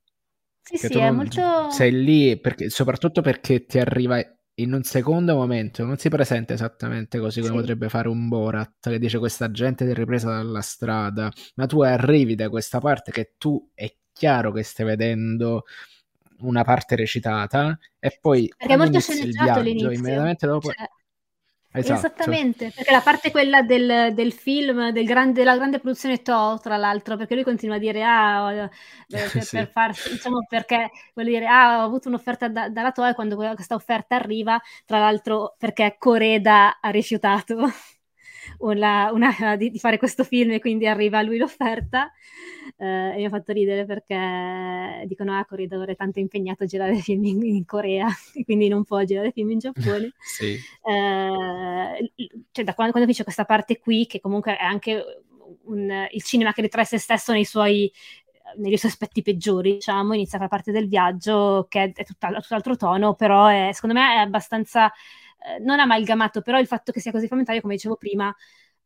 Sì, 0.62 0.78
sì, 0.78 0.88
sì 0.88 0.98
è 0.98 1.12
molto... 1.12 1.70
Sei 1.70 1.92
lì 1.92 2.40
perché, 2.40 2.70
soprattutto 2.70 3.22
perché 3.22 3.66
ti 3.66 3.78
arriva 3.78 4.20
in 4.56 4.74
un 4.74 4.84
secondo 4.84 5.36
momento 5.36 5.84
non 5.84 5.98
si 5.98 6.10
presenta 6.10 6.54
esattamente 6.54 7.20
così 7.20 7.40
come 7.40 7.54
sì. 7.54 7.60
potrebbe 7.60 7.90
fare 7.90 8.08
un 8.08 8.28
Borat 8.28 8.90
che 8.90 9.00
dice 9.00 9.18
questa 9.18 9.50
gente 9.52 9.90
è 9.90 9.94
ripresa 9.94 10.30
dalla 10.30 10.62
strada, 10.62 11.32
ma 11.56 11.66
tu 11.66 11.82
arrivi 11.82 12.36
da 12.36 12.50
questa 12.50 12.80
parte 12.80 13.12
che 13.12 13.34
tu 13.38 13.72
è 13.74 13.92
chiaro 14.12 14.52
che 14.52 14.64
stai 14.64 14.86
vedendo 14.86 15.64
una 16.40 16.64
parte 16.64 16.96
recitata 16.96 17.78
e 18.00 18.18
poi 18.20 18.52
perché 18.56 18.74
è 18.74 18.78
molto 18.78 19.00
sceneggiato 19.00 19.60
il 19.60 19.76
viaggio, 19.76 19.92
immediatamente 19.92 20.46
dopo 20.46 20.72
cioè, 20.72 20.88
Esatto. 21.76 22.06
Esattamente, 22.06 22.72
perché 22.74 22.92
la 22.92 23.02
parte 23.02 23.32
quella 23.32 23.64
del, 23.64 24.14
del 24.14 24.32
film, 24.32 24.92
del 24.92 25.06
grande, 25.06 25.40
della 25.40 25.56
grande 25.56 25.80
produzione 25.80 26.22
To, 26.22 26.60
tra 26.62 26.78
l'altro, 26.78 27.18
perché 27.18 27.34
lui 27.34 27.44
continua 27.44 27.78
a 27.78 27.80
dire, 27.80 28.04
ah, 28.04 28.52
eh, 28.52 28.70
per, 29.10 29.42
sì. 29.42 29.56
per 29.58 29.72
farsi, 29.72 30.12
diciamo, 30.12 30.46
perché 30.48 30.92
vuol 31.16 31.26
dire, 31.26 31.48
ah, 31.48 31.82
ho 31.82 31.86
avuto 31.86 32.10
un'offerta 32.10 32.48
da, 32.48 32.70
dalla 32.70 32.92
To 32.92 33.04
e 33.08 33.16
quando 33.16 33.36
questa 33.36 33.74
offerta 33.74 34.16
arriva, 34.16 34.62
tra 34.86 35.00
l'altro 35.00 35.56
perché 35.58 35.96
Coreda 35.98 36.80
ha 36.80 36.90
rifiutato 36.92 37.68
una, 38.60 39.12
una, 39.12 39.30
di, 39.58 39.70
di, 39.70 39.80
fare 39.80 39.98
questo 39.98 40.24
film 40.24 40.52
e 40.52 40.60
quindi 40.60 40.88
arriva 40.88 41.20
a 41.20 41.22
lui 41.22 41.38
l'offerta. 41.38 42.12
Eh, 42.78 43.14
e 43.14 43.16
mi 43.18 43.26
ha 43.26 43.30
fatto 43.30 43.52
ridere 43.52 43.86
perché 43.86 45.04
dicono 45.06 45.38
ah 45.38 45.46
Corridore 45.46 45.92
è 45.92 45.96
tanto 45.96 46.20
impegnato 46.20 46.64
a 46.64 46.66
girare 46.66 46.96
film 46.96 47.24
in, 47.26 47.44
in, 47.44 47.66
Corea 47.66 48.08
e 48.34 48.44
quindi 48.46 48.68
non 48.68 48.84
può 48.84 49.04
girare 49.04 49.32
film 49.32 49.52
in 49.52 49.60
Giappone. 49.60 50.14
sì. 50.20 50.54
eh, 50.54 52.12
cioè, 52.52 52.64
da 52.64 52.74
quando, 52.74 52.92
quando 52.92 53.02
finisce 53.02 53.24
questa 53.24 53.46
parte 53.46 53.80
qui, 53.80 54.06
che 54.06 54.20
comunque 54.20 54.58
è 54.58 54.64
anche 54.64 55.04
un, 55.66 56.08
il 56.12 56.24
cinema 56.24 56.54
che 56.54 56.62
ritrae 56.62 56.86
se 56.86 56.98
stesso 56.98 57.32
nei 57.32 57.46
suoi 57.46 57.92
negli 58.58 58.78
suoi 58.78 58.92
aspetti 58.92 59.22
peggiori, 59.22 59.74
diciamo, 59.74 60.14
inizia 60.14 60.40
la 60.40 60.48
parte 60.48 60.72
del 60.72 60.88
viaggio 60.88 61.66
che 61.70 61.84
è, 61.84 61.92
è 61.94 62.04
tutt'al- 62.04 62.42
tutt'altro 62.42 62.76
tono, 62.76 63.14
però 63.16 63.48
è, 63.48 63.70
secondo 63.74 63.96
me 63.96 64.16
è 64.16 64.18
abbastanza, 64.18 64.92
eh, 65.46 65.60
non 65.60 65.80
amalgamato, 65.80 66.42
però 66.42 66.60
il 66.60 66.68
fatto 66.68 66.92
che 66.92 67.00
sia 67.00 67.12
così 67.12 67.28
frammentario, 67.28 67.62
come 67.62 67.76
dicevo 67.76 67.98
prima, 67.98 68.34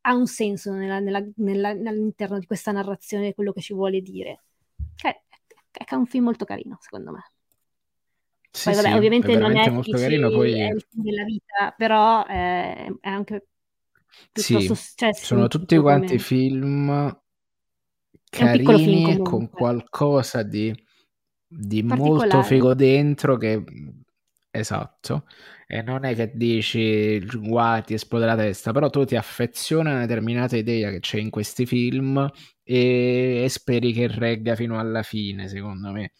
ha 0.01 0.15
un 0.15 0.27
senso 0.27 0.73
nella, 0.73 0.99
nella, 0.99 1.23
nella, 1.35 1.69
all'interno 1.69 2.39
di 2.39 2.45
questa 2.45 2.71
narrazione, 2.71 3.33
quello 3.33 3.51
che 3.51 3.61
ci 3.61 3.73
vuole 3.73 4.01
dire. 4.01 4.43
Che 4.95 5.07
è, 5.07 5.21
è, 5.71 5.83
è 5.85 5.95
un 5.95 6.05
film 6.05 6.25
molto 6.25 6.45
carino, 6.45 6.77
secondo 6.81 7.11
me. 7.11 7.31
Sì, 8.49 8.69
poi, 8.69 8.75
vabbè, 8.75 8.87
sì, 8.89 8.93
ovviamente 8.95 9.35
non 9.35 9.55
è 9.55 9.69
molto 9.69 9.97
carino, 9.97 10.29
poi... 10.29 10.59
è 10.59 10.71
il 10.73 10.85
film 10.89 11.03
della 11.03 11.23
vita, 11.23 11.73
però 11.77 12.25
è, 12.25 12.91
è 12.99 13.09
anche. 13.09 13.47
Sì, 14.31 14.73
cioè, 14.95 15.13
sono 15.13 15.47
tutti 15.47 15.77
quanti 15.77 16.07
come... 16.07 16.19
film 16.19 17.21
carini 18.29 19.17
con 19.19 19.49
qualcosa 19.49 20.43
di, 20.43 20.73
di 21.45 21.83
molto 21.83 22.41
figo 22.41 22.73
dentro 22.73 23.37
che 23.37 23.63
esatto 24.49 25.25
e 25.69 25.81
non 25.81 26.05
è 26.05 26.15
che 26.15 26.31
dici 26.33 27.19
guarda 27.25 27.81
ti 27.85 27.93
esplode 27.93 28.25
la 28.25 28.37
testa 28.37 28.71
però 28.71 28.89
tu 28.89 29.03
ti 29.03 29.17
affezioni 29.17 29.89
a 29.89 29.91
una 29.91 30.05
determinata 30.05 30.55
idea 30.55 30.89
che 30.91 31.01
c'è 31.01 31.19
in 31.19 31.29
questi 31.29 31.65
film 31.65 32.25
e, 32.63 33.43
e 33.43 33.49
speri 33.49 33.91
che 33.91 34.07
regga 34.07 34.55
fino 34.55 34.79
alla 34.79 35.03
fine 35.03 35.47
secondo 35.47 35.91
me. 35.91 36.11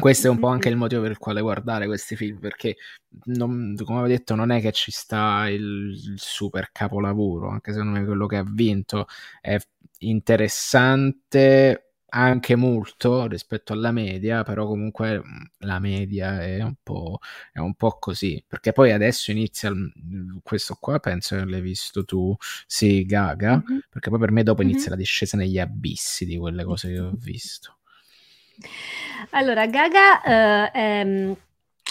Questo 0.00 0.28
è 0.28 0.30
un 0.30 0.38
po' 0.38 0.46
anche 0.46 0.68
il 0.70 0.76
motivo 0.76 1.02
per 1.02 1.10
il 1.10 1.18
quale 1.18 1.42
guardare 1.42 1.86
questi 1.86 2.16
film, 2.16 2.38
perché 2.38 2.76
non, 3.24 3.74
come 3.84 3.98
avevo 3.98 4.14
detto 4.14 4.34
non 4.34 4.50
è 4.50 4.60
che 4.60 4.72
ci 4.72 4.90
sta 4.90 5.46
il, 5.48 5.90
il 5.92 6.14
super 6.18 6.70
capolavoro, 6.72 7.50
anche 7.50 7.72
secondo 7.72 7.98
me 7.98 8.06
quello 8.06 8.26
che 8.26 8.36
ha 8.36 8.44
vinto. 8.46 9.06
È 9.40 9.58
interessante 9.98 11.89
anche 12.10 12.56
molto 12.56 13.26
rispetto 13.26 13.72
alla 13.72 13.92
media, 13.92 14.42
però 14.42 14.66
comunque 14.66 15.18
mm, 15.18 15.42
la 15.60 15.78
media 15.78 16.42
è 16.42 16.62
un 16.62 16.74
po', 16.82 17.18
è 17.52 17.58
un 17.58 17.74
po 17.74 17.98
così, 17.98 18.42
perché 18.46 18.72
poi 18.72 18.92
adesso 18.92 19.30
inizia 19.30 19.72
questo 20.42 20.76
qua, 20.80 20.98
penso 21.00 21.36
che 21.36 21.44
l'hai 21.44 21.60
visto 21.60 22.04
tu, 22.04 22.36
sì, 22.66 23.04
Gaga, 23.04 23.56
mm-hmm. 23.56 23.78
perché 23.88 24.10
poi 24.10 24.18
per 24.18 24.30
me 24.30 24.42
dopo 24.42 24.62
mm-hmm. 24.62 24.70
inizia 24.70 24.90
la 24.90 24.96
discesa 24.96 25.36
negli 25.36 25.58
abissi 25.58 26.24
di 26.24 26.36
quelle 26.36 26.64
cose 26.64 26.88
che 26.88 27.00
ho 27.00 27.12
visto. 27.18 27.76
Allora, 29.30 29.66
Gaga 29.66 30.22
eh, 30.22 30.70
è, 30.70 31.36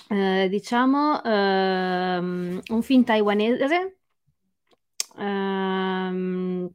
eh, 0.09 0.47
diciamo, 0.49 1.24
eh, 1.24 2.17
un 2.17 2.82
film 2.82 3.03
taiwanese 3.03 3.99
ehm, 5.20 6.70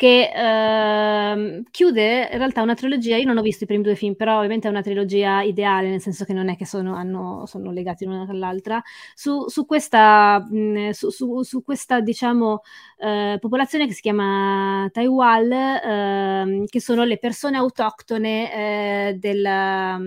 che 0.00 0.30
uh, 0.34 1.62
chiude 1.70 2.30
in 2.32 2.38
realtà 2.38 2.62
una 2.62 2.72
trilogia, 2.72 3.18
io 3.18 3.26
non 3.26 3.36
ho 3.36 3.42
visto 3.42 3.64
i 3.64 3.66
primi 3.66 3.82
due 3.82 3.94
film, 3.94 4.14
però 4.14 4.38
ovviamente 4.38 4.66
è 4.66 4.70
una 4.70 4.80
trilogia 4.80 5.42
ideale, 5.42 5.90
nel 5.90 6.00
senso 6.00 6.24
che 6.24 6.32
non 6.32 6.48
è 6.48 6.56
che 6.56 6.64
sono, 6.64 6.94
hanno, 6.94 7.44
sono 7.44 7.70
legati 7.70 8.06
l'una 8.06 8.24
all'altra, 8.26 8.82
su, 9.14 9.46
su, 9.48 9.66
questa, 9.66 10.42
mh, 10.48 10.92
su, 10.92 11.42
su, 11.42 11.62
questa, 11.62 12.00
diciamo, 12.00 12.62
uh, 12.96 13.38
popolazione 13.38 13.86
che 13.86 13.92
si 13.92 14.00
chiama 14.00 14.88
Taiwan, 14.90 16.62
uh, 16.62 16.64
che 16.64 16.80
sono 16.80 17.04
le 17.04 17.18
persone 17.18 17.58
autoctone 17.58 19.10
eh, 19.10 19.14
della, 19.18 20.00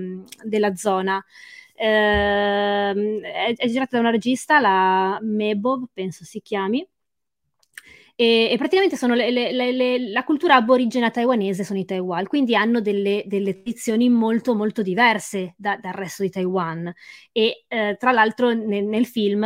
della 0.43 0.73
zona. 0.73 1.23
Uh, 1.75 1.83
è, 3.21 3.53
è, 3.55 3.67
girata 3.67 3.97
da 3.97 3.99
una 3.99 4.09
regista, 4.09 4.59
la 4.59 5.19
Mebo, 5.21 5.87
penso 5.93 6.23
si 6.23 6.41
chiami, 6.41 6.83
e, 8.15 8.49
e 8.51 8.57
praticamente 8.57 8.95
sono 8.95 9.15
le, 9.15 9.31
le, 9.31 9.51
le, 9.51 10.09
la 10.11 10.23
cultura 10.23 10.55
aborigena 10.55 11.09
taiwanese 11.09 11.63
sono 11.63 11.79
i 11.79 11.85
Taiwan, 11.85 12.27
quindi 12.27 12.55
hanno 12.55 12.79
delle, 12.79 13.23
delle 13.25 13.61
tradizioni 13.61 14.09
molto 14.09 14.55
molto 14.55 14.81
diverse 14.81 15.55
da, 15.57 15.77
dal 15.81 15.93
resto 15.93 16.23
di 16.23 16.29
Taiwan. 16.29 16.93
E 17.31 17.65
eh, 17.67 17.95
tra 17.99 18.11
l'altro 18.11 18.53
nel, 18.53 18.85
nel 18.85 19.05
film 19.05 19.43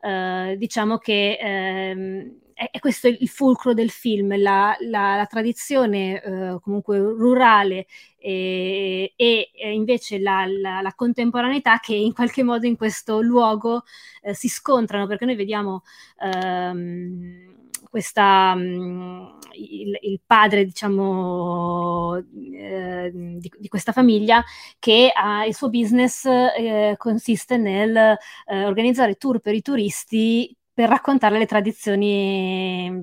eh, 0.00 0.54
diciamo 0.58 0.98
che 0.98 1.38
ehm, 1.38 2.38
è, 2.54 2.78
questo 2.78 3.08
il 3.08 3.28
fulcro 3.28 3.74
del 3.74 3.90
film, 3.90 4.40
la, 4.40 4.74
la, 4.80 5.16
la 5.16 5.26
tradizione 5.26 6.22
eh, 6.22 6.58
comunque 6.62 6.98
rurale 6.98 7.86
e, 8.16 9.12
e, 9.14 9.50
e 9.52 9.72
invece 9.74 10.18
la, 10.18 10.46
la, 10.46 10.92
contemporaneità 10.96 11.80
che 11.80 11.94
in 11.94 12.14
qualche 12.14 12.42
modo 12.42 12.66
in 12.66 12.76
questo 12.76 13.20
luogo 13.20 13.82
eh, 14.22 14.34
si 14.34 14.48
scontrano, 14.48 15.06
perché 15.06 15.26
noi 15.26 15.36
vediamo... 15.36 15.82
Ehm, 16.18 17.54
questa, 17.96 18.54
mm, 18.54 19.24
il, 19.54 19.98
il, 20.02 20.20
padre, 20.26 20.66
diciamo, 20.66 22.16
eh, 22.16 23.10
di, 23.14 23.50
di, 23.58 23.68
questa 23.68 23.92
famiglia 23.92 24.44
che 24.78 25.10
ha 25.14 25.46
il 25.46 25.54
suo 25.54 25.70
business 25.70 26.26
eh, 26.26 26.94
consiste 26.98 27.56
nel 27.56 27.96
eh, 27.96 28.64
organizzare 28.66 29.14
tour 29.14 29.38
per 29.40 29.54
i 29.54 29.62
turisti 29.62 30.54
per 30.74 30.90
raccontare 30.90 31.38
le 31.38 31.46
tradizioni 31.46 33.02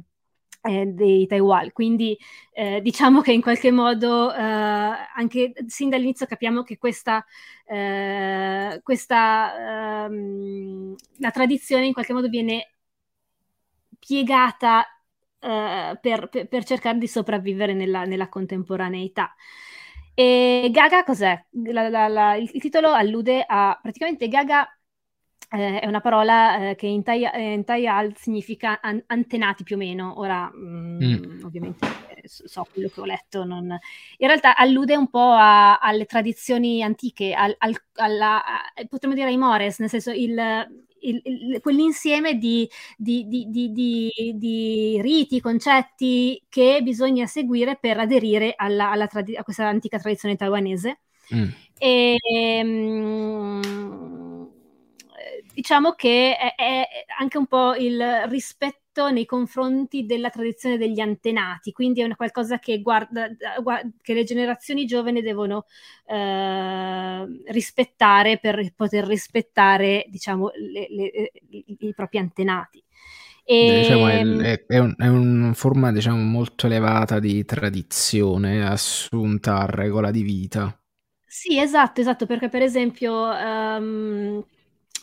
eh, 0.61 0.85
dei 0.85 1.25
Taiwan. 1.25 1.71
Quindi 1.71 2.15
eh, 2.51 2.79
diciamo 2.81 3.21
che 3.21 3.31
in 3.31 3.41
qualche 3.41 3.71
modo 3.71 4.31
eh, 4.31 4.39
anche 4.39 5.53
sin 5.65 5.89
dall'inizio 5.89 6.27
capiamo 6.27 6.61
che 6.61 6.77
questa, 6.77 7.25
eh, 7.65 8.79
questa 8.83 10.05
ehm, 10.05 10.95
la 11.17 11.31
tradizione 11.31 11.87
in 11.87 11.93
qualche 11.93 12.13
modo 12.13 12.29
viene 12.29 12.72
piegata 14.06 14.86
uh, 15.39 15.97
per, 16.01 16.28
per, 16.30 16.47
per, 16.47 16.64
cercare 16.66 16.97
di 16.97 17.08
sopravvivere 17.08 17.74
nella, 17.74 18.04
nella 18.04 18.28
contemporaneità. 18.28 19.34
E 20.14 20.70
Gaga 20.72 21.04
cos'è? 21.04 21.41
La, 21.72 21.88
la, 21.89 22.08
la, 22.08 22.36
il, 22.36 22.51
titolo 22.51 22.91
allude 22.91 23.43
a 23.47 23.80
praticamente 23.82 24.28
Gaga 24.28 24.68
eh, 25.49 25.80
è 25.80 25.88
una 25.88 26.01
parola 26.01 26.72
eh, 26.72 26.76
che 26.76 26.88
in, 26.88 27.01
eh, 27.06 27.54
in 27.54 27.64
Taial 27.64 28.14
significa 28.18 28.80
an, 28.82 29.01
antenati 29.08 29.64
più 29.64 29.76
o 29.76 29.80
meno. 29.80 30.20
Ora, 30.20 30.51
mm, 30.54 31.04
mm. 31.04 31.43
ovviamente 31.45 31.88
eh, 32.10 32.28
so 32.28 32.68
quello 32.72 32.89
che 32.89 32.99
ho 32.99 33.06
letto, 33.06 33.45
non... 33.45 33.66
in 34.18 34.28
realtà 34.28 34.56
allude 34.56 34.95
un 34.97 35.10
po' 35.10 35.32
a, 35.32 35.80
alle 35.80 36.06
tradizioni 36.06 36.84
antiche, 36.84 37.34
al, 37.34 37.56
al, 37.58 37.76
alla, 37.95 38.43
a, 38.45 38.62
potremmo 38.89 39.16
dire 39.16 39.30
ai 39.30 39.38
Mores, 39.38 39.80
nel 39.80 39.89
senso 39.89 40.12
il, 40.12 40.36
il, 41.04 41.22
il, 41.24 41.60
quell'insieme 41.62 42.38
di, 42.38 42.70
di, 42.97 43.28
di, 43.28 43.47
di, 44.36 44.99
riti, 45.01 45.39
concetti 45.39 46.41
che 46.49 46.82
bisogna 46.82 47.26
seguire 47.26 47.78
per 47.80 47.99
aderire 47.99 48.54
alla, 48.56 48.91
alla 48.91 49.08
tradi- 49.08 49.36
a 49.36 49.43
questa 49.43 49.68
antica 49.68 49.99
tradizione 49.99 50.36
taiwanese. 50.36 50.99
Mm. 51.34 51.47
E, 51.78 52.62
um, 52.64 54.32
diciamo 55.53 55.93
che 55.93 56.36
è, 56.38 56.55
è, 56.55 56.88
anche 57.19 57.38
un 57.38 57.47
po' 57.47 57.75
il 57.75 58.01
rispetto 58.27 59.09
nei 59.09 59.25
confronti 59.25 60.05
della 60.05 60.29
tradizione 60.29 60.77
degli 60.77 60.99
antenati, 60.99 61.71
quindi 61.71 62.01
è 62.01 62.05
una 62.05 62.15
qualcosa 62.15 62.59
che, 62.59 62.81
guarda, 62.81 63.27
guarda, 63.61 63.89
che 64.01 64.13
le 64.13 64.23
generazioni 64.23 64.86
giovani 64.86 65.21
devono 65.21 65.65
eh, 66.05 67.41
rispettare 67.47 68.38
per 68.38 68.73
poter 68.75 69.05
rispettare 69.05 70.05
diciamo, 70.09 70.51
le, 70.55 70.88
le, 70.89 71.31
i, 71.49 71.93
propri 71.95 72.19
antenati. 72.19 72.84
E... 73.43 73.79
Diciamo, 73.81 74.07
è, 74.07 74.21
è, 74.21 74.65
è, 74.67 74.77
un, 74.77 74.93
è, 74.97 75.07
una 75.07 75.53
forma 75.53 75.91
diciamo, 75.91 76.21
molto 76.21 76.67
elevata 76.67 77.19
di 77.19 77.43
tradizione 77.45 78.65
assunta 78.65 79.59
a 79.59 79.65
regola 79.65 80.11
di 80.11 80.21
vita. 80.21 80.77
Sì, 81.36 81.59
esatto, 81.59 81.99
esatto, 81.99 82.27
perché 82.27 82.47
per 82.47 82.61
esempio 82.61 83.11
um, 83.11 84.45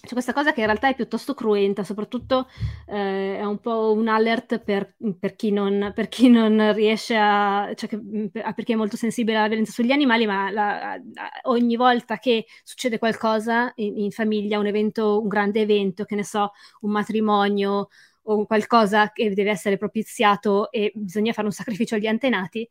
c'è 0.03 0.13
questa 0.13 0.33
cosa 0.33 0.53
che 0.53 0.61
in 0.61 0.67
realtà 0.67 0.89
è 0.89 0.95
piuttosto 0.95 1.35
cruenta, 1.35 1.85
soprattutto 1.85 2.49
eh, 2.87 3.37
è 3.39 3.45
un 3.45 3.59
po' 3.59 3.93
un 3.93 4.09
alert 4.09 4.59
per, 4.61 4.95
per, 5.19 5.37
chi, 5.37 5.51
non, 5.53 5.93
per 5.95 6.09
chi, 6.09 6.29
non, 6.29 6.73
riesce 6.73 7.17
a, 7.17 7.71
cioè 7.75 7.89
che, 7.89 7.97
mm, 7.97 8.27
per 8.29 8.65
chi 8.65 8.73
è 8.73 8.77
molto 8.77 8.97
sensibile 8.97 9.37
alla 9.37 9.49
violenza 9.49 9.73
sugli 9.73 9.93
animali, 9.93 10.27
ma 10.27 10.51
la, 10.51 10.99
ogni 11.43 11.77
volta 11.77 12.19
che 12.19 12.47
succede 12.65 12.99
qualcosa 12.99 13.73
in, 13.77 13.99
in, 13.99 14.11
famiglia, 14.11 14.59
un 14.59 14.67
evento, 14.67 15.21
un 15.21 15.29
grande 15.29 15.61
evento, 15.61 16.05
che 16.05 16.15
ne 16.15 16.25
so, 16.25 16.53
un 16.81 16.91
matrimonio 16.93 17.89
o 18.23 18.47
qualcosa 18.47 19.11
che 19.13 19.33
deve 19.35 19.51
essere 19.51 19.77
propiziato 19.77 20.71
e 20.71 20.93
bisogna 20.95 21.33
fare 21.33 21.47
un 21.47 21.53
sacrificio 21.53 21.97
agli 21.97 22.07
antenati, 22.07 22.69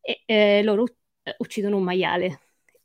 e, 0.00 0.22
eh, 0.24 0.62
loro 0.62 0.84
uccidono 1.38 1.76
un 1.76 1.82
maiale 1.84 2.40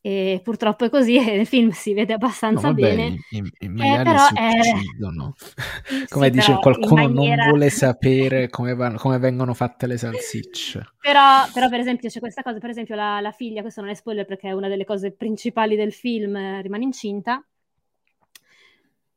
e 0.06 0.40
purtroppo 0.44 0.86
è 0.86 0.90
così 0.92 1.16
e 1.18 1.36
nel 1.38 1.48
film 1.48 1.72
si 1.72 1.96
vede 1.96 2.14
abbastanza 2.14 2.68
no, 2.68 2.76
vabbè, 2.76 2.96
bene. 2.96 3.18
I, 3.32 3.38
i, 3.38 3.52
i 3.62 3.68
maiali 3.70 4.02
eh, 4.02 4.04
però 4.04 4.28
si 4.28 4.70
uccidono. 4.70 5.34
È... 5.36 6.06
come 6.14 6.26
sì, 6.26 6.32
dice 6.32 6.58
qualcuno 6.62 7.08
maniera... 7.08 7.36
non 7.42 7.50
vuole 7.50 7.70
sapere 7.72 8.48
come, 8.54 8.76
vanno, 8.76 9.00
come, 9.00 9.18
vengono 9.18 9.56
fatte 9.56 9.88
le 9.88 9.98
salsicce. 9.98 10.92
Però, 11.00 11.48
però, 11.52 11.70
per 11.70 11.80
esempio 11.80 12.10
c'è 12.10 12.20
questa 12.20 12.44
cosa, 12.44 12.60
per 12.60 12.70
esempio 12.70 12.94
la, 12.94 13.20
la, 13.20 13.32
figlia, 13.32 13.62
questo 13.62 13.82
non 13.82 13.90
è 13.90 13.96
spoiler 13.96 14.26
perché 14.26 14.50
è 14.50 14.52
una 14.52 14.68
delle 14.68 14.86
cose 14.86 15.12
principali 15.12 15.76
del 15.76 15.92
film, 15.92 16.36
eh, 16.36 16.62
rimane 16.62 16.84
incinta 16.84 17.44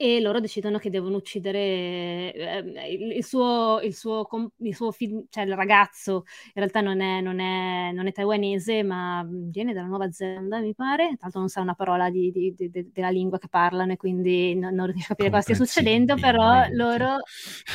e 0.01 0.20
loro 0.20 0.38
decidono 0.38 0.78
che 0.78 0.90
devono 0.90 1.16
uccidere 1.16 2.32
eh, 2.32 2.59
il, 2.88 3.16
il, 3.16 3.24
suo, 3.24 3.80
il, 3.82 3.96
suo, 3.96 4.28
il 4.59 4.72
suo 4.72 4.92
film, 4.92 5.24
cioè 5.28 5.42
il 5.42 5.57
ragazzo 5.57 6.22
in 6.44 6.53
realtà 6.55 6.80
non 6.80 7.01
è, 7.01 7.20
non, 7.20 7.40
è, 7.40 7.90
non 7.90 8.07
è, 8.07 8.12
taiwanese 8.12 8.84
ma 8.84 9.26
viene 9.28 9.72
dalla 9.72 9.88
Nuova 9.88 10.09
Zelanda 10.12 10.61
mi 10.61 10.72
pare, 10.72 11.16
tanto 11.18 11.40
non 11.40 11.49
sa 11.49 11.62
una 11.62 11.74
parola 11.74 12.11
di, 12.11 12.30
di, 12.30 12.55
di, 12.57 12.90
della 12.92 13.11
lingua 13.11 13.38
che 13.38 13.49
parlano 13.49 13.90
e 13.90 13.96
quindi 13.96 14.55
non, 14.55 14.72
non 14.72 14.86
riesce 14.86 15.07
a 15.07 15.16
capire 15.16 15.30
cosa 15.30 15.42
stia 15.42 15.55
succedendo, 15.57 16.14
però 16.14 16.68
loro, 16.70 17.16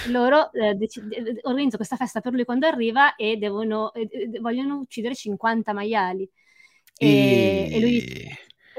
loro 0.07 0.49
eh, 0.53 0.76
dec- 0.76 1.03
organizzano 1.41 1.76
questa 1.76 1.97
festa 1.97 2.21
per 2.21 2.32
lui 2.32 2.45
quando 2.45 2.67
arriva 2.67 3.15
e 3.15 3.36
devono, 3.36 3.91
eh, 3.93 4.07
vogliono 4.39 4.78
uccidere 4.78 5.13
50 5.13 5.74
maiali. 5.74 6.30
E, 6.97 7.67
e... 7.69 7.76
e 7.76 7.80
lui 7.82 8.01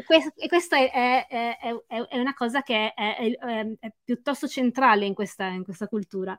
questo, 0.05 0.33
e 0.37 0.49
questa 0.49 0.77
è, 0.77 1.27
è, 1.27 1.59
è, 1.59 2.07
è, 2.09 2.19
una 2.19 2.35
cosa 2.35 2.63
che 2.63 2.93
è, 2.95 3.37
piuttosto 4.03 4.49
centrale 4.49 5.07
in 5.07 5.15
questa, 5.15 5.47
in 5.47 5.63
questa 5.63 5.87
cultura. 5.87 6.39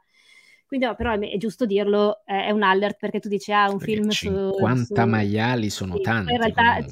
Quindi, 0.67 0.87
no, 0.87 0.95
però 0.95 1.13
è 1.13 1.37
giusto 1.37 1.65
dirlo, 1.65 2.25
è 2.25 2.49
un 2.49 2.63
alert 2.63 2.97
perché 2.99 3.19
tu 3.19 3.29
dici, 3.29 3.51
ah, 3.51 3.69
un 3.69 3.77
perché 3.77 3.93
film 3.93 4.09
50 4.09 4.49
su... 4.49 4.57
50 4.57 5.05
maiali 5.05 5.69
sono 5.69 5.95
sì, 5.95 6.01
tanti. 6.01 6.31
In 6.31 6.39
realtà 6.39 6.77
eh. 6.77 6.85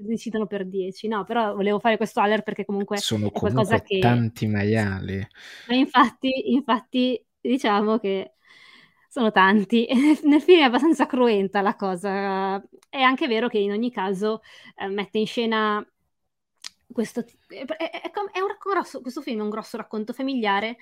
decidono, 0.00 0.46
per 0.46 0.66
10, 0.66 1.08
no, 1.08 1.24
però 1.24 1.54
volevo 1.54 1.78
fare 1.78 1.96
questo 1.96 2.20
alert 2.20 2.42
perché 2.42 2.66
comunque 2.66 2.98
sono 2.98 3.28
è 3.28 3.32
qualcosa 3.32 3.80
che... 3.80 3.98
tanti 3.98 4.46
maiali. 4.46 5.26
Ma 5.68 5.74
infatti, 5.74 6.52
infatti, 6.52 7.24
diciamo 7.40 7.98
che 7.98 8.34
sono 9.10 9.32
tanti. 9.32 9.88
Nel 10.24 10.40
film 10.40 10.60
è 10.60 10.62
abbastanza 10.64 11.06
cruenta 11.06 11.60
la 11.60 11.74
cosa. 11.74 12.62
È 12.88 13.00
anche 13.00 13.26
vero 13.26 13.48
che 13.48 13.58
in 13.58 13.72
ogni 13.72 13.90
caso 13.90 14.40
eh, 14.76 14.86
mette 14.86 15.18
in 15.18 15.26
scena 15.26 15.84
questo 16.92 17.20
è, 17.20 17.64
è, 17.64 18.10
è 18.10 18.40
un 18.40 18.48
grosso, 18.58 19.00
questo 19.00 19.20
film 19.20 19.40
è 19.40 19.42
un 19.42 19.50
grosso 19.50 19.76
racconto 19.76 20.12
familiare 20.12 20.76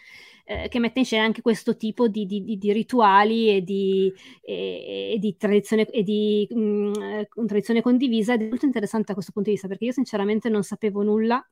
eh, 0.44 0.68
che 0.68 0.78
mette 0.78 1.00
in 1.00 1.04
scena 1.04 1.24
anche 1.24 1.42
questo 1.42 1.76
tipo 1.76 2.08
di, 2.08 2.24
di, 2.24 2.56
di 2.56 2.72
rituali 2.72 3.50
e 3.50 3.62
di, 3.62 4.12
e, 4.40 5.12
e 5.14 5.18
di 5.18 5.36
tradizione, 5.36 5.86
e 5.86 6.02
di, 6.02 6.46
mh, 6.50 6.60
mm, 6.60 7.46
tradizione 7.46 7.82
condivisa 7.82 8.34
ed 8.34 8.42
è 8.42 8.48
molto 8.48 8.64
interessante 8.64 9.08
da 9.08 9.14
questo 9.14 9.32
punto 9.32 9.48
di 9.48 9.54
vista 9.54 9.68
perché 9.68 9.84
io 9.86 9.92
sinceramente 9.92 10.48
non 10.48 10.62
sapevo 10.62 11.02
nulla 11.02 11.46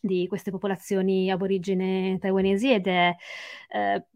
di 0.00 0.26
queste 0.26 0.50
popolazioni 0.50 1.30
aborigene 1.30 2.18
taiwanesi 2.20 2.72
ed 2.72 2.86
è 2.86 3.14
eh, 3.68 4.06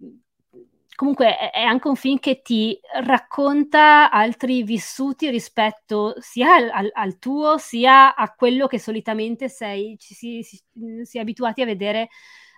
comunque 0.96 1.50
è 1.50 1.60
anche 1.60 1.88
un 1.88 1.94
film 1.94 2.18
che 2.18 2.42
ti 2.42 2.78
racconta 3.04 4.10
altri 4.10 4.62
vissuti 4.62 5.30
rispetto 5.30 6.14
sia 6.18 6.54
al, 6.54 6.90
al 6.92 7.18
tuo 7.18 7.58
sia 7.58 8.14
a 8.14 8.34
quello 8.34 8.66
che 8.66 8.78
solitamente 8.80 9.48
sei, 9.48 9.96
ci 9.98 10.14
si, 10.14 10.42
si, 10.42 10.60
si 11.02 11.18
è 11.18 11.20
abituati 11.20 11.62
a 11.62 11.66
vedere 11.66 12.08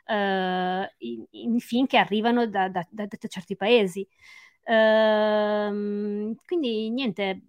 uh, 0.06 0.86
in, 0.98 1.26
in, 1.30 1.58
film 1.58 1.86
che 1.86 1.98
arrivano 1.98 2.46
da, 2.46 2.68
da, 2.68 2.86
da, 2.88 3.06
da 3.06 3.28
certi 3.28 3.56
paesi. 3.56 4.06
Uh, 4.62 6.34
quindi 6.44 6.90
niente, 6.90 7.42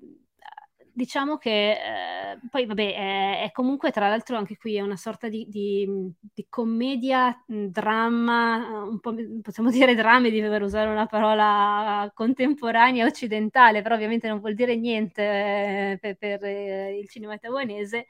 diciamo 0.99 1.37
che 1.37 1.71
eh, 1.71 2.39
poi 2.51 2.65
vabbè 2.65 2.93
è, 2.93 3.43
è, 3.43 3.51
comunque 3.53 3.89
tra 3.89 4.09
l'altro 4.09 4.35
anche 4.35 4.57
qui 4.57 4.75
è 4.75 4.81
una 4.81 4.97
sorta 4.97 5.29
di, 5.29 5.47
di, 5.47 5.87
di 6.19 6.45
commedia 6.49 7.41
dramma 7.47 8.83
un 8.83 8.99
po' 8.99 9.13
possiamo 9.41 9.71
dire 9.71 9.95
dramedy 9.95 10.41
per 10.41 10.61
usare 10.61 10.89
una 10.89 11.05
parola 11.05 12.11
contemporanea 12.13 13.05
occidentale 13.05 13.81
però 13.81 13.95
ovviamente 13.95 14.27
non 14.27 14.41
vuol 14.41 14.55
dire 14.55 14.75
niente 14.75 15.21
eh, 15.21 15.97
per, 16.01 16.17
per 16.17 16.43
eh, 16.43 16.97
il 16.99 17.07
cinema 17.07 17.37
taiwanese. 17.37 18.07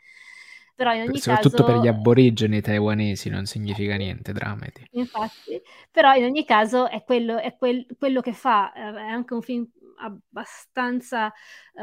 Però 0.73 0.93
in 0.93 1.01
ogni 1.01 1.17
soprattutto 1.17 1.63
caso... 1.63 1.73
per 1.73 1.83
gli 1.83 1.87
aborigeni 1.89 2.61
taiwanesi 2.61 3.29
non 3.29 3.45
significa 3.45 3.97
niente 3.97 4.31
dramedy 4.31 4.87
infatti 4.91 5.61
però 5.91 6.13
in 6.13 6.23
ogni 6.23 6.45
caso 6.45 6.87
è 6.87 7.03
quello, 7.03 7.37
è 7.37 7.57
quel, 7.57 7.85
quello 7.97 8.21
che 8.21 8.31
fa 8.31 8.71
eh, 8.71 8.79
è 8.79 9.09
anche 9.09 9.33
un 9.33 9.41
film 9.41 9.69
abbastanza 9.99 11.31
eh, 11.73 11.81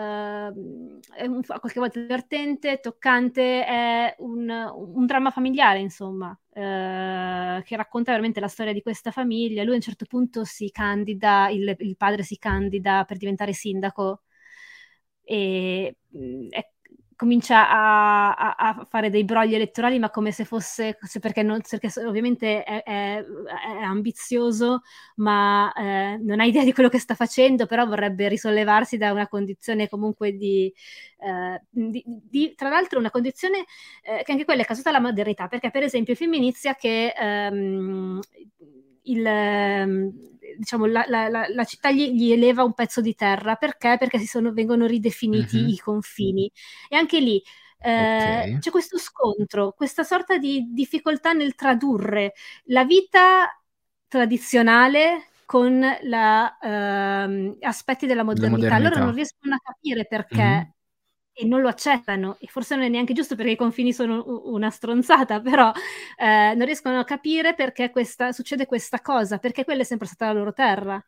un, 1.29 1.41
qualche 1.47 1.81
volta 1.81 2.01
divertente, 2.01 2.81
toccante, 2.81 3.65
è 3.65 4.15
un, 4.19 4.49
un 4.49 5.07
dramma 5.07 5.31
familiare, 5.31 5.79
insomma, 5.81 6.37
eh, 6.53 7.63
che 7.65 7.77
racconta 7.77 8.11
veramente 8.13 8.41
la 8.41 8.49
storia 8.49 8.73
di 8.73 8.83
questa 8.83 9.11
famiglia. 9.11 9.63
Lui 9.63 9.73
a 9.73 9.77
un 9.77 9.81
certo 9.83 10.05
punto 10.07 10.45
si 10.45 10.71
candida, 10.71 11.49
il, 11.51 11.75
il 11.79 11.97
padre 11.97 12.23
si 12.23 12.39
candida 12.39 13.05
per 13.05 13.17
diventare 13.19 13.53
sindaco 13.53 14.23
e 15.25 15.97
mh, 16.09 16.49
è 16.51 16.71
comincia 17.17 17.69
a, 17.71 18.35
a, 18.35 18.55
a, 18.57 18.87
fare 18.89 19.09
dei 19.09 19.25
brogli 19.25 19.55
elettorali, 19.55 19.99
ma 19.99 20.11
come 20.11 20.31
se 20.33 20.45
fosse, 20.45 20.99
perché, 21.19 21.43
non, 21.43 21.61
perché 21.69 21.91
ovviamente 22.05 22.63
è, 22.63 22.83
è, 22.83 23.25
è, 23.25 23.83
ambizioso, 23.83 24.83
ma 25.17 25.73
eh, 25.73 26.19
non 26.19 26.41
ha 26.41 26.45
idea 26.45 26.63
di 26.63 26.75
quello 26.75 26.91
che 26.91 26.99
sta 26.99 27.15
facendo, 27.15 27.67
però 27.67 27.87
vorrebbe 27.87 28.29
risollevarsi 28.29 28.99
da 28.99 29.13
una 29.13 29.29
condizione 29.29 29.89
comunque 29.89 30.33
di, 30.33 30.73
eh, 31.19 31.63
di, 31.71 32.05
di 32.07 32.55
tra 32.55 32.69
l'altro 32.69 32.99
una 32.99 33.11
condizione 33.11 33.65
eh, 34.03 34.23
che 34.23 34.33
anche 34.33 34.45
quella 34.45 34.63
è 34.63 34.67
causata 34.67 34.91
dalla 34.91 35.03
modernità, 35.03 35.49
perché 35.49 35.71
per 35.71 35.83
esempio 35.83 36.13
il 36.13 36.19
film 36.19 36.35
inizia 36.35 36.75
che 36.75 37.15
ehm, 37.17 38.21
il, 39.05 39.27
ehm, 39.27 40.36
diciamo, 40.57 40.87
la, 40.87 41.05
la, 41.09 41.29
la, 41.29 41.65
città 41.65 41.91
gli, 41.91 42.13
gli, 42.13 42.33
eleva 42.33 42.63
un 42.63 42.75
pezzo 42.75 43.01
di 43.01 43.15
terra 43.15 43.57
perché? 43.57 43.97
Perché 43.99 44.19
sono, 44.21 44.53
vengono 44.53 44.87
ridefiniti 44.87 45.59
mm-hmm. 45.59 45.69
i 45.69 45.79
confini. 45.79 46.53
E 46.89 46.97
anche 46.97 47.21
lì 47.21 47.43
eh, 47.81 47.91
okay. 47.91 48.59
c'è 48.59 48.71
questo 48.71 48.99
scontro, 48.99 49.73
questa 49.73 50.03
sorta 50.03 50.39
di 50.39 50.73
difficoltà 50.73 51.33
nel 51.33 51.55
tradurre 51.55 52.33
la 52.65 52.85
vita 52.85 53.61
tradizionale 54.09 55.29
con 55.45 55.81
la, 56.03 56.59
ehm, 56.61 57.57
aspetti 57.61 58.07
della 58.07 58.25
modernità. 58.25 58.57
modernità. 58.57 58.89
Loro 58.89 59.05
non 59.05 59.15
riescono 59.15 59.55
a 59.55 59.61
capire 59.63 60.07
perché 60.07 60.43
mm-hmm 60.43 60.75
e 61.39 61.45
non 61.47 61.61
lo 61.61 61.69
accettano, 61.69 62.37
e 62.41 62.47
forse 62.47 62.75
non 62.77 62.85
è 62.85 62.89
neanche 62.89 63.13
giusto 63.13 63.35
perché 63.37 63.53
i 63.53 63.57
confini 63.57 63.93
sono 63.93 64.25
una 64.47 64.71
stronzata, 64.71 65.41
però 65.41 65.71
eh, 66.17 66.55
non 66.55 66.65
riescono 66.65 66.99
a 66.99 67.05
capire 67.05 67.55
perché 67.55 67.91
questa, 67.91 68.33
succede 68.33 68.65
questa 68.67 69.01
cosa, 69.01 69.39
perché 69.39 69.65
quella 69.65 69.83
è 69.83 69.85
sempre 69.85 70.07
stata 70.07 70.27
la 70.33 70.39
loro 70.39 70.53
terra. 70.55 71.05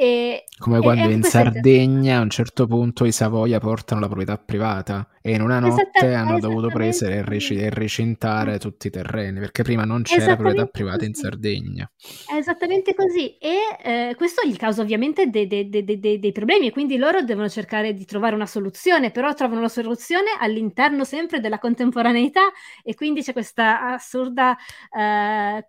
E, 0.00 0.44
Come 0.58 0.78
quando 0.78 1.08
e 1.08 1.12
in 1.12 1.24
Sardegna 1.24 2.18
a 2.18 2.20
un 2.20 2.30
certo 2.30 2.68
punto 2.68 3.04
i 3.04 3.10
Savoia 3.10 3.58
portano 3.58 4.00
la 4.00 4.06
proprietà 4.06 4.38
privata 4.38 5.08
e 5.20 5.32
in 5.34 5.40
una 5.40 5.58
notte 5.58 6.14
hanno 6.14 6.38
dovuto 6.38 6.68
prendere 6.68 7.16
e, 7.16 7.24
rec- 7.24 7.50
e, 7.50 7.68
recintare 7.68 8.60
tutti 8.60 8.86
i 8.86 8.90
terreni 8.90 9.40
perché 9.40 9.64
prima 9.64 9.82
non 9.82 10.02
c'era 10.02 10.36
proprietà 10.36 10.66
privata 10.66 11.04
in 11.04 11.14
Sardegna. 11.14 11.90
È 12.28 12.36
esattamente 12.36 12.94
così. 12.94 13.38
E 13.38 13.56
eh, 13.82 14.14
questo 14.14 14.46
gli 14.46 14.54
causa 14.54 14.82
ovviamente 14.82 15.30
dei, 15.30 15.48
dei, 15.48 15.68
dei, 15.68 15.82
dei, 15.98 16.32
problemi 16.32 16.68
e 16.68 16.70
quindi 16.70 16.96
loro 16.96 17.20
devono 17.22 17.48
cercare 17.48 17.92
di 17.92 18.04
trovare 18.04 18.36
una 18.36 18.46
soluzione, 18.46 19.10
però 19.10 19.34
trovano 19.34 19.58
una 19.58 19.68
soluzione 19.68 20.28
all'interno 20.38 21.02
sempre 21.02 21.40
della 21.40 21.58
contemporaneità 21.58 22.42
e 22.84 22.94
quindi 22.94 23.22
c'è 23.22 23.32
questa 23.32 23.94
assurda... 23.94 24.56
Eh, 24.96 25.66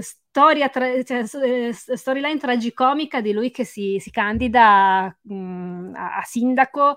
storia, 0.00 0.68
tra- 0.68 1.02
cioè, 1.02 1.24
eh, 1.42 1.72
storyline 1.72 2.38
tragicomica 2.38 3.20
di 3.20 3.32
lui 3.32 3.50
che 3.50 3.64
si, 3.64 3.98
si 4.00 4.10
candida 4.10 5.16
mh, 5.22 5.92
a, 5.94 6.16
a, 6.18 6.22
sindaco, 6.22 6.90
uh, 6.90 6.94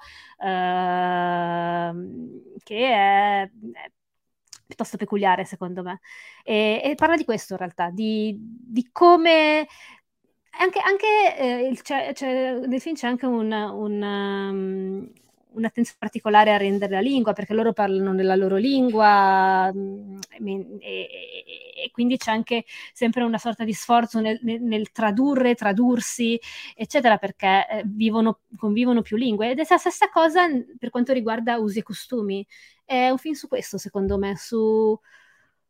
che 2.63 2.87
è, 2.87 3.41
è, 3.43 3.91
piuttosto 4.65 4.97
peculiare 4.97 5.45
secondo 5.45 5.83
me. 5.83 5.99
E, 6.43 6.81
e, 6.83 6.95
parla 6.95 7.15
di 7.15 7.25
questo 7.25 7.53
in 7.53 7.59
realtà, 7.59 7.89
di, 7.89 8.35
di 8.39 8.89
come... 8.91 9.67
Anche, 10.55 10.79
anche 10.79 11.35
eh, 11.35 11.67
il, 11.67 11.81
c'è, 11.81 12.13
c'è, 12.13 12.53
nel 12.67 12.79
film 12.79 12.93
c'è 12.93 13.07
anche 13.07 13.25
un, 13.25 13.51
un 13.51 14.01
um, 14.03 15.11
un'attenzione 15.53 15.97
particolare 15.99 16.53
a 16.53 16.57
rendere 16.57 16.93
la 16.93 16.99
lingua, 17.01 17.33
perché 17.33 17.53
loro 17.53 17.73
parlano 17.73 18.13
nella 18.13 18.35
loro 18.35 18.57
lingua 18.57 19.71
mm, 19.73 20.17
e, 20.79 21.07
e, 21.75 21.91
quindi 21.91 22.17
c'è 22.17 22.31
anche 22.31 22.65
sempre 22.93 23.23
una 23.23 23.37
sorta 23.37 23.63
di 23.63 23.73
sforzo 23.73 24.19
nel, 24.19 24.39
nel, 24.43 24.61
nel 24.61 24.91
tradurre, 24.91 25.55
tradursi, 25.55 26.39
eccetera, 26.75 27.17
perché 27.17 27.67
eh, 27.69 27.83
vivono, 27.85 28.39
convivono 28.57 29.01
più 29.01 29.17
lingue. 29.17 29.51
Ed 29.51 29.59
è 29.59 29.65
la 29.67 29.77
stessa 29.77 30.09
cosa 30.09 30.47
per 30.77 30.89
quanto 30.89 31.13
riguarda 31.13 31.57
usi 31.57 31.79
e 31.79 31.83
costumi. 31.83 32.45
È 32.85 33.09
un 33.09 33.17
film 33.17 33.33
su 33.33 33.47
questo, 33.47 33.77
secondo 33.77 34.17
me, 34.17 34.35
su 34.37 34.97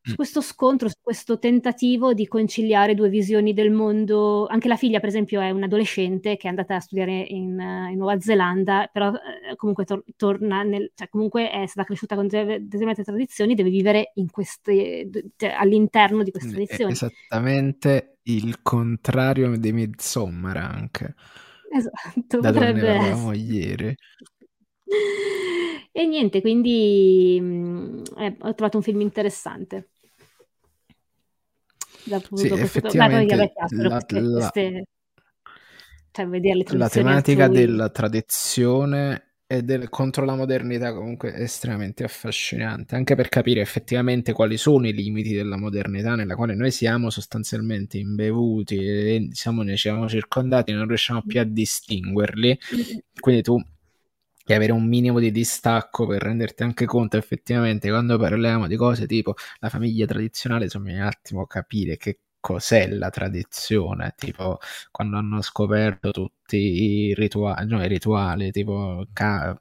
su 0.03 0.11
mm. 0.11 0.15
questo 0.15 0.41
scontro, 0.41 0.89
su 0.89 0.97
questo 1.01 1.39
tentativo 1.39 2.13
di 2.13 2.27
conciliare 2.27 2.93
due 2.93 3.07
visioni 3.07 3.53
del 3.53 3.71
mondo. 3.71 4.45
Anche 4.47 4.67
la 4.67 4.75
figlia, 4.75 4.99
per 4.99 5.07
esempio, 5.07 5.39
è 5.39 5.49
un'adolescente 5.49 6.35
che 6.35 6.47
è 6.47 6.49
andata 6.49 6.75
a 6.75 6.79
studiare 6.81 7.21
in, 7.21 7.57
in 7.89 7.97
Nuova 7.97 8.19
Zelanda, 8.19 8.89
però 8.91 9.13
eh, 9.13 9.55
comunque 9.55 9.85
tor- 9.85 10.03
torna 10.17 10.63
nel, 10.63 10.91
cioè 10.93 11.07
comunque 11.07 11.49
è 11.49 11.65
stata 11.67 11.87
cresciuta 11.87 12.15
con 12.15 12.27
determinate 12.27 13.03
tradizioni, 13.03 13.55
deve 13.55 13.69
vivere 13.69 14.11
queste, 14.29 15.09
cioè, 15.37 15.51
all'interno 15.51 16.21
di 16.23 16.31
queste 16.31 16.51
tradizioni. 16.51 16.91
Esattamente 16.91 18.17
il 18.23 18.61
contrario 18.61 19.57
di 19.57 19.71
Midsommar 19.71 20.57
anche. 20.57 21.15
Esatto, 21.71 22.39
da 22.39 22.51
potrebbe 22.51 22.89
essere. 22.89 23.37
ieri. 23.37 23.95
E 25.95 26.05
niente, 26.07 26.41
quindi 26.41 27.39
mh, 27.39 28.03
eh, 28.17 28.37
ho 28.39 28.53
trovato 28.53 28.77
un 28.77 28.83
film 28.83 29.01
interessante. 29.01 29.89
Da 32.05 32.21
sì, 32.33 32.47
effettivamente 32.47 33.35
la, 33.35 33.49
la, 33.69 34.01
queste, 34.05 34.85
cioè, 36.11 36.27
la 36.77 36.89
tematica 36.89 37.45
altrui. 37.45 37.65
della 37.65 37.89
tradizione 37.89 39.33
e 39.47 39.61
del, 39.61 39.89
contro 39.89 40.25
la 40.25 40.35
modernità 40.35 40.93
comunque 40.93 41.33
è 41.33 41.41
estremamente 41.41 42.03
affascinante, 42.03 42.95
anche 42.95 43.15
per 43.15 43.29
capire 43.29 43.61
effettivamente 43.61 44.31
quali 44.33 44.57
sono 44.57 44.87
i 44.87 44.93
limiti 44.93 45.33
della 45.33 45.57
modernità 45.57 46.15
nella 46.15 46.35
quale 46.35 46.55
noi 46.55 46.71
siamo 46.71 47.09
sostanzialmente 47.09 47.97
imbevuti 47.97 48.77
e 48.77 49.27
siamo, 49.31 49.61
ne 49.63 49.77
siamo 49.77 50.07
circondati, 50.07 50.71
non 50.71 50.87
riusciamo 50.87 51.23
più 51.25 51.39
a 51.39 51.43
distinguerli. 51.43 52.57
Quindi 53.19 53.41
tu 53.41 53.61
devi 54.43 54.53
avere 54.59 54.71
un 54.73 54.85
minimo 54.87 55.19
di 55.19 55.31
distacco 55.31 56.05
per 56.07 56.21
renderti 56.21 56.63
anche 56.63 56.85
conto 56.85 57.17
effettivamente 57.17 57.89
quando 57.89 58.17
parliamo 58.17 58.67
di 58.67 58.75
cose 58.75 59.05
tipo 59.07 59.35
la 59.59 59.69
famiglia 59.69 60.05
tradizionale, 60.05 60.65
insomma, 60.65 60.91
un 60.91 61.01
attimo 61.01 61.45
capire 61.45 61.97
che 61.97 62.19
cos'è 62.39 62.87
la 62.89 63.09
tradizione, 63.09 64.13
tipo 64.17 64.59
quando 64.91 65.17
hanno 65.17 65.41
scoperto 65.41 66.11
tutti 66.11 66.57
i 66.57 67.13
rituali, 67.13 67.67
no, 67.67 67.83
i 67.83 67.87
rituali 67.87 68.51
tipo 68.51 69.05
ca- 69.13 69.57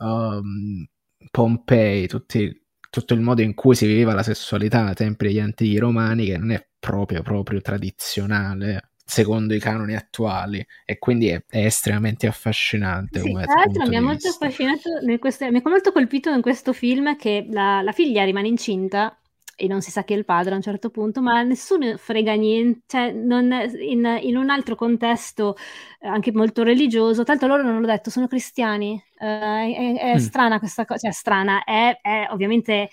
um, 0.00 0.86
Pompei, 1.30 2.06
tutti, 2.08 2.52
tutto 2.90 3.14
il 3.14 3.20
modo 3.20 3.42
in 3.42 3.54
cui 3.54 3.74
si 3.74 3.86
viveva 3.86 4.12
la 4.14 4.22
sessualità 4.22 4.86
ai 4.86 4.94
tempi 4.94 5.26
degli 5.26 5.38
antichi 5.40 5.78
romani, 5.78 6.26
che 6.26 6.36
non 6.36 6.50
è 6.50 6.66
proprio, 6.78 7.22
proprio 7.22 7.60
tradizionale 7.60 8.91
secondo 9.12 9.52
i 9.52 9.58
canoni 9.58 9.94
attuali 9.94 10.66
e 10.86 10.98
quindi 10.98 11.28
è, 11.28 11.42
è 11.46 11.66
estremamente 11.66 12.26
affascinante. 12.26 13.20
Sì, 13.20 13.30
tra 13.30 13.54
l'altro 13.56 13.86
mi 13.86 13.96
ha 13.96 14.00
molto 14.00 14.28
affascinato, 14.28 14.88
questo, 15.18 15.50
mi 15.50 15.60
ha 15.62 15.68
molto 15.68 15.92
colpito 15.92 16.30
in 16.30 16.40
questo 16.40 16.72
film 16.72 17.14
che 17.16 17.46
la, 17.50 17.82
la 17.82 17.92
figlia 17.92 18.24
rimane 18.24 18.48
incinta 18.48 19.14
e 19.54 19.66
non 19.68 19.82
si 19.82 19.90
sa 19.90 20.02
chi 20.02 20.14
è 20.14 20.16
il 20.16 20.24
padre 20.24 20.52
a 20.52 20.56
un 20.56 20.62
certo 20.62 20.90
punto, 20.90 21.20
ma 21.20 21.42
nessuno 21.42 21.96
frega 21.96 22.34
niente, 22.34 22.82
cioè 22.86 23.12
non, 23.12 23.52
in, 23.80 24.18
in, 24.22 24.36
un 24.36 24.50
altro 24.50 24.74
contesto 24.74 25.56
eh, 26.00 26.08
anche 26.08 26.32
molto 26.32 26.62
religioso, 26.62 27.22
tanto 27.22 27.46
loro 27.46 27.62
non 27.62 27.80
l'ho 27.80 27.86
detto, 27.86 28.10
sono 28.10 28.26
cristiani, 28.26 28.92
uh, 29.18 29.24
è, 29.24 29.94
è 29.98 30.14
mm. 30.14 30.18
strana 30.18 30.58
questa 30.58 30.84
cosa, 30.84 31.00
cioè 31.00 31.12
strana, 31.12 31.64
è, 31.64 31.98
è 32.00 32.28
ovviamente 32.30 32.88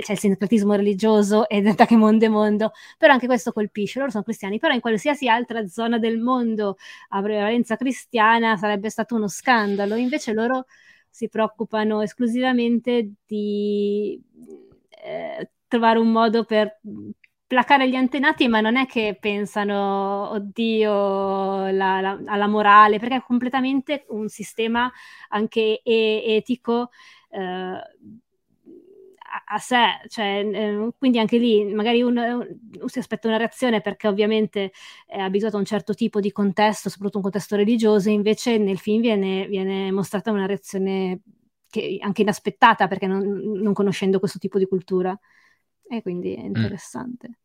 c'è 0.00 0.12
il 0.12 0.18
sincretismo 0.18 0.74
religioso 0.74 1.48
e 1.48 1.62
da 1.62 1.86
che 1.86 1.96
mondo 1.96 2.24
è 2.24 2.28
mondo, 2.28 2.72
però 2.98 3.14
anche 3.14 3.26
questo 3.26 3.52
colpisce, 3.52 3.98
loro 3.98 4.10
sono 4.10 4.22
cristiani, 4.22 4.58
però 4.58 4.74
in 4.74 4.80
qualsiasi 4.80 5.28
altra 5.28 5.66
zona 5.66 5.98
del 5.98 6.18
mondo 6.18 6.76
a 7.08 7.22
prevalenza 7.22 7.76
cristiana 7.76 8.56
sarebbe 8.56 8.90
stato 8.90 9.14
uno 9.14 9.28
scandalo, 9.28 9.94
invece 9.96 10.32
loro 10.32 10.66
si 11.08 11.28
preoccupano 11.28 12.02
esclusivamente 12.02 13.12
di... 13.26 14.20
Eh, 15.04 15.50
trovare 15.72 15.98
un 15.98 16.12
modo 16.12 16.44
per 16.44 16.80
placare 17.46 17.88
gli 17.88 17.94
antenati, 17.94 18.46
ma 18.46 18.60
non 18.60 18.76
è 18.76 18.84
che 18.86 19.16
pensano, 19.18 20.30
oddio, 20.30 21.70
la, 21.70 22.00
la, 22.00 22.20
alla 22.26 22.46
morale, 22.46 22.98
perché 22.98 23.16
è 23.16 23.22
completamente 23.22 24.04
un 24.08 24.28
sistema 24.28 24.90
anche 25.28 25.80
e- 25.82 26.22
etico 26.26 26.90
eh, 27.30 27.78
a, 29.46 29.58
sé, 29.58 29.86
cioè, 30.08 30.44
eh, 30.44 30.90
quindi 30.98 31.18
anche 31.18 31.38
lì 31.38 31.64
magari 31.72 32.02
uno, 32.02 32.22
uno 32.36 32.88
si 32.88 32.98
aspetta 32.98 33.28
una 33.28 33.38
reazione 33.38 33.80
perché 33.80 34.08
ovviamente 34.08 34.72
è 35.06 35.18
abituato 35.18 35.56
a 35.56 35.58
un 35.58 35.64
certo 35.64 35.94
tipo 35.94 36.20
di 36.20 36.32
contesto, 36.32 36.88
soprattutto 36.90 37.16
un 37.18 37.22
contesto 37.24 37.56
religioso, 37.56 38.10
invece 38.10 38.58
nel 38.58 38.78
film 38.78 39.00
viene, 39.00 39.46
viene 39.46 39.90
mostrata 39.90 40.30
una 40.30 40.46
reazione 40.46 41.20
che, 41.70 41.98
anche 42.02 42.22
inaspettata 42.22 42.88
perché 42.88 43.06
non, 43.06 43.22
non 43.54 43.72
conoscendo 43.72 44.18
questo 44.18 44.38
tipo 44.38 44.58
di 44.58 44.66
cultura 44.66 45.18
e 45.96 46.02
quindi 46.02 46.34
è 46.34 46.42
mm. 46.42 46.54
interessante. 46.56 47.38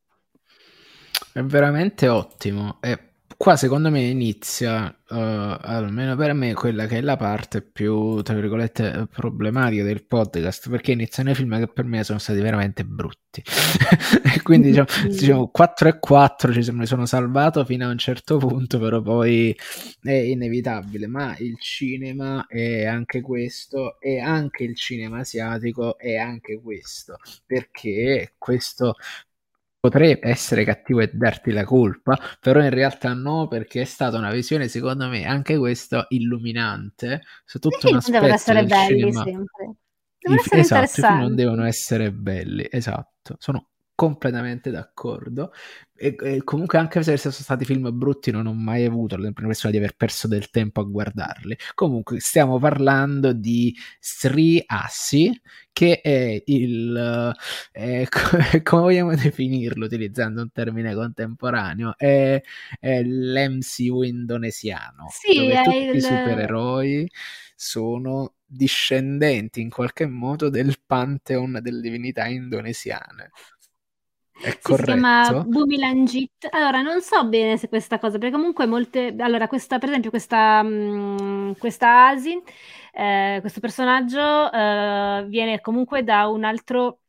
È 1.34 1.42
veramente 1.42 2.08
ottimo. 2.08 2.78
E 2.82 3.07
qua 3.38 3.56
secondo 3.56 3.92
me 3.92 4.02
inizia, 4.02 4.88
uh, 4.88 5.16
almeno 5.16 6.16
per 6.16 6.34
me, 6.34 6.54
quella 6.54 6.88
che 6.88 6.98
è 6.98 7.02
la 7.02 7.16
parte 7.16 7.62
più, 7.62 8.22
tra 8.24 8.34
virgolette, 8.34 9.08
problematica 9.12 9.84
del 9.84 10.04
podcast, 10.04 10.70
perché 10.70 10.92
iniziano 10.92 11.30
i 11.30 11.36
film 11.36 11.58
che 11.60 11.68
per 11.68 11.86
me 11.86 12.04
sono 12.04 12.18
stati 12.18 12.40
veramente 12.40 12.84
brutti. 12.84 13.44
e 14.36 14.42
quindi 14.42 14.70
diciamo, 14.70 14.88
diciamo 15.08 15.48
4 15.50 15.90
e 15.90 16.00
4 16.00 16.52
ci 16.52 16.64
sono, 16.64 16.80
mi 16.80 16.88
sono 16.88 17.06
salvato 17.06 17.64
fino 17.64 17.86
a 17.86 17.92
un 17.92 17.98
certo 18.00 18.38
punto, 18.38 18.80
però 18.80 19.02
poi 19.02 19.56
è 20.02 20.12
inevitabile. 20.12 21.06
Ma 21.06 21.36
il 21.38 21.58
cinema 21.60 22.48
è 22.48 22.86
anche 22.86 23.22
questo, 23.22 24.00
e 24.00 24.20
anche 24.20 24.64
il 24.64 24.76
cinema 24.76 25.20
asiatico 25.20 25.98
è 26.00 26.16
anche 26.18 26.60
questo, 26.60 27.18
perché 27.46 28.34
questo 28.38 28.96
potrei 29.90 30.18
essere 30.22 30.66
cattivo 30.66 31.00
e 31.00 31.10
darti 31.14 31.52
la 31.52 31.64
colpa, 31.64 32.20
però 32.42 32.62
in 32.62 32.70
realtà 32.70 33.14
no, 33.14 33.48
perché 33.48 33.82
è 33.82 33.86
stata 33.86 34.18
una 34.18 34.32
visione, 34.32 34.68
secondo 34.68 35.08
me, 35.08 35.26
anche 35.26 35.58
questo 35.58 36.06
illuminante 36.10 37.22
su 37.46 37.58
tutto 37.60 37.88
un 37.90 37.96
aspetto 37.96 38.20
devono 38.20 38.34
essere 38.34 38.66
belli 38.66 39.00
cinema. 39.00 39.24
sempre. 39.24 39.76
Devono 40.20 40.42
essere 40.42 40.62
esatto, 40.62 40.84
i 40.84 40.88
film 40.90 41.20
non 41.20 41.36
devono 41.36 41.66
essere 41.66 42.12
belli, 42.12 42.68
esatto. 42.70 43.36
Sono 43.40 43.70
completamente 43.98 44.70
d'accordo. 44.70 45.52
E, 45.96 46.16
e, 46.20 46.44
comunque, 46.44 46.78
anche 46.78 47.02
se 47.02 47.18
sono 47.18 47.34
stati 47.34 47.66
film 47.66 47.90
brutti, 47.98 48.30
non 48.30 48.46
ho 48.46 48.54
mai 48.54 48.86
avuto 48.86 49.18
l'impressione 49.18 49.74
di 49.74 49.82
aver 49.82 49.96
perso 49.96 50.28
del 50.28 50.52
tempo 50.52 50.82
a 50.82 50.84
guardarli. 50.84 51.58
Comunque, 51.74 52.20
stiamo 52.20 52.60
parlando 52.60 53.34
di 53.34 53.76
Sri 54.00 54.62
Assi, 54.68 55.42
che 55.74 56.00
è 56.02 56.44
il 56.46 57.34
è, 57.72 58.08
come 58.62 58.82
vogliamo 58.84 59.16
definirlo 59.16 59.86
utilizzando 59.86 60.44
un 60.44 60.52
termine 60.52 60.94
contemporaneo? 60.94 61.98
È, 61.98 62.40
è 62.80 63.02
l'MCU 63.02 64.04
indonesiano. 64.04 65.08
Sì, 65.10 65.40
dove 65.40 65.64
tutti 65.64 65.76
il... 65.76 65.96
i 65.96 66.02
supereroi 66.02 67.10
sono 67.56 68.36
discendenti 68.46 69.60
in 69.62 69.70
qualche 69.70 70.06
modo 70.06 70.50
del 70.50 70.76
pantheon 70.86 71.58
delle 71.62 71.82
divinità 71.82 72.28
indonesiane. 72.28 73.32
È 74.40 74.58
si 74.62 74.84
chiama 74.84 75.44
Bumilanjit. 75.46 76.48
Allora, 76.52 76.82
non 76.82 77.02
so 77.02 77.28
bene 77.28 77.58
se 77.58 77.68
questa 77.68 78.00
cosa, 78.00 78.18
perché 78.18 78.36
comunque 78.36 78.66
molte... 78.66 79.16
Allora, 79.18 79.48
questa, 79.48 79.80
per 79.80 79.90
esempio, 79.90 80.10
questa, 80.10 80.62
mh, 80.62 81.18
mm, 81.22 81.52
questa 81.58 82.08
Asi, 82.08 82.42
eh, 82.94 83.38
questo 83.42 83.60
personaggio 83.60 84.52
eh, 84.52 85.26
viene 85.28 85.60
comunque 85.62 86.04
da 86.04 86.28
un 86.28 86.44
altro 86.44 87.00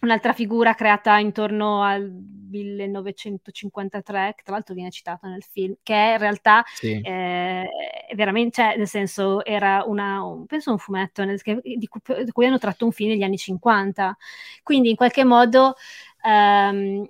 un'altra 0.00 0.32
figura 0.32 0.74
creata 0.74 1.18
intorno 1.18 1.82
al 1.82 2.10
1953, 2.50 4.32
che 4.36 4.42
tra 4.42 4.54
l'altro 4.54 4.74
viene 4.74 4.90
citata 4.90 5.28
nel 5.28 5.42
film, 5.42 5.74
che 5.82 5.92
in 6.12 6.18
realtà 6.18 6.64
sì. 6.66 7.00
eh, 7.00 7.68
veramente, 8.14 8.62
cioè, 8.62 8.76
nel 8.76 8.88
senso, 8.88 9.44
era 9.44 9.84
una, 9.86 10.24
un, 10.24 10.46
penso 10.46 10.70
un 10.70 10.78
fumetto 10.78 11.24
nel, 11.24 11.40
che, 11.42 11.60
di, 11.62 11.86
cui, 11.86 12.00
di, 12.24 12.30
cui, 12.32 12.46
hanno 12.46 12.58
tratto 12.58 12.84
un 12.84 12.92
film 12.92 13.10
negli 13.10 13.22
anni 13.22 13.38
50. 13.38 14.16
Quindi 14.62 14.90
in 14.90 14.96
qualche 14.96 15.24
modo 15.24 15.74
Um, 16.24 17.08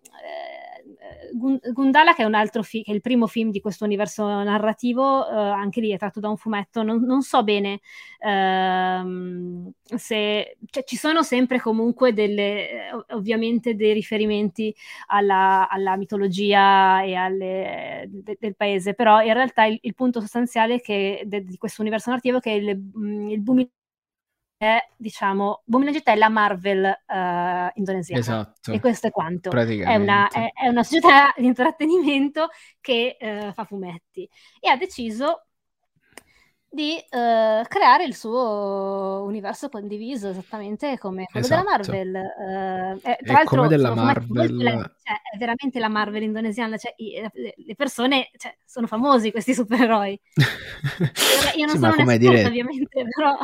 Gundala, 1.72 2.14
che 2.14 2.22
è 2.22 2.26
un 2.26 2.34
altro 2.34 2.62
film, 2.62 2.82
che 2.82 2.90
è 2.90 2.94
il 2.94 3.00
primo 3.00 3.26
film 3.26 3.50
di 3.50 3.60
questo 3.60 3.84
universo 3.84 4.24
narrativo, 4.24 5.20
uh, 5.20 5.32
anche 5.32 5.80
lì 5.80 5.90
è 5.90 5.98
tratto 5.98 6.20
da 6.20 6.28
un 6.28 6.36
fumetto. 6.36 6.82
Non, 6.82 7.02
non 7.02 7.22
so 7.22 7.42
bene 7.44 7.80
uh, 8.20 9.72
se 9.84 10.56
cioè, 10.66 10.84
ci 10.84 10.96
sono 10.96 11.22
sempre 11.22 11.60
comunque 11.60 12.12
delle, 12.12 12.90
ovviamente 13.10 13.74
dei 13.74 13.92
riferimenti 13.92 14.74
alla, 15.06 15.68
alla 15.68 15.96
mitologia 15.96 17.02
e 17.02 17.14
alle, 17.14 18.06
de, 18.08 18.36
del 18.38 18.56
paese, 18.56 18.94
però 18.94 19.22
in 19.22 19.32
realtà 19.32 19.64
il, 19.64 19.78
il 19.82 19.94
punto 19.94 20.20
sostanziale 20.20 20.80
che, 20.80 21.22
de, 21.26 21.44
di 21.44 21.56
questo 21.56 21.80
universo 21.82 22.10
narrativo 22.10 22.38
è 22.38 22.40
che 22.40 22.50
il, 22.50 22.68
il 22.68 23.40
boom 23.40 23.66
è, 24.60 24.76
diciamo, 24.94 25.62
Bumilangit 25.64 26.06
è 26.06 26.16
la 26.16 26.28
Marvel 26.28 26.84
uh, 26.84 27.70
indonesiana. 27.78 28.20
Esatto. 28.20 28.72
E 28.72 28.78
questo 28.78 29.06
è 29.06 29.10
quanto. 29.10 29.50
È 29.50 29.96
una, 29.96 30.28
è, 30.28 30.50
è 30.52 30.68
una, 30.68 30.82
società 30.82 31.32
di 31.38 31.46
intrattenimento 31.46 32.48
che 32.78 33.16
uh, 33.18 33.52
fa 33.54 33.64
fumetti. 33.64 34.28
E 34.60 34.68
ha 34.68 34.76
deciso 34.76 35.46
di 36.68 36.92
uh, 36.92 37.64
creare 37.68 38.04
il 38.04 38.14
suo 38.14 39.24
universo 39.26 39.70
condiviso 39.70 40.28
esattamente 40.28 40.98
come 40.98 41.24
quello 41.24 41.46
esatto. 41.46 41.62
della 41.62 41.70
Marvel. 41.70 42.14
Uh, 42.14 43.08
eh, 43.08 43.18
tra 43.24 43.32
l'altro, 43.32 43.66
della 43.66 43.94
Marvel... 43.94 44.58
Cioè, 45.02 45.20
è 45.32 45.38
veramente 45.38 45.78
la 45.78 45.88
Marvel 45.88 46.22
indonesiana, 46.22 46.76
cioè, 46.76 46.92
i, 46.98 47.18
le 47.32 47.74
persone 47.76 48.28
cioè, 48.36 48.54
sono 48.66 48.86
famosi 48.86 49.30
questi 49.30 49.54
supereroi. 49.54 50.20
Io 51.56 51.64
non 51.64 51.76
sì, 51.76 51.80
sono 51.80 51.94
un'esperta 51.94 52.16
dire... 52.18 52.44
ovviamente, 52.44 53.06
però... 53.08 53.38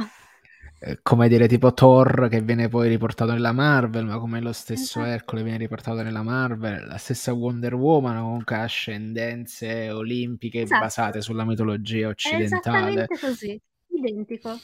Eh, 0.78 0.98
come 1.02 1.28
dire 1.28 1.48
tipo 1.48 1.72
Thor 1.72 2.28
che 2.28 2.42
viene 2.42 2.68
poi 2.68 2.88
riportato 2.88 3.32
nella 3.32 3.52
Marvel, 3.52 4.04
ma 4.04 4.18
come 4.18 4.40
lo 4.40 4.52
stesso 4.52 5.00
esatto. 5.00 5.14
Ercole 5.14 5.42
viene 5.42 5.58
riportato 5.58 6.02
nella 6.02 6.22
Marvel, 6.22 6.86
la 6.86 6.98
stessa 6.98 7.32
Wonder 7.32 7.74
Woman 7.74 8.20
comunque 8.20 8.56
ha 8.56 8.62
ascendenze 8.62 9.90
olimpiche 9.90 10.60
esatto. 10.62 10.82
basate 10.82 11.20
sulla 11.22 11.44
mitologia 11.44 12.08
occidentale. 12.08 12.42
È 12.42 12.44
esattamente 12.44 13.18
così, 13.18 13.60
identico. 13.88 14.58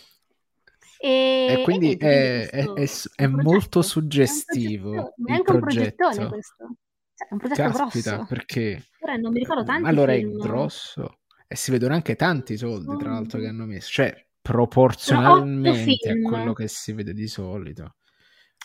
E, 0.98 1.56
e 1.58 1.62
quindi 1.64 1.96
e 1.96 2.48
è, 2.48 2.64
è, 2.72 2.86
è 3.16 3.26
molto 3.26 3.80
suggestivo. 3.80 5.14
È, 5.26 5.32
anche 5.32 5.52
un 5.52 5.60
progettone 5.60 6.28
questo. 6.28 6.76
Cioè, 7.14 7.28
è 7.28 7.32
un 7.32 7.38
progetto 7.38 7.70
Caspita, 7.70 8.14
grosso. 8.16 8.26
perché? 8.28 8.84
Ora 9.00 9.16
non 9.16 9.32
mi 9.32 9.38
ricordo 9.38 9.64
tanti 9.64 9.88
Allora 9.88 10.12
film. 10.12 10.38
è 10.38 10.42
grosso. 10.42 11.20
E 11.48 11.56
si 11.56 11.70
vedono 11.70 11.94
anche 11.94 12.16
tanti 12.16 12.56
soldi, 12.56 12.96
tra 12.98 13.10
l'altro, 13.10 13.40
che 13.40 13.46
hanno 13.46 13.64
messo. 13.64 13.90
Cioè, 13.90 14.26
proporzionalmente 14.42 16.10
a 16.10 16.28
quello 16.28 16.52
che 16.52 16.68
si 16.68 16.92
vede 16.92 17.12
di 17.14 17.28
solito. 17.28 17.94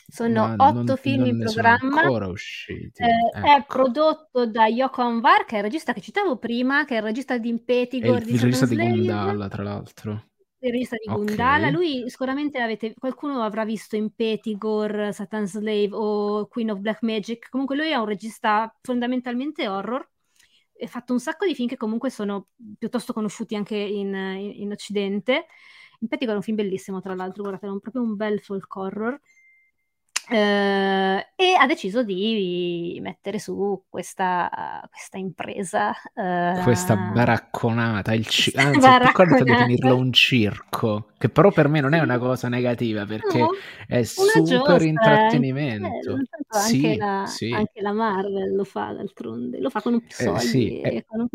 Sono 0.09 0.55
Ma 0.55 0.69
otto 0.69 0.84
non, 0.84 0.97
film 0.97 1.19
non 1.19 1.28
in 1.28 1.39
programma. 1.39 2.01
ancora 2.01 2.28
usciti. 2.28 3.03
Eh, 3.03 3.38
ecco. 3.39 3.45
È 3.45 3.65
prodotto 3.67 4.47
da 4.47 4.65
Yoko 4.67 5.01
Anwar, 5.01 5.43
che 5.43 5.55
è 5.55 5.57
il 5.57 5.63
regista 5.63 5.91
che 5.91 5.99
citavo 5.99 6.38
prima, 6.38 6.86
che 6.86 6.95
è 6.95 6.97
il 6.97 7.03
regista 7.03 7.38
di 7.38 7.49
Impetigore. 7.49 8.23
Il, 8.23 8.36
il 8.36 8.39
regista 8.39 8.65
di 8.65 8.75
Gundala, 8.78 9.49
tra 9.49 9.63
l'altro. 9.63 10.30
Il 10.59 10.71
regista 10.71 10.95
di 10.95 11.11
okay. 11.11 11.25
Gundala. 11.25 11.69
Lui 11.69 12.09
sicuramente 12.09 12.59
avete, 12.59 12.93
qualcuno 12.97 13.41
avrà 13.41 13.65
visto 13.65 13.97
Impetigore, 13.97 15.11
Satan 15.11 15.45
Slave 15.45 15.89
o 15.91 16.47
Queen 16.47 16.71
of 16.71 16.80
Black 16.80 17.01
Magic. 17.01 17.49
Comunque 17.49 17.75
lui 17.75 17.89
è 17.89 17.95
un 17.95 18.05
regista 18.05 18.73
fondamentalmente 18.82 19.67
horror 19.67 20.07
fatto 20.86 21.13
un 21.13 21.19
sacco 21.19 21.47
di 21.47 21.55
film 21.55 21.67
che 21.67 21.78
comunque 21.78 22.11
sono 22.11 22.49
piuttosto 22.78 23.13
conosciuti 23.13 23.55
anche 23.55 23.75
in, 23.75 24.13
in, 24.13 24.51
in 24.61 24.71
Occidente. 24.71 25.47
In 26.01 26.07
Pettico 26.07 26.32
è 26.32 26.36
un 26.36 26.43
film 26.43 26.57
bellissimo, 26.57 27.01
tra 27.01 27.15
l'altro, 27.15 27.41
guardate, 27.41 27.65
è 27.65 27.80
proprio 27.80 28.03
un 28.03 28.15
bel 28.15 28.39
folk 28.39 28.75
horror. 28.75 29.19
Uh, 30.30 31.23
e 31.38 31.55
ha 31.57 31.65
deciso 31.67 32.03
di 32.03 32.99
mettere 33.01 33.39
su 33.39 33.86
questa, 33.88 34.86
questa 34.91 35.17
impresa. 35.17 35.91
Uh, 36.13 36.61
questa 36.63 36.97
baracconata, 36.97 38.13
il 38.13 38.28
ci- 38.28 38.51
anzi, 38.57 38.78
baracconata. 38.78 39.43
di 39.43 39.51
definirlo 39.51 39.95
un 39.95 40.11
circo, 40.11 41.11
che 41.17 41.30
però 41.30 41.49
per 41.51 41.69
me 41.69 41.80
non 41.80 41.93
è 41.93 42.01
una 42.01 42.17
cosa 42.17 42.49
negativa 42.49 43.05
perché 43.05 43.38
no, 43.38 43.51
è 43.88 44.03
super 44.03 44.43
giostra, 44.43 44.84
intrattenimento. 44.84 46.17
Eh, 46.49 46.59
sì, 46.59 46.75
anche, 46.75 46.97
la, 46.97 47.25
sì. 47.25 47.51
anche, 47.51 47.81
la, 47.81 47.91
Marvel 47.91 48.55
lo 48.55 48.63
fa 48.63 48.93
d'altronde, 48.93 49.59
lo 49.59 49.69
fa 49.69 49.81
con 49.81 49.99
più 49.99 50.09
soldi. 50.09 50.37
Eh, 50.37 50.39
sì, 50.39 50.81
eh, 50.81 51.05
con 51.05 51.27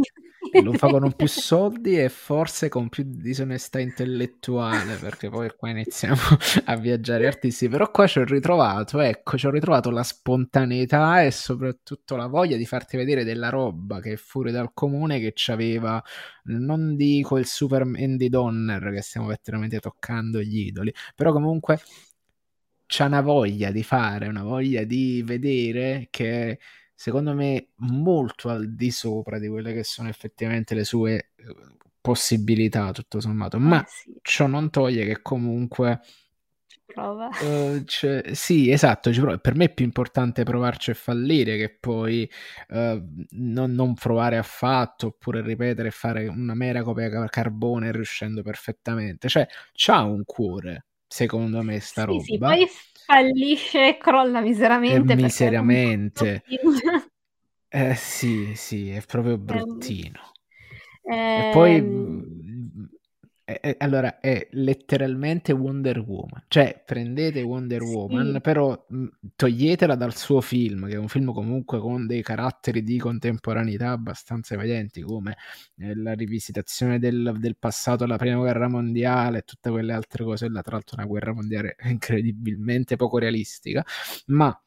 lo 0.62 0.72
fa 0.72 0.88
con 0.88 1.12
più 1.12 1.26
soldi 1.28 1.98
e 1.98 2.08
forse 2.08 2.68
con 2.68 2.88
più 2.88 3.04
disonestà 3.06 3.78
intellettuale 3.78 4.96
perché 4.96 5.28
poi 5.28 5.50
qua 5.56 5.70
iniziamo 5.70 6.16
a 6.64 6.76
viaggiare 6.76 7.26
artisti, 7.26 7.68
però 7.68 7.90
qua 7.90 8.06
ci 8.06 8.18
ho 8.18 8.24
ritrovato 8.24 9.00
ecco, 9.00 9.36
ci 9.36 9.46
ho 9.46 9.50
ritrovato 9.50 9.90
la 9.90 10.02
spontaneità 10.02 11.22
e 11.22 11.30
soprattutto 11.30 12.16
la 12.16 12.26
voglia 12.26 12.56
di 12.56 12.66
farti 12.66 12.96
vedere 12.96 13.24
della 13.24 13.48
roba 13.48 14.00
che 14.00 14.12
è 14.12 14.16
fuori 14.16 14.50
dal 14.50 14.72
comune 14.74 15.20
che 15.20 15.32
c'aveva, 15.34 16.02
non 16.44 16.96
dico 16.96 17.38
il 17.38 17.46
super 17.46 17.82
Andy 17.82 18.28
Donner 18.28 18.92
che 18.92 19.02
stiamo 19.02 19.28
letteralmente 19.28 19.78
toccando 19.78 20.40
gli 20.40 20.66
idoli, 20.66 20.92
però 21.14 21.32
comunque 21.32 21.78
c'è 22.92 23.06
una 23.06 23.22
voglia 23.22 23.70
di 23.70 23.82
fare, 23.82 24.28
una 24.28 24.42
voglia 24.42 24.84
di 24.84 25.22
vedere 25.24 26.08
che 26.10 26.58
secondo 26.94 27.32
me 27.32 27.68
molto 27.76 28.50
al 28.50 28.74
di 28.74 28.90
sopra 28.90 29.38
di 29.38 29.48
quelle 29.48 29.72
che 29.72 29.82
sono 29.82 30.10
effettivamente 30.10 30.74
le 30.74 30.84
sue 30.84 31.30
eh, 31.36 31.56
possibilità 32.02 32.92
tutto 32.92 33.18
sommato, 33.18 33.58
ma 33.58 33.82
eh 33.82 33.86
sì. 33.88 34.14
ciò 34.20 34.46
non 34.46 34.68
toglie 34.68 35.06
che 35.06 35.22
comunque 35.22 36.00
prova. 36.84 37.30
Uh, 37.40 37.82
cioè, 37.84 38.34
sì, 38.34 38.70
esatto, 38.70 39.10
per 39.40 39.54
me 39.54 39.64
è 39.64 39.72
più 39.72 39.86
importante 39.86 40.42
provarci 40.42 40.90
e 40.90 40.94
fallire 40.94 41.56
che 41.56 41.74
poi 41.80 42.30
uh, 42.68 43.02
non, 43.30 43.72
non, 43.72 43.94
provare 43.94 44.36
affatto 44.36 45.06
oppure 45.06 45.40
ripetere 45.40 45.88
e 45.88 45.92
fare 45.92 46.26
una 46.26 46.54
mera 46.54 46.82
copia 46.82 47.08
carbone 47.28 47.90
riuscendo 47.90 48.42
perfettamente. 48.42 49.30
Cioè, 49.30 49.46
c'ha 49.72 50.02
un 50.02 50.24
cuore, 50.26 50.88
secondo 51.12 51.62
me, 51.62 51.78
sta 51.80 52.02
sì, 52.02 52.06
roba. 52.06 52.22
Sì, 52.22 52.38
poi 52.38 52.66
fallisce 53.04 53.88
e 53.88 53.98
crolla 53.98 54.40
miseramente. 54.40 55.12
E 55.12 55.16
miseramente. 55.16 56.42
Eh 57.74 57.94
sì, 57.94 58.52
sì, 58.54 58.90
è 58.90 59.00
proprio 59.00 59.38
bruttino. 59.38 60.32
Eh, 61.04 61.48
e 61.48 61.50
poi 61.54 61.80
ehm, 63.60 63.74
è, 63.74 63.76
allora 63.84 64.20
è 64.20 64.48
letteralmente 64.52 65.52
Wonder 65.52 65.98
Woman, 65.98 66.44
cioè 66.48 66.82
prendete 66.84 67.42
Wonder 67.42 67.82
sì. 67.82 67.94
Woman, 67.94 68.38
però 68.42 68.86
mh, 68.88 69.06
toglietela 69.36 69.94
dal 69.94 70.14
suo 70.14 70.40
film, 70.40 70.86
che 70.88 70.94
è 70.94 70.98
un 70.98 71.08
film 71.08 71.32
comunque 71.32 71.78
con 71.78 72.06
dei 72.06 72.22
caratteri 72.22 72.82
di 72.82 72.98
contemporaneità 72.98 73.90
abbastanza 73.90 74.54
evidenti, 74.54 75.02
come 75.02 75.36
eh, 75.76 75.94
la 75.96 76.12
rivisitazione 76.12 76.98
del, 76.98 77.36
del, 77.38 77.56
passato 77.56 78.04
alla 78.04 78.16
prima 78.16 78.36
guerra 78.36 78.68
mondiale 78.68 79.38
e 79.38 79.42
tutte 79.42 79.70
quelle 79.70 79.92
altre 79.92 80.24
cose, 80.24 80.48
là, 80.48 80.62
tra 80.62 80.72
l'altro 80.72 80.96
una 80.96 81.06
guerra 81.06 81.32
mondiale 81.32 81.76
incredibilmente 81.84 82.96
poco 82.96 83.18
realistica, 83.18 83.84
ma 84.26 84.58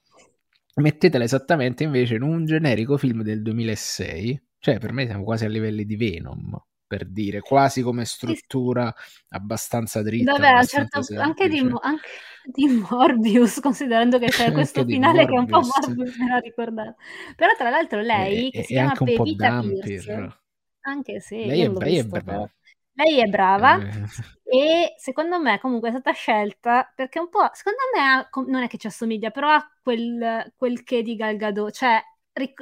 mettetela 0.75 1.23
esattamente 1.23 1.83
invece 1.83 2.15
in 2.15 2.21
un 2.21 2.45
generico 2.45 2.97
film 2.97 3.21
del 3.23 3.41
2006, 3.41 4.43
cioè 4.59 4.79
per 4.79 4.91
me 4.93 5.05
siamo 5.05 5.23
quasi 5.23 5.45
a 5.45 5.49
livelli 5.49 5.85
di 5.85 5.95
Venom 5.95 6.59
per 6.87 7.05
dire, 7.05 7.39
quasi 7.39 7.81
come 7.81 8.05
struttura 8.05 8.93
abbastanza 9.29 10.01
dritta. 10.01 10.33
Vabbè, 10.33 10.47
abbastanza 10.47 11.01
certo, 11.01 11.23
anche, 11.23 11.47
di, 11.47 11.59
anche, 11.59 12.07
di, 12.43 12.67
Morbius, 12.89 13.59
considerando 13.61 14.19
che 14.19 14.27
c'è 14.27 14.51
questo 14.53 14.85
finale 14.85 15.25
che 15.25 15.33
è 15.33 15.37
un 15.37 15.47
po' 15.47 15.61
Morbius, 15.61 16.17
me 16.17 16.27
l'ha 16.27 16.39
ricordato. 16.39 16.95
Però 17.35 17.53
tra 17.57 17.69
l'altro 17.69 18.01
lei, 18.01 18.47
e, 18.47 18.51
che 18.51 18.63
si 18.63 18.73
chiama 18.73 18.93
Pevita 18.93 19.61
Pierce, 19.61 20.37
anche 20.81 21.19
se 21.19 21.35
lei, 21.35 21.61
è, 21.61 21.69
lei 21.69 21.91
visto, 22.01 22.15
è 22.15 22.21
brava. 22.21 22.49
Lei 22.97 23.19
è 23.19 23.25
brava 23.25 23.77
eh. 23.77 24.05
e 24.43 24.93
secondo 24.97 25.37
me 25.37 25.59
comunque 25.59 25.89
è 25.89 25.91
stata 25.91 26.13
scelta 26.13 26.89
perché 26.95 27.19
un 27.19 27.27
po', 27.27 27.49
secondo 27.51 27.79
me 27.93 28.29
non 28.49 28.63
è 28.63 28.67
che 28.67 28.77
ci 28.77 28.87
assomiglia, 28.87 29.31
però 29.31 29.49
ha 29.49 29.69
quel, 29.83 30.53
quel 30.55 30.83
che 30.83 31.01
di 31.01 31.17
Galgado, 31.17 31.71
cioè 31.71 32.01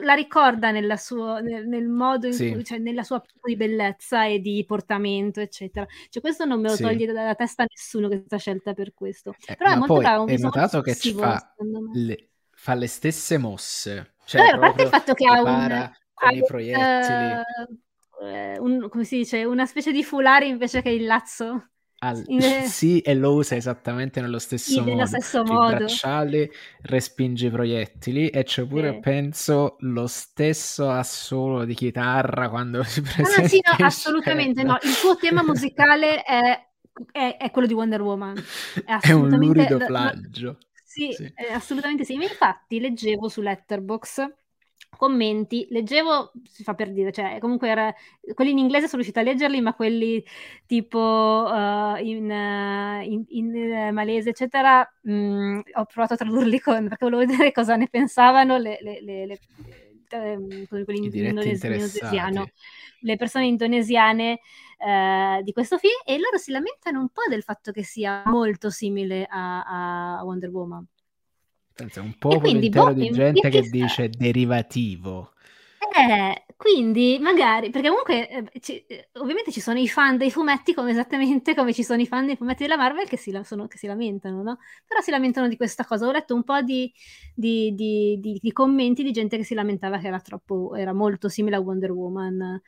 la 0.01 0.13
ricorda 0.13 0.69
nella 0.69 0.97
sua, 0.97 1.39
nel, 1.39 1.67
nel, 1.67 1.87
modo 1.87 2.27
in 2.27 2.33
sì. 2.33 2.51
cui, 2.51 2.63
cioè 2.63 2.77
nella 2.77 3.03
sua 3.03 3.21
di 3.41 3.55
bellezza 3.55 4.25
e 4.25 4.39
di 4.39 4.63
portamento, 4.67 5.39
eccetera. 5.39 5.85
Cioè, 6.09 6.21
questo 6.21 6.45
non 6.45 6.61
me 6.61 6.69
lo 6.69 6.75
sì. 6.75 6.83
toglie 6.83 7.11
dalla 7.11 7.33
testa 7.33 7.65
nessuno 7.67 8.07
questa 8.07 8.37
scelta 8.37 8.73
per 8.73 8.93
questo. 8.93 9.35
Eh, 9.45 9.55
Però 9.55 9.71
è 9.71 9.75
molto 9.75 9.95
bravo. 9.95 10.25
Hai 10.25 10.39
notato 10.39 10.81
che 10.81 10.95
ci 10.95 11.13
fa 11.13 11.55
le, 11.93 12.29
fa 12.51 12.75
le 12.75 12.87
stesse 12.87 13.37
mosse. 13.37 14.13
Cioè, 14.25 14.41
Vabbè, 14.41 14.55
a 14.55 14.59
parte 14.59 14.83
il 14.83 14.89
fatto 14.89 15.13
che 15.13 15.25
ha 15.25 15.41
un 15.41 15.91
con 16.13 16.35
i 16.35 16.43
proiettili. 16.45 17.41
Uh, 18.19 18.63
un, 18.63 18.89
come 18.89 19.03
si 19.03 19.17
dice, 19.17 19.43
una 19.43 19.65
specie 19.65 19.91
di 19.91 20.03
fulare 20.03 20.45
invece 20.45 20.81
che 20.81 20.89
il 20.89 21.05
lazzo. 21.05 21.71
Al... 22.03 22.23
Sì, 22.67 22.99
e 22.99 23.15
lo 23.15 23.33
usa 23.33 23.55
esattamente 23.55 24.19
nello 24.19 24.39
stesso 24.39 24.71
sì, 24.71 24.81
modo. 24.81 25.05
Stesso 25.05 25.43
modo. 25.43 25.75
bracciali 25.75 26.49
respinge 26.81 27.47
i 27.47 27.49
proiettili 27.49 28.27
e 28.29 28.43
c'è 28.43 28.65
pure, 28.65 28.93
sì. 28.93 28.99
penso, 28.99 29.77
lo 29.79 30.07
stesso 30.07 30.89
assolo 30.89 31.63
di 31.63 31.73
chitarra 31.73 32.49
quando 32.49 32.83
si 32.83 33.01
presenta. 33.01 33.41
Ah, 33.41 33.47
sì, 33.47 33.61
no, 33.63 33.85
assolutamente 33.85 34.63
no. 34.63 34.77
Il 34.81 34.89
suo 34.89 35.15
tema 35.15 35.43
musicale 35.45 36.23
è, 36.23 36.67
è, 37.11 37.37
è 37.37 37.51
quello 37.51 37.67
di 37.67 37.73
Wonder 37.73 38.01
Woman. 38.01 38.43
È, 38.85 38.97
è 38.99 39.11
un 39.11 39.29
lurido 39.29 39.77
plagio. 39.77 40.57
Sì, 40.83 41.11
sì. 41.11 41.33
assolutamente 41.51 42.03
sì. 42.03 42.17
Ma 42.17 42.23
infatti 42.23 42.79
leggevo 42.79 43.29
su 43.29 43.41
Letterboxd 43.41 44.42
commenti, 44.97 45.67
leggevo, 45.69 46.31
si 46.43 46.63
fa 46.63 46.73
per 46.73 46.91
dire, 46.91 47.11
cioè 47.11 47.37
comunque 47.39 47.69
era, 47.69 47.93
quelli 48.33 48.51
in 48.51 48.57
inglese 48.57 48.87
sono 48.87 49.01
riuscita 49.01 49.19
a 49.19 49.23
leggerli, 49.23 49.61
ma 49.61 49.73
quelli 49.73 50.23
tipo 50.65 50.99
uh, 50.99 51.97
in, 52.03 52.29
uh, 52.29 53.03
in, 53.03 53.23
in 53.27 53.53
uh, 53.89 53.93
malese, 53.93 54.29
eccetera, 54.29 54.87
mh, 55.01 55.13
mm, 55.13 55.59
ho 55.73 55.85
provato 55.85 56.13
a 56.13 56.17
tradurli 56.17 56.59
con, 56.59 56.87
perché 56.87 57.05
volevo 57.09 57.25
vedere 57.25 57.51
cosa 57.53 57.75
ne 57.75 57.87
pensavano 57.89 58.57
le, 58.57 58.77
le, 58.81 59.01
le, 59.01 59.25
le 59.25 59.39
ehm, 60.09 60.67
quelli 60.67 61.05
in 61.05 61.11
indonesiano, 61.13 62.45
le 62.99 63.15
persone 63.17 63.45
indonesiane 63.45 64.39
eh, 64.77 65.41
di 65.43 65.51
questo 65.51 65.77
film 65.77 65.99
e 66.05 66.19
loro 66.19 66.37
si 66.37 66.51
lamentano 66.51 66.99
un 66.99 67.09
po' 67.09 67.23
del 67.29 67.43
fatto 67.43 67.71
che 67.71 67.83
sia 67.83 68.23
molto 68.25 68.69
simile 68.69 69.25
a, 69.29 70.17
a 70.17 70.23
Wonder 70.23 70.49
Woman. 70.49 70.85
Pensa, 71.75 72.01
un 72.01 72.15
po' 72.17 72.39
intero 72.45 72.85
boh, 72.85 72.93
di 72.93 73.09
gente 73.09 73.49
che 73.49 73.61
dice 73.61 74.09
derivativo. 74.09 75.31
Eh, 75.95 76.45
quindi 76.55 77.19
magari, 77.19 77.69
perché 77.69 77.89
comunque 77.89 78.29
eh, 78.29 78.59
ci, 78.59 78.83
eh, 78.85 79.09
ovviamente 79.13 79.51
ci 79.51 79.59
sono 79.59 79.77
i 79.77 79.87
fan 79.87 80.17
dei 80.17 80.31
fumetti 80.31 80.73
come 80.73 80.91
esattamente 80.91 81.53
come 81.53 81.73
ci 81.73 81.83
sono 81.83 82.01
i 82.01 82.07
fan 82.07 82.25
dei 82.25 82.35
fumetti 82.35 82.63
della 82.63 82.77
Marvel 82.77 83.07
che 83.07 83.17
si, 83.17 83.31
la, 83.31 83.43
sono, 83.43 83.67
che 83.67 83.77
si 83.77 83.85
lamentano, 83.85 84.41
no? 84.41 84.57
Però 84.87 85.01
si 85.01 85.11
lamentano 85.11 85.47
di 85.47 85.57
questa 85.57 85.85
cosa. 85.85 86.07
Ho 86.07 86.11
letto 86.11 86.33
un 86.33 86.43
po' 86.43 86.61
di, 86.61 86.91
di, 87.35 87.73
di, 87.75 88.39
di, 88.41 88.51
commenti 88.51 89.03
di 89.03 89.11
gente 89.11 89.37
che 89.37 89.43
si 89.43 89.53
lamentava 89.53 89.99
che 89.99 90.07
era 90.07 90.19
troppo, 90.19 90.75
era 90.75 90.93
molto 90.93 91.29
simile 91.29 91.57
a 91.57 91.59
Wonder 91.59 91.91
Woman. 91.91 92.61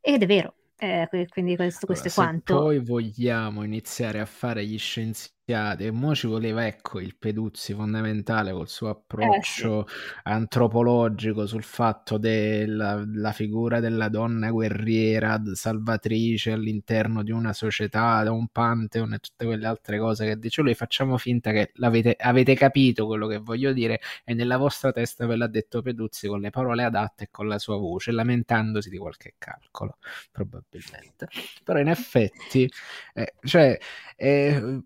Ed 0.00 0.22
è 0.22 0.26
vero, 0.26 0.54
eh, 0.76 1.08
quindi 1.30 1.56
questo, 1.56 1.86
questo 1.86 2.08
allora, 2.08 2.36
è 2.36 2.42
quanto. 2.42 2.58
poi 2.62 2.78
vogliamo 2.80 3.62
iniziare 3.62 4.20
a 4.20 4.26
fare 4.26 4.66
gli 4.66 4.78
scienziati 4.78 5.43
e 5.46 5.90
mo 5.90 6.14
ci 6.14 6.26
voleva 6.26 6.66
ecco 6.66 7.00
il 7.00 7.16
Peduzzi 7.16 7.74
fondamentale 7.74 8.50
col 8.52 8.66
suo 8.66 8.88
approccio 8.88 9.84
eh, 9.86 9.90
sì. 9.90 9.94
antropologico 10.22 11.46
sul 11.46 11.62
fatto 11.62 12.16
della 12.16 13.30
figura 13.32 13.78
della 13.78 14.08
donna 14.08 14.50
guerriera 14.50 15.38
salvatrice 15.52 16.52
all'interno 16.52 17.22
di 17.22 17.30
una 17.30 17.52
società, 17.52 18.22
da 18.22 18.32
un 18.32 18.48
pantheon 18.48 19.12
e 19.12 19.18
tutte 19.18 19.44
quelle 19.44 19.66
altre 19.66 19.98
cose 19.98 20.24
che 20.24 20.38
dice 20.38 20.62
lui 20.62 20.74
facciamo 20.74 21.18
finta 21.18 21.50
che 21.50 21.72
avete 21.74 22.54
capito 22.54 23.04
quello 23.04 23.26
che 23.26 23.36
voglio 23.36 23.74
dire 23.74 24.00
e 24.24 24.32
nella 24.32 24.56
vostra 24.56 24.92
testa 24.92 25.26
ve 25.26 25.36
l'ha 25.36 25.46
detto 25.46 25.82
Peduzzi 25.82 26.26
con 26.26 26.40
le 26.40 26.48
parole 26.48 26.84
adatte 26.84 27.24
e 27.24 27.28
con 27.30 27.48
la 27.48 27.58
sua 27.58 27.76
voce 27.76 28.12
lamentandosi 28.12 28.88
di 28.88 28.96
qualche 28.96 29.34
calcolo 29.36 29.98
probabilmente 30.32 31.28
però 31.62 31.80
in 31.80 31.88
effetti 31.88 32.66
eh, 33.12 33.34
cioè 33.42 33.76
eh, 34.16 34.82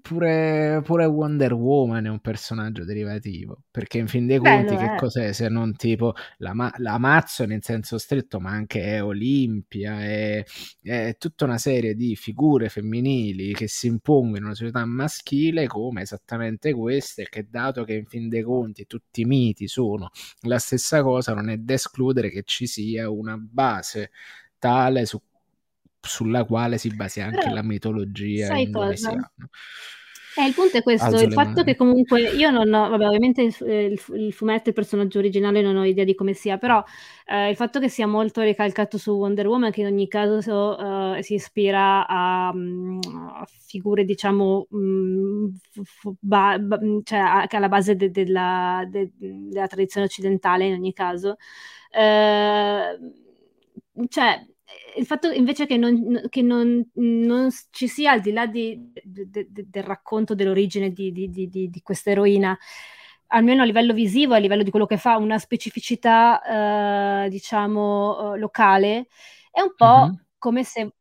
Pure, 0.00 0.80
pure, 0.82 1.04
Wonder 1.04 1.52
Woman 1.52 2.06
è 2.06 2.08
un 2.08 2.20
personaggio 2.20 2.84
derivativo 2.86 3.64
perché 3.70 3.98
in 3.98 4.08
fin 4.08 4.26
dei 4.26 4.38
conti 4.38 4.74
Bello, 4.74 4.78
che 4.78 4.94
eh. 4.94 4.96
cos'è 4.96 5.32
se 5.34 5.48
non 5.50 5.76
tipo 5.76 6.14
la, 6.38 6.54
ma- 6.54 6.72
l'Amazon 6.78 7.52
in 7.52 7.60
senso 7.60 7.98
stretto 7.98 8.40
ma 8.40 8.50
anche 8.50 8.82
è 8.82 9.04
Olimpia 9.04 10.00
è, 10.00 10.42
è, 10.80 11.16
tutta 11.18 11.44
una 11.44 11.58
serie 11.58 11.94
di 11.94 12.16
figure 12.16 12.70
femminili 12.70 13.52
che 13.52 13.68
si 13.68 13.88
impongono 13.88 14.38
in 14.38 14.44
una 14.44 14.54
società 14.54 14.86
maschile 14.86 15.66
come 15.66 16.00
esattamente 16.00 16.72
queste 16.72 17.28
che 17.28 17.46
dato 17.50 17.84
che 17.84 17.92
in 17.92 18.06
fin 18.06 18.30
dei 18.30 18.42
conti 18.42 18.86
tutti 18.86 19.20
i 19.20 19.26
miti 19.26 19.68
sono 19.68 20.08
la 20.44 20.58
stessa 20.58 21.02
cosa 21.02 21.34
non 21.34 21.50
è 21.50 21.58
da 21.58 21.74
escludere 21.74 22.30
che 22.30 22.42
ci 22.42 22.66
sia 22.66 23.10
una 23.10 23.36
base 23.36 24.12
tale 24.58 25.04
su 25.06 25.20
sulla 26.00 26.44
quale 26.44 26.78
si 26.78 26.94
basa 26.94 27.24
anche 27.24 27.38
Però, 27.38 27.54
la 27.54 27.62
mitologia 27.62 28.56
indonesiana. 28.56 29.30
Eh, 30.38 30.46
il 30.46 30.54
punto 30.54 30.76
è 30.76 30.82
questo, 30.84 31.06
Alzo 31.06 31.24
il 31.24 31.32
fatto 31.32 31.50
mani. 31.50 31.64
che 31.64 31.74
comunque 31.74 32.20
io 32.20 32.50
non 32.52 32.72
ho, 32.72 32.90
vabbè, 32.90 33.06
ovviamente 33.06 33.42
il, 33.42 33.56
il, 33.60 34.00
il, 34.14 34.32
fumetto, 34.32 34.68
il 34.68 34.74
personaggio 34.74 35.18
originale 35.18 35.62
non 35.62 35.74
ho 35.74 35.84
idea 35.84 36.04
di 36.04 36.14
come 36.14 36.32
sia, 36.32 36.58
però 36.58 36.80
eh, 37.26 37.50
il 37.50 37.56
fatto 37.56 37.80
che 37.80 37.88
sia 37.88 38.06
molto 38.06 38.40
ricalcato 38.42 38.98
su 38.98 39.10
Wonder 39.10 39.48
Woman, 39.48 39.72
che 39.72 39.80
in 39.80 39.88
ogni 39.88 40.06
caso 40.06 41.16
eh, 41.16 41.22
si 41.24 41.34
ispira 41.34 42.06
a, 42.06 42.52
mm, 42.54 43.00
a 43.34 43.44
figure, 43.66 44.04
diciamo, 44.04 44.68
mh, 44.70 44.78
mm, 44.78 45.46
ba, 46.20 46.56
ba, 46.60 46.78
cioè 47.02 47.18
a, 47.18 47.46
alla 47.48 47.68
base 47.68 47.96
de, 47.96 48.08
de 48.12 48.28
la, 48.28 48.86
de, 48.88 49.10
della 49.16 49.66
tradizione 49.66 50.06
occidentale 50.06 50.66
in 50.66 50.74
ogni 50.74 50.92
caso, 50.92 51.36
eh, 51.90 52.96
cioè 54.08 54.46
il 54.96 55.06
fatto 55.06 55.30
invece 55.30 55.66
che, 55.66 55.76
non, 55.76 56.26
che 56.28 56.42
non, 56.42 56.84
non, 56.94 57.48
ci 57.70 57.88
sia 57.88 58.12
al 58.12 58.20
di 58.20 58.32
là 58.32 58.46
di, 58.46 58.90
de, 59.02 59.28
de, 59.30 59.46
de, 59.50 59.66
del 59.68 59.82
racconto 59.82 60.34
dell'origine 60.34 60.90
di, 60.90 61.12
di, 61.12 61.30
di, 61.30 61.80
questa 61.82 62.10
eroina, 62.10 62.56
almeno 63.28 63.62
a 63.62 63.64
livello 63.64 63.92
visivo, 63.92 64.34
a 64.34 64.38
livello 64.38 64.62
di 64.62 64.70
quello 64.70 64.86
che 64.86 64.98
fa, 64.98 65.16
una 65.16 65.38
specificità, 65.38 67.24
eh, 67.24 67.28
diciamo, 67.30 68.34
eh, 68.34 68.38
locale, 68.38 69.06
è 69.50 69.60
un 69.60 69.74
po' 69.74 70.06
mm-hmm. 70.06 70.14
come 70.38 70.64
se 70.64 70.92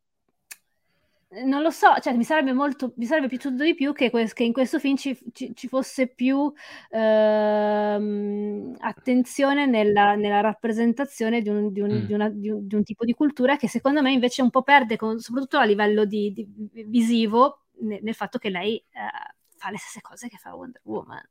non 1.45 1.61
lo 1.61 1.69
so, 1.69 1.87
cioè 2.01 2.13
mi 2.13 2.23
sarebbe 2.23 2.53
molto, 2.53 2.93
mi 2.97 3.05
sarebbe 3.05 3.27
piaciuto 3.27 3.63
di 3.63 3.75
più 3.75 3.93
che, 3.93 4.09
que- 4.09 4.31
che 4.33 4.43
in 4.43 4.53
questo 4.53 4.79
film 4.79 4.95
ci, 4.95 5.17
ci, 5.33 5.53
ci 5.55 5.67
fosse 5.67 6.07
più 6.07 6.51
ehm, 6.89 8.75
attenzione 8.79 9.65
nella, 9.65 10.15
nella, 10.15 10.41
rappresentazione 10.41 11.41
di 11.41 11.49
un, 11.49 11.71
di, 11.71 11.81
un, 11.81 11.91
mm. 11.91 12.05
di, 12.05 12.13
una, 12.13 12.29
di, 12.29 12.49
un, 12.49 12.67
di 12.67 12.75
un, 12.75 12.83
tipo 12.83 13.05
di 13.05 13.13
cultura 13.13 13.57
che 13.57 13.67
secondo 13.67 14.01
me 14.01 14.11
invece 14.11 14.41
un 14.41 14.49
po' 14.49 14.63
perde, 14.63 14.95
con, 14.95 15.19
soprattutto 15.19 15.57
a 15.57 15.65
livello 15.65 16.05
visivo, 16.05 17.65
ne, 17.81 17.99
nel 18.01 18.15
fatto 18.15 18.37
che 18.37 18.49
lei 18.49 18.77
eh, 18.77 19.35
fa 19.55 19.69
le 19.69 19.77
stesse 19.77 20.01
cose 20.01 20.27
che 20.27 20.37
fa 20.37 20.55
Wonder 20.55 20.81
Woman. 20.83 21.21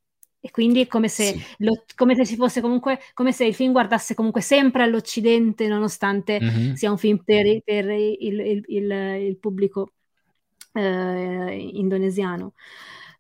E 0.47 0.51
quindi 0.53 0.83
è 0.83 0.87
come 0.87 1.09
se, 1.09 1.25
sì. 1.25 1.43
lo, 1.59 1.83
come 1.97 2.15
se 2.15 2.25
si 2.25 2.37
fosse 2.37 2.61
comunque, 2.61 3.01
come 3.15 3.33
se 3.33 3.45
il 3.47 3.55
film 3.55 3.73
guardasse 3.73 4.15
comunque 4.15 4.41
sempre 4.41 4.85
all'Occidente, 4.85 5.67
nonostante 5.67 6.39
mm-hmm. 6.41 6.73
sia 6.75 6.89
un 6.89 6.99
film 6.99 7.23
per, 7.25 7.63
per 7.65 7.89
il, 7.91 8.17
il, 8.21 8.65
il, 8.69 8.91
il, 8.93 9.39
pubblico 9.39 9.95
eh, 10.77 11.71
indonesiano. 11.75 12.55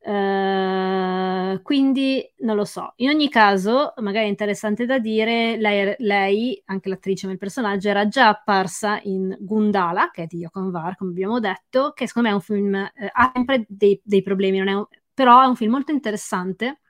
Uh, 0.07 1.61
quindi 1.63 2.25
non 2.39 2.55
lo 2.55 2.65
so. 2.65 2.93
In 2.97 3.09
ogni 3.09 3.29
caso, 3.29 3.93
magari 3.97 4.27
è 4.27 4.29
interessante 4.29 4.87
da 4.87 5.01
dire, 5.01 5.57
lei, 5.57 5.97
lei, 5.99 6.63
anche 6.67 6.89
l'attrice 6.89 7.27
del 7.27 7.39
personaggio, 7.39 7.89
era 7.89 8.07
già 8.07 8.29
apparsa 8.29 9.01
in 9.03 9.37
Gundala, 9.41 10.11
che 10.13 10.25
è 10.25 10.27
di 10.27 10.39
Yokon 10.39 10.71
Var, 10.71 10.97
come 10.97 11.11
abbiamo 11.11 11.41
detto, 11.41 11.93
che 11.93 12.07
secondo 12.07 12.29
me 12.29 12.35
è 12.35 12.37
un 12.39 12.43
film, 12.43 12.75
eh, 12.77 13.11
ha 13.13 13.33
sempre 13.35 13.65
dei, 13.69 14.01
dei 14.05 14.23
problemi, 14.23 14.61
un, 14.61 14.87
però 15.13 15.43
è 15.43 15.47
un 15.47 15.57
film 15.57 15.73
molto 15.73 15.91
interessante 15.91 16.83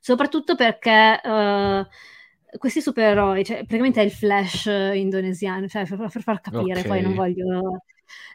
soprattutto 0.00 0.54
perché 0.54 1.20
uh, 1.24 2.58
questi 2.58 2.82
supereroi, 2.82 3.44
cioè, 3.44 3.56
praticamente 3.58 4.02
è 4.02 4.04
il 4.04 4.10
flash 4.10 4.66
indonesiano, 4.66 5.66
cioè, 5.66 5.86
per, 5.86 6.10
per 6.12 6.22
far 6.22 6.40
capire, 6.42 6.80
okay. 6.80 6.86
poi 6.86 7.00
non 7.00 7.14
voglio... 7.14 7.84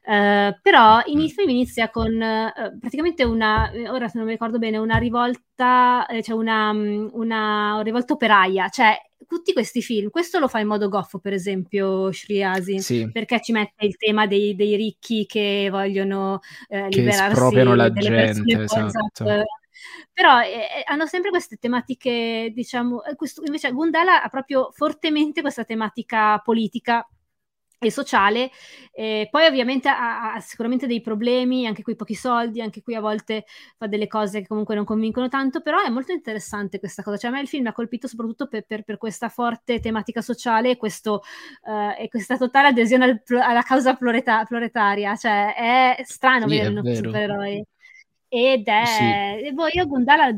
Uh, 0.06 0.58
però 0.62 1.02
il 1.06 1.30
film 1.32 1.50
inizia 1.50 1.90
con 1.90 2.14
uh, 2.14 2.80
praticamente 2.80 3.24
una, 3.24 3.72
ora 3.90 4.08
se 4.08 4.18
non 4.18 4.26
mi 4.26 4.34
ricordo 4.34 4.58
bene, 4.58 4.78
una 4.78 4.98
rivolta, 4.98 6.06
eh, 6.08 6.24
cioè 6.24 6.36
una, 6.36 6.72
una, 6.72 7.82
rivolta 7.84 8.14
operaia, 8.14 8.70
cioè 8.70 8.98
tutti 9.28 9.54
questi 9.54 9.82
film, 9.82 10.10
questo 10.10 10.40
lo 10.40 10.48
fa 10.48 10.60
in 10.60 10.68
modo 10.68 10.90
goffo, 10.90 11.20
per 11.20 11.34
esempio, 11.34 12.12
Shriasi, 12.12 12.80
sì. 12.80 13.12
perché 13.12 13.40
ci 13.42 13.52
mette 13.52 13.86
il 13.86 13.96
tema 13.96 14.26
dei, 14.26 14.56
dei 14.56 14.76
ricchi 14.76 15.26
che 15.28 15.68
vogliono 15.70 16.40
eh, 16.68 16.88
liberarsi 16.90 17.64
la 17.64 17.92
gente, 17.92 18.64
esatto. 18.64 19.44
Però 20.12 20.42
eh, 20.42 20.84
hanno 20.86 21.06
sempre 21.06 21.30
queste 21.30 21.58
tematiche, 21.58 22.52
diciamo, 22.54 23.04
eh, 23.04 23.16
questo, 23.16 23.42
invece 23.46 23.72
Gundala 23.72 24.24
ha 24.24 24.30
proprio 24.30 24.72
fortemente 24.74 25.42
questa 25.42 25.64
tematica 25.64 26.40
politica 26.40 27.08
e 27.80 27.92
sociale. 27.92 28.52
Eh, 28.92 29.28
poi 29.32 29.46
ovviamente 29.46 29.88
ha, 29.88 30.34
ha, 30.34 30.40
sicuramente 30.42 30.86
dei 30.86 31.02
problemi, 31.02 31.66
anche 31.66 31.82
qui 31.82 31.96
pochi 31.96 32.14
soldi, 32.14 32.62
anche 32.62 32.82
qui 32.82 32.96
a 32.96 33.00
volte 33.00 33.46
fa 33.78 33.88
delle 33.88 34.08
cose 34.08 34.42
che 34.42 34.48
comunque 34.48 34.76
non 34.76 34.84
convincono 34.84 35.30
tanto, 35.30 35.62
però 35.62 35.82
è 35.82 35.90
molto 35.90 36.12
interessante 36.12 36.80
questa 36.80 37.04
cosa. 37.04 37.18
Cioè 37.18 37.30
a 37.32 37.34
me 37.34 37.42
il 37.42 37.48
film 37.48 37.68
ha 37.68 37.72
colpito 37.74 38.08
soprattutto 38.08 38.48
per, 38.48 38.66
per, 38.66 38.84
per 38.84 38.98
questa 38.98 39.30
forte 39.30 39.80
tematica 39.80 40.22
sociale 40.22 40.72
e, 40.72 40.78
questo, 40.78 41.24
uh, 41.64 41.96
e 41.98 42.10
questa 42.10 42.38
totale 42.38 42.68
adesione 42.68 43.06
al, 43.06 43.22
alla 43.42 43.62
causa 43.62 43.96
floreta, 43.96 44.44
floretaria. 44.46 45.16
Cioè 45.16 45.56
è 45.56 46.04
strano 46.04 46.48
sì, 46.48 46.58
vedere 46.58 46.80
un 46.80 46.96
supereroe. 46.96 47.66
Ed 48.28 48.68
è... 48.68 48.84
Sì. 48.86 49.54
Boh, 49.54 49.68
io 49.72 49.88
Gundala 49.88 50.38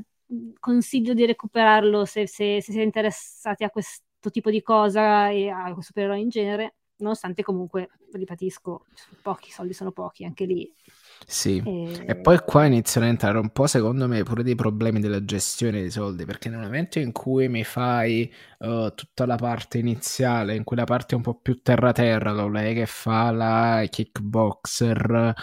consiglio 0.59 1.13
di 1.13 1.25
recuperarlo 1.25 2.05
se, 2.05 2.25
se, 2.27 2.61
se 2.61 2.71
siete 2.71 2.83
interessati 2.83 3.63
a 3.65 3.69
questo 3.69 4.29
tipo 4.31 4.49
di 4.49 4.61
cosa 4.61 5.29
e 5.29 5.49
a 5.49 5.75
supereroi 5.77 6.21
in 6.21 6.29
genere 6.29 6.75
nonostante 7.01 7.43
comunque, 7.43 7.89
ripetisco, 8.11 8.85
pochi 9.21 9.51
soldi 9.51 9.73
sono 9.73 9.91
pochi, 9.91 10.23
anche 10.23 10.45
lì. 10.45 10.73
Sì, 11.25 11.61
e... 11.63 12.03
e 12.07 12.15
poi 12.15 12.39
qua 12.39 12.65
iniziano 12.65 13.05
a 13.07 13.09
entrare 13.09 13.37
un 13.37 13.49
po', 13.49 13.67
secondo 13.67 14.07
me, 14.07 14.23
pure 14.23 14.43
dei 14.43 14.55
problemi 14.55 14.99
della 14.99 15.23
gestione 15.23 15.81
dei 15.81 15.91
soldi, 15.91 16.25
perché 16.25 16.49
nel 16.49 16.59
momento 16.59 16.99
in 16.99 17.11
cui 17.11 17.47
mi 17.47 17.63
fai 17.63 18.31
uh, 18.59 18.93
tutta 18.93 19.25
la 19.25 19.35
parte 19.35 19.77
iniziale, 19.77 20.55
in 20.55 20.63
cui 20.63 20.77
la 20.77 20.85
parte 20.85 21.15
un 21.15 21.21
po' 21.21 21.35
più 21.35 21.61
terra-terra, 21.61 22.47
lei 22.47 22.73
che 22.73 22.85
fa 22.85 23.31
la 23.31 23.85
kickboxer, 23.89 25.33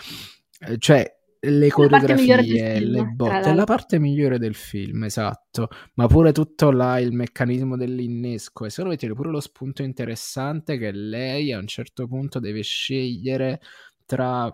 eh, 0.60 0.78
cioè 0.78 1.17
le 1.40 1.68
coreografie, 1.70 2.80
le 2.80 3.04
botte, 3.04 3.50
è 3.50 3.54
la 3.54 3.64
parte 3.64 3.98
migliore 3.98 4.38
del 4.38 4.54
film, 4.54 5.04
esatto, 5.04 5.68
ma 5.94 6.06
pure 6.06 6.32
tutto 6.32 6.70
là 6.70 6.98
il 6.98 7.12
meccanismo 7.12 7.76
dell'innesco 7.76 8.64
e 8.64 8.70
solo 8.70 8.90
vedete 8.90 9.12
pure 9.14 9.30
lo 9.30 9.40
spunto 9.40 9.82
interessante 9.82 10.78
che 10.78 10.90
lei 10.90 11.52
a 11.52 11.58
un 11.58 11.66
certo 11.66 12.08
punto 12.08 12.40
deve 12.40 12.62
scegliere 12.62 13.60
tra 14.04 14.52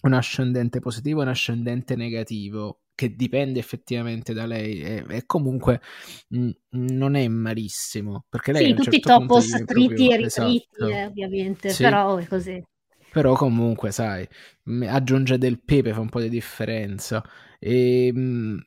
un 0.00 0.12
ascendente 0.12 0.78
positivo 0.80 1.20
e 1.20 1.24
un 1.24 1.30
ascendente 1.30 1.96
negativo 1.96 2.80
che 2.94 3.14
dipende 3.14 3.60
effettivamente 3.60 4.32
da 4.32 4.46
lei 4.46 4.80
e, 4.80 5.04
e 5.08 5.26
comunque 5.26 5.80
mh, 6.28 6.50
non 6.70 7.14
è 7.14 7.28
malissimo 7.28 8.24
perché 8.28 8.52
lei 8.52 8.66
sì, 8.66 8.74
tutti 8.74 8.90
certo 8.90 8.96
i 8.96 9.00
topos 9.00 9.64
triti 9.64 10.10
e 10.10 10.16
ritriti 10.16 10.68
esatto. 10.72 10.88
eh, 10.88 11.04
ovviamente 11.04 11.68
sì. 11.70 11.82
però 11.82 12.16
è 12.16 12.26
così 12.26 12.60
però 13.10 13.34
comunque, 13.34 13.90
sai, 13.90 14.26
aggiunge 14.86 15.38
del 15.38 15.60
pepe, 15.60 15.92
fa 15.92 16.00
un 16.00 16.08
po' 16.08 16.20
di 16.20 16.28
differenza. 16.28 17.22
E, 17.58 18.06
ehm, 18.06 18.62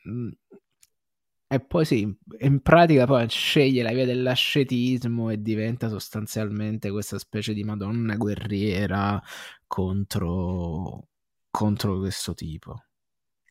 e 1.48 1.60
poi 1.60 1.84
sì, 1.84 2.18
in 2.40 2.62
pratica 2.62 3.06
poi 3.06 3.28
sceglie 3.28 3.84
la 3.84 3.92
via 3.92 4.06
dell'ascetismo 4.06 5.30
e 5.30 5.42
diventa 5.42 5.90
sostanzialmente 5.90 6.90
questa 6.92 7.20
specie 7.20 7.54
di 7.54 7.66
madonna 7.66 8.16
guerriera 8.16 9.22
contro, 9.68 11.08
contro 11.50 12.00
questo 12.00 12.34
tipo. 12.34 12.86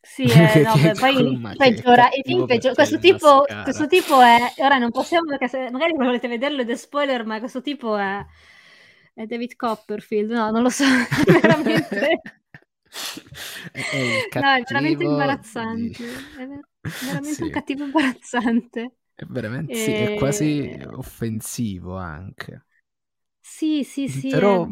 Sì, 0.01 0.23
eh, 0.23 0.63
no, 0.65 0.73
beh, 0.81 0.93
poi 0.93 1.55
peggiora, 1.55 2.07
il 2.07 2.23
film 2.25 2.47
peggiora. 2.47 2.73
Questo 2.73 2.97
tipo, 2.97 3.45
questo 3.63 3.85
tipo 3.85 4.19
è, 4.19 4.51
ora 4.57 4.79
non 4.79 4.89
possiamo, 4.89 5.27
perché 5.29 5.47
se, 5.47 5.69
magari 5.69 5.93
volete 5.93 6.27
vederlo 6.27 6.61
ed 6.61 6.71
è 6.71 6.75
spoiler, 6.75 7.23
ma 7.23 7.37
questo 7.37 7.61
tipo 7.61 7.95
è, 7.97 8.25
è 9.21 9.25
David 9.25 9.55
Copperfield, 9.55 10.31
no, 10.31 10.51
non 10.51 10.63
lo 10.63 10.69
so, 10.69 10.83
veramente... 11.25 12.21
è, 13.71 14.27
no, 14.39 14.53
è 14.53 14.63
veramente 14.65 15.03
imbarazzante. 15.03 16.03
Di... 16.03 16.09
È 16.81 16.89
veramente 17.05 17.33
sì. 17.33 17.43
un 17.43 17.49
cattivo 17.49 17.83
imbarazzante. 17.85 18.95
È 19.13 19.23
veramente, 19.25 19.73
e... 19.73 19.75
sì, 19.75 19.91
è 19.91 20.15
quasi 20.15 20.81
offensivo 20.91 21.95
anche. 21.97 22.65
Sì, 23.39 23.83
sì, 23.83 24.07
sì. 24.07 24.29
Però... 24.29 24.67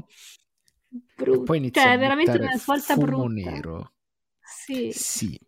Brutto. 1.16 1.44
Poi 1.44 1.58
inizia 1.58 1.84
cioè, 1.84 1.94
è 1.94 1.98
veramente 2.00 2.32
una 2.32 2.58
svolta 2.58 2.96
brutta. 2.96 3.28
nero. 3.28 3.94
Sì. 4.42 4.92
Sì. 4.92 5.40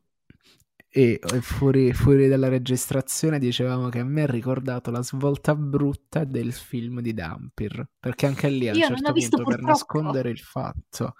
E 0.93 1.21
fuori, 1.39 1.93
fuori 1.93 2.27
dalla 2.27 2.49
registrazione 2.49 3.39
dicevamo 3.39 3.87
che 3.87 3.99
a 3.99 4.03
me 4.03 4.23
ha 4.23 4.25
ricordato 4.25 4.91
la 4.91 5.01
svolta 5.01 5.55
brutta 5.55 6.25
del 6.25 6.51
film 6.51 6.99
di 6.99 7.13
Dampir, 7.13 7.87
perché 7.97 8.25
anche 8.25 8.49
lì 8.49 8.67
a 8.67 8.73
un 8.73 8.81
certo 8.81 9.13
punto 9.13 9.41
per 9.41 9.61
nascondere 9.61 10.29
il 10.31 10.39
fatto, 10.39 11.15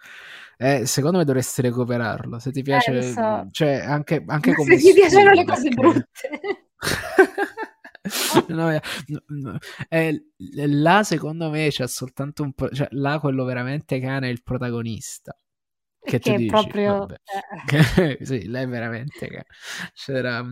eh, 0.58 0.86
secondo 0.86 1.20
me 1.20 1.24
dovresti 1.24 1.62
recuperarlo, 1.62 2.38
se 2.38 2.52
ti 2.52 2.60
Eh, 2.60 2.64
piace, 2.64 3.02
so. 3.02 3.48
cioè 3.52 3.76
anche, 3.80 4.22
anche 4.28 4.50
Se 4.50 4.56
come 4.58 4.76
ti 4.78 4.92
piacciono 4.94 5.32
le 5.32 5.46
cose 5.46 5.70
perché... 5.70 5.80
brutte. 5.80 6.30
No, 8.50 8.72
eh, 8.72 8.82
no, 9.08 9.22
no, 9.28 9.58
eh, 9.88 10.26
là 10.68 11.04
secondo 11.04 11.50
me 11.52 11.70
c'è 11.70 11.88
soltanto 11.88 12.42
un 12.44 12.54
po', 12.54 12.70
cioè 12.70 12.88
là 12.92 13.20
quello 13.20 13.44
veramente 13.46 14.00
cane 14.00 14.28
è 14.28 14.32
il 14.32 14.42
protagonista. 14.44 15.36
Che 16.04 16.20
tu 16.20 16.32
Che 16.32 16.36
dici, 16.36 16.48
proprio... 16.48 17.08
eh. 17.10 18.18
sì, 18.26 18.48
lei 18.48 18.66
veramente. 18.66 19.46
C'era, 19.94 20.44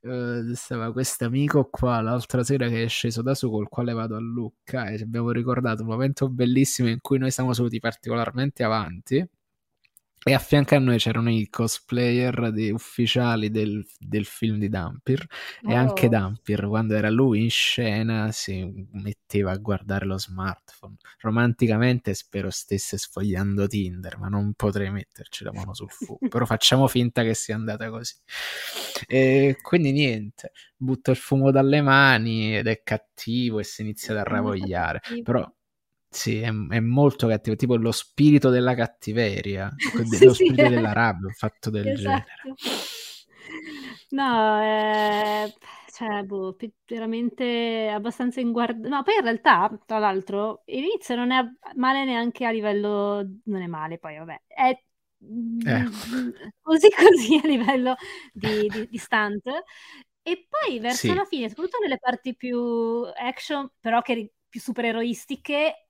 eh, 0.00 0.52
stava 0.54 0.92
questo 0.92 1.24
amico 1.24 1.68
qua 1.70 2.00
l'altra 2.00 2.42
sera 2.44 2.68
che 2.68 2.84
è 2.84 2.88
sceso 2.88 3.22
da 3.22 3.34
su 3.34 3.50
col 3.50 3.68
quale 3.68 3.92
vado 3.92 4.16
a 4.16 4.20
Lucca 4.20 4.86
e 4.88 4.96
ci 4.98 5.02
abbiamo 5.04 5.30
ricordato 5.30 5.82
un 5.82 5.88
momento 5.88 6.28
bellissimo 6.28 6.88
in 6.88 7.00
cui 7.00 7.18
noi 7.18 7.30
siamo 7.30 7.52
seduti 7.52 7.78
particolarmente 7.80 8.62
avanti 8.64 9.24
e 10.24 10.34
a 10.34 10.38
fianco 10.38 10.74
a 10.76 10.78
noi 10.78 10.98
c'erano 10.98 11.30
i 11.30 11.48
cosplayer 11.50 12.52
di- 12.52 12.70
ufficiali 12.70 13.50
del, 13.50 13.84
del 13.98 14.24
film 14.24 14.58
di 14.58 14.68
Dampir. 14.68 15.24
E 15.66 15.74
anche 15.74 16.06
Oh. 16.06 16.08
Dampir 16.08 16.66
quando 16.66 16.94
era 16.94 17.10
lui 17.10 17.42
in 17.42 17.50
scena 17.50 18.30
si 18.32 18.86
metteva 18.92 19.50
a 19.52 19.56
guardare 19.56 20.06
lo 20.06 20.18
smartphone. 20.18 20.96
Romanticamente 21.20 22.14
spero 22.14 22.50
stesse 22.50 22.98
sfogliando 22.98 23.66
Tinder 23.66 24.18
ma 24.18 24.28
non 24.28 24.52
potrei 24.54 24.90
metterci 24.90 25.44
la 25.44 25.52
mano 25.52 25.74
sul 25.74 25.90
fuoco 25.90 26.26
però 26.28 26.44
facciamo 26.44 26.86
finta 26.88 27.22
che 27.22 27.34
sia 27.34 27.54
andata 27.54 27.90
così. 27.90 28.14
E 29.06 29.58
quindi 29.62 29.92
niente 29.92 30.52
butta 30.76 31.10
il 31.10 31.16
fumo 31.16 31.50
dalle 31.50 31.80
mani 31.80 32.56
ed 32.56 32.66
è 32.66 32.82
cattivo 32.84 33.58
e 33.60 33.64
si 33.64 33.82
inizia 33.82 34.12
ad 34.14 34.20
arravogliare. 34.20 35.00
però 35.22 35.48
sì, 36.12 36.38
è, 36.40 36.48
è 36.48 36.80
molto 36.80 37.26
cattivo, 37.26 37.56
tipo 37.56 37.76
lo 37.76 37.92
spirito 37.92 38.50
della 38.50 38.74
cattiveria, 38.74 39.72
Sì, 40.10 40.24
lo 40.24 40.34
sì, 40.34 40.44
spirito 40.44 40.66
eh. 40.66 40.68
della 40.68 40.92
rabbia, 40.92 41.26
un 41.28 41.32
fatto 41.34 41.70
del 41.70 41.92
genere. 41.92 42.24
Esatto. 42.24 42.56
No, 44.10 44.60
eh, 44.62 45.54
cioè, 45.86 46.22
boh, 46.24 46.56
veramente 46.86 47.88
abbastanza 47.88 48.40
inguardabile. 48.40 48.88
No, 48.88 49.02
poi 49.02 49.14
in 49.16 49.22
realtà, 49.22 49.78
tra 49.86 49.98
l'altro, 49.98 50.62
l'inizio 50.66 51.14
non 51.16 51.30
è 51.32 51.42
male 51.76 52.04
neanche 52.04 52.44
a 52.44 52.50
livello... 52.50 53.26
Non 53.44 53.62
è 53.62 53.66
male, 53.66 53.98
poi 53.98 54.18
vabbè. 54.18 54.42
È 54.46 54.78
Eh, 55.64 55.84
mm, 55.84 56.30
così 56.60 56.88
così 56.94 57.40
a 57.42 57.46
livello 57.46 57.94
di, 58.32 58.68
di, 58.68 58.86
di 58.88 58.98
stunt. 58.98 59.46
E 60.24 60.46
poi 60.48 60.78
verso 60.78 61.00
sì, 61.00 61.14
la 61.14 61.24
fine, 61.24 61.48
soprattutto 61.48 61.78
nelle 61.82 61.98
parti 61.98 62.36
più 62.36 63.02
action, 63.16 63.68
però 63.80 64.02
che 64.02 64.32
più 64.48 64.60
supereroistiche, 64.60 65.88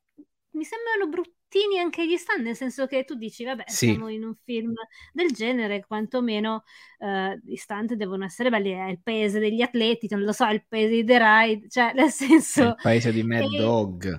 mi 0.55 0.65
sembrano 0.65 1.07
bruttini 1.53 1.79
anche 1.79 2.07
gli 2.07 2.17
stunt, 2.17 2.41
nel 2.41 2.57
senso 2.57 2.87
che 2.87 3.05
tu 3.05 3.15
dici, 3.15 3.45
vabbè, 3.45 3.65
sì, 3.67 3.91
siamo 3.91 4.09
in 4.09 4.25
un 4.25 4.35
film 4.43 4.73
del 5.13 5.31
genere, 5.33 5.85
quantomeno 5.87 6.65
eh, 6.99 7.39
gli 7.45 7.57
stunt 7.57 7.93
devono 7.95 8.25
essere 8.25 8.49
belli, 8.49 8.71
è 8.71 8.89
il 8.89 9.01
paese 9.03 9.39
degli 9.39 9.61
atleti, 9.61 10.07
non 10.11 10.23
lo 10.23 10.33
so, 10.33 10.47
è 10.47 10.53
il 10.53 10.65
paese 10.67 10.91
di 10.91 11.05
The 11.05 11.19
Ride, 11.19 11.69
cioè 11.69 11.93
nel 11.95 12.05
è 12.05 12.07
il 12.07 12.13
senso... 12.13 12.75
paese 12.81 13.13
di 13.13 13.23
Mad 13.23 13.53
E, 13.53 13.57
Dog. 13.59 14.19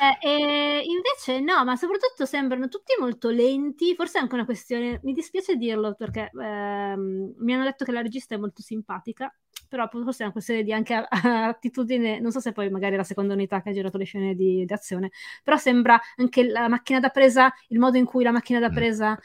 eh, 0.00 0.26
e 0.26 0.82
invece 0.84 1.40
no, 1.40 1.64
ma 1.64 1.74
soprattutto 1.76 2.24
sembrano 2.24 2.68
tutti 2.68 2.94
molto 2.98 3.30
lenti, 3.30 3.94
forse 3.94 4.18
è 4.18 4.20
anche 4.22 4.34
una 4.34 4.44
questione, 4.44 5.00
mi 5.02 5.12
dispiace 5.12 5.56
dirlo 5.56 5.94
perché 5.94 6.30
ehm, 6.32 7.34
mi 7.38 7.54
hanno 7.54 7.64
detto 7.64 7.84
che 7.84 7.92
la 7.92 8.02
regista 8.02 8.36
è 8.36 8.38
molto 8.38 8.62
simpatica, 8.62 9.32
però 9.70 9.88
forse 9.88 10.22
è 10.22 10.24
una 10.24 10.32
questione 10.32 10.64
di 10.64 10.72
anche 10.72 10.94
attitudine, 11.08 12.18
non 12.18 12.32
so 12.32 12.40
se 12.40 12.52
poi 12.52 12.68
magari 12.70 12.94
è 12.94 12.96
la 12.96 13.04
seconda 13.04 13.34
unità 13.34 13.62
che 13.62 13.70
ha 13.70 13.72
girato 13.72 13.98
le 13.98 14.04
scene 14.04 14.34
di, 14.34 14.64
di 14.64 14.72
azione, 14.72 15.10
però 15.44 15.56
sembra 15.56 15.98
anche 16.16 16.42
la 16.44 16.59
macchina 16.68 17.00
da 17.00 17.08
presa, 17.10 17.52
il 17.68 17.78
modo 17.78 17.96
in 17.98 18.04
cui 18.04 18.22
la 18.24 18.30
macchina 18.32 18.58
da 18.60 18.70
Mm. 18.70 18.70
presa... 18.70 19.18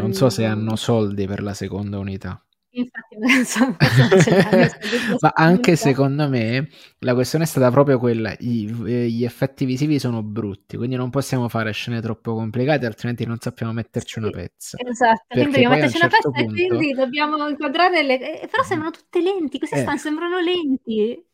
Non 0.00 0.12
so 0.12 0.30
se 0.30 0.44
ehm, 0.44 0.52
hanno 0.52 0.74
soldi 0.74 1.26
per 1.28 1.42
la 1.42 1.54
seconda 1.54 1.98
unità. 1.98 2.44
infatti, 2.72 3.16
non 3.18 3.44
so, 3.44 3.60
forse 3.80 4.02
non 4.08 4.18
ce 4.18 4.30
l'hanno 4.36 4.62
i 4.62 4.68
soldi 4.68 4.98
per 5.00 5.10
la 5.10 5.18
Ma 5.20 5.32
anche 5.34 5.76
secondo 5.76 6.28
me 6.28 6.68
la 6.98 7.14
questione 7.14 7.44
è 7.44 7.46
stata 7.46 7.70
proprio 7.70 7.98
quella, 7.98 8.34
i- 8.40 8.66
eh, 8.86 9.08
gli 9.10 9.24
effetti 9.24 9.64
visivi 9.64 9.98
sono 9.98 10.22
brutti, 10.22 10.76
quindi 10.76 10.96
non 10.96 11.10
possiamo 11.10 11.48
fare 11.48 11.72
scene 11.72 12.00
troppo 12.00 12.34
complicate, 12.34 12.86
altrimenti 12.86 13.24
non 13.26 13.38
sappiamo 13.38 13.72
metterci 13.72 14.18
una 14.18 14.30
Sì, 14.30 14.30
pezza. 14.30 14.82
esatto, 14.88 15.36
quindi 15.36 15.52
Perché 15.52 15.62
dobbiamo 15.62 15.74
poi 15.74 15.80
a 15.80 15.86
un 15.86 15.92
metterci 15.92 15.96
una 15.96 16.08
certo 16.08 16.32
pezza 16.34 16.40
e 16.40 16.44
punto... 16.44 16.76
quindi 16.76 16.92
dobbiamo 16.92 17.48
inquadrare 17.48 18.02
le... 18.02 18.40
eh, 18.42 18.46
Però 18.48 18.62
sembrano 18.62 18.92
tutte 18.92 19.20
lenti, 19.20 19.58
questi 19.58 19.76
Eh, 19.76 19.78
stanno, 19.78 19.98
sembrano 19.98 20.38
lenti. 20.40 21.24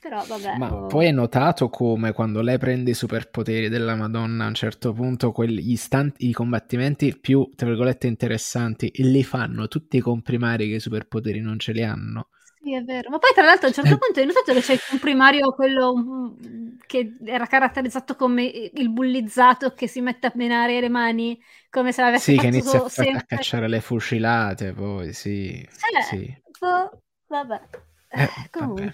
Però 0.00 0.24
vabbè, 0.26 0.56
Ma 0.56 0.74
oh. 0.74 0.86
poi 0.86 1.06
hai 1.06 1.12
notato 1.12 1.68
come 1.70 2.12
quando 2.12 2.40
lei 2.42 2.58
prende 2.58 2.90
i 2.90 2.94
superpoteri 2.94 3.68
della 3.68 3.94
Madonna 3.94 4.44
a 4.44 4.48
un 4.48 4.54
certo 4.54 4.92
punto 4.92 5.32
quelli, 5.32 5.74
stunt, 5.76 6.16
i 6.18 6.32
combattimenti 6.32 7.16
più, 7.18 7.50
tra 7.54 7.66
virgolette, 7.66 8.06
interessanti 8.06 8.90
li 8.96 9.22
fanno 9.24 9.68
tutti 9.68 9.96
i 9.96 10.00
comprimari 10.00 10.68
che 10.68 10.74
i 10.76 10.80
superpoteri 10.80 11.40
non 11.40 11.58
ce 11.58 11.72
li 11.72 11.82
hanno. 11.82 12.28
Sì, 12.60 12.74
è 12.74 12.82
vero. 12.82 13.08
Ma 13.10 13.18
poi 13.18 13.32
tra 13.34 13.44
l'altro 13.44 13.66
a 13.66 13.68
un 13.68 13.74
certo 13.74 13.96
Eh, 13.96 13.98
punto 13.98 14.18
hai 14.20 14.26
notato 14.26 14.52
che 14.52 14.60
c'è 14.60 14.72
il 14.74 14.80
comprimario, 14.88 15.52
quello 15.54 15.94
mm, 15.96 16.78
che 16.86 17.16
era 17.24 17.46
caratterizzato 17.46 18.16
come 18.16 18.44
il 18.44 18.90
bullizzato 18.90 19.74
che 19.74 19.86
si 19.86 20.00
mette 20.00 20.26
a 20.26 20.32
menare 20.34 20.80
le 20.80 20.88
mani 20.88 21.40
come 21.70 21.92
se 21.92 22.02
l'avesse 22.02 22.32
sì, 22.32 22.36
che 22.38 22.46
fatto 22.46 22.48
inizia 22.48 22.80
so- 22.80 22.84
a, 22.84 22.88
fa- 22.88 23.08
a 23.10 23.22
sempre. 23.22 23.24
cacciare 23.24 23.66
le 23.68 23.80
fucilate, 23.80 24.72
poi 24.72 25.12
sì, 25.14 25.66
Cioè, 25.76 25.90
sì. 25.96 26.36
boh, 26.60 27.02
vabbè. 27.28 27.60
Eh, 28.10 28.30
Eh, 28.34 28.50
vabbè, 28.52 28.92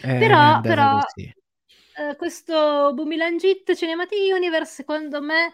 è 0.00 0.18
Però, 0.18 0.60
però 0.60 0.98
eh, 1.96 2.16
questo 2.16 2.92
Bumilangit 2.94 3.74
Cinematic 3.74 4.18
Universe, 4.34 4.72
secondo 4.72 5.20
me, 5.20 5.52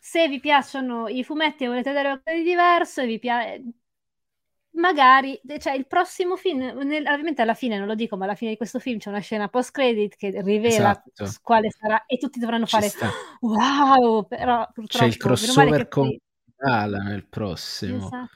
se 0.00 0.28
vi 0.28 0.40
piacciono 0.40 1.08
i 1.08 1.24
fumetti 1.24 1.64
e 1.64 1.68
volete 1.68 1.90
vedere 1.90 2.08
qualcosa 2.08 2.36
di 2.36 2.42
diverso, 2.42 3.04
vi 3.04 3.18
piace... 3.18 3.62
Magari, 4.72 5.38
cioè 5.58 5.74
il 5.74 5.86
prossimo 5.86 6.36
film, 6.36 6.60
nel- 6.60 7.04
ovviamente 7.08 7.42
alla 7.42 7.54
fine 7.54 7.76
non 7.76 7.88
lo 7.88 7.96
dico, 7.96 8.16
ma 8.16 8.24
alla 8.24 8.36
fine 8.36 8.52
di 8.52 8.56
questo 8.56 8.78
film 8.78 8.98
c'è 8.98 9.08
una 9.08 9.18
scena 9.18 9.48
post-credit 9.48 10.14
che 10.14 10.30
rivela 10.42 10.68
Esatto, 10.68 11.24
quale 11.42 11.70
sarà 11.70 12.04
e 12.06 12.18
tutti 12.18 12.38
dovranno 12.38 12.66
ci 12.66 12.76
fare 12.76 12.88
sta. 12.88 13.10
wow, 13.40 14.28
però 14.28 14.60
C'è 14.86 15.06
il 15.06 15.16
purtroppo, 15.16 15.16
meno 15.16 15.16
male 15.16 15.18
crossover 15.18 15.88
con. 15.88 16.16
Gala 16.56 16.98
nel 16.98 17.26
prossimo. 17.26 18.06
Esatto. 18.06 18.28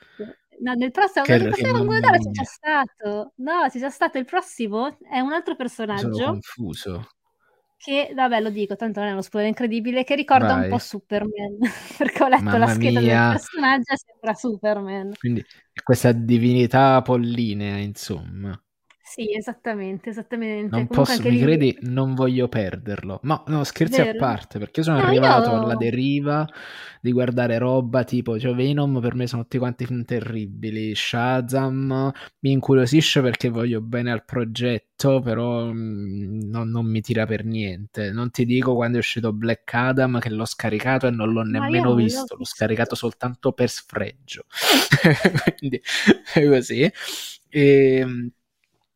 No, 0.60 0.72
nel 0.74 0.90
prossimo, 0.90 1.24
nel 1.26 1.42
prossimo 1.42 1.72
mamma 1.72 1.84
Guadala 1.84 2.18
c'è 2.18 2.30
già 2.30 2.44
stato. 2.44 3.32
No, 3.36 3.66
c'è 3.68 3.78
già 3.78 3.90
stato. 3.90 4.18
Il 4.18 4.24
prossimo 4.24 4.98
è 5.08 5.20
un 5.20 5.32
altro 5.32 5.54
mi 5.92 5.98
sono 5.98 6.18
personaggio 6.18 6.22
confuso. 6.22 7.08
che, 7.76 8.12
vabbè, 8.14 8.40
lo 8.40 8.50
dico, 8.50 8.76
tanto 8.76 9.00
non 9.00 9.08
è 9.10 9.12
uno 9.12 9.22
spoiler 9.22 9.50
incredibile, 9.50 10.04
che 10.04 10.14
ricorda 10.14 10.54
un 10.54 10.66
po' 10.66 10.76
Vai. 10.76 10.78
Superman, 10.78 11.58
perché 11.98 12.22
ho 12.24 12.28
letto 12.28 12.56
la 12.56 12.66
Mamma 12.66 12.68
scheda 12.68 13.00
del 13.02 13.20
mia. 13.20 13.28
personaggio 13.28 13.92
e 13.92 13.96
sembra 13.98 14.34
Superman. 14.34 15.12
Quindi 15.18 15.44
questa 15.82 16.12
divinità 16.12 16.96
apollinea, 16.96 17.76
insomma. 17.78 18.58
Sì, 19.14 19.32
esattamente, 19.32 20.10
esattamente. 20.10 20.76
Non 20.76 20.88
Comunque 20.88 20.88
posso, 20.88 21.22
mi 21.22 21.38
lì, 21.38 21.38
credi, 21.38 21.76
non 21.82 22.14
voglio 22.14 22.48
perderlo. 22.48 23.20
No, 23.22 23.44
no, 23.46 23.62
scherzi 23.62 24.00
a 24.00 24.06
vero? 24.06 24.16
parte, 24.16 24.58
perché 24.58 24.80
io 24.80 24.86
sono 24.86 24.98
No, 24.98 25.04
arrivato 25.04 25.54
alla 25.54 25.74
io... 25.74 25.76
deriva 25.76 26.44
di 27.00 27.12
guardare 27.12 27.58
roba 27.58 28.02
tipo, 28.02 28.38
cioè 28.40 28.54
Venom 28.54 29.00
per 29.00 29.14
me 29.14 29.28
sono 29.28 29.42
tutti 29.42 29.58
quanti 29.58 29.86
film 29.86 30.04
terribili, 30.04 30.94
Shazam 30.96 32.10
mi 32.40 32.50
incuriosisce 32.50 33.20
perché 33.20 33.50
voglio 33.50 33.80
bene 33.82 34.10
al 34.10 34.24
progetto, 34.24 35.20
però 35.20 35.66
mm, 35.72 36.40
non, 36.50 36.70
non 36.70 36.86
mi 36.86 37.00
tira 37.00 37.24
per 37.24 37.44
niente. 37.44 38.10
Non 38.10 38.30
ti 38.32 38.44
dico 38.44 38.74
quando 38.74 38.96
è 38.96 39.00
uscito 39.00 39.32
Black 39.32 39.72
Adam 39.74 40.18
che 40.18 40.30
l'ho 40.30 40.44
scaricato 40.44 41.06
e 41.06 41.10
non 41.10 41.30
l'ho 41.30 41.42
nemmeno 41.42 41.92
non 41.92 41.94
l'ho 41.94 41.94
visto, 41.94 42.34
l'ho 42.36 42.38
visto. 42.38 42.44
scaricato 42.44 42.96
soltanto 42.96 43.52
per 43.52 43.68
sfregio. 43.70 44.46
Quindi 45.58 45.80
è 46.32 46.48
così. 46.48 46.90
E, 47.48 47.96
ehm, 47.98 48.30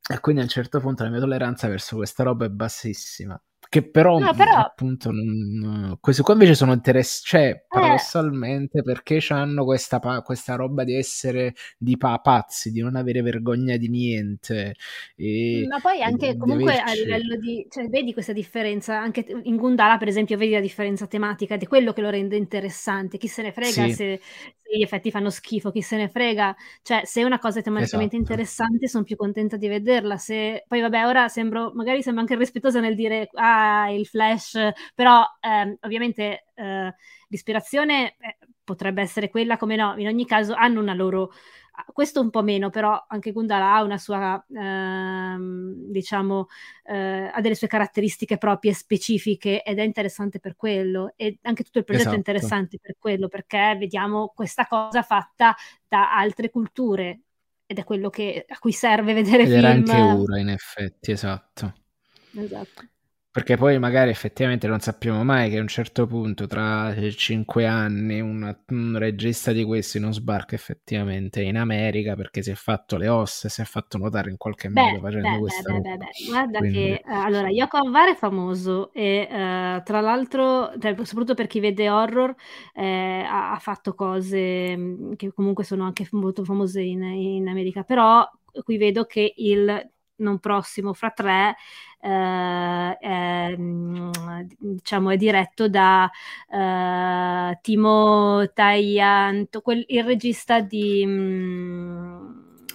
e 0.08 0.20
quindi 0.20 0.40
a 0.40 0.44
un 0.44 0.50
certo 0.50 0.80
punto 0.80 1.04
la 1.04 1.10
mia 1.10 1.20
tolleranza 1.20 1.68
verso 1.68 1.96
questa 1.96 2.22
roba 2.22 2.46
è 2.46 2.48
bassissima. 2.48 3.40
Che 3.70 3.82
però, 3.82 4.18
no, 4.18 4.32
però... 4.32 4.54
appunto, 4.54 5.10
non... 5.10 5.98
questi 6.00 6.22
qua 6.22 6.32
invece 6.32 6.54
sono 6.54 6.72
interessanti, 6.72 7.28
cioè, 7.28 7.48
eh. 7.48 7.64
paradossalmente, 7.68 8.82
perché 8.82 9.22
hanno 9.28 9.66
questa, 9.66 9.98
pa- 9.98 10.22
questa 10.22 10.54
roba 10.54 10.84
di 10.84 10.96
essere 10.96 11.52
di 11.76 11.98
pa- 11.98 12.18
pazzi, 12.18 12.70
di 12.70 12.80
non 12.80 12.96
avere 12.96 13.20
vergogna 13.20 13.76
di 13.76 13.90
niente. 13.90 14.74
E, 15.14 15.66
Ma 15.68 15.80
poi 15.80 16.02
anche 16.02 16.38
comunque 16.38 16.78
averci... 16.78 17.02
a 17.02 17.04
livello 17.04 17.36
di, 17.36 17.66
cioè, 17.68 17.88
vedi 17.88 18.14
questa 18.14 18.32
differenza, 18.32 18.98
anche 18.98 19.26
in 19.42 19.56
Gundala, 19.56 19.98
per 19.98 20.08
esempio, 20.08 20.38
vedi 20.38 20.52
la 20.52 20.60
differenza 20.60 21.06
tematica 21.06 21.56
è 21.56 21.66
quello 21.66 21.92
che 21.92 22.00
lo 22.00 22.08
rende 22.08 22.36
interessante. 22.36 23.18
Chi 23.18 23.28
se 23.28 23.42
ne 23.42 23.52
frega 23.52 23.70
sì. 23.70 23.92
se, 23.92 24.20
se, 24.68 24.76
gli 24.76 24.82
effetti 24.82 25.10
fanno 25.10 25.30
schifo, 25.30 25.70
chi 25.70 25.80
se 25.82 25.96
ne 25.96 26.08
frega, 26.08 26.54
cioè, 26.82 27.02
se 27.04 27.24
una 27.24 27.38
cosa 27.38 27.60
è 27.60 27.62
tematicamente 27.62 28.16
esatto. 28.16 28.32
interessante, 28.32 28.88
sono 28.88 29.04
più 29.04 29.16
contenta 29.16 29.56
di 29.56 29.68
vederla. 29.68 30.16
Se... 30.16 30.64
Poi, 30.66 30.80
vabbè, 30.80 31.06
ora 31.06 31.28
sembro, 31.28 31.72
magari 31.74 32.02
sembra 32.02 32.22
anche 32.22 32.36
rispettosa 32.36 32.80
nel 32.80 32.94
dire, 32.94 33.28
ah, 33.34 33.90
il 33.90 34.06
flash, 34.06 34.58
però 34.94 35.24
ehm, 35.40 35.76
ovviamente 35.80 36.44
eh, 36.54 36.94
l'ispirazione 37.28 38.16
eh, 38.18 38.38
potrebbe 38.62 39.00
essere 39.02 39.30
quella, 39.30 39.56
come 39.56 39.76
no, 39.76 39.94
in 39.96 40.06
ogni 40.06 40.26
caso 40.26 40.54
hanno 40.54 40.80
una 40.80 40.94
loro, 40.94 41.32
questo 41.92 42.20
un 42.20 42.30
po' 42.30 42.42
meno, 42.42 42.70
però 42.70 43.04
anche 43.08 43.32
Gundala 43.32 43.74
ha 43.74 43.82
una 43.82 43.98
sua, 43.98 44.44
ehm, 44.48 45.90
diciamo, 45.90 46.46
eh, 46.84 47.30
ha 47.32 47.40
delle 47.40 47.54
sue 47.54 47.66
caratteristiche 47.66 48.38
proprie 48.38 48.72
specifiche 48.72 49.62
ed 49.62 49.78
è 49.78 49.82
interessante 49.82 50.40
per 50.40 50.56
quello 50.56 51.12
e 51.16 51.38
anche 51.42 51.62
tutto 51.64 51.78
il 51.78 51.84
progetto 51.84 52.08
esatto. 52.08 52.16
è 52.16 52.18
interessante 52.18 52.78
per 52.80 52.96
quello 52.98 53.28
perché 53.28 53.76
vediamo 53.78 54.32
questa 54.34 54.66
cosa 54.66 55.02
fatta 55.02 55.54
da 55.86 56.14
altre 56.14 56.50
culture 56.50 57.20
ed 57.66 57.78
è 57.78 57.84
quello 57.84 58.08
che, 58.10 58.44
a 58.48 58.58
cui 58.58 58.72
serve 58.72 59.12
vedere 59.12 59.42
ed 59.42 59.50
film. 59.50 59.58
Era 59.58 59.68
anche 59.70 60.00
ora 60.00 60.38
in 60.38 60.48
effetti, 60.48 61.10
esatto. 61.10 61.74
Esatto. 62.34 62.88
Perché 63.30 63.58
poi 63.58 63.78
magari 63.78 64.08
effettivamente 64.08 64.66
non 64.66 64.80
sappiamo 64.80 65.22
mai 65.22 65.50
che 65.50 65.58
a 65.58 65.60
un 65.60 65.68
certo 65.68 66.06
punto, 66.06 66.46
tra 66.46 66.94
cinque 67.10 67.66
anni, 67.66 68.20
una, 68.20 68.58
un 68.68 68.96
regista 68.98 69.52
di 69.52 69.64
questi 69.64 70.00
non 70.00 70.14
sbarca 70.14 70.54
effettivamente 70.54 71.42
in 71.42 71.58
America 71.58 72.16
perché 72.16 72.42
si 72.42 72.50
è 72.50 72.54
fatto 72.54 72.96
le 72.96 73.06
ossa, 73.08 73.50
si 73.50 73.60
è 73.60 73.64
fatto 73.64 73.98
notare 73.98 74.30
in 74.30 74.38
qualche 74.38 74.70
beh, 74.70 74.80
modo 74.80 75.00
facendo 75.00 75.28
beh, 75.28 75.38
questa 75.38 75.72
beh, 75.72 75.80
beh, 75.80 75.96
beh, 75.98 76.06
Guarda 76.26 76.58
Quindi... 76.58 76.78
che, 76.78 77.02
uh, 77.04 77.12
allora, 77.12 77.50
Yoko 77.50 77.76
Avar 77.76 78.08
è 78.08 78.14
famoso 78.16 78.92
e 78.94 79.28
uh, 79.30 79.82
tra 79.82 80.00
l'altro, 80.00 80.72
cioè, 80.78 80.96
soprattutto 81.02 81.34
per 81.34 81.48
chi 81.48 81.60
vede 81.60 81.90
horror, 81.90 82.34
eh, 82.72 83.24
ha, 83.28 83.52
ha, 83.52 83.58
fatto 83.58 83.94
cose 83.94 84.74
mm, 84.74 85.12
che 85.16 85.32
comunque 85.34 85.64
sono 85.64 85.84
anche 85.84 86.08
molto 86.12 86.44
famose 86.44 86.80
in, 86.80 87.02
in 87.02 87.46
America, 87.46 87.82
però 87.82 88.26
qui 88.64 88.78
vedo 88.78 89.04
che 89.04 89.34
il 89.36 89.90
non 90.18 90.38
prossimo 90.38 90.92
fra 90.92 91.10
tre 91.10 91.50
eh, 91.50 91.56
è, 92.00 93.54
diciamo, 94.58 95.10
è 95.10 95.16
diretto 95.16 95.68
da 95.68 96.10
eh, 96.50 97.58
Timo 97.60 98.50
Tayanto, 98.52 99.60
quel, 99.60 99.84
il 99.88 100.04
regista 100.04 100.60
di, 100.60 101.04
mm, 101.06 102.30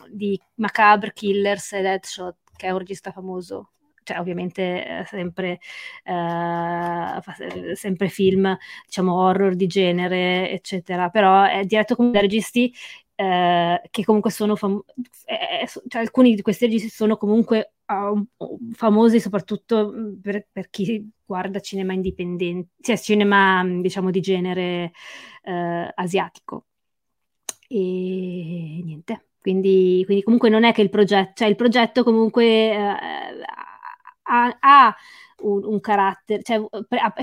di 0.09 0.39
Macabre 0.55 1.13
Killers 1.13 1.73
e 1.73 1.81
Deadshot, 1.81 2.37
che 2.55 2.67
è 2.67 2.71
un 2.71 2.79
regista 2.79 3.11
famoso. 3.11 3.69
Cioè 4.03 4.19
ovviamente 4.19 4.85
eh, 4.85 5.05
sempre, 5.05 5.59
eh, 6.03 7.75
sempre 7.75 8.09
film, 8.09 8.57
diciamo 8.85 9.13
horror 9.15 9.55
di 9.55 9.67
genere, 9.67 10.49
eccetera, 10.51 11.09
però 11.09 11.43
è 11.43 11.63
diretto 11.63 11.95
da 11.97 12.19
registi 12.19 12.73
eh, 13.15 13.81
che 13.89 14.03
comunque 14.03 14.31
sono 14.31 14.55
fam- 14.55 14.83
eh, 15.25 15.61
eh 15.63 15.67
cioè, 15.87 16.01
alcuni 16.01 16.35
di 16.35 16.41
questi 16.41 16.65
registi 16.65 16.89
sono 16.89 17.15
comunque 17.15 17.73
famosi 18.73 19.19
soprattutto 19.19 19.91
mm, 19.93 20.13
per, 20.21 20.47
per, 20.51 20.69
chi 20.69 21.09
guarda 21.25 21.59
cinema 21.59 21.93
indipendente, 21.93 22.71
cioè 22.81 22.97
cinema 22.97 23.63
mm, 23.63 23.81
diciamo 23.81 24.11
di 24.11 24.21
genere 24.21 24.91
uh, 25.43 25.89
asiatico. 25.95 26.65
E 27.67 28.81
niente, 28.83 29.27
quindi, 29.39 30.03
quindi, 30.05 30.23
comunque 30.23 30.49
non 30.49 30.63
è 30.63 30.73
che 30.73 30.81
il 30.81 30.89
progetto, 30.89 31.31
cioè 31.35 31.47
il 31.47 31.55
progetto 31.55 32.03
comunque 32.03 32.75
uh, 32.75 33.43
ha, 34.23 34.57
ha 34.59 34.95
un, 35.41 35.63
un, 35.65 35.79
carattere, 35.79 36.43
cioè, 36.43 36.57
ha, 36.57 37.13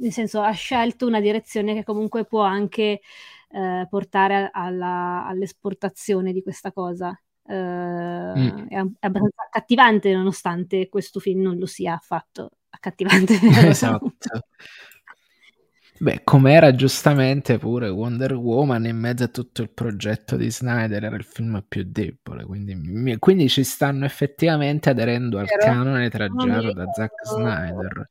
nel 0.00 0.12
senso 0.12 0.40
ha 0.40 0.50
scelto 0.52 1.06
una 1.06 1.20
direzione 1.20 1.74
che 1.74 1.84
comunque 1.84 2.24
può 2.24 2.42
anche 2.42 3.00
eh, 3.50 3.86
portare 3.88 4.50
alla, 4.52 5.24
all'esportazione 5.26 6.32
di 6.32 6.42
questa 6.42 6.72
cosa. 6.72 7.18
Eh, 7.48 7.54
mm. 7.54 8.66
è, 8.68 8.74
è, 8.74 9.06
abbastanza 9.06 9.42
accattivante 9.46 10.12
nonostante 10.12 10.88
questo 10.88 11.20
film 11.20 11.42
non 11.42 11.58
lo 11.58 11.66
sia 11.66 11.94
affatto 11.94 12.50
accattivante. 12.70 13.38
esatto. 13.68 14.40
Beh, 15.98 16.20
com'era 16.24 16.74
giustamente 16.74 17.56
pure 17.56 17.88
Wonder 17.88 18.34
Woman 18.34 18.84
in 18.84 18.98
mezzo 18.98 19.24
a 19.24 19.28
tutto 19.28 19.62
il 19.62 19.70
progetto 19.70 20.36
di 20.36 20.50
Snyder, 20.50 21.02
era 21.02 21.16
il 21.16 21.24
film 21.24 21.64
più 21.66 21.84
debole, 21.86 22.44
quindi, 22.44 23.16
quindi 23.18 23.48
ci 23.48 23.64
stanno 23.64 24.04
effettivamente 24.04 24.90
aderendo 24.90 25.38
al 25.38 25.46
Vero? 25.46 25.58
canone 25.58 26.10
traggiato 26.10 26.72
da 26.74 26.92
Zack 26.92 27.24
Snyder. 27.24 28.08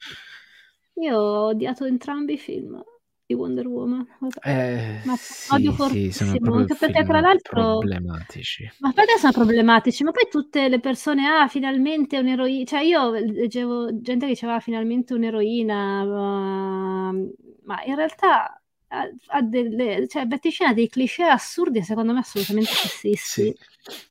Io 0.96 1.16
ho 1.16 1.48
odiato 1.50 1.86
entrambi 1.86 2.34
i 2.34 2.38
film 2.40 2.84
di 3.26 3.34
Wonder 3.34 3.66
Woman. 3.68 4.06
Eh, 4.44 5.02
ma 5.04 5.16
odio 5.50 5.72
sì, 5.72 5.78
fortissimo, 5.78 6.32
sì, 6.32 6.40
anche 6.44 6.76
perché 6.76 7.04
tra 7.04 7.20
l'altro 7.20 7.80
problematici. 7.80 8.70
Ma 8.80 8.92
perché 8.92 9.18
sono 9.18 9.32
problematici? 9.32 10.04
Ma 10.04 10.12
poi 10.12 10.28
tutte 10.30 10.70
le 10.70 10.80
persone, 10.80 11.28
ah, 11.28 11.48
finalmente 11.48 12.20
un'eroina, 12.20 12.66
cioè 12.66 12.82
io 12.82 13.12
leggevo 13.12 14.00
gente 14.02 14.26
che 14.26 14.34
diceva 14.34 14.56
ah, 14.56 14.60
finalmente 14.60 15.14
un'eroina, 15.14 16.04
uh, 16.04 17.34
ma 17.64 17.84
in 17.84 17.96
realtà 17.96 18.62
ha, 18.90 19.10
ha 19.28 19.42
delle, 19.42 20.08
cioè 20.08 20.26
Betty 20.26 20.52
Scena 20.52 20.70
ha 20.70 20.74
dei 20.74 20.88
cliché 20.88 21.24
assurdi 21.24 21.82
secondo 21.82 22.14
me 22.14 22.20
assolutamente 22.20 22.72
sessisti. 22.72 23.44
Sì. 23.44 23.56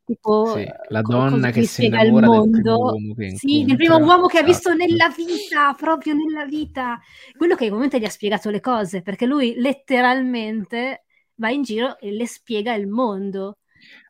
Tipo 0.05 0.59
sì, 0.59 0.65
la 0.89 1.03
donna 1.03 1.51
che 1.51 1.63
si 1.65 1.85
innamora 1.87 2.29
del 2.29 2.49
primo 2.49 2.77
uomo 2.77 3.15
che 3.15 3.41
Sì, 3.41 3.65
del 3.65 3.77
primo 3.77 3.97
uomo 3.99 4.27
che 4.27 4.39
ha 4.39 4.43
visto 4.43 4.71
esatto. 4.71 4.75
nella 4.75 5.09
vita, 5.11 5.75
proprio 5.75 6.15
nella 6.15 6.45
vita. 6.47 7.01
Quello 7.37 7.57
che 7.57 7.69
comunque 7.71 7.99
gli 7.99 8.05
ha 8.05 8.11
spiegato 8.11 8.51
le 8.51 8.61
cose, 8.61 9.03
perché 9.03 9.27
lui 9.27 9.55
letteralmente 9.57 11.05
va 11.37 11.51
in 11.51 11.63
giro 11.63 11.99
e 11.99 12.13
le 12.13 12.27
spiega 12.27 12.75
il 12.75 12.87
mondo. 12.89 13.59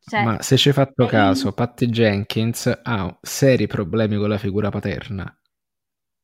Cioè, 0.05 0.25
Ma 0.25 0.43
se 0.43 0.57
ci 0.57 0.67
hai 0.69 0.75
fatto 0.75 1.07
caso, 1.07 1.53
in... 1.53 1.53
Patty 1.53 1.87
Jenkins 1.87 2.81
ha 2.83 3.17
seri 3.23 3.69
problemi 3.69 4.17
con 4.17 4.29
la 4.29 4.39
figura 4.39 4.69
paterna. 4.71 5.39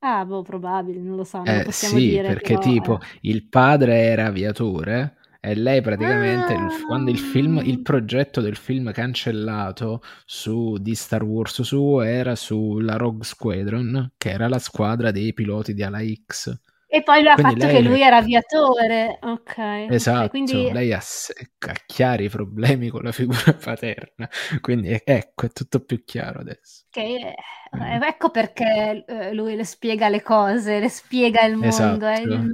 Ah, 0.02 0.24
boh, 0.24 0.42
probabile, 0.42 1.00
non 1.00 1.16
lo 1.16 1.24
so, 1.24 1.42
non 1.44 1.62
Eh 1.62 1.66
sì, 1.70 2.00
dire, 2.02 2.22
perché 2.22 2.54
però 2.54 2.60
tipo 2.60 3.00
eh. 3.00 3.20
il 3.22 3.48
padre 3.48 3.94
era 4.02 4.26
aviatore 4.26 5.16
e 5.40 5.54
lei 5.54 5.80
praticamente 5.80 6.52
il- 6.54 6.72
quando 6.84 7.10
il 7.10 7.18
film, 7.18 7.60
il 7.64 7.80
Ah! 7.80 7.82
progetto 7.82 8.40
del 8.40 8.56
film 8.56 8.92
cancellato 8.92 10.02
su, 10.24 10.76
di 10.78 10.94
Star 10.94 11.22
Wars 11.24 11.62
suo 11.62 12.02
era 12.02 12.34
sulla 12.36 12.96
Rogue 12.96 13.24
Squadron, 13.24 14.12
che 14.16 14.30
era 14.30 14.48
la 14.48 14.58
squadra 14.58 15.10
dei 15.10 15.32
piloti 15.34 15.74
di 15.74 15.82
Ala 15.82 16.00
X. 16.26 16.58
E 16.86 17.02
poi 17.02 17.20
lui 17.22 17.30
ha 17.30 17.36
Quindi 17.36 17.54
fatto 17.54 17.66
che 17.68 17.80
lui 17.80 18.02
era 18.02 18.18
aviatore. 18.18 19.18
Ok, 19.22 19.56
esatto, 19.86 20.28
quindi 20.28 20.70
lei 20.70 20.92
ha, 20.92 20.98
ha 20.98 21.72
chiari 21.86 22.28
problemi 22.28 22.88
con 22.88 23.02
la 23.02 23.12
figura 23.12 23.52
paterna, 23.54 24.28
quindi 24.60 24.98
ecco, 25.04 25.46
è 25.46 25.50
tutto 25.50 25.80
più 25.84 26.04
chiaro 26.04 26.40
adesso. 26.40 26.84
che, 26.90 27.34
Mm. 27.76 28.00
eh, 28.02 28.06
ecco 28.06 28.30
perché 28.30 29.04
eh, 29.06 29.32
lui 29.34 29.54
le 29.56 29.64
spiega 29.64 30.08
le 30.08 30.22
cose, 30.22 30.80
le 30.80 30.88
spiega 30.88 31.42
il 31.44 31.56
mondo, 31.56 32.06
è 32.06 32.18
il 32.20 32.30
Esatto, 32.30 32.52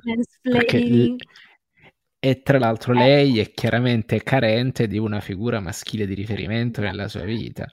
perché 0.48 0.80
l- 0.80 1.10
mansplaining. 1.10 1.20
E 2.18 2.42
tra 2.42 2.58
l'altro 2.58 2.92
Eh. 2.92 2.96
lei 2.96 3.38
è 3.38 3.50
chiaramente 3.52 4.22
carente 4.22 4.86
di 4.86 4.98
una 4.98 5.20
figura 5.20 5.60
maschile 5.60 6.06
di 6.06 6.14
riferimento 6.14 6.80
nella 6.80 7.08
sua 7.08 7.22
vita. 7.24 7.66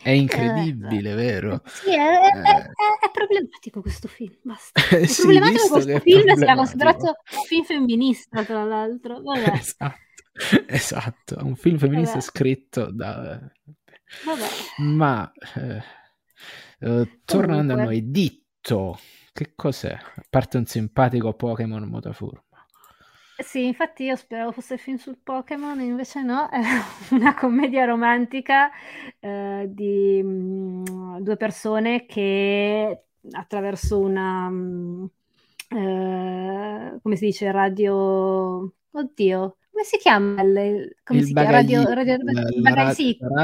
È 0.00 0.10
Eh, 0.10 0.14
incredibile, 0.14 1.14
vero? 1.14 1.62
sì, 1.64 1.90
è, 1.94 1.96
è- 1.96 2.40
è- 2.42 2.56
Eh, 2.60 3.06
è 3.06 3.10
problematico 3.12 3.80
questo 3.80 4.08
film, 4.08 4.36
basta. 4.42 4.72
È 5.02 5.06
sì, 5.06 5.22
problematico 5.22 5.68
questo 5.68 5.98
film 6.00 6.32
sia 6.34 6.54
problematico. 6.54 6.54
considerato 6.54 7.06
un 7.36 7.44
film 7.44 7.64
femminista, 7.64 8.44
tra 8.44 8.64
l'altro. 8.64 9.20
Vabbè, 9.22 9.52
Esatto, 9.58 10.00
esatto, 10.66 11.36
un 11.44 11.56
film 11.56 11.78
femminista 11.78 12.18
vabbè, 12.18 12.20
scritto 12.20 12.90
da... 12.92 13.40
vabbè. 14.22 14.62
Ma 14.76 15.30
eh, 15.56 15.82
eh, 16.80 17.20
tornando 17.24 17.72
a 17.74 17.76
Comunque, 17.76 17.84
noi, 17.84 18.10
Ditto, 18.10 18.98
che 19.32 19.52
cos'è? 19.54 19.92
A 19.92 20.24
parte 20.28 20.56
un 20.56 20.66
simpatico 20.66 21.34
Pokémon 21.34 21.82
mutafurbo. 21.84 22.44
Sì, 23.38 23.66
infatti 23.66 24.04
io 24.04 24.16
speravo 24.16 24.52
fosse 24.52 24.74
il 24.74 24.80
film 24.80 24.96
sul 24.96 25.18
Pokémon, 25.22 25.80
invece 25.80 26.22
no, 26.22 26.48
è 26.48 26.60
una 27.14 27.34
commedia 27.34 27.84
romantica 27.84 28.70
eh, 29.20 29.66
di 29.68 30.20
mm, 30.22 31.18
due 31.18 31.36
persone 31.36 32.04
che 32.06 33.04
attraverso 33.30 34.00
una, 34.00 34.48
mm, 34.50 35.04
eh, 35.68 36.98
come 37.00 37.16
si 37.16 37.26
dice, 37.26 37.50
radio, 37.52 38.72
oddio, 38.90 39.56
come 39.70 39.84
si 39.84 39.98
chiama? 39.98 40.42
Il, 40.42 40.96
come 41.04 41.20
il 41.20 41.24
si 41.26 41.32
chiama? 41.32 41.50
Radio, 41.50 41.82
radio, 41.94 42.16
la, 42.20 42.32
la, 42.32 42.72
la, 42.72 42.94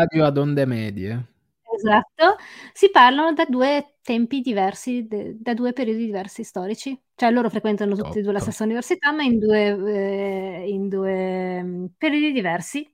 radio 0.00 0.24
ad 0.24 0.36
onde 0.36 0.64
medie. 0.66 1.33
Esatto, 1.74 2.36
si 2.72 2.90
parlano 2.90 3.32
da 3.32 3.44
due 3.46 3.96
tempi 4.02 4.40
diversi, 4.40 5.06
de, 5.06 5.36
da 5.38 5.54
due 5.54 5.72
periodi 5.72 6.04
diversi 6.04 6.44
storici. 6.44 6.98
Cioè 7.14 7.30
loro 7.30 7.48
frequentano 7.48 7.94
tutti 7.94 8.18
e 8.18 8.22
due 8.22 8.32
la 8.32 8.40
stessa 8.40 8.64
università, 8.64 9.12
ma 9.12 9.22
in 9.22 9.38
due, 9.38 9.66
eh, 9.66 10.68
in 10.68 10.88
due 10.88 11.60
um, 11.60 11.88
periodi 11.96 12.32
diversi. 12.32 12.88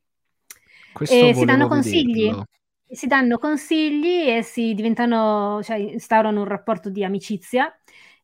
Questo 0.92 1.14
e 1.14 1.34
si 1.34 1.44
danno 1.44 1.68
consigli. 1.68 2.24
Vederlo. 2.24 2.44
Si 2.92 3.06
danno 3.06 3.38
consigli 3.38 4.28
e 4.28 4.42
si 4.42 4.74
diventano, 4.74 5.60
cioè 5.62 5.76
instaurano 5.76 6.40
un 6.40 6.46
rapporto 6.46 6.90
di 6.90 7.04
amicizia 7.04 7.72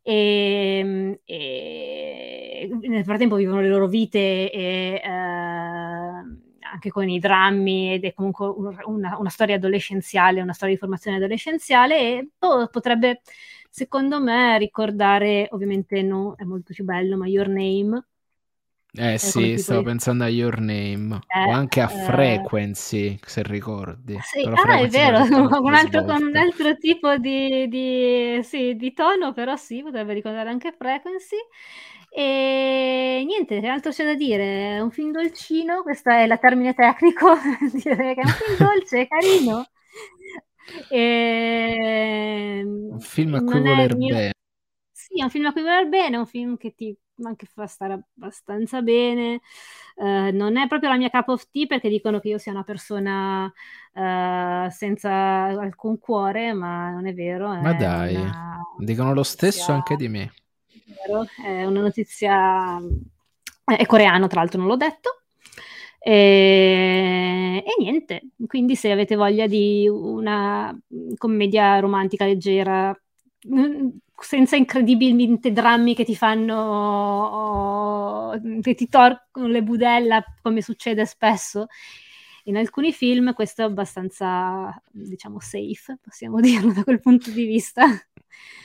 e, 0.03 0.79
ehm, 0.79 1.19
e 1.25 2.69
nel 2.83 3.05
frattempo 3.05 3.37
vivono 3.37 3.61
le 3.61 3.69
loro 3.69 3.89
vite 3.89 4.51
e 4.51 5.01
eh, 5.03 5.09
anche 6.77 6.91
con 6.91 7.09
i 7.09 7.19
drammi 7.19 7.95
ed 7.95 8.05
è 8.05 8.13
comunque 8.13 8.47
una, 8.85 9.19
una, 9.19 9.29
storia 9.31 9.57
adolescenziale, 9.57 10.43
una 10.43 10.53
storia 10.53 10.75
di 10.75 10.81
formazione 10.81 11.17
adolescenziale 11.17 11.99
e 11.99 12.29
oh, 12.41 12.69
potrebbe 12.69 13.23
secondo 13.71 14.21
me 14.21 14.59
ricordare, 14.59 15.49
ovviamente 15.53 16.03
no, 16.03 16.35
è 16.37 16.45
molto 16.45 16.73
più 16.75 16.85
bello, 16.85 17.17
ma 17.17 17.27
Your 17.27 17.49
Name 17.49 18.05
eh 18.99 19.19
sì, 19.19 19.59
stavo 19.59 19.81
di... 19.81 19.87
pensando 19.87 20.25
a 20.25 20.29
Your 20.29 20.59
Name 20.59 21.21
eh, 21.29 21.45
o 21.45 21.51
anche 21.51 21.83
a 21.83 21.93
eh... 21.93 22.05
Frequency, 22.05 23.19
se 23.23 23.43
ricordi. 23.43 24.19
Sì. 24.23 24.41
ah, 24.47 24.79
è 24.79 24.89
vero, 24.89 25.21
un, 25.61 25.75
altro, 25.75 26.05
con 26.05 26.23
un 26.23 26.37
altro 26.37 26.77
tipo 26.77 27.19
di, 27.19 27.69
di, 27.69 28.41
sì, 28.43 28.75
di, 28.75 28.95
tono, 28.95 29.35
però 29.35 29.55
sì, 29.57 29.83
potrebbe 29.83 30.15
ricordare 30.15 30.49
anche 30.49 30.75
Frequency. 30.77 31.37
E 32.19 33.25
niente, 33.27 33.59
altro 33.69 33.91
c'è 33.91 34.03
da 34.07 34.15
dire? 34.15 34.77
È 34.77 34.81
un 34.81 34.91
film 34.91 35.11
dolcino, 35.11 35.83
questo 35.83 36.09
è 36.09 36.23
il 36.23 36.39
termine 36.41 36.73
tecnico, 36.73 37.35
dire 37.75 38.15
che 38.15 38.21
è 38.23 38.25
un 38.25 38.31
film 38.31 38.57
dolce, 38.57 39.07
carino. 39.07 39.67
E... 40.89 42.63
Un 42.65 43.01
film 43.01 43.35
a 43.35 43.45
cui 43.45 43.61
voler 43.61 43.97
mio... 43.99 44.15
bene. 44.15 44.31
Sì, 44.91 45.21
è 45.21 45.25
un 45.25 45.29
film 45.29 45.45
a 45.45 45.53
cui 45.53 45.61
voler 45.61 45.91
bene, 45.91 46.17
è 46.17 46.19
un 46.19 46.25
film 46.25 46.57
che 46.57 46.75
ti 46.75 46.97
anche 47.23 47.45
fa 47.45 47.67
stare 47.67 47.93
abbastanza 47.93 48.81
bene. 48.81 49.43
Uh, 49.97 50.31
non 50.33 50.57
è 50.57 50.67
proprio 50.69 50.89
la 50.89 50.97
mia 50.97 51.11
cup 51.11 51.29
of 51.29 51.51
tea 51.51 51.67
perché 51.67 51.91
dicono 51.91 52.19
che 52.19 52.29
io 52.29 52.39
sia 52.39 52.53
una 52.53 52.65
persona 52.65 53.45
uh, 53.45 54.71
senza 54.71 55.13
alcun 55.13 55.99
cuore, 55.99 56.55
ma 56.55 56.89
non 56.89 57.07
è 57.07 57.13
vero. 57.13 57.49
Ma 57.49 57.75
dai, 57.75 58.15
una... 58.15 58.59
dicono 58.79 59.13
lo 59.13 59.23
stesso 59.23 59.71
anche 59.71 59.97
di 59.97 60.09
me. 60.09 60.33
È, 61.43 61.65
una 61.65 61.81
notizia, 61.81 62.81
è 63.65 63.87
coreano 63.87 64.27
tra 64.29 64.41
l'altro, 64.41 64.61
non 64.61 64.69
l'ho 64.69 64.77
detto. 64.77 65.23
E... 65.99 67.65
e, 67.67 67.83
niente, 67.83 68.29
quindi 68.47 68.77
se 68.77 68.93
avete 68.93 69.17
voglia 69.17 69.47
di 69.47 69.89
una 69.89 70.77
commedia 71.17 71.81
romantica 71.81 72.25
leggera 72.25 72.97
senza 74.19 74.57
incredibilmente 74.57 75.53
drammi 75.53 75.95
che 75.95 76.05
ti 76.05 76.17
fanno, 76.17 77.61
che 78.61 78.75
ti 78.75 78.89
torcono 78.89 79.47
le 79.49 79.63
budella 79.63 80.25
come 80.43 80.63
succede 80.63 81.05
spesso. 81.07 81.67
In 82.45 82.57
alcuni 82.57 82.93
film 82.93 83.35
questo 83.35 83.63
è 83.63 83.65
abbastanza, 83.65 84.81
diciamo, 84.91 85.41
safe, 85.41 85.99
possiamo 86.01 86.41
dirlo 86.41 86.73
da 86.73 86.85
quel 86.85 87.01
punto 87.01 87.31
di 87.31 87.45
vista. 87.45 87.85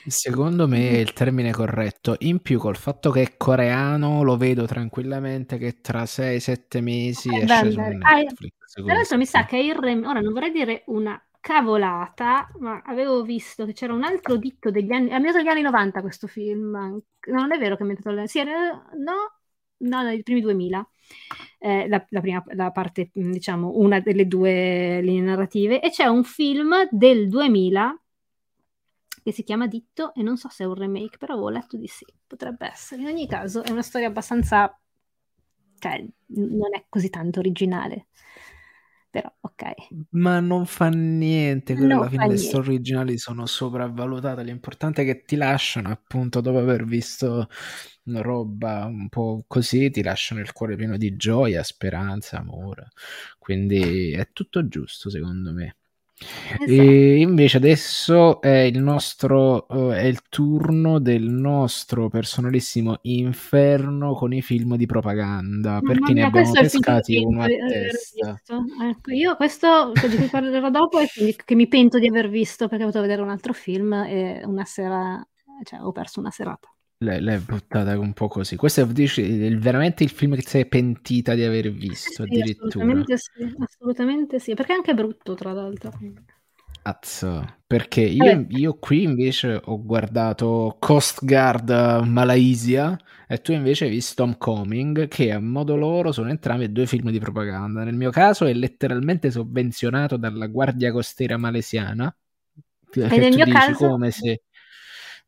Secondo 0.06 0.68
me 0.68 0.90
è 0.90 0.98
il 0.98 1.14
termine 1.14 1.52
corretto. 1.52 2.16
In 2.20 2.40
più, 2.42 2.58
col 2.58 2.76
fatto 2.76 3.12
che 3.12 3.22
è 3.22 3.38
coreano, 3.38 4.24
lo 4.24 4.36
vedo 4.36 4.66
tranquillamente 4.66 5.58
che 5.58 5.82
tra 5.82 6.06
6-7 6.06 6.82
mesi 6.82 7.30
eh, 7.30 7.44
esce 7.44 7.64
beh, 7.66 7.72
su 7.72 7.80
Netflix. 7.80 8.54
Ah, 8.78 8.84
tra 8.84 8.94
l'altro 8.94 9.18
mi 9.18 9.26
sa 9.26 9.46
che 9.46 9.58
il 9.58 9.76
rem- 9.76 10.06
ora 10.06 10.22
non 10.22 10.34
vorrei 10.34 10.52
dire 10.52 10.84
una 10.88 11.22
cavolata, 11.40 12.50
ma 12.60 12.82
avevo 12.86 13.24
visto 13.24 13.66
che 13.66 13.74
c'era 13.74 13.94
un 13.94 14.04
altro 14.04 14.38
ditto 14.38 14.72
degli 14.72 14.92
anni, 14.92 15.10
è 15.10 15.14
ambientato 15.14 15.44
negli 15.44 15.54
anni 15.54 15.62
90 15.64 16.02
questo 16.02 16.28
film, 16.28 16.72
no, 16.72 17.02
non 17.34 17.52
è 17.52 17.58
vero 17.58 17.76
che 17.76 17.84
è 17.84 17.88
ambientato, 17.88 18.28
sì, 18.28 18.40
era, 18.40 18.70
no, 18.98 19.40
no, 19.78 20.04
nei 20.04 20.22
primi 20.24 20.42
2000, 20.42 20.88
eh, 21.60 21.88
la, 21.88 22.06
la, 22.10 22.22
prima, 22.22 22.44
la 22.54 22.72
parte, 22.72 23.10
diciamo, 23.12 23.72
una 23.76 24.00
delle 24.00 24.28
due 24.28 25.02
linee 25.02 25.22
narrative, 25.22 25.82
e 25.82 25.90
c'è 25.90 26.06
un 26.06 26.24
film 26.24 26.88
del 26.92 27.28
2000 27.28 28.01
che 29.24 29.32
si 29.32 29.44
chiama 29.44 29.68
Ditto 29.68 30.14
e 30.14 30.24
non 30.24 30.38
so 30.38 30.50
se 30.50 30.64
è 30.64 30.68
un 30.68 30.76
remake, 30.76 31.18
però 31.18 31.34
avevo 31.34 31.50
letto 31.50 31.78
di 31.78 31.88
sì, 31.88 32.06
potrebbe 32.26 32.68
essere. 32.68 33.02
In 33.02 33.08
ogni 33.08 33.28
caso 33.28 33.64
è 33.64 33.70
una 33.70 33.82
storia 33.82 34.08
abbastanza, 34.08 34.80
cioè, 35.80 36.06
non 36.28 36.74
è 36.74 36.86
così 36.90 37.10
tanto 37.10 37.40
originale 37.40 38.08
però 39.12 39.32
ok. 39.42 39.74
Ma 40.12 40.40
non 40.40 40.66
fa 40.66 40.88
niente, 40.88 41.76
quello 41.76 41.98
alla 41.98 42.10
fine 42.10 42.30
le 42.30 42.38
storie 42.38 42.70
originali 42.70 43.18
sono 43.18 43.46
sopravvalutate, 43.46 44.42
l'importante 44.42 45.02
è 45.02 45.06
che 45.06 45.24
ti 45.26 45.36
lasciano 45.36 45.90
appunto 45.90 46.40
dopo 46.40 46.58
aver 46.58 46.86
visto 46.86 47.50
una 48.06 48.22
roba 48.22 48.86
un 48.86 49.10
po' 49.10 49.44
così, 49.48 49.92
ti 49.92 50.02
lasciano 50.02 50.40
il 50.40 50.54
cuore 50.54 50.78
pieno 50.78 50.96
di 50.96 51.18
gioia, 51.18 51.62
speranza, 51.62 52.38
amore, 52.38 52.88
quindi 53.38 54.14
è 54.14 54.32
tutto 54.32 54.66
giusto 54.70 55.10
secondo 55.10 55.52
me. 55.52 55.76
Esatto. 56.22 56.66
E 56.66 57.20
invece 57.20 57.58
adesso 57.58 58.42
è 58.42 58.60
il 58.60 58.82
nostro 58.82 59.66
uh, 59.70 59.90
è 59.90 60.04
il 60.04 60.22
turno 60.30 61.00
del 61.00 61.24
nostro 61.24 62.10
personalissimo 62.10 63.00
inferno 63.04 64.14
con 64.14 64.34
i 64.34 64.42
film 64.42 64.76
di 64.76 64.86
propaganda 64.86 65.74
Mamma 65.74 65.82
perché 65.82 66.14
mia, 66.14 66.22
ne 66.22 66.28
abbiamo 66.28 66.52
pescati 66.52 67.18
uno 67.18 67.42
a 67.44 67.48
testa. 67.48 68.42
Ecco, 68.90 69.12
io 69.12 69.36
questo 69.36 69.92
di 69.94 70.16
cui 70.16 70.28
parlerò 70.28 70.70
dopo 70.70 71.00
è 71.00 71.08
che 71.08 71.56
mi 71.56 71.68
pento 71.68 71.98
di 71.98 72.08
aver 72.08 72.30
visto 72.30 72.68
perché 72.68 72.84
ho 72.84 72.88
voluto 72.88 73.02
vedere 73.02 73.22
un 73.22 73.30
altro 73.30 73.54
film 73.54 73.94
e 73.94 74.42
una 74.46 74.66
sera 74.66 75.26
cioè 75.64 75.82
ho 75.82 75.92
perso 75.92 76.20
una 76.20 76.32
serata. 76.32 76.70
L'hai, 77.04 77.40
buttata 77.40 77.98
un 77.98 78.14
po' 78.14 78.28
così. 78.28 78.56
Questo 78.56 78.82
è 78.82 78.88
dici, 78.88 79.46
è 79.48 79.58
veramente 79.58 80.04
il 80.04 80.12
film 80.12 80.36
che 80.36 80.44
sei 80.46 80.68
pentita 80.68 81.34
di 81.34 81.44
aver 81.44 81.72
visto, 81.72 82.12
sì, 82.12 82.22
addirittura. 82.22 82.68
Assolutamente 82.68 83.18
sì, 83.18 83.56
assolutamente 83.58 84.40
sì, 84.40 84.54
perché 84.54 84.74
è 84.74 84.76
anche 84.76 84.94
brutto, 84.94 85.34
tra 85.34 85.52
l'altro. 85.52 85.92
Azzo, 86.84 87.58
perché 87.66 88.02
io, 88.02 88.46
io, 88.50 88.78
qui 88.78 89.02
invece 89.02 89.60
ho 89.64 89.84
guardato 89.84 90.78
Coast 90.80 91.26
Guard 91.26 91.70
Malaysia 92.06 92.96
e 93.28 93.42
tu 93.42 93.52
invece 93.52 93.86
hai 93.86 93.92
visto 93.92 94.22
Homecoming, 94.22 95.08
che 95.08 95.32
a 95.32 95.40
modo 95.40 95.76
loro 95.76 96.12
sono 96.12 96.30
entrambi 96.30 96.72
due 96.72 96.86
film 96.86 97.10
di 97.10 97.20
propaganda. 97.20 97.84
Nel 97.84 97.96
mio 97.96 98.12
caso 98.12 98.46
è 98.46 98.54
letteralmente 98.54 99.32
sovvenzionato 99.32 100.18
dalla 100.18 100.46
Guardia 100.46 100.92
Costiera 100.92 101.38
Malesiana. 101.38 102.16
E 102.94 103.18
nel 103.18 103.34
mio 103.34 103.46
caso... 103.46 103.88
come 103.88 104.12
se 104.12 104.42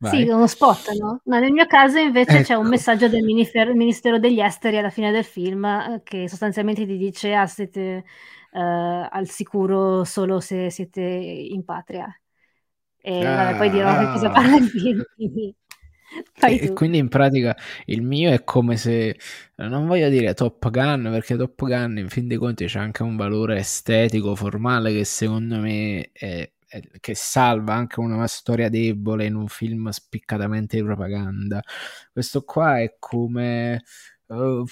Vai. 0.03 0.25
Sì, 0.25 0.29
uno 0.29 0.47
spot, 0.47 0.91
no? 0.99 1.21
Ma 1.23 1.39
nel 1.39 1.53
mio 1.53 1.65
caso 1.65 1.97
invece 1.97 2.39
ecco. 2.39 2.43
c'è 2.43 2.53
un 2.55 2.63
ecco. 2.63 2.69
messaggio 2.71 3.07
del 3.07 3.23
Ministero, 3.23 3.73
Ministero 3.73 4.19
degli 4.19 4.41
Esteri 4.41 4.77
alla 4.77 4.89
fine 4.89 5.11
del 5.11 5.23
film 5.23 5.63
eh, 5.63 6.01
che 6.03 6.27
sostanzialmente 6.27 6.85
ti 6.85 6.97
dice 6.97 7.33
ah, 7.33 7.47
siete 7.47 8.03
uh, 8.51 9.07
al 9.09 9.29
sicuro 9.29 10.03
solo 10.03 10.41
se 10.41 10.69
siete 10.69 10.99
in 10.99 11.63
patria. 11.63 12.13
E 12.99 13.25
ah, 13.25 13.45
vabbè, 13.45 13.57
poi 13.57 13.69
dirò 13.69 13.97
che 13.97 14.05
cosa 14.11 14.29
parla 14.29 14.57
il 14.57 14.67
film. 14.67 15.03
E, 16.41 16.59
e, 16.65 16.73
quindi 16.73 16.99
in 16.99 17.09
pratica 17.09 17.57
il 17.85 18.03
mio 18.03 18.29
è 18.29 18.43
come 18.43 18.77
se 18.77 19.17
non 19.55 19.87
voglio 19.87 20.09
dire 20.09 20.35
Top 20.35 20.69
Gun 20.69 21.07
perché 21.09 21.35
Top 21.35 21.65
Gun 21.65 21.97
in 21.97 22.07
fin 22.07 22.27
dei 22.27 22.37
conti 22.37 22.65
c'è 22.65 22.77
anche 22.77 23.01
un 23.01 23.15
valore 23.15 23.57
estetico 23.57 24.35
formale 24.35 24.93
che 24.93 25.05
secondo 25.05 25.57
me 25.57 26.11
è 26.11 26.47
che 26.99 27.15
salva 27.15 27.73
anche 27.73 27.99
una 27.99 28.27
storia 28.27 28.69
debole 28.69 29.25
in 29.25 29.35
un 29.35 29.47
film 29.47 29.89
spiccatamente 29.89 30.77
di 30.77 30.83
propaganda. 30.83 31.61
Questo 32.11 32.43
qua 32.43 32.79
è 32.79 32.95
come... 32.99 33.83
Uh, 34.27 34.65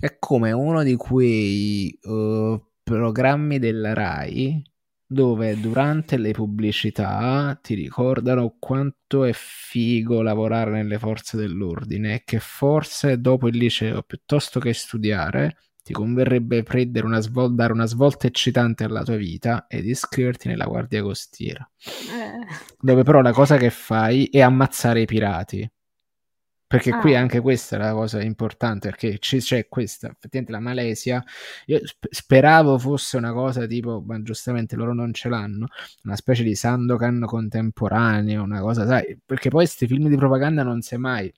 è 0.00 0.16
come 0.18 0.52
uno 0.52 0.82
di 0.82 0.96
quei 0.96 1.96
uh, 2.04 2.58
programmi 2.82 3.58
della 3.58 3.92
RAI 3.92 4.62
dove 5.06 5.60
durante 5.60 6.16
le 6.16 6.30
pubblicità 6.30 7.58
ti 7.60 7.74
ricordano 7.74 8.56
quanto 8.58 9.24
è 9.24 9.32
figo 9.34 10.22
lavorare 10.22 10.70
nelle 10.70 10.98
forze 10.98 11.36
dell'ordine 11.36 12.14
e 12.14 12.22
che 12.24 12.38
forse 12.38 13.20
dopo 13.20 13.48
il 13.48 13.56
liceo 13.56 14.02
piuttosto 14.02 14.60
che 14.60 14.72
studiare 14.72 15.56
ti 15.82 15.92
converrebbe 15.92 16.62
prendere 16.62 17.06
una 17.06 17.20
svol- 17.20 17.54
dare 17.54 17.72
una 17.72 17.86
svolta 17.86 18.26
eccitante 18.26 18.84
alla 18.84 19.02
tua 19.02 19.16
vita 19.16 19.66
ed 19.68 19.86
iscriverti 19.86 20.48
nella 20.48 20.66
guardia 20.66 21.02
costiera. 21.02 21.68
Eh. 21.78 22.46
Dove 22.78 23.02
però 23.02 23.20
la 23.20 23.32
cosa 23.32 23.56
che 23.56 23.70
fai 23.70 24.26
è 24.26 24.40
ammazzare 24.40 25.00
i 25.02 25.06
pirati. 25.06 25.70
Perché 26.70 26.90
ah. 26.90 26.98
qui 26.98 27.16
anche 27.16 27.40
questa 27.40 27.74
è 27.74 27.78
la 27.80 27.92
cosa 27.92 28.22
importante, 28.22 28.90
perché 28.90 29.18
c- 29.18 29.38
c'è 29.38 29.66
questa, 29.66 30.06
effettivamente 30.06 30.52
la 30.52 30.60
Malesia, 30.60 31.20
io 31.66 31.80
speravo 31.98 32.78
fosse 32.78 33.16
una 33.16 33.32
cosa 33.32 33.66
tipo, 33.66 34.00
ma 34.06 34.22
giustamente 34.22 34.76
loro 34.76 34.94
non 34.94 35.12
ce 35.12 35.28
l'hanno, 35.28 35.66
una 36.04 36.14
specie 36.14 36.44
di 36.44 36.54
Sandokan 36.54 37.24
contemporaneo, 37.26 38.44
una 38.44 38.60
cosa, 38.60 38.86
sai, 38.86 39.18
perché 39.26 39.48
poi 39.48 39.64
questi 39.64 39.88
film 39.88 40.08
di 40.08 40.14
propaganda 40.14 40.62
non 40.62 40.80
sai 40.80 40.98
mai 40.98 41.34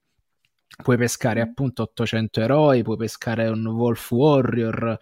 puoi 0.82 0.96
pescare 0.96 1.40
appunto 1.40 1.82
800 1.82 2.40
eroi, 2.40 2.82
puoi 2.82 2.96
pescare 2.96 3.48
un 3.48 3.66
Wolf 3.66 4.10
Warrior, 4.10 4.98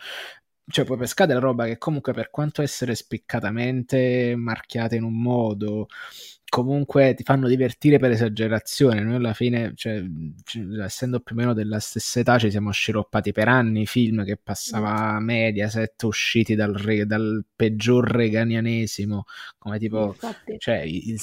cioè 0.66 0.84
puoi 0.84 0.98
pescare 0.98 1.28
della 1.28 1.40
roba 1.40 1.66
che 1.66 1.78
comunque 1.78 2.12
per 2.12 2.30
quanto 2.30 2.62
essere 2.62 2.94
spiccatamente 2.94 4.34
marchiata 4.36 4.94
in 4.94 5.02
un 5.02 5.20
modo 5.20 5.88
comunque 6.50 7.14
ti 7.14 7.22
fanno 7.22 7.48
divertire 7.48 7.98
per 7.98 8.10
esagerazione. 8.10 9.00
Noi 9.00 9.14
alla 9.14 9.32
fine, 9.32 9.72
cioè, 9.74 10.02
essendo 10.84 11.20
più 11.20 11.36
o 11.36 11.38
meno 11.38 11.54
della 11.54 11.78
stessa 11.78 12.20
età, 12.20 12.38
ci 12.38 12.50
siamo 12.50 12.72
sciroppati 12.72 13.32
per 13.32 13.48
anni 13.48 13.86
film 13.86 14.24
che 14.24 14.36
passava 14.36 15.14
a 15.14 15.20
Mediaset 15.20 16.02
usciti 16.02 16.54
dal, 16.54 16.74
re, 16.74 17.06
dal 17.06 17.44
peggior 17.56 18.10
reganianesimo, 18.10 19.24
come 19.58 19.78
tipo, 19.78 20.14
cioè, 20.58 20.78
il, 20.78 21.18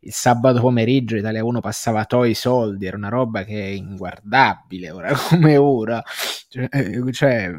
il, 0.00 0.12
sabato 0.12 0.60
pomeriggio 0.60 1.16
Italia 1.16 1.42
1 1.44 1.60
passava 1.60 2.04
Toy 2.04 2.34
Soldi, 2.34 2.86
era 2.86 2.96
una 2.96 3.08
roba 3.08 3.44
che 3.44 3.60
è 3.60 3.68
inguardabile 3.68 4.90
ora 4.90 5.12
come 5.28 5.56
ora. 5.56 6.02
Cioè, 6.48 6.68
eh, 6.70 7.12
cioè, 7.12 7.50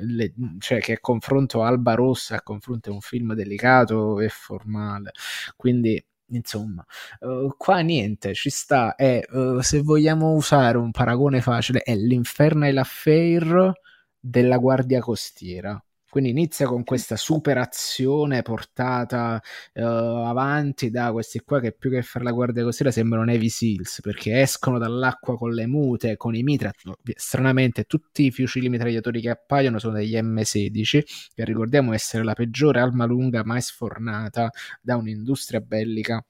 le, 0.00 0.32
cioè, 0.60 0.78
che 0.80 1.00
confronto 1.00 1.62
Alba 1.62 1.94
Rossa, 1.94 2.36
a 2.36 2.42
confronto 2.42 2.90
è 2.90 2.92
un 2.92 3.00
film 3.00 3.34
delicato 3.34 4.20
e 4.20 4.28
formale. 4.28 5.10
Quindi 5.56 6.02
insomma, 6.36 6.84
uh, 7.20 7.54
qua 7.56 7.80
niente, 7.80 8.34
ci 8.34 8.50
sta, 8.50 8.94
è, 8.94 9.20
uh, 9.30 9.60
se 9.60 9.80
vogliamo 9.82 10.32
usare 10.32 10.78
un 10.78 10.90
paragone 10.90 11.40
facile, 11.40 11.80
è 11.80 11.94
l'inferno 11.94 12.66
e 12.66 12.72
l'affair 12.72 13.72
della 14.18 14.58
guardia 14.58 15.00
costiera. 15.00 15.82
Quindi 16.14 16.30
inizia 16.30 16.68
con 16.68 16.84
questa 16.84 17.16
super 17.16 17.58
azione 17.58 18.42
portata 18.42 19.42
uh, 19.72 19.82
avanti 19.82 20.88
da 20.88 21.10
questi 21.10 21.40
qua 21.40 21.58
che 21.58 21.72
più 21.72 21.90
che 21.90 22.02
fare 22.02 22.24
la 22.24 22.30
guardia 22.30 22.62
costiera 22.62 22.92
sembrano 22.92 23.24
Navy 23.24 23.48
Seals 23.48 23.98
perché 24.00 24.40
escono 24.40 24.78
dall'acqua 24.78 25.36
con 25.36 25.50
le 25.50 25.66
mute, 25.66 26.16
con 26.16 26.36
i 26.36 26.44
mitra. 26.44 26.70
Stranamente 27.16 27.82
tutti 27.82 28.26
i 28.26 28.30
fucili 28.30 28.68
mitragliatori 28.68 29.20
che 29.20 29.30
appaiono 29.30 29.80
sono 29.80 29.94
degli 29.94 30.14
M16 30.14 31.02
che 31.34 31.44
ricordiamo 31.44 31.92
essere 31.92 32.22
la 32.22 32.34
peggiore 32.34 32.78
arma 32.78 33.06
lunga 33.06 33.42
mai 33.44 33.60
sfornata 33.60 34.52
da 34.80 34.94
un'industria 34.94 35.58
bellica 35.58 36.24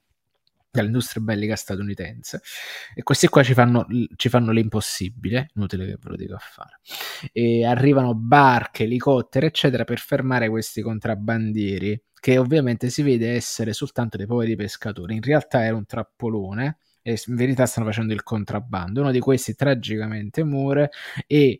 dall'industria 0.75 1.23
bellica 1.23 1.55
statunitense 1.55 2.41
e 2.93 3.03
questi 3.03 3.27
qua 3.27 3.43
ci 3.43 3.53
fanno, 3.53 3.85
ci 4.15 4.29
fanno 4.29 4.51
l'impossibile, 4.51 5.49
inutile 5.55 5.85
che 5.85 5.97
ve 6.01 6.09
lo 6.09 6.15
dico 6.15 6.35
a 6.35 6.39
fare. 6.39 6.79
E 7.31 7.65
arrivano 7.65 8.13
barche, 8.13 8.83
elicotteri, 8.83 9.45
eccetera, 9.45 9.83
per 9.83 9.99
fermare 9.99 10.49
questi 10.49 10.81
contrabbandieri, 10.81 12.01
che 12.19 12.37
ovviamente 12.37 12.89
si 12.89 13.01
vede 13.01 13.33
essere 13.33 13.73
soltanto 13.73 14.17
dei 14.17 14.25
poveri 14.25 14.55
pescatori. 14.55 15.15
In 15.15 15.21
realtà 15.21 15.63
era 15.63 15.75
un 15.75 15.85
trappolone 15.85 16.77
e 17.01 17.21
in 17.27 17.35
verità 17.35 17.65
stanno 17.65 17.85
facendo 17.85 18.13
il 18.13 18.23
contrabbando. 18.23 19.01
Uno 19.01 19.11
di 19.11 19.19
questi 19.19 19.53
tragicamente 19.53 20.43
muore 20.43 20.89
e, 21.27 21.59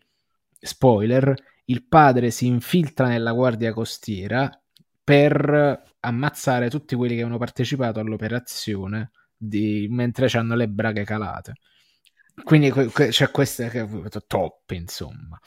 spoiler, 0.59 1.35
il 1.65 1.87
padre 1.87 2.31
si 2.31 2.47
infiltra 2.47 3.07
nella 3.07 3.31
guardia 3.31 3.73
costiera 3.73 4.49
per 5.06 5.84
ammazzare 5.99 6.69
tutti 6.69 6.95
quelli 6.95 7.15
che 7.15 7.22
hanno 7.22 7.38
partecipato 7.38 7.99
all'operazione 7.99 9.11
di... 9.38 9.88
mentre 9.90 10.27
hanno 10.38 10.56
le 10.56 10.68
braghe 10.68 11.06
calate. 11.06 11.53
Quindi 12.44 12.69
c'è 12.72 13.11
cioè, 13.11 13.32
questa 13.32 13.69
che 13.69 13.88
top, 14.27 14.72
insomma. 14.72 15.40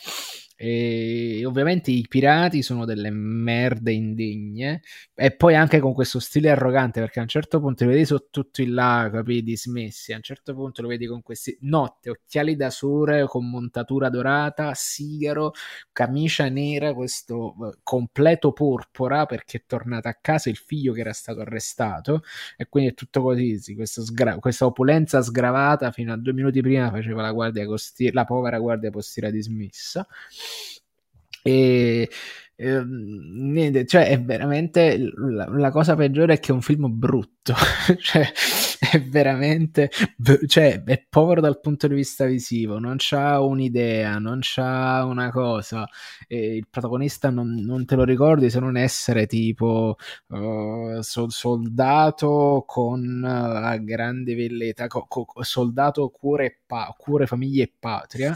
E 0.60 1.44
ovviamente 1.46 1.92
i 1.92 2.04
pirati 2.08 2.62
sono 2.62 2.84
delle 2.84 3.10
merde 3.10 3.92
indegne 3.92 4.82
e 5.14 5.30
poi 5.30 5.54
anche 5.54 5.78
con 5.78 5.92
questo 5.92 6.18
stile 6.18 6.50
arrogante 6.50 6.98
perché 6.98 7.20
a 7.20 7.22
un 7.22 7.28
certo 7.28 7.60
punto 7.60 7.84
li 7.84 7.90
vedi 7.90 8.04
tutto 8.28 8.60
il 8.62 8.74
lago, 8.74 9.18
capi, 9.18 9.44
dismessi, 9.44 10.12
a 10.12 10.16
un 10.16 10.22
certo 10.22 10.54
punto 10.54 10.82
lo 10.82 10.88
vedi 10.88 11.06
con 11.06 11.22
questi 11.22 11.56
notte, 11.60 12.10
occhiali 12.10 12.56
da 12.56 12.70
sole 12.70 13.26
con 13.26 13.48
montatura 13.48 14.08
dorata, 14.08 14.72
sigaro, 14.74 15.52
camicia 15.92 16.48
nera, 16.48 16.92
questo 16.92 17.54
eh, 17.62 17.78
completo 17.84 18.52
porpora 18.52 19.26
perché 19.26 19.58
è 19.58 19.62
tornato 19.64 20.08
a 20.08 20.18
casa 20.20 20.50
il 20.50 20.56
figlio 20.56 20.92
che 20.92 21.00
era 21.00 21.12
stato 21.12 21.40
arrestato. 21.40 22.22
E 22.56 22.66
quindi 22.68 22.90
è 22.90 22.94
tutto 22.94 23.22
così, 23.22 23.58
sì, 23.58 23.76
sgra- 23.84 24.38
questa 24.38 24.66
opulenza 24.66 25.22
sgravata 25.22 25.92
fino 25.92 26.12
a 26.12 26.16
due 26.16 26.32
minuti 26.32 26.60
prima 26.60 26.90
faceva 26.90 27.22
la 27.22 27.30
guardia 27.32 27.64
costiera, 27.64 28.12
la 28.14 28.24
povera 28.24 28.58
guardia 28.58 28.90
costiera 28.90 29.30
dismessa 29.30 30.04
e 31.42 32.08
eh, 32.60 32.82
niente, 32.84 33.86
cioè 33.86 34.08
è 34.08 34.20
veramente 34.20 34.98
la, 35.14 35.46
la, 35.48 35.70
cosa 35.70 35.94
peggiore 35.94 36.34
è 36.34 36.40
che 36.40 36.50
è 36.50 36.54
un 36.54 36.60
film 36.60 36.86
brutto, 36.90 37.54
cioè 38.02 38.28
è 38.80 39.00
veramente, 39.00 39.90
cioè 40.48 40.82
è 40.82 41.06
povero 41.08 41.40
dal 41.40 41.60
punto 41.60 41.86
di 41.86 41.94
vista 41.94 42.24
visivo, 42.24 42.80
non 42.80 42.96
c'ha 42.98 43.40
un'idea, 43.40 44.18
non 44.18 44.40
c'ha 44.42 45.04
una 45.04 45.30
cosa, 45.30 45.88
e 46.26 46.56
il 46.56 46.66
protagonista 46.68 47.30
non, 47.30 47.54
non, 47.54 47.84
te 47.84 47.94
lo 47.94 48.02
ricordi 48.02 48.50
se 48.50 48.58
non 48.58 48.76
essere 48.76 49.26
tipo 49.26 49.96
uh, 50.26 51.00
soldato 51.00 52.64
con 52.66 53.22
uh, 53.22 53.84
grande 53.84 54.34
velleità, 54.34 54.88
co- 54.88 55.06
co- 55.06 55.32
soldato 55.44 56.08
cuore, 56.08 56.62
pa- 56.66 56.92
cuore, 56.98 57.26
famiglia 57.26 57.62
e 57.62 57.72
patria 57.78 58.34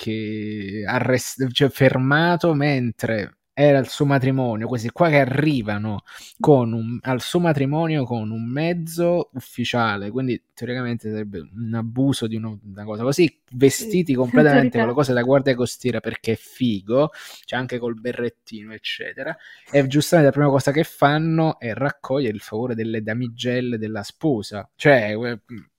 che 0.00 0.82
arrest- 0.86 1.50
cioè 1.52 1.68
fermato 1.68 2.54
mentre 2.54 3.40
era 3.52 3.78
il 3.78 3.88
suo 3.88 4.06
matrimonio, 4.06 4.66
questi 4.66 4.88
qua 4.90 5.10
che 5.10 5.18
arrivano 5.18 6.02
un, 6.38 6.98
al 7.02 7.20
suo 7.20 7.40
matrimonio 7.40 8.04
con 8.04 8.30
un 8.30 8.48
mezzo 8.50 9.28
ufficiale, 9.34 10.10
quindi 10.10 10.42
teoricamente 10.54 11.10
sarebbe 11.10 11.40
un 11.40 11.74
abuso 11.74 12.26
di 12.26 12.36
uno, 12.36 12.58
una 12.64 12.84
cosa 12.84 13.02
così, 13.02 13.38
vestiti 13.50 14.14
completamente 14.16 14.78
con 14.78 14.88
le 14.88 14.94
cose 14.94 15.12
da 15.12 15.20
guardia 15.20 15.54
costiera 15.54 16.00
perché 16.00 16.32
è 16.32 16.36
figo, 16.36 17.10
cioè 17.44 17.58
anche 17.58 17.78
col 17.78 18.00
berrettino, 18.00 18.72
eccetera, 18.72 19.36
e 19.70 19.86
giustamente 19.86 20.30
la 20.30 20.40
prima 20.40 20.54
cosa 20.54 20.72
che 20.72 20.84
fanno 20.84 21.58
è 21.58 21.74
raccogliere 21.74 22.34
il 22.34 22.40
favore 22.40 22.74
delle 22.74 23.02
damigelle 23.02 23.76
della 23.76 24.02
sposa, 24.02 24.66
cioè... 24.74 25.14
Mm, 25.14 25.26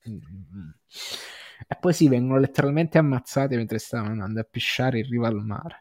mm, 0.08 0.70
e 1.72 1.78
poi 1.80 1.94
si 1.94 2.10
vengono 2.10 2.38
letteralmente 2.38 2.98
ammazzati 2.98 3.56
mentre 3.56 3.78
stavano 3.78 4.12
andando 4.12 4.42
a 4.42 4.44
pisciare 4.44 5.00
in 5.00 5.10
riva 5.10 5.30
al 5.30 5.42
mare. 5.42 5.80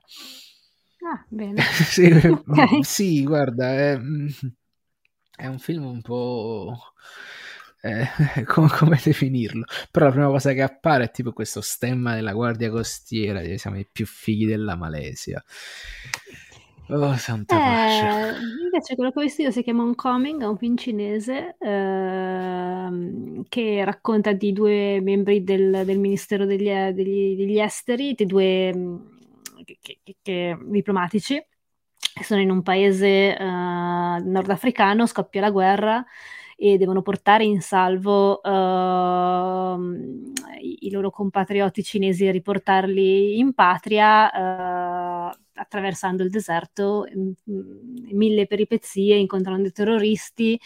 Ah, 1.00 1.24
bene. 1.28 1.60
sì, 1.82 2.04
okay. 2.46 2.84
sì, 2.84 3.24
guarda, 3.24 3.72
è, 3.72 3.98
è, 5.34 5.46
un 5.46 5.58
film 5.58 5.86
un 5.86 6.00
po'... 6.00 6.76
Eh, 7.80 8.06
come, 8.46 8.68
come, 8.68 9.00
definirlo? 9.02 9.64
Però 9.90 10.06
la 10.06 10.12
prima 10.12 10.26
cosa 10.28 10.52
che 10.52 10.62
appare 10.62 11.04
è 11.04 11.10
tipo 11.10 11.32
questo 11.32 11.60
stemma 11.60 12.14
della 12.14 12.34
guardia 12.34 12.70
costiera, 12.70 13.42
siamo 13.56 13.76
i 13.76 13.88
più 13.90 14.06
fighi 14.06 14.46
della 14.46 14.76
Malesia. 14.76 15.42
Oh, 16.92 17.16
santa 17.16 17.56
eh, 17.56 18.34
invece 18.64 18.96
quello 18.96 19.12
che 19.12 19.18
ho 19.20 19.22
visto 19.22 19.42
io 19.42 19.52
si 19.52 19.62
chiama 19.62 19.82
Homecoming, 19.82 20.42
è 20.42 20.46
un 20.46 20.58
film 20.58 20.76
cinese 20.76 21.56
ehm, 21.60 23.44
che 23.48 23.84
racconta 23.84 24.32
di 24.32 24.52
due 24.52 25.00
membri 25.00 25.44
del, 25.44 25.82
del 25.84 25.98
Ministero 26.00 26.46
degli, 26.46 26.68
degli, 26.92 27.36
degli, 27.36 27.60
Esteri, 27.60 28.14
di 28.14 28.26
due 28.26 28.74
mm, 28.74 28.96
che, 29.64 29.78
che, 29.80 30.16
che, 30.20 30.58
diplomatici, 30.62 31.40
che 32.12 32.24
sono 32.24 32.40
in 32.40 32.50
un 32.50 32.62
paese 32.62 33.36
eh, 33.36 33.44
nordafricano, 33.44 35.06
scoppia 35.06 35.42
la 35.42 35.50
guerra 35.50 36.04
e 36.62 36.76
devono 36.76 37.00
portare 37.00 37.44
in 37.44 37.62
salvo 37.62 38.38
uh, 38.42 39.80
i, 40.60 40.76
i, 40.80 40.90
loro 40.90 41.10
compatrioti 41.10 41.82
cinesi 41.82 42.26
e 42.26 42.32
riportarli 42.32 43.38
in 43.38 43.54
patria 43.54 44.26
uh, 44.26 45.32
attraversando 45.54 46.22
il 46.22 46.28
deserto, 46.28 47.06
in, 47.06 47.32
in 47.46 48.14
mille 48.14 48.46
peripezie, 48.46 49.16
incontrando 49.16 49.62
dei 49.62 49.72
terroristi 49.72 50.60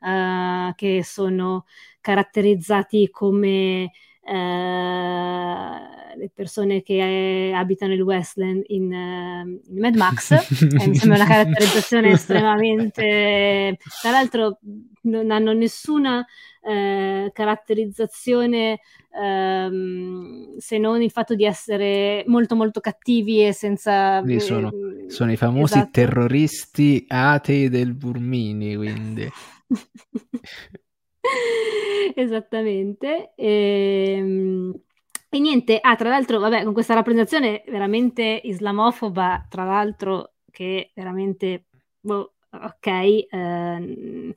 uh, 0.00 0.72
che 0.74 1.04
sono 1.04 1.66
caratterizzati 2.00 3.10
come 3.10 3.90
Uh, 4.26 5.94
le 6.16 6.30
persone 6.32 6.82
che 6.82 7.48
eh, 7.48 7.52
abitano 7.52 7.92
il 7.92 8.00
Westland 8.00 8.62
in, 8.68 8.90
uh, 8.92 9.46
in 9.46 9.78
Mad 9.78 9.96
Max, 9.96 10.30
eh, 10.80 10.88
mi 10.88 10.94
sembra 10.94 11.18
una 11.22 11.26
caratterizzazione 11.26 12.10
estremamente... 12.10 13.78
Tra 14.00 14.10
l'altro 14.10 14.58
non 15.02 15.30
hanno 15.30 15.52
nessuna 15.52 16.24
eh, 16.62 17.30
caratterizzazione 17.32 18.80
ehm, 19.14 20.56
se 20.56 20.78
non 20.78 21.02
il 21.02 21.10
fatto 21.10 21.34
di 21.34 21.44
essere 21.44 22.24
molto 22.26 22.54
molto 22.56 22.80
cattivi 22.80 23.46
e 23.46 23.52
senza... 23.52 24.22
Sono, 24.38 24.72
eh, 24.72 25.10
sono, 25.10 25.32
i 25.32 25.36
famosi 25.36 25.74
esatto. 25.74 25.90
terroristi 25.92 27.04
atei 27.08 27.68
del 27.68 27.94
Burmini, 27.94 28.76
quindi... 28.76 29.28
Esattamente. 32.14 33.32
E, 33.34 34.14
ehm, 34.18 34.80
e, 35.28 35.38
niente, 35.38 35.78
ah, 35.80 35.96
tra 35.96 36.08
l'altro, 36.08 36.38
vabbè, 36.38 36.62
con 36.64 36.72
questa 36.72 36.94
rappresentazione 36.94 37.64
veramente 37.66 38.40
islamofoba, 38.44 39.46
tra 39.48 39.64
l'altro, 39.64 40.34
che 40.50 40.92
veramente, 40.94 41.66
boh, 42.00 42.34
ok, 42.50 42.86
ehm, 43.30 44.32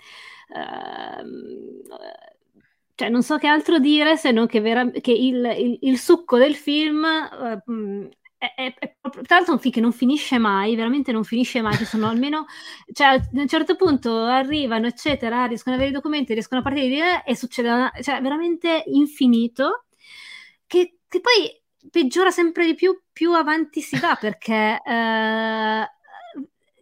ehm, 0.55 1.81
cioè, 2.95 3.09
non 3.09 3.21
so 3.21 3.37
che 3.37 3.45
altro 3.45 3.77
dire 3.77 4.17
se 4.17 4.31
non 4.31 4.47
che, 4.47 4.59
vera- 4.59 4.89
che 4.89 5.11
il, 5.11 5.45
il, 5.57 5.77
il, 5.81 5.97
succo 5.99 6.39
del 6.39 6.55
film 6.55 7.03
uh, 7.03 8.09
è, 8.37 8.53
è, 8.55 8.73
è, 8.77 8.95
tra 9.01 9.37
l'altro 9.37 9.53
un 9.53 9.59
film 9.59 9.73
che 9.73 9.81
non 9.81 9.91
finisce 9.91 10.37
mai, 10.37 10.75
veramente 10.75 11.11
non 11.11 11.23
finisce 11.23 11.61
mai, 11.61 11.75
ci 11.75 11.85
sono 11.85 12.07
almeno, 12.09 12.45
cioè 12.93 13.07
a 13.07 13.27
un 13.31 13.47
certo 13.47 13.75
punto 13.75 14.23
arrivano, 14.23 14.87
eccetera, 14.87 15.45
riescono 15.45 15.75
ad 15.75 15.81
avere 15.81 15.95
i 15.95 15.99
documenti, 15.99 16.33
riescono 16.33 16.61
a 16.61 16.63
partire 16.63 17.23
e 17.25 17.35
succede, 17.35 17.69
una, 17.69 17.91
cioè 18.01 18.21
veramente 18.21 18.83
infinito, 18.87 19.85
che, 20.67 20.99
che, 21.07 21.21
poi 21.21 21.61
peggiora 21.89 22.31
sempre 22.31 22.65
di 22.65 22.75
più 22.75 22.99
più 23.11 23.33
avanti 23.33 23.81
si 23.81 23.97
va, 23.99 24.15
perché 24.19 24.81
eh, 24.85 25.87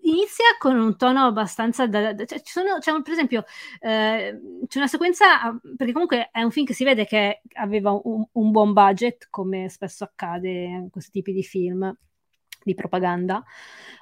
inizia 0.06 0.46
con 0.58 0.78
un 0.78 0.98
tono 0.98 1.26
abbastanza 1.26 1.88
da, 1.88 2.14
da, 2.14 2.26
cioè, 2.26 2.42
sono, 2.44 2.76
un, 2.76 3.02
per 3.04 3.14
esempio 3.14 3.44
eh, 3.80 4.40
c'è 4.68 4.78
una 4.78 4.88
sequenza 4.88 5.58
perché 5.76 5.94
comunque 5.94 6.30
è 6.32 6.42
un 6.42 6.52
film 6.52 6.66
che 6.66 6.74
si 6.74 6.84
vede 6.84 7.06
che 7.06 7.42
aveva 7.56 7.92
un, 7.92 8.26
un 8.32 8.52
buon 8.52 8.74
budget 8.74 9.28
come 9.30 9.70
spesso 9.70 10.04
accade 10.04 10.50
in 10.50 10.90
questi 10.90 11.12
tipi 11.12 11.34
di 11.34 11.44
film 11.44 11.96
di 12.66 12.74
propaganda. 12.74 13.44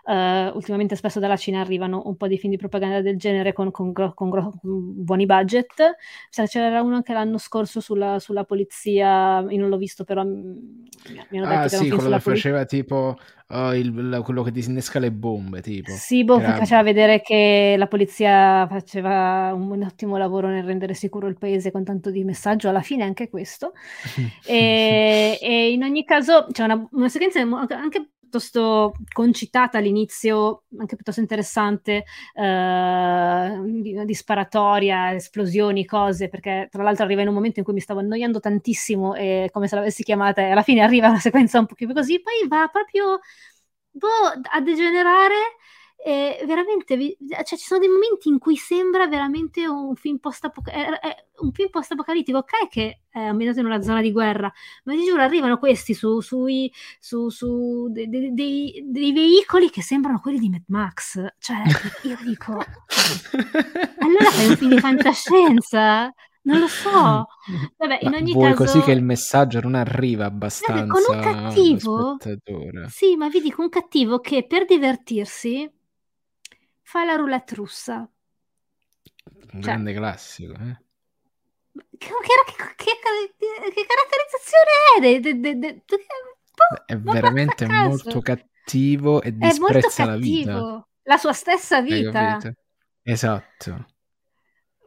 Uh, 0.05 0.53
ultimamente 0.55 0.97
spesso 0.97 1.21
dalla 1.21 1.37
Cina 1.37 1.61
arrivano 1.61 2.01
un 2.07 2.17
po' 2.17 2.27
di 2.27 2.37
film 2.37 2.51
di 2.51 2.57
propaganda 2.57 3.01
del 3.01 3.17
genere 3.17 3.53
con, 3.53 3.71
con, 3.71 3.93
con, 3.93 4.13
con 4.13 4.51
buoni 4.61 5.25
budget. 5.25 5.95
C'era 6.29 6.81
uno 6.81 6.95
anche 6.95 7.13
l'anno 7.13 7.37
scorso 7.37 7.79
sulla, 7.79 8.19
sulla, 8.19 8.43
polizia, 8.43 9.39
io 9.47 9.59
non 9.59 9.69
l'ho 9.69 9.77
visto 9.77 10.03
però 10.03 10.23
mi 10.25 11.37
hanno 11.37 11.47
detto 11.47 11.59
ah, 11.59 11.61
che 11.63 11.69
sì, 11.69 11.89
quello 11.89 12.09
che 12.09 12.19
faceva 12.19 12.65
tipo 12.65 13.17
oh, 13.47 13.73
il, 13.73 14.21
quello 14.25 14.43
che 14.43 14.51
disinnesca 14.51 14.99
le 14.99 15.11
bombe 15.11 15.61
tipo. 15.61 15.91
Sì, 15.91 16.25
boh, 16.25 16.39
Era... 16.39 16.57
faceva 16.57 16.83
vedere 16.83 17.21
che 17.21 17.75
la 17.77 17.87
polizia 17.87 18.67
faceva 18.67 19.53
un, 19.53 19.71
un 19.71 19.83
ottimo 19.83 20.17
lavoro 20.17 20.49
nel 20.49 20.65
rendere 20.65 20.93
sicuro 20.95 21.27
il 21.27 21.37
paese 21.37 21.71
con 21.71 21.85
tanto 21.85 22.09
di 22.09 22.25
messaggio, 22.25 22.67
alla 22.67 22.81
fine 22.81 23.03
anche 23.03 23.29
questo. 23.29 23.71
e, 24.45 25.37
e, 25.41 25.71
in 25.71 25.83
ogni 25.83 26.03
caso 26.03 26.47
c'è 26.51 26.63
una, 26.63 26.85
una 26.91 27.07
sequenza 27.09 27.39
anche 27.39 28.09
piuttosto 28.33 28.93
concitata 29.13 29.77
all'inizio, 29.77 30.63
anche 30.79 30.95
piuttosto 30.95 31.19
interessante, 31.19 32.05
eh, 32.33 33.61
di, 34.05 34.13
sparatoria, 34.13 35.13
esplosioni, 35.13 35.85
cose, 35.85 36.29
perché 36.29 36.67
tra 36.71 36.81
l'altro 36.81 37.03
arriva 37.05 37.21
in 37.21 37.27
un 37.27 37.35
momento 37.35 37.59
in 37.59 37.65
cui 37.65 37.75
mi 37.75 37.79
stavo 37.79 37.99
annoiando 37.99 38.39
tantissimo 38.39 39.13
e 39.13 39.49
come 39.51 39.67
se 39.67 39.75
l'avessi 39.75 40.03
chiamata 40.03 40.41
e 40.41 40.51
alla 40.51 40.63
fine 40.63 40.81
arriva 40.81 41.09
una 41.09 41.19
sequenza 41.19 41.59
un 41.59 41.67
po' 41.67 41.75
più 41.75 41.91
così, 41.93 42.19
poi 42.21 42.47
va 42.47 42.67
proprio 42.71 43.19
boh, 43.91 44.07
a 44.51 44.61
degenerare 44.61 45.35
e 46.05 46.43
veramente, 46.45 47.15
cioè, 47.45 47.57
ci 47.57 47.65
sono 47.65 47.79
dei 47.79 47.87
momenti 47.87 48.27
in 48.27 48.37
cui 48.37 48.57
sembra 48.57 49.07
veramente 49.07 49.65
un 49.65 49.95
film 49.95 50.17
post-apocalittico. 50.17 52.39
Ok, 52.39 52.67
che 52.69 53.03
è 53.09 53.19
ambientato 53.19 53.61
in 53.61 53.67
una 53.67 53.81
zona 53.81 54.01
di 54.01 54.11
guerra, 54.11 54.51
ma 54.83 54.93
ti 54.93 55.05
giuro, 55.05 55.21
arrivano 55.21 55.57
questi 55.57 55.93
su, 55.93 56.19
sui, 56.19 56.69
su, 56.99 57.29
su 57.29 57.87
dei, 57.89 58.09
dei, 58.09 58.33
dei, 58.33 58.83
dei, 58.85 59.13
veicoli 59.13 59.69
che 59.69 59.81
sembrano 59.81 60.19
quelli 60.19 60.39
di 60.39 60.49
Mad 60.49 60.65
Max. 60.67 61.25
Cioè, 61.39 61.61
io 62.03 62.17
dico, 62.25 62.51
allora 62.51 64.29
fai 64.29 64.49
un 64.49 64.57
film 64.57 64.71
di 64.71 64.79
fantascienza? 64.81 66.13
Non 66.41 66.59
lo 66.59 66.67
so. 66.67 67.27
Vabbè, 67.77 67.99
in 68.01 68.13
ogni 68.13 68.33
vuoi 68.33 68.53
caso... 68.53 68.65
così 68.65 68.81
che 68.81 68.91
il 68.91 69.03
messaggio 69.03 69.61
non 69.61 69.75
arriva 69.75 70.25
abbastanza 70.25 70.85
con 70.85 71.15
un 71.15 71.21
cattivo... 71.21 72.17
Sì, 72.89 73.15
ma 73.15 73.29
vedi, 73.29 73.51
con 73.51 73.63
un 73.63 73.69
cattivo 73.69 74.19
che 74.19 74.45
per 74.45 74.65
divertirsi 74.65 75.71
fa 76.83 77.03
la 77.03 77.15
roulette 77.15 77.55
russa. 77.55 77.97
Un 77.97 79.49
cioè, 79.49 79.61
grande 79.61 79.93
classico, 79.93 80.53
eh? 80.53 80.81
Che, 81.73 81.97
che, 81.97 82.63
che, 82.75 82.91
che 83.73 83.85
caratterizzazione 83.87 84.71
è? 84.95 85.19
De, 85.19 85.39
de, 85.39 85.57
de, 85.57 85.83
boh, 85.85 86.83
è 86.85 86.97
veramente 86.97 87.65
molto 87.65 88.21
cattivo 88.21 89.21
e 89.21 89.35
disprezza 89.35 90.05
la 90.05 90.15
vita. 90.15 90.87
La 91.03 91.17
sua 91.17 91.33
stessa 91.33 91.81
vita. 91.81 92.39
Esatto. 93.01 93.85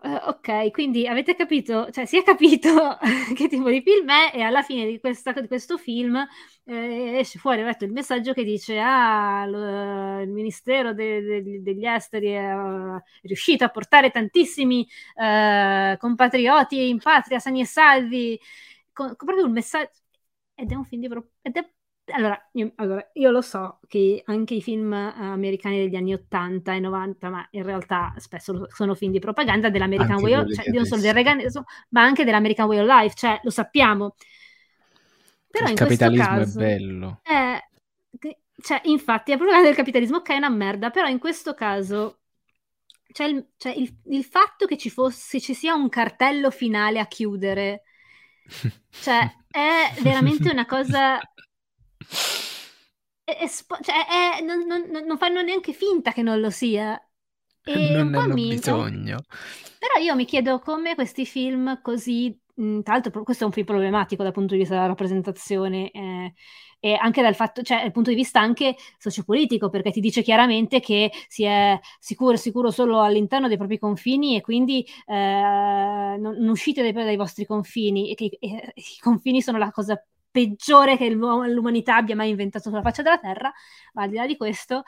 Uh, 0.06 0.28
ok, 0.28 0.70
quindi 0.70 1.04
avete 1.08 1.34
capito, 1.34 1.90
cioè 1.90 2.04
si 2.04 2.16
è 2.16 2.22
capito 2.22 2.96
che 3.34 3.48
tipo 3.48 3.68
di 3.68 3.82
film 3.82 4.08
è 4.08 4.30
e 4.34 4.40
alla 4.42 4.62
fine 4.62 4.86
di, 4.86 5.00
questa, 5.00 5.32
di 5.32 5.48
questo 5.48 5.78
film 5.78 6.16
eh, 6.64 7.18
esce 7.18 7.40
fuori 7.40 7.64
detto, 7.64 7.84
il 7.84 7.90
messaggio 7.90 8.32
che 8.32 8.44
dice 8.44 8.78
ah, 8.78 9.44
lo, 9.46 10.20
il 10.20 10.28
Ministero 10.28 10.94
de, 10.94 11.20
de, 11.22 11.62
degli 11.62 11.84
Esteri 11.84 12.28
è 12.28 12.54
uh, 12.54 13.00
riuscito 13.22 13.64
a 13.64 13.68
portare 13.68 14.10
tantissimi 14.10 14.86
uh, 15.16 15.96
compatrioti 15.96 16.88
in 16.88 16.98
patria 17.00 17.40
sani 17.40 17.62
e 17.62 17.66
salvi, 17.66 18.40
con, 18.92 19.08
con 19.16 19.26
proprio 19.26 19.46
un 19.46 19.52
messaggio 19.52 19.90
ed 20.54 20.70
è 20.70 20.74
un 20.74 20.84
film 20.84 21.00
di... 21.00 21.08
ed 21.42 21.56
è 21.56 21.70
allora 22.12 22.48
io, 22.52 22.72
allora, 22.76 23.10
io, 23.14 23.30
lo 23.30 23.40
so 23.40 23.80
che 23.88 24.22
anche 24.26 24.54
i 24.54 24.62
film 24.62 24.92
uh, 24.92 25.22
americani 25.22 25.78
degli 25.78 25.96
anni 25.96 26.14
80 26.14 26.74
e 26.74 26.80
90, 26.80 27.30
ma 27.30 27.46
in 27.50 27.62
realtà 27.62 28.14
spesso 28.18 28.66
sono 28.70 28.94
film 28.94 29.12
di 29.12 29.18
propaganda 29.18 29.70
dell'American 29.70 30.20
Way 30.20 30.34
of 30.34 30.54
cioè, 30.54 30.70
non 30.70 30.84
solo 30.84 31.00
del 31.00 31.14
Reagan, 31.14 31.40
ma 31.90 32.02
anche 32.02 32.24
dell'American 32.24 32.66
Way 32.66 32.78
of 32.78 32.86
Life, 32.86 33.14
cioè 33.16 33.40
lo 33.42 33.50
sappiamo. 33.50 34.14
Però 35.50 35.64
il 35.64 35.70
in 35.70 35.76
capitalismo 35.76 36.24
caso, 36.26 36.58
è 36.58 36.62
bello. 36.62 37.20
È, 37.22 37.60
cioè, 38.62 38.80
infatti, 38.84 39.32
è 39.32 39.36
propaganda 39.36 39.66
del 39.66 39.76
capitalismo 39.76 40.22
che 40.22 40.34
è 40.34 40.36
una 40.36 40.48
merda, 40.48 40.90
però 40.90 41.08
in 41.08 41.18
questo 41.18 41.54
caso 41.54 42.20
c'è 43.12 43.24
il, 43.24 43.48
c'è 43.56 43.70
il, 43.70 43.92
il 44.10 44.24
fatto 44.24 44.66
che 44.66 44.76
ci, 44.76 44.90
fosse, 44.90 45.40
ci 45.40 45.54
sia 45.54 45.74
un 45.74 45.88
cartello 45.88 46.50
finale 46.50 47.00
a 47.00 47.06
chiudere, 47.06 47.82
cioè 48.90 49.28
è 49.50 49.92
veramente 50.02 50.50
una 50.50 50.66
cosa 50.66 51.18
è, 53.26 53.38
è 53.38 53.46
spo- 53.48 53.78
cioè, 53.80 54.38
è, 54.38 54.42
non, 54.42 54.66
non, 54.66 55.04
non, 55.04 55.18
fanno 55.18 55.42
neanche 55.42 55.72
finta 55.72 56.12
che 56.12 56.22
non 56.22 56.40
lo 56.40 56.50
sia. 56.50 56.96
E 57.64 57.90
non 57.90 58.14
hanno 58.14 58.34
mi... 58.34 58.48
bisogno. 58.48 59.18
Però 59.78 60.02
io 60.02 60.14
mi 60.14 60.24
chiedo 60.24 60.60
come 60.60 60.94
questi 60.94 61.26
film 61.26 61.80
così, 61.82 62.38
mh, 62.54 62.80
tra 62.80 62.94
l'altro 62.94 63.24
questo 63.24 63.42
è 63.42 63.46
un 63.46 63.52
film 63.52 63.66
problematico 63.66 64.22
dal 64.22 64.32
punto 64.32 64.52
di 64.54 64.60
vista 64.60 64.74
della 64.74 64.86
rappresentazione 64.86 65.90
eh, 65.90 66.34
e 66.78 66.94
anche 66.94 67.20
dal 67.20 67.34
fatto, 67.34 67.62
cioè 67.62 67.80
dal 67.80 67.90
punto 67.90 68.10
di 68.10 68.16
vista 68.16 68.40
anche 68.40 68.76
sociopolitico, 68.96 69.70
perché 69.70 69.90
ti 69.90 70.00
dice 70.00 70.22
chiaramente 70.22 70.78
che 70.78 71.10
si 71.26 71.42
è 71.42 71.78
sicuro, 71.98 72.36
sicuro 72.36 72.70
solo 72.70 73.00
all'interno 73.00 73.48
dei 73.48 73.56
propri 73.56 73.78
confini 73.78 74.36
e 74.36 74.40
quindi 74.40 74.86
eh, 75.06 76.16
non, 76.18 76.36
non, 76.38 76.48
uscite 76.48 76.82
dai, 76.82 76.92
dai, 76.92 77.16
vostri 77.16 77.44
confini 77.44 78.12
e 78.12 78.14
che 78.14 78.36
e, 78.38 78.72
i 78.76 79.00
confini 79.00 79.42
sono 79.42 79.58
la 79.58 79.72
cosa 79.72 80.00
peggiore 80.36 80.98
che 80.98 81.08
l'umanità 81.08 81.96
abbia 81.96 82.14
mai 82.14 82.28
inventato 82.28 82.68
sulla 82.68 82.82
faccia 82.82 83.00
della 83.00 83.16
Terra, 83.16 83.50
ma 83.94 84.02
al 84.02 84.10
di 84.10 84.16
là 84.16 84.26
di 84.26 84.36
questo, 84.36 84.82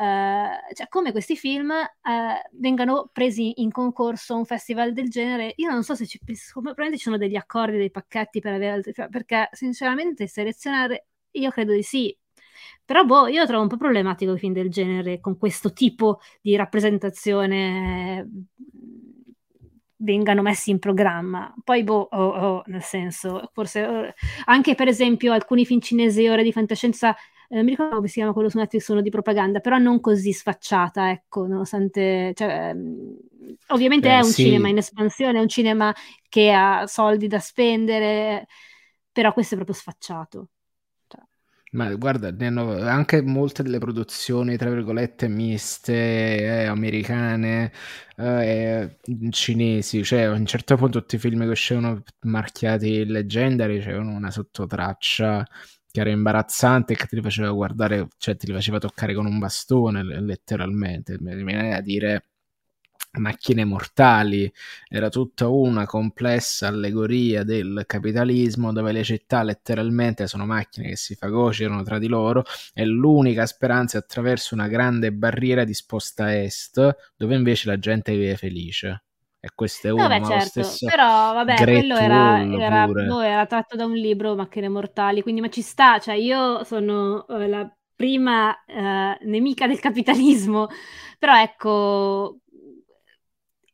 eh, 0.00 0.72
cioè 0.72 0.88
come 0.88 1.12
questi 1.12 1.36
film 1.36 1.70
eh, 1.72 2.48
vengano 2.52 3.10
presi 3.12 3.60
in 3.60 3.70
concorso 3.70 4.32
a 4.32 4.38
un 4.38 4.46
festival 4.46 4.94
del 4.94 5.10
genere, 5.10 5.52
io 5.56 5.70
non 5.70 5.82
so 5.82 5.94
se 5.94 6.06
ci, 6.06 6.18
probabilmente 6.50 6.96
ci 6.96 7.04
sono 7.04 7.18
degli 7.18 7.36
accordi, 7.36 7.76
dei 7.76 7.90
pacchetti 7.90 8.40
per 8.40 8.54
avere 8.54 8.72
altri, 8.72 8.94
perché 9.10 9.50
sinceramente 9.52 10.26
selezionare, 10.26 11.08
io 11.32 11.50
credo 11.50 11.74
di 11.74 11.82
sì, 11.82 12.16
però 12.82 13.04
boh, 13.04 13.26
io 13.26 13.44
trovo 13.46 13.62
un 13.62 13.68
po' 13.68 13.76
problematico 13.76 14.32
i 14.32 14.38
film 14.38 14.54
del 14.54 14.70
genere 14.70 15.20
con 15.20 15.36
questo 15.36 15.74
tipo 15.74 16.20
di 16.40 16.56
rappresentazione 16.56 18.26
vengano 20.04 20.42
messi 20.42 20.70
in 20.70 20.78
programma. 20.78 21.52
Poi, 21.64 21.82
boh, 21.82 22.08
oh, 22.10 22.28
oh, 22.28 22.62
nel 22.66 22.82
senso, 22.82 23.50
forse 23.52 23.84
oh, 23.86 24.12
anche 24.44 24.74
per 24.74 24.88
esempio 24.88 25.32
alcuni 25.32 25.64
film 25.66 25.80
cinesi 25.80 26.28
ore 26.28 26.42
di 26.42 26.52
fantascienza, 26.52 27.14
eh, 27.48 27.56
non 27.56 27.64
mi 27.64 27.70
ricordo 27.70 27.96
come 27.96 28.08
si 28.08 28.14
chiama 28.14 28.32
quello 28.32 28.48
su 28.48 28.58
Netflix, 28.58 28.84
sono 28.84 29.00
di 29.00 29.10
propaganda, 29.10 29.60
però 29.60 29.78
non 29.78 30.00
così 30.00 30.32
sfacciata, 30.32 31.10
ecco, 31.10 31.46
nonostante, 31.46 32.32
cioè, 32.34 32.68
ehm, 32.70 33.16
ovviamente 33.68 34.08
Beh, 34.08 34.14
è 34.18 34.20
un 34.20 34.32
sì. 34.32 34.44
cinema 34.44 34.68
in 34.68 34.78
espansione, 34.78 35.38
è 35.38 35.40
un 35.42 35.48
cinema 35.48 35.94
che 36.28 36.52
ha 36.52 36.86
soldi 36.86 37.26
da 37.26 37.38
spendere, 37.38 38.46
però 39.12 39.32
questo 39.32 39.54
è 39.54 39.56
proprio 39.56 39.76
sfacciato. 39.76 40.48
Ma 41.74 41.92
guarda, 41.96 42.28
anche 42.88 43.20
molte 43.20 43.64
delle 43.64 43.78
produzioni, 43.78 44.56
tra 44.56 44.70
virgolette, 44.70 45.26
miste, 45.26 45.92
eh, 46.62 46.64
americane, 46.66 47.72
eh, 48.16 48.98
cinesi, 49.30 50.04
cioè 50.04 50.20
a 50.22 50.30
un 50.30 50.46
certo 50.46 50.76
punto 50.76 51.00
tutti 51.00 51.16
i 51.16 51.18
film 51.18 51.40
che 51.40 51.48
uscivano 51.48 52.04
marchiati 52.26 53.04
Legendary 53.04 53.80
c'erano 53.80 54.12
una 54.14 54.30
sottotraccia 54.30 55.44
che 55.90 56.00
era 56.00 56.10
imbarazzante 56.10 56.92
e 56.92 56.96
che 56.96 57.06
ti 57.08 57.20
faceva 57.20 57.50
guardare, 57.50 58.06
cioè 58.18 58.36
ti 58.36 58.52
faceva 58.52 58.78
toccare 58.78 59.12
con 59.12 59.26
un 59.26 59.38
bastone, 59.40 60.04
letteralmente. 60.04 61.16
Mi 61.20 61.34
viene 61.42 61.74
a 61.74 61.80
dire 61.80 62.28
macchine 63.18 63.64
mortali, 63.64 64.50
era 64.88 65.08
tutta 65.08 65.48
una 65.48 65.86
complessa 65.86 66.68
allegoria 66.68 67.44
del 67.44 67.84
capitalismo 67.86 68.72
dove 68.72 68.92
le 68.92 69.04
città 69.04 69.42
letteralmente 69.42 70.26
sono 70.26 70.46
macchine 70.46 70.88
che 70.88 70.96
si 70.96 71.14
fagocitano 71.14 71.82
tra 71.82 71.98
di 71.98 72.08
loro 72.08 72.44
e 72.72 72.84
l'unica 72.84 73.46
speranza 73.46 73.98
è 73.98 74.00
attraverso 74.00 74.54
una 74.54 74.68
grande 74.68 75.12
barriera 75.12 75.64
disposta 75.64 76.24
a 76.24 76.34
est 76.34 76.96
dove 77.16 77.34
invece 77.34 77.68
la 77.68 77.78
gente 77.78 78.12
vive 78.16 78.36
felice. 78.36 79.04
e 79.40 79.50
questo 79.54 79.88
è 79.88 79.90
uno, 79.90 80.08
no, 80.08 80.08
beh, 80.08 80.24
certo. 80.24 80.86
però 80.86 81.34
vabbè, 81.34 81.54
Great 81.56 81.80
quello 81.80 81.96
era, 81.96 82.42
era, 82.42 82.86
no, 82.86 83.20
era, 83.20 83.46
tratto 83.46 83.76
da 83.76 83.84
un 83.84 83.94
libro, 83.94 84.34
Macchine 84.34 84.68
Mortali, 84.68 85.22
quindi 85.22 85.42
ma 85.42 85.50
ci 85.50 85.60
sta, 85.60 85.98
cioè 85.98 86.14
io 86.14 86.64
sono 86.64 87.26
uh, 87.28 87.46
la 87.46 87.70
prima 87.94 88.50
uh, 88.50 89.28
nemica 89.28 89.66
del 89.66 89.80
capitalismo, 89.80 90.68
però 91.18 91.40
ecco, 91.40 92.38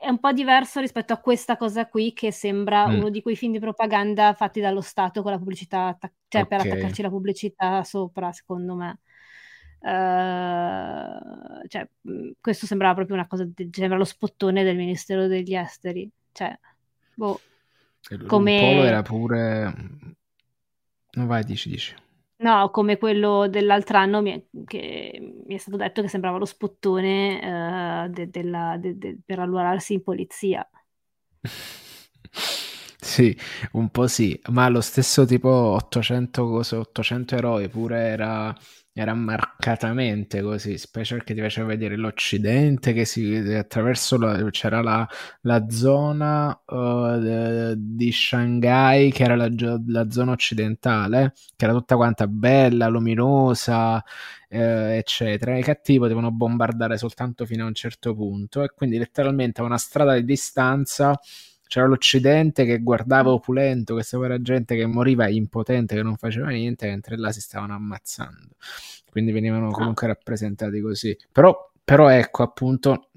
è 0.01 0.09
un 0.09 0.18
po' 0.18 0.32
diverso 0.32 0.81
rispetto 0.81 1.12
a 1.12 1.18
questa 1.18 1.59
cosa 1.59 1.86
qui 1.86 2.14
che 2.14 2.32
sembra 2.32 2.89
mm. 2.89 2.94
uno 2.94 3.10
di 3.10 3.20
quei 3.20 3.36
film 3.36 3.52
di 3.52 3.59
propaganda 3.59 4.32
fatti 4.32 4.59
dallo 4.59 4.81
Stato 4.81 5.20
con 5.20 5.31
la 5.31 5.36
pubblicità, 5.36 5.94
cioè 6.27 6.40
okay. 6.43 6.47
per 6.47 6.66
attaccarci 6.66 7.02
la 7.02 7.10
pubblicità 7.10 7.85
sopra, 7.85 8.32
secondo 8.32 8.74
me. 8.77 9.01
Uh, 9.81 11.66
cioè, 11.68 11.86
mm, 12.09 12.31
questo 12.40 12.64
sembrava 12.64 12.94
proprio 12.94 13.16
una 13.16 13.27
cosa, 13.27 13.47
sembra 13.70 13.98
lo 13.98 14.05
spottone 14.05 14.64
del 14.64 14.77
Ministero 14.77 15.27
degli 15.27 15.55
Esteri. 15.55 16.10
Cioè, 16.32 16.59
boh, 17.12 17.39
come... 18.27 18.59
Polo 18.59 18.85
era 18.85 19.02
pure... 19.02 19.74
Non 21.12 21.27
vai, 21.27 21.44
dici, 21.44 21.68
dici. 21.68 21.94
No, 22.43 22.71
come 22.71 22.97
quello 22.97 23.49
dell'altro 23.49 23.99
anno 23.99 24.23
mi 24.23 24.31
è, 24.33 24.43
che 24.65 25.43
mi 25.47 25.55
è 25.55 25.59
stato 25.59 25.77
detto 25.77 26.01
che 26.01 26.09
sembrava 26.09 26.39
lo 26.39 26.47
spottone 26.47 28.07
uh, 28.07 28.11
de, 28.11 28.31
della, 28.31 28.77
de, 28.79 28.97
de, 28.97 29.19
per 29.25 29.41
allurarsi 29.41 29.93
in 29.93 30.03
polizia. 30.03 30.67
sì, 33.01 33.37
un 33.73 33.89
po' 33.91 34.07
sì, 34.07 34.39
ma 34.51 34.69
lo 34.69 34.81
stesso 34.81 35.25
tipo 35.25 35.49
800 35.49 36.47
cose, 36.47 36.77
800 36.77 37.35
eroi 37.37 37.69
pure 37.69 37.99
era 37.99 38.57
era 38.93 39.15
marcatamente 39.15 40.43
così, 40.43 40.77
specie 40.77 41.15
perché 41.15 41.33
ti 41.35 41.41
faceva 41.41 41.69
vedere 41.69 41.97
l'Occidente 41.97 42.93
che 42.93 43.05
si 43.05 43.35
attraverso 43.37 44.19
la, 44.19 44.51
c'era 44.51 44.83
la, 44.83 45.09
la 45.43 45.69
zona 45.71 46.61
uh, 46.67 47.75
di 47.77 48.11
Shanghai 48.12 49.12
che 49.12 49.23
era 49.23 49.37
la, 49.37 49.49
la, 49.87 50.11
zona 50.11 50.33
occidentale, 50.33 51.35
che 51.57 51.65
era 51.65 51.73
tutta 51.73 51.97
quanta 51.97 52.27
bella, 52.27 52.89
luminosa, 52.89 54.03
eh, 54.49 54.97
eccetera. 54.97 55.57
I 55.57 55.62
cattivi 55.62 56.01
potevano 56.01 56.33
bombardare 56.33 56.99
soltanto 56.99 57.47
fino 57.47 57.65
a 57.65 57.69
un 57.69 57.75
certo 57.75 58.15
punto 58.15 58.62
e 58.62 58.71
quindi 58.75 58.99
letteralmente 58.99 59.61
a 59.61 59.65
una 59.65 59.79
strada 59.79 60.15
di 60.15 60.25
distanza 60.25 61.19
c'era 61.71 61.87
l'Occidente 61.87 62.65
che 62.65 62.81
guardava 62.81 63.31
opulento, 63.31 63.95
questa 63.95 64.17
povera 64.17 64.43
gente 64.43 64.75
che 64.75 64.87
moriva 64.87 65.29
impotente, 65.29 65.95
che 65.95 66.03
non 66.03 66.17
faceva 66.17 66.49
niente, 66.49 66.89
mentre 66.89 67.17
là 67.17 67.31
si 67.31 67.41
stavano 67.41 67.75
ammazzando. 67.75 68.57
Quindi 69.09 69.31
venivano 69.31 69.69
ah. 69.69 69.73
comunque 69.73 70.09
rappresentati 70.09 70.81
così. 70.81 71.17
Però, 71.31 71.71
però 71.85 72.09
ecco, 72.09 72.43
appunto, 72.43 73.11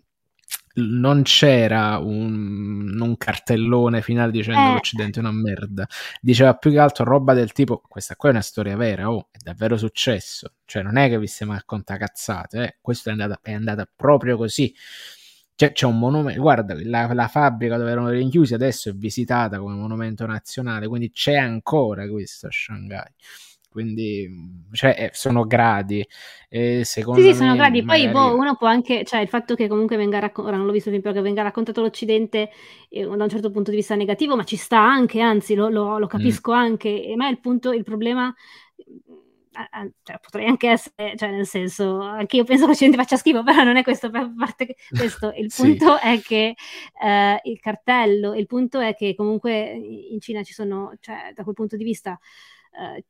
non 0.76 1.24
c'era 1.24 1.98
un, 1.98 2.96
un, 3.02 3.18
cartellone 3.18 4.04
finale 4.04 4.32
dicendo 4.32 4.70
eh. 4.70 4.74
l'Occidente 4.74 5.18
è 5.18 5.24
una 5.24 5.32
merda. 5.32 5.88
Diceva 6.22 6.54
più 6.54 6.70
che 6.70 6.78
altro 6.78 7.06
roba 7.06 7.34
del 7.34 7.54
tipo: 7.54 7.82
Questa 7.88 8.16
qua 8.16 8.30
è 8.30 8.34
una 8.34 8.42
storia 8.42 8.76
vera, 8.76 9.10
oh, 9.10 9.30
è 9.32 9.38
davvero 9.42 9.78
successo. 9.78 10.54
Cioè, 10.66 10.84
non 10.84 10.98
è 10.98 11.10
che 11.10 11.18
vi 11.18 11.26
stiamo 11.26 11.54
a 11.54 11.56
raccontare 11.56 11.98
cazzate, 11.98 12.64
eh. 12.64 12.78
questo 12.82 13.10
è 13.10 13.14
andata, 13.14 13.40
è 13.42 13.54
andata 13.54 13.90
proprio 13.96 14.38
così. 14.38 14.72
C'è, 15.56 15.72
c'è 15.72 15.86
un 15.86 16.00
monumento, 16.00 16.42
guarda, 16.42 16.76
la, 16.84 17.14
la, 17.14 17.28
fabbrica 17.28 17.78
dove 17.78 17.92
erano 17.92 18.10
rinchiusi 18.10 18.54
adesso 18.56 18.90
è 18.90 18.94
visitata 18.94 19.60
come 19.60 19.76
monumento 19.76 20.26
nazionale, 20.26 20.88
quindi 20.88 21.12
c'è 21.12 21.36
ancora 21.36 22.08
questo 22.08 22.48
a 22.48 22.52
Shanghai. 22.52 23.12
Quindi 23.74 24.30
cioè, 24.72 24.96
eh, 24.98 25.10
sono 25.14 25.46
gradi. 25.48 26.08
E 26.48 26.84
secondo 26.86 27.20
sì, 27.20 27.30
sì, 27.30 27.34
sono 27.34 27.56
gradi. 27.56 27.84
Poi 27.84 28.08
boh, 28.08 28.36
uno 28.36 28.56
può 28.56 28.68
anche, 28.68 29.04
cioè 29.04 29.22
il 29.22 29.28
fatto 29.28 29.56
che 29.56 29.68
comunque 29.68 29.98
venga 29.98 30.20
raccontato, 30.20 30.56
non 30.56 30.68
l'ho 30.68 30.72
visto 30.72 30.92
però 30.92 31.12
che 31.12 31.22
venga 31.22 31.42
raccontato 31.42 31.82
l'Occidente 31.82 32.52
eh, 32.90 33.04
da 33.04 33.24
un 33.24 33.30
certo 33.30 33.50
punto 33.50 33.72
di 33.72 33.78
vista 33.78 33.96
negativo, 33.96 34.36
ma 34.36 34.44
ci 34.44 34.58
sta 34.58 34.80
anche, 34.80 35.22
anzi 35.22 35.56
lo, 35.56 35.70
lo, 35.70 35.98
lo 35.98 36.06
mm. 36.06 36.10
capisco 36.10 36.52
mm. 36.52 36.56
anche. 36.56 37.14
Ma 37.18 37.28
il 37.30 37.40
punto, 37.40 37.72
il 37.72 37.84
problema 37.84 38.32
cioè, 40.04 40.20
potrei 40.20 40.48
anche 40.48 40.70
essere, 40.70 41.16
cioè 41.16 41.30
nel 41.30 41.46
senso, 41.46 42.00
anche 42.02 42.38
io 42.38 42.44
penso 42.44 42.64
che 42.64 42.70
l'Occidente 42.70 42.98
faccia 42.98 43.18
schifo, 43.18 43.44
però 43.44 43.64
non 43.64 43.78
è 43.78 43.84
questo 43.84 44.10
parte 44.10 44.76
questo. 44.90 45.32
Il 45.36 45.52
punto 45.56 45.98
sì. 45.98 46.08
è 46.08 46.22
che 46.22 46.56
eh, 47.04 47.40
il 47.44 47.60
cartello, 47.60 48.34
il 48.34 48.48
punto 48.48 48.80
è 48.80 48.96
che 48.96 49.16
comunque 49.16 49.72
in 49.72 50.20
Cina 50.20 50.44
ci 50.44 50.54
sono, 50.54 50.94
cioè 51.00 51.32
da 51.34 51.44
quel 51.44 51.56
punto 51.56 51.76
di 51.76 51.84
vista, 51.84 52.20
eh, 52.76 53.06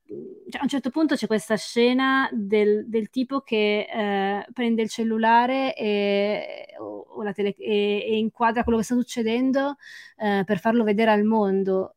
cioè, 0.50 0.60
a 0.60 0.64
un 0.64 0.70
certo 0.70 0.90
punto 0.90 1.16
c'è 1.16 1.26
questa 1.26 1.56
scena 1.56 2.30
del, 2.34 2.86
del 2.88 3.10
tipo 3.10 3.40
che 3.42 3.88
eh, 3.90 4.46
prende 4.52 4.82
il 4.82 4.90
cellulare 4.90 5.74
e, 5.74 6.76
o, 6.80 7.06
o 7.08 7.32
tele, 7.32 7.56
e, 7.58 8.06
e, 8.10 8.18
inquadra 8.18 8.64
quello 8.64 8.80
che 8.80 8.84
sta 8.84 8.96
succedendo 8.96 9.78
eh, 10.18 10.44
per 10.46 10.60
farlo 10.60 10.84
vedere 10.84 11.12
al 11.12 11.24
mondo 11.24 11.96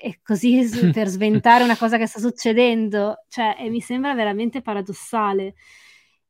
e 0.00 0.20
così 0.22 0.60
per 0.92 1.08
sventare 1.08 1.64
una 1.64 1.76
cosa 1.76 1.98
che 1.98 2.06
sta 2.06 2.20
succedendo, 2.20 3.24
cioè, 3.28 3.56
e 3.58 3.68
mi 3.70 3.80
sembra 3.80 4.14
veramente 4.14 4.62
paradossale. 4.62 5.54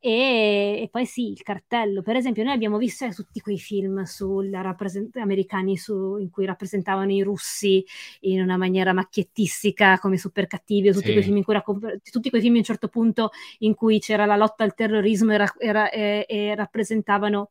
E, 0.00 0.80
e, 0.82 0.88
poi 0.90 1.06
sì, 1.06 1.30
il 1.30 1.42
cartello. 1.42 2.02
Per 2.02 2.14
esempio, 2.14 2.44
noi 2.44 2.52
abbiamo 2.52 2.78
visto 2.78 3.04
eh, 3.04 3.12
tutti 3.12 3.40
quei 3.40 3.58
film 3.58 4.04
rappresent- 4.52 5.16
americani 5.16 5.76
su, 5.76 6.18
in 6.18 6.30
cui 6.30 6.46
rappresentavano 6.46 7.10
i 7.12 7.22
russi 7.22 7.84
in 8.20 8.40
una 8.40 8.56
maniera 8.56 8.92
macchiettistica 8.92 9.98
come 9.98 10.16
super 10.16 10.46
cattivi, 10.46 10.88
o 10.90 10.92
tutti, 10.92 11.06
sì. 11.06 11.12
quei 11.12 11.24
film 11.24 11.36
in 11.38 11.44
cui 11.44 11.54
raccom- 11.54 12.00
tutti 12.10 12.30
quei 12.30 12.40
film 12.40 12.54
a 12.54 12.58
un 12.58 12.64
certo 12.64 12.88
punto 12.88 13.30
in 13.58 13.74
cui 13.74 13.98
c'era 13.98 14.24
la 14.24 14.36
lotta 14.36 14.62
al 14.62 14.74
terrorismo 14.74 15.32
e, 15.32 15.36
ra- 15.36 15.54
era, 15.58 15.90
e, 15.90 16.24
e 16.28 16.54
rappresentavano 16.54 17.50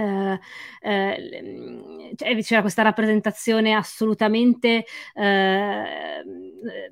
eh, 0.00 0.40
cioè, 2.16 2.42
c'era 2.42 2.60
questa 2.60 2.82
rappresentazione 2.82 3.72
assolutamente 3.72 4.84
eh, 5.14 6.22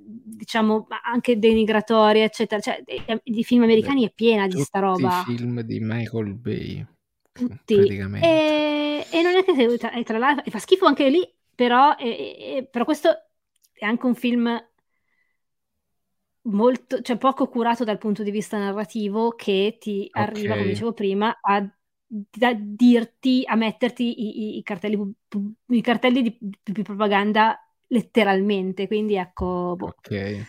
diciamo 0.03 0.87
anche 1.05 1.39
denigratoria 1.39 2.25
eccetera. 2.25 2.61
Cioè, 2.61 2.83
di 3.23 3.45
film 3.45 3.63
americani 3.63 4.07
è 4.07 4.13
piena 4.15 4.47
di 4.47 4.61
sta 4.61 4.81
roba 4.81 5.25
i 5.27 5.35
film 5.35 5.61
di 5.63 5.79
Michael 5.81 6.35
Bay 6.35 6.87
tutti. 7.33 7.75
e, 7.75 9.07
e, 9.11 9.23
non 9.23 9.37
è 9.37 9.45
che 9.45 9.79
tra, 9.79 10.03
tra 10.03 10.19
l'altro 10.19 10.51
fa 10.51 10.59
schifo 10.59 10.87
anche 10.87 11.09
lì 11.09 11.27
però, 11.55 11.97
e, 11.97 12.69
però 12.71 12.85
questo 12.85 13.11
è 13.73 13.85
anche 13.85 14.07
un 14.07 14.15
film 14.15 14.67
molto, 16.43 17.01
cioè 17.01 17.17
poco 17.17 17.49
curato 17.49 17.85
dal 17.85 17.99
punto 17.99 18.23
di 18.23 18.31
vista 18.31 18.59
narrativo 18.59 19.31
che 19.31 19.77
ti 19.81 20.09
arriva, 20.11 20.55
come 20.55 20.69
dicevo 20.69 20.93
prima, 20.93 21.37
a 21.41 21.69
da 22.09 22.55
dirti, 22.59 23.43
a 23.47 23.55
metterti 23.55 24.55
i, 24.55 24.59
i, 24.59 24.63
cartelli, 24.63 25.15
i 25.67 25.81
cartelli 25.83 26.23
di, 26.23 26.39
di, 26.63 26.83
propaganda 26.83 27.59
letteralmente, 27.89 28.87
quindi 28.87 29.17
ecco... 29.17 29.75
Boh. 29.77 29.87
Ok. 29.87 30.47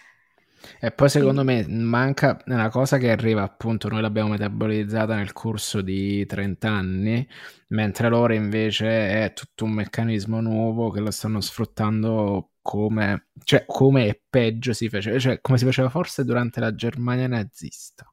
E 0.80 0.92
poi 0.92 1.10
secondo 1.10 1.44
me 1.44 1.66
manca 1.68 2.42
una 2.48 2.70
cosa 2.70 2.98
che 2.98 3.10
arriva 3.10 3.44
appunto, 3.44 3.88
noi 3.88 4.02
l'abbiamo 4.02 4.30
metabolizzata 4.30 5.16
nel 5.16 5.32
corso 5.32 5.82
di 5.82 6.26
30 6.26 6.70
anni, 6.70 7.28
mentre 7.70 8.10
loro 8.10 8.34
invece 8.34 9.24
è 9.24 9.34
tutto 9.34 9.66
un 9.66 9.72
meccanismo 9.72 10.42
nuovo 10.42 10.90
che 10.90 11.00
lo 11.00 11.12
stanno 11.12 11.40
sfruttando 11.40 12.52
come, 12.62 13.30
cioè 13.44 13.64
come 13.66 14.08
è 14.08 14.22
peggio 14.30 14.74
si 14.74 14.90
faceva, 14.90 15.18
cioè 15.18 15.40
come 15.42 15.58
si 15.58 15.66
faceva 15.66 15.90
forse 15.90 16.26
durante 16.26 16.60
la 16.60 16.76
Germania 16.76 17.28
nazista, 17.28 18.12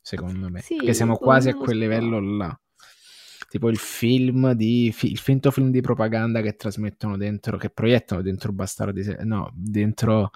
secondo 0.00 0.48
me, 0.48 0.60
sì, 0.60 0.76
perché 0.76 0.94
siamo 0.94 1.16
quasi 1.16 1.50
a 1.50 1.54
quel 1.54 1.78
livello 1.78 2.18
là 2.18 2.58
tipo 3.54 3.68
il 3.68 3.78
film 3.78 4.50
di 4.54 4.92
il 5.02 5.18
finto 5.18 5.52
film 5.52 5.70
di 5.70 5.80
propaganda 5.80 6.40
che 6.40 6.56
trasmettono 6.56 7.16
dentro 7.16 7.56
che 7.56 7.70
proiettano 7.70 8.20
dentro 8.20 8.50
Bastardi 8.50 9.14
no 9.20 9.48
dentro 9.54 10.32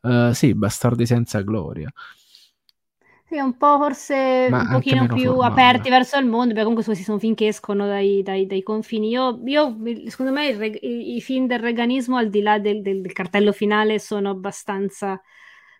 uh, 0.00 0.32
sì 0.32 0.52
Bastardi 0.52 1.06
senza 1.06 1.42
gloria 1.42 1.88
sì, 3.28 3.38
un 3.38 3.56
po' 3.56 3.76
forse 3.78 4.48
Ma 4.50 4.60
un 4.62 4.68
pochino 4.70 5.06
più 5.06 5.32
formale. 5.32 5.50
aperti 5.50 5.90
verso 5.90 6.16
il 6.16 6.26
mondo, 6.26 6.54
perché 6.54 6.60
comunque 6.60 6.84
questi 6.84 7.02
sono 7.02 7.18
film 7.18 7.34
che 7.34 7.48
escono 7.48 7.84
dai, 7.84 8.22
dai, 8.22 8.46
dai 8.46 8.62
confini. 8.62 9.08
Io, 9.08 9.40
io, 9.44 9.76
secondo 10.06 10.30
me, 10.30 10.56
reg- 10.56 10.78
i, 10.80 11.16
i, 11.16 11.20
film 11.20 11.48
del 11.48 11.58
reganismo, 11.58 12.16
al 12.16 12.30
di 12.30 12.40
là 12.40 12.60
del, 12.60 12.82
del, 12.82 13.00
del 13.00 13.12
cartello 13.12 13.50
finale, 13.50 13.98
sono 13.98 14.30
abbastanza 14.30 15.20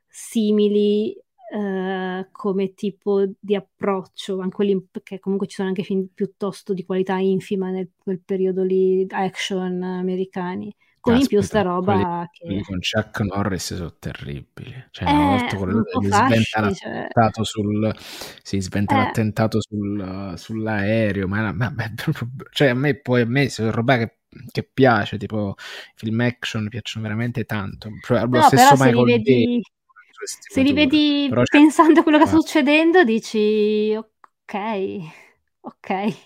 simili 0.09 1.17
Uh, 1.49 2.27
come 2.33 2.75
tipo 2.75 3.25
di 3.39 3.55
approccio, 3.55 4.41
anche 4.41 4.57
quelli 4.57 4.89
che 5.05 5.21
comunque 5.21 5.47
ci 5.47 5.55
sono 5.55 5.69
anche 5.69 5.85
film 5.85 6.09
piuttosto 6.13 6.75
di 6.75 6.85
qualità 6.85 7.19
infima 7.19 7.71
nel 7.71 7.93
quel 7.97 8.21
periodo 8.21 8.65
lì 8.65 9.07
action 9.09 9.81
americani. 9.81 10.75
Con 10.99 11.15
Aspetta, 11.15 11.35
in 11.35 11.39
più 11.39 11.47
sta 11.47 11.63
roba 11.63 12.29
quelli, 12.37 12.57
che... 12.57 12.65
con 12.65 12.79
Chuck 12.81 13.21
Norris 13.21 13.77
sono 13.77 13.95
terribili. 13.97 14.75
Cioè, 14.91 15.09
una 15.09 15.37
volta 15.37 15.55
eh, 15.55 15.57
quello 15.57 15.83
che 15.85 16.07
sventa 16.09 16.73
cioè... 16.73 17.45
sul... 17.45 17.95
Si 18.43 18.61
sventa 18.61 18.95
eh. 18.95 18.99
l'attentato 18.99 19.61
sul, 19.61 20.35
sull'aereo, 20.37 21.29
ma, 21.29 21.53
ma, 21.53 21.71
ma 21.71 21.93
cioè, 22.51 22.69
a 22.69 22.75
me 22.75 22.97
poi 22.97 23.21
a 23.21 23.27
me 23.27 23.49
sono 23.49 23.71
roba 23.71 23.99
che 23.99 24.19
che 24.51 24.69
piace, 24.71 25.17
tipo 25.17 25.55
film 25.95 26.21
action 26.21 26.69
piacciono 26.69 27.05
veramente 27.05 27.45
tanto. 27.45 27.89
Cioè, 28.05 28.21
lo 28.23 28.27
no, 28.27 28.43
stesso 28.43 28.75
Michael 28.75 29.05
vedi... 29.05 29.61
Se 30.25 30.63
li 30.63 30.73
vedi 30.73 31.27
Però 31.29 31.43
pensando 31.45 32.01
a 32.01 32.03
quello 32.03 32.19
che 32.19 32.27
sta 32.27 32.39
succedendo, 32.39 33.05
dici 33.05 33.95
ok, 33.95 34.99
ok. 35.61 36.17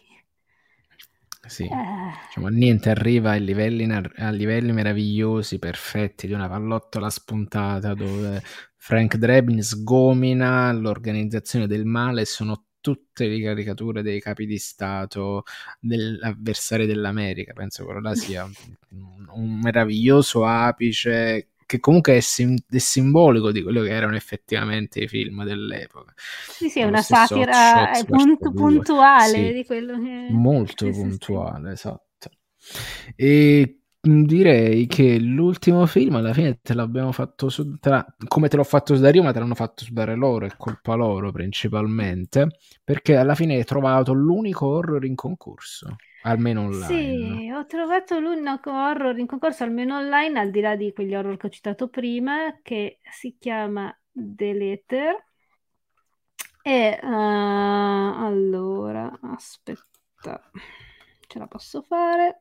Sì, 1.46 1.64
eh. 1.64 2.14
diciamo, 2.26 2.46
niente 2.48 2.90
arriva 2.90 3.32
a 3.32 3.36
livelli, 3.36 3.84
a 3.90 4.30
livelli 4.30 4.72
meravigliosi, 4.72 5.58
perfetti, 5.58 6.28
di 6.28 6.32
una 6.32 6.48
pallottola 6.48 7.10
spuntata 7.10 7.94
dove 7.94 8.40
Frank 8.76 9.16
Drebin 9.16 9.60
sgomina 9.62 10.70
l'organizzazione 10.72 11.66
del 11.66 11.86
male 11.86 12.24
sono 12.24 12.66
tutte 12.80 13.26
le 13.26 13.42
caricature 13.42 14.02
dei 14.02 14.20
capi 14.20 14.46
di 14.46 14.58
Stato, 14.58 15.42
dell'avversario 15.80 16.86
dell'America. 16.86 17.52
Penso 17.52 17.84
che 17.84 18.00
là 18.00 18.14
sia 18.14 18.44
un, 18.44 19.26
un 19.32 19.60
meraviglioso 19.60 20.46
apice 20.46 21.48
che 21.70 21.78
comunque 21.78 22.16
è, 22.16 22.20
sim- 22.20 22.64
è, 22.68 22.78
simbolico 22.78 23.52
di 23.52 23.62
quello 23.62 23.82
che 23.82 23.90
erano 23.90 24.16
effettivamente 24.16 24.98
i 24.98 25.06
film 25.06 25.44
dell'epoca. 25.44 26.12
Sì, 26.16 26.68
sì, 26.68 26.80
è 26.80 26.84
una 26.84 27.00
satira 27.00 27.92
punt- 28.04 28.52
puntuale 28.52 29.28
sì, 29.28 29.52
di 29.52 29.64
quello 29.64 29.96
che... 30.00 30.26
Molto 30.30 30.92
sì, 30.92 31.00
puntuale, 31.00 31.70
esatto. 31.70 32.30
E 33.14 33.82
direi 34.00 34.88
che 34.88 35.20
l'ultimo 35.20 35.86
film 35.86 36.16
alla 36.16 36.32
fine 36.32 36.58
te 36.60 36.74
l'abbiamo 36.74 37.12
fatto 37.12 37.48
su, 37.48 37.78
te 37.78 38.04
come 38.26 38.48
te 38.48 38.56
l'ho 38.56 38.64
fatto 38.64 38.96
sudare 38.96 39.16
io 39.16 39.22
ma 39.22 39.30
te 39.30 39.38
l'hanno 39.38 39.54
fatto 39.54 39.84
sudare 39.84 40.16
loro 40.16 40.46
è 40.46 40.50
colpa 40.56 40.94
loro 40.94 41.30
principalmente 41.30 42.48
perché 42.82 43.16
alla 43.16 43.34
fine 43.34 43.56
hai 43.56 43.64
trovato 43.64 44.14
l'unico 44.14 44.68
horror 44.68 45.04
in 45.04 45.14
concorso 45.14 45.96
almeno 46.22 46.62
online 46.62 46.86
sì 46.86 47.40
ho 47.60 47.66
trovato 47.66 48.18
l'unico 48.18 48.70
horror 48.70 49.18
in 49.18 49.26
concorso 49.26 49.64
almeno 49.64 49.96
online 49.96 50.38
al 50.38 50.50
di 50.50 50.60
là 50.60 50.76
di 50.76 50.92
quegli 50.92 51.14
horror 51.14 51.36
che 51.36 51.48
ho 51.48 51.50
citato 51.50 51.88
prima 51.88 52.58
che 52.62 52.98
si 53.10 53.36
chiama 53.38 53.94
The 54.10 54.52
Letter. 54.52 55.26
E 56.62 56.98
uh, 57.02 57.06
allora 57.06 59.18
aspetta 59.22 60.50
ce 61.26 61.38
la 61.38 61.46
posso 61.46 61.82
fare. 61.82 62.40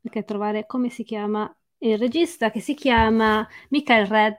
Perché 0.00 0.24
trovare 0.24 0.66
come 0.66 0.88
si 0.88 1.02
chiama 1.02 1.54
il 1.78 1.98
regista 1.98 2.50
che 2.50 2.60
si 2.60 2.74
chiama 2.74 3.46
Michael 3.68 4.06
Red 4.06 4.38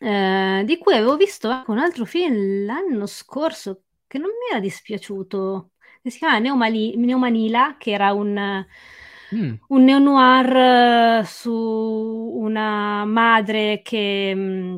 eh, 0.00 0.62
di 0.64 0.78
cui 0.78 0.94
avevo 0.94 1.16
visto 1.16 1.48
anche 1.48 1.70
un 1.70 1.78
altro 1.78 2.04
film 2.04 2.64
l'anno 2.64 3.06
scorso 3.06 3.82
che 4.06 4.18
non 4.18 4.30
mi 4.30 4.50
era 4.50 4.60
dispiaciuto 4.60 5.72
che 6.08 6.14
si 6.14 6.18
chiama 6.18 6.38
Neomali- 6.38 6.96
Neomanila 6.96 7.76
che 7.78 7.92
era 7.92 8.12
un 8.12 8.66
Mm. 9.34 9.54
un 9.68 9.84
neo-noir 9.84 11.20
uh, 11.20 11.24
su 11.26 11.52
una 11.52 13.04
madre 13.04 13.82
che 13.82 14.32
mm, 14.34 14.76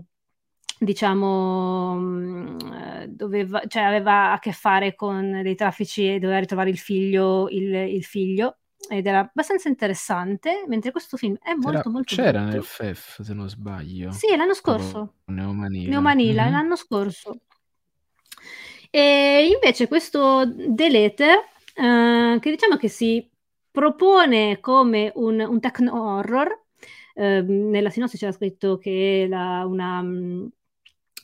diciamo 0.76 1.94
mm, 1.96 2.58
eh, 2.72 3.06
doveva, 3.08 3.62
cioè 3.68 3.82
aveva 3.84 4.32
a 4.32 4.40
che 4.40 4.50
fare 4.50 4.96
con 4.96 5.40
dei 5.42 5.54
traffici 5.54 6.14
e 6.14 6.18
doveva 6.18 6.40
ritrovare 6.40 6.70
il 6.70 6.78
figlio, 6.78 7.48
il, 7.48 7.72
il 7.72 8.02
figlio 8.02 8.56
ed 8.88 9.06
era 9.06 9.20
abbastanza 9.20 9.68
interessante, 9.68 10.64
mentre 10.66 10.90
questo 10.90 11.16
film 11.16 11.36
è 11.40 11.52
molto 11.52 11.70
c'era, 11.70 11.90
molto 11.90 12.14
C'era 12.14 12.42
nel 12.42 12.64
FEF, 12.64 13.20
se 13.20 13.34
non 13.34 13.48
sbaglio. 13.48 14.10
Sì, 14.10 14.34
l'anno 14.34 14.54
scorso. 14.54 15.14
Neomanila. 15.26 15.90
Neomanila, 15.90 16.42
mm-hmm. 16.42 16.52
l'anno 16.52 16.76
scorso. 16.76 17.42
E 18.92 19.48
invece 19.54 19.86
questo 19.86 20.44
Deleter, 20.46 21.38
eh, 21.74 22.38
che 22.40 22.50
diciamo 22.50 22.76
che 22.76 22.88
si 22.88 23.28
propone 23.70 24.58
come 24.60 25.12
un, 25.14 25.40
un 25.40 25.60
techno 25.60 26.14
horror, 26.14 26.48
eh, 27.14 27.40
nella 27.42 27.90
sinossi 27.90 28.16
c'era 28.16 28.32
scritto 28.32 28.78
che 28.78 29.26
la, 29.28 29.64
una 29.64 30.02
mm, 30.02 30.46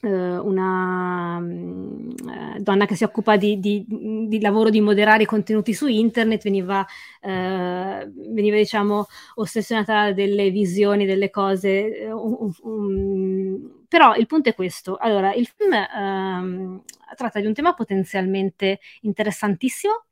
eh, 0.02 0.38
una 0.38 1.40
mm, 1.40 2.10
eh, 2.56 2.60
donna 2.60 2.86
che 2.86 2.94
si 2.94 3.05
occupa 3.05 3.36
di, 3.36 3.59
di, 3.59 3.84
di, 4.28 4.40
lavoro 4.40 4.70
di 4.70 4.80
moderare 4.80 5.24
i 5.24 5.26
contenuti 5.26 5.72
su 5.74 5.86
internet, 5.86 6.43
veniva, 6.43 6.86
eh, 7.20 8.10
veniva 8.14 8.56
diciamo, 8.56 9.06
ossessionata 9.36 10.12
delle 10.12 10.51
visioni, 10.51 11.06
delle 11.06 11.30
cose. 11.30 12.09
Um, 12.12 12.52
um, 12.62 13.76
però 13.88 14.14
il 14.14 14.26
punto 14.26 14.48
è 14.48 14.54
questo. 14.54 14.96
Allora, 14.96 15.32
il 15.34 15.46
film 15.46 15.72
um, 15.72 16.82
tratta 17.16 17.40
di 17.40 17.46
un 17.46 17.54
tema 17.54 17.74
potenzialmente 17.74 18.80
interessantissimo, 19.02 20.04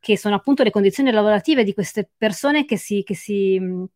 che 0.00 0.16
sono 0.16 0.34
appunto 0.34 0.62
le 0.62 0.70
condizioni 0.70 1.10
lavorative 1.10 1.64
di 1.64 1.74
queste 1.74 2.08
persone 2.16 2.64
che 2.64 2.76
si, 2.76 3.02
che 3.02 3.14
si 3.14 3.86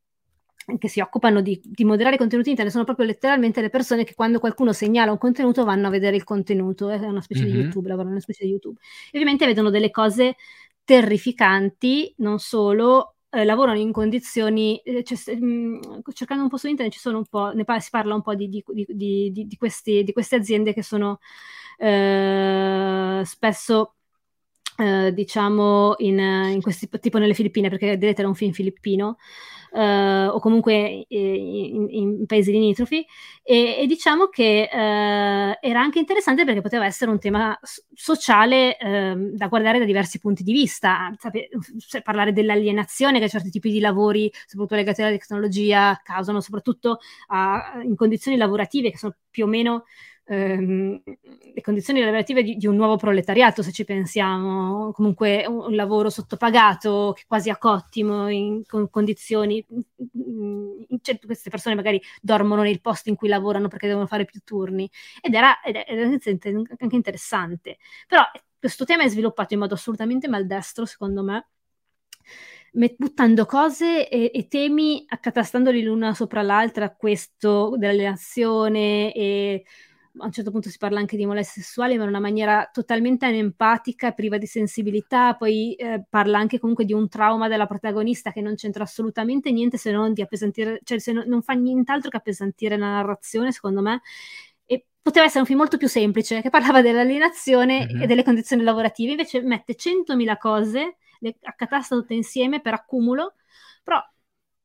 che 0.79 0.89
si 0.89 1.01
occupano 1.01 1.41
di, 1.41 1.61
di, 1.65 1.85
moderare 1.85 2.15
i 2.15 2.19
contenuti 2.19 2.51
internet 2.51 2.73
sono 2.73 2.85
proprio 2.87 3.07
letteralmente 3.07 3.61
le 3.61 3.69
persone 3.69 4.05
che 4.05 4.15
quando 4.15 4.39
qualcuno 4.39 4.73
segnala 4.73 5.11
un 5.11 5.19
contenuto 5.19 5.65
vanno 5.65 5.89
a 5.89 5.91
vedere 5.91 6.15
il 6.15 6.25
contenuto, 6.25 6.89
è 6.89 6.99
una 6.99 7.21
specie 7.21 7.43
mm-hmm. 7.43 7.53
di 7.53 7.59
YouTube, 7.59 7.89
lavorano 7.89 8.15
in 8.15 8.17
una 8.17 8.23
specie 8.23 8.45
di 8.45 8.51
YouTube. 8.51 8.79
E 9.07 9.19
ovviamente 9.19 9.45
vedono 9.45 9.71
delle 9.71 9.91
cose 9.91 10.37
terrificanti, 10.85 12.15
non 12.19 12.39
solo, 12.39 13.17
eh, 13.33 13.45
lavorano 13.45 13.79
in 13.79 13.93
condizioni, 13.93 14.79
eh, 14.83 15.03
cioè, 15.05 15.35
mh, 15.37 15.45
mm, 15.47 15.81
cercando 16.13 16.43
un 16.45 16.49
po' 16.51 16.57
su 16.59 16.69
internet 16.69 16.95
ci 16.95 17.01
sono 17.01 17.19
un 17.19 17.27
po', 17.27 17.53
ne 17.53 17.65
pa- 17.65 17.81
si 17.81 17.91
parla 17.91 18.15
un 18.15 18.23
po' 18.23 18.35
di, 18.35 18.49
di, 18.49 19.33
di 19.33 19.57
questi, 19.57 20.03
di 20.05 20.13
queste 20.13 20.37
aziende 20.37 20.73
che 20.75 20.83
sono 20.83 21.19
eh, 21.79 23.23
spesso 23.25 23.95
eh, 24.79 25.13
diciamo 25.13 25.95
in, 25.99 26.19
in, 26.19 26.61
questi 26.61 26.89
tipo 27.01 27.19
nelle 27.19 27.35
Filippine 27.35 27.69
perché 27.69 27.89
vedete 27.89 28.21
era 28.21 28.29
un 28.29 28.35
film 28.35 28.53
filippino 28.53 29.17
eh, 29.75 30.27
o 30.27 30.39
comunque 30.39 31.07
in, 31.09 31.87
in, 31.89 32.27
paesi 32.27 32.53
limitrofi. 32.53 33.05
E, 33.43 33.77
e 33.79 33.87
diciamo 33.87 34.29
che 34.29 34.69
eh, 34.71 35.59
era 35.61 35.81
anche 35.81 35.99
interessante 35.99 36.45
perché 36.45 36.61
poteva 36.61 36.85
essere 36.85 37.11
un 37.11 37.19
tema 37.19 37.59
sociale 37.93 38.77
ehm, 38.79 39.31
da 39.35 39.49
guardare 39.49 39.79
da 39.79 39.85
diversi 39.85 40.19
punti 40.19 40.43
di 40.43 40.53
vista, 40.53 41.13
Sape- 41.19 41.49
parlare 42.03 42.33
dell'alienazione 42.33 43.19
che 43.19 43.29
certi 43.29 43.51
tipi 43.51 43.71
di 43.71 43.81
lavori, 43.81 44.31
soprattutto 44.47 44.77
legati 44.77 45.03
alla 45.03 45.11
tecnologia, 45.11 46.01
causano 46.03 46.41
soprattutto 46.41 46.99
a, 47.29 47.81
in 47.83 47.97
condizioni 47.97 48.37
lavorative 48.37 48.91
che 48.91 48.99
sono 48.99 49.15
più 49.31 49.45
o 49.45 49.49
meno 49.49 49.85
ehm, 50.25 51.03
le 51.55 51.61
condizioni 51.61 52.01
lavorative 52.01 52.43
di, 52.43 52.57
di, 52.57 52.67
un 52.67 52.77
nuovo 52.77 52.97
proletariato, 52.97 53.63
se 53.63 53.73
ci 53.73 53.85
pensiamo, 53.85 54.93
comunque 54.93 55.45
un, 55.47 55.59
un 55.59 55.75
lavoro 55.75 56.11
sottopagato, 56.11 57.17
quasi 57.27 57.51
a 57.51 57.57
cottimo, 57.57 58.29
in, 58.29 58.63
con 58.67 58.89
condizioni... 58.91 59.65
In, 59.69 59.83
in, 60.89 60.99
cioè, 61.03 61.19
queste 61.25 61.51
persone 61.51 61.75
magari 61.75 62.01
dormono 62.21 62.63
nei 62.63 62.81
posti 62.81 63.09
in 63.11 63.17
cui 63.17 63.29
lavorano 63.29 63.69
perché 63.69 63.87
devono 63.87 64.07
fare 64.07 64.25
più 64.25 64.41
turni 64.45 64.89
ed 65.21 65.35
era, 65.35 65.61
ed 65.63 65.77
era 65.77 66.03
anche 66.03 66.97
interessante. 66.97 67.79
Però 68.07 68.23
questo 68.59 68.85
tema 68.85 69.03
è 69.03 69.09
sviluppato 69.09 69.55
in 69.55 69.61
modo 69.61 69.75
assolutamente 69.75 70.29
maldestro, 70.29 70.85
secondo 70.85 71.23
me, 71.23 71.49
buttando 72.97 73.45
cose 73.45 74.09
e, 74.09 74.31
e, 74.33 74.49
temi, 74.49 75.05
accatastandoli 75.07 75.83
l'una 75.83 76.15
sopra 76.15 76.43
l'altra, 76.43 76.95
questo 76.95 77.75
dell'alienazione 77.77 79.13
e 79.13 79.65
a 80.19 80.27
un 80.27 80.33
certo 80.33 80.51
punto 80.51 80.69
si 80.69 80.77
parla 80.77 80.99
anche 80.99 81.17
di 81.17 81.25
molestie 81.25 81.63
sessuali, 81.63 81.97
ma 81.97 82.03
in 82.03 82.11
una 82.11 82.21
maniera 82.21 82.69
totalmente 82.71 83.25
anempatica, 83.25 84.13
priva 84.13 84.37
di 84.37 84.47
sensibilità, 84.47 85.35
poi 85.35 85.75
eh, 85.75 86.05
parla 86.09 86.39
anche 86.39 86.59
comunque 86.59 86.85
di 86.85 86.93
un 86.93 87.09
trauma 87.09 87.49
della 87.49 87.67
protagonista 87.67 88.31
che 88.31 88.43
non 88.43 88.55
c'entra 88.55 88.85
assolutamente 88.85 89.51
niente 89.51 89.79
se 89.79 89.91
non 89.91 90.13
di 90.13 90.21
appesantire, 90.21 90.81
cioè 90.85 90.99
se 90.99 91.13
no, 91.13 91.23
non 91.27 91.43
fa 91.43 91.55
nient'altro 91.55 92.11
che 92.11 92.19
appesantire 92.19 92.77
la 92.77 92.91
narrazione, 92.91 93.53
secondo 93.53 93.81
me. 93.81 94.03
E 94.67 94.85
poteva 95.01 95.25
essere 95.25 95.41
un 95.41 95.47
film 95.47 95.59
molto 95.59 95.79
più 95.79 95.89
semplice, 95.89 96.43
che 96.43 96.51
parlava 96.51 96.83
dell'alienazione 96.83 97.87
mm-hmm. 97.87 98.03
e 98.03 98.07
delle 98.07 98.23
condizioni 98.23 98.63
lavorative, 98.63 99.13
invece 99.13 99.41
mette 99.41 99.75
100.000 99.75 100.37
cose, 100.39 100.97
le 101.21 101.37
accatasta 101.43 101.97
tutte 101.97 102.15
insieme 102.15 102.61
per 102.61 102.75
accumulo, 102.75 103.35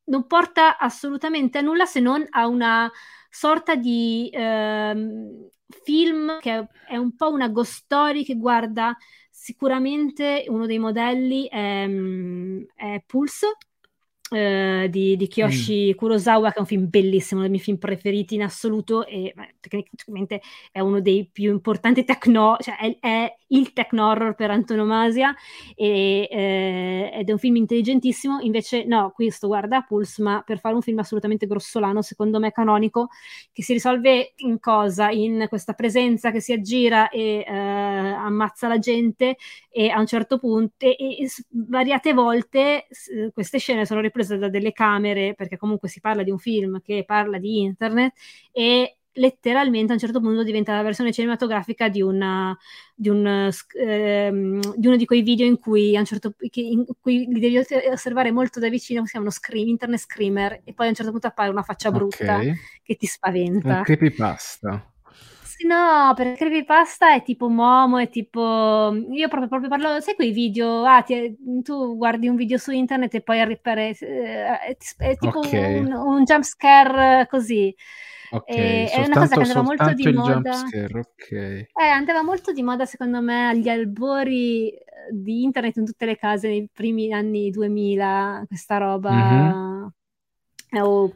non 0.08 0.26
porta 0.28 0.78
assolutamente 0.78 1.58
a 1.58 1.62
nulla 1.62 1.86
se 1.86 2.00
non 2.00 2.26
a 2.30 2.48
una 2.48 2.92
sorta 3.30 3.76
di 3.76 4.30
ehm, 4.32 5.50
film 5.84 6.40
che 6.40 6.68
è 6.88 6.98
un 6.98 7.16
po' 7.16 7.30
una 7.32 7.50
ghost 7.50 7.74
story 7.84 8.24
che 8.24 8.36
guarda 8.36 8.96
sicuramente 9.30 10.46
uno 10.48 10.66
dei 10.66 10.80
modelli 10.80 11.48
è, 11.48 11.86
è 12.76 13.04
Pulse 13.06 13.58
eh, 14.30 14.88
di, 14.90 15.16
di, 15.16 15.28
Kiyoshi 15.28 15.91
mm. 15.94 15.98
Kurosawa, 15.98 16.49
che 16.49 16.58
è 16.58 16.60
un 16.60 16.66
film 16.66 16.90
bellissimo, 16.90 17.40
uno 17.40 17.48
dei 17.48 17.52
miei 17.52 17.64
film 17.64 17.78
preferiti 17.78 18.36
in 18.36 18.44
assoluto 18.44 19.06
e 19.06 19.32
beh, 19.34 19.56
tecnicamente 19.60 20.41
è 20.72 20.80
uno 20.80 20.99
dei 20.99 21.30
più 21.32 21.52
importanti 21.52 22.04
techno, 22.04 22.58
cioè 22.60 22.76
è, 22.78 22.98
è 22.99 23.38
il 23.48 23.72
techno 23.72 24.08
horror 24.08 24.36
per 24.36 24.52
antonomasia 24.52 25.34
e, 25.76 26.28
eh, 26.30 27.12
ed 27.14 27.30
è 27.30 27.32
un 27.32 27.38
film 27.38 27.56
intelligentissimo, 27.56 28.40
invece 28.41 28.84
no, 28.86 29.12
questo 29.16 29.48
guarda 29.48 29.82
Pulse, 29.82 30.22
ma 30.22 30.44
per 30.45 30.60
fare 30.60 30.76
un 30.76 30.82
film 30.82 30.99
assolutamente 30.99 31.48
grossolano, 31.48 32.02
secondo 32.02 32.40
me 32.40 32.52
canonico, 32.52 33.08
che 33.54 33.64
si 33.64 33.74
risolve 33.74 34.34
in 34.38 34.60
cosa? 34.60 35.10
In 35.10 35.45
questa 35.48 35.74
presenza 35.74 36.32
che 36.32 36.41
si 36.41 36.52
aggira 36.52 37.10
e 37.10 37.45
eh, 37.48 37.54
ammazza 37.54 38.68
la 38.68 38.80
gente 38.80 39.38
e 39.70 39.90
a 39.90 39.99
un 39.99 40.06
certo 40.06 40.38
punto, 40.38 40.86
e, 40.86 40.95
e 40.99 41.30
svariate 41.30 42.14
volte 42.14 42.88
queste 43.34 43.60
scene 43.60 43.86
sono 43.86 44.02
riprese 44.18 44.38
da 44.38 44.49
delle 44.49 44.72
camere, 44.72 45.34
perché 45.35 45.57
comunque 45.57 45.88
si 45.89 45.99
parla 45.99 46.23
di 46.23 46.31
un 46.31 46.39
film 46.39 46.81
che 46.81 47.03
parla 47.06 47.38
di 47.38 47.61
internet, 47.61 48.14
e 48.52 48.98
letteralmente 49.18 49.91
a 49.91 49.95
un 49.95 49.99
certo 49.99 50.19
punto 50.19 50.44
diventa 50.44 50.76
la 50.76 50.84
versione 50.84 51.11
cinematografica 51.11 51.89
di, 51.89 52.02
una, 52.03 52.56
di, 52.94 53.10
un, 53.10 53.26
ehm, 53.26 54.76
di 54.76 54.88
uno 54.88 54.95
di 54.95 55.06
quei 55.06 55.23
video 55.23 55.48
in 55.48 55.57
cui, 55.57 55.95
a 55.95 55.99
un 55.99 56.06
certo, 56.06 56.34
in 56.52 56.85
cui 56.99 57.26
li 57.26 57.39
devi 57.39 57.57
osservare 57.57 58.31
molto 58.31 58.60
da 58.60 58.69
vicino, 58.69 58.99
che 59.02 59.07
si 59.07 59.11
chiamano 59.14 59.31
scream, 59.31 59.68
internet 59.69 59.99
screamer, 59.99 60.61
e 60.64 60.73
poi 60.73 60.85
a 60.85 60.89
un 60.89 60.95
certo 60.95 61.11
punto 61.11 61.27
appare 61.27 61.49
una 61.49 61.64
faccia 61.64 61.91
brutta 61.91 62.35
okay. 62.35 62.53
che 62.84 62.95
ti 62.95 63.07
spaventa. 63.07 63.77
Un 63.77 63.84
creepypasta. 63.84 64.91
No, 65.66 66.14
perché 66.16 66.36
creepypasta 66.36 67.14
è 67.14 67.24
tipo 67.24 67.50
Momo, 67.50 67.98
è 67.98 68.10
tipo... 68.10 68.94
Io 69.12 69.28
proprio, 69.28 69.48
proprio 69.48 69.70
parlo... 69.70 70.00
Sai 70.02 70.16
quei 70.16 70.32
video... 70.32 70.84
Ah, 70.84 71.02
ti, 71.02 71.36
tu 71.64 71.98
guardi 71.98 72.28
un 72.28 72.36
video 72.36 72.58
su 72.58 72.72
internet 72.72 73.16
e 73.16 73.22
poi 73.22 73.40
arrivare... 73.40 73.96
Eh, 73.98 74.60
è, 74.60 74.78
è, 74.98 75.18
tipo 75.18 75.40
okay. 75.40 75.80
un, 75.80 75.92
un 75.92 76.24
jump 76.24 76.44
scare 76.44 77.28
così. 77.28 77.74
Ok, 78.30 78.50
e, 78.50 78.90
è 78.90 79.06
una 79.06 79.16
cosa 79.16 79.36
che 79.36 79.42
andava 79.42 79.62
molto 79.62 79.94
di 79.94 80.12
moda. 80.12 80.54
Scare, 80.54 81.00
okay. 81.00 81.68
Eh, 81.74 81.88
andava 81.88 82.24
molto 82.24 82.52
di 82.52 82.62
moda 82.62 82.86
secondo 82.86 83.22
me 83.22 83.48
agli 83.48 83.70
albori 83.70 84.70
eh, 84.70 84.84
di 85.12 85.44
internet 85.44 85.78
in 85.78 85.86
tutte 85.86 86.06
le 86.06 86.18
case 86.18 86.50
nei 86.50 86.70
primi 86.72 87.14
anni 87.14 87.50
2000, 87.50 88.44
questa 88.48 88.78
roba. 88.78 89.12
Mm-hmm. 89.12 89.86
Oh. 90.82 91.14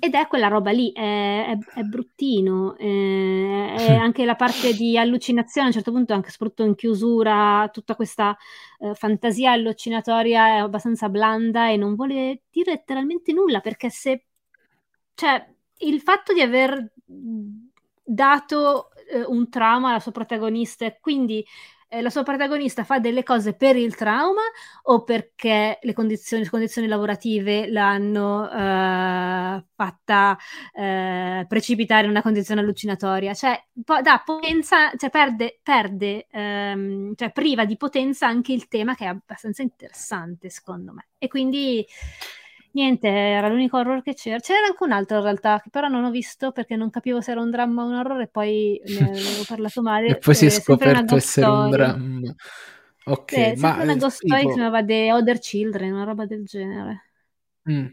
Ed 0.00 0.14
è 0.14 0.26
quella 0.26 0.48
roba 0.48 0.70
lì, 0.72 0.90
è, 0.92 1.46
è, 1.46 1.58
è 1.74 1.82
bruttino, 1.82 2.76
è, 2.76 3.74
è, 3.74 3.94
anche 3.94 4.24
la 4.24 4.34
parte 4.34 4.72
di 4.74 4.98
allucinazione, 4.98 5.66
a 5.66 5.70
un 5.70 5.76
certo 5.76 5.92
punto 5.92 6.12
anche 6.12 6.30
soprattutto 6.30 6.64
in 6.64 6.74
chiusura, 6.74 7.68
tutta 7.72 7.94
questa 7.94 8.36
eh, 8.80 8.94
fantasia 8.94 9.52
allucinatoria 9.52 10.46
è 10.48 10.56
abbastanza 10.58 11.08
blanda 11.08 11.70
e 11.70 11.76
non 11.76 11.94
vuole 11.94 12.42
dire 12.50 12.72
letteralmente 12.72 13.32
nulla, 13.32 13.60
perché 13.60 13.90
se... 13.90 14.24
Cioè, 15.14 15.54
il 15.78 16.00
fatto 16.00 16.32
di 16.32 16.40
aver 16.40 16.92
dato 18.02 18.90
eh, 19.10 19.24
un 19.26 19.48
trauma 19.48 19.90
alla 19.90 20.00
sua 20.00 20.12
protagonista 20.12 20.84
e 20.84 20.98
quindi 21.00 21.44
eh, 21.88 22.02
la 22.02 22.10
sua 22.10 22.22
protagonista 22.22 22.84
fa 22.84 22.98
delle 22.98 23.22
cose 23.22 23.54
per 23.54 23.76
il 23.76 23.94
trauma 23.94 24.42
o 24.84 25.04
perché 25.04 25.78
le 25.80 25.92
condizioni, 25.92 26.42
le 26.42 26.50
condizioni 26.50 26.88
lavorative 26.88 27.68
l'hanno 27.70 28.50
eh, 28.50 29.64
fatta 29.74 30.36
eh, 30.72 31.44
precipitare 31.48 32.04
in 32.04 32.10
una 32.10 32.22
condizione 32.22 32.60
allucinatoria? 32.60 33.34
Cioè, 33.34 33.62
po- 33.84 34.00
da 34.00 34.22
potenza, 34.24 34.90
cioè 34.96 35.10
perde, 35.10 35.60
perde 35.62 36.26
ehm, 36.30 37.14
cioè 37.14 37.30
priva 37.32 37.64
di 37.64 37.76
potenza 37.76 38.26
anche 38.26 38.52
il 38.52 38.68
tema 38.68 38.94
che 38.94 39.04
è 39.04 39.08
abbastanza 39.08 39.62
interessante 39.62 40.50
secondo 40.50 40.92
me. 40.92 41.08
E 41.18 41.28
quindi 41.28 41.86
Niente, 42.76 43.08
era 43.08 43.48
l'unico 43.48 43.78
horror 43.78 44.02
che 44.02 44.12
c'era. 44.12 44.38
C'era 44.38 44.66
anche 44.66 44.84
un 44.84 44.92
altro 44.92 45.16
in 45.16 45.22
realtà, 45.22 45.58
che 45.62 45.70
però 45.70 45.88
non 45.88 46.04
ho 46.04 46.10
visto 46.10 46.52
perché 46.52 46.76
non 46.76 46.90
capivo 46.90 47.22
se 47.22 47.30
era 47.30 47.40
un 47.40 47.48
dramma 47.48 47.82
o 47.82 47.86
un 47.86 47.94
horror 47.94 48.20
e 48.20 48.28
poi 48.28 48.78
ne 48.84 48.98
avevo 49.08 49.44
parlato 49.48 49.80
male. 49.80 50.08
e 50.08 50.18
poi 50.18 50.34
si 50.34 50.44
è 50.44 50.50
scoperto 50.50 51.16
essere 51.16 51.46
un 51.46 51.70
dramma. 51.70 52.34
Ok, 53.06 53.32
sì, 53.32 53.60
ma 53.60 53.80
una 53.80 53.94
ghost 53.94 54.18
tipo... 54.20 54.34
story 54.34 54.42
che 54.42 54.48
si 54.48 54.54
chiamava 54.54 54.84
The 54.84 55.12
Other 55.12 55.38
Children, 55.38 55.92
una 55.92 56.04
roba 56.04 56.26
del 56.26 56.44
genere. 56.44 57.04
Mm. 57.70 57.86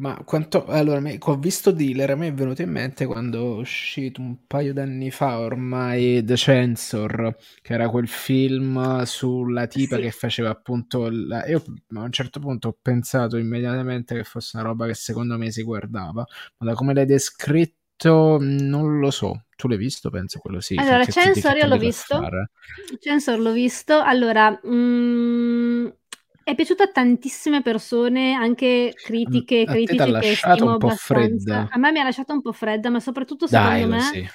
Ma 0.00 0.14
quanto 0.24 0.64
allora 0.66 1.00
me 1.00 1.18
ho 1.20 1.36
visto 1.38 1.72
Dealer, 1.72 2.10
a 2.10 2.14
me 2.14 2.28
è 2.28 2.32
venuto 2.32 2.62
in 2.62 2.70
mente 2.70 3.04
quando 3.04 3.56
è 3.56 3.58
uscito 3.58 4.20
un 4.20 4.46
paio 4.46 4.72
d'anni 4.72 5.10
fa 5.10 5.40
ormai 5.40 6.22
The 6.24 6.36
Censor, 6.36 7.36
che 7.60 7.72
era 7.72 7.88
quel 7.88 8.06
film 8.06 9.02
sulla 9.02 9.66
tipa 9.66 9.96
Sì. 9.96 10.02
che 10.02 10.10
faceva 10.12 10.50
appunto 10.50 11.08
la... 11.10 11.44
Io 11.48 11.64
a 11.94 12.00
un 12.00 12.12
certo 12.12 12.38
punto 12.38 12.68
ho 12.68 12.78
pensato 12.80 13.38
immediatamente 13.38 14.14
che 14.14 14.22
fosse 14.22 14.56
una 14.56 14.66
roba 14.66 14.86
che 14.86 14.94
secondo 14.94 15.36
me 15.36 15.50
si 15.50 15.62
guardava, 15.64 16.24
ma 16.58 16.66
da 16.66 16.74
come 16.74 16.94
l'hai 16.94 17.04
descritto 17.06 18.38
non 18.40 19.00
lo 19.00 19.10
so. 19.10 19.46
Tu 19.56 19.66
l'hai 19.66 19.76
visto? 19.78 20.10
Penso 20.10 20.38
quello 20.38 20.60
sì. 20.60 20.76
Allora, 20.76 21.04
Censor 21.06 21.56
io 21.56 21.66
l'ho 21.66 21.76
visto. 21.76 22.20
Censor 23.00 23.40
l'ho 23.40 23.50
visto. 23.50 23.98
Allora, 24.00 24.60
mm, 24.64 25.86
è 26.48 26.54
piaciuto 26.54 26.82
a 26.82 26.88
tantissime 26.88 27.60
persone, 27.60 28.32
anche 28.32 28.94
critiche, 28.94 29.64
a 29.66 29.70
critici 29.72 30.12
che 30.18 30.34
stimo 30.34 30.72
un 30.72 30.78
po' 30.78 30.88
fredda. 30.88 31.68
A 31.70 31.78
me 31.78 31.92
mi 31.92 32.00
ha 32.00 32.04
lasciato 32.04 32.32
un 32.32 32.40
po' 32.40 32.52
fredda, 32.52 32.88
ma 32.88 33.00
soprattutto 33.00 33.46
secondo 33.46 33.70
Dai, 33.70 33.86
me... 33.86 34.00
Sì. 34.00 34.28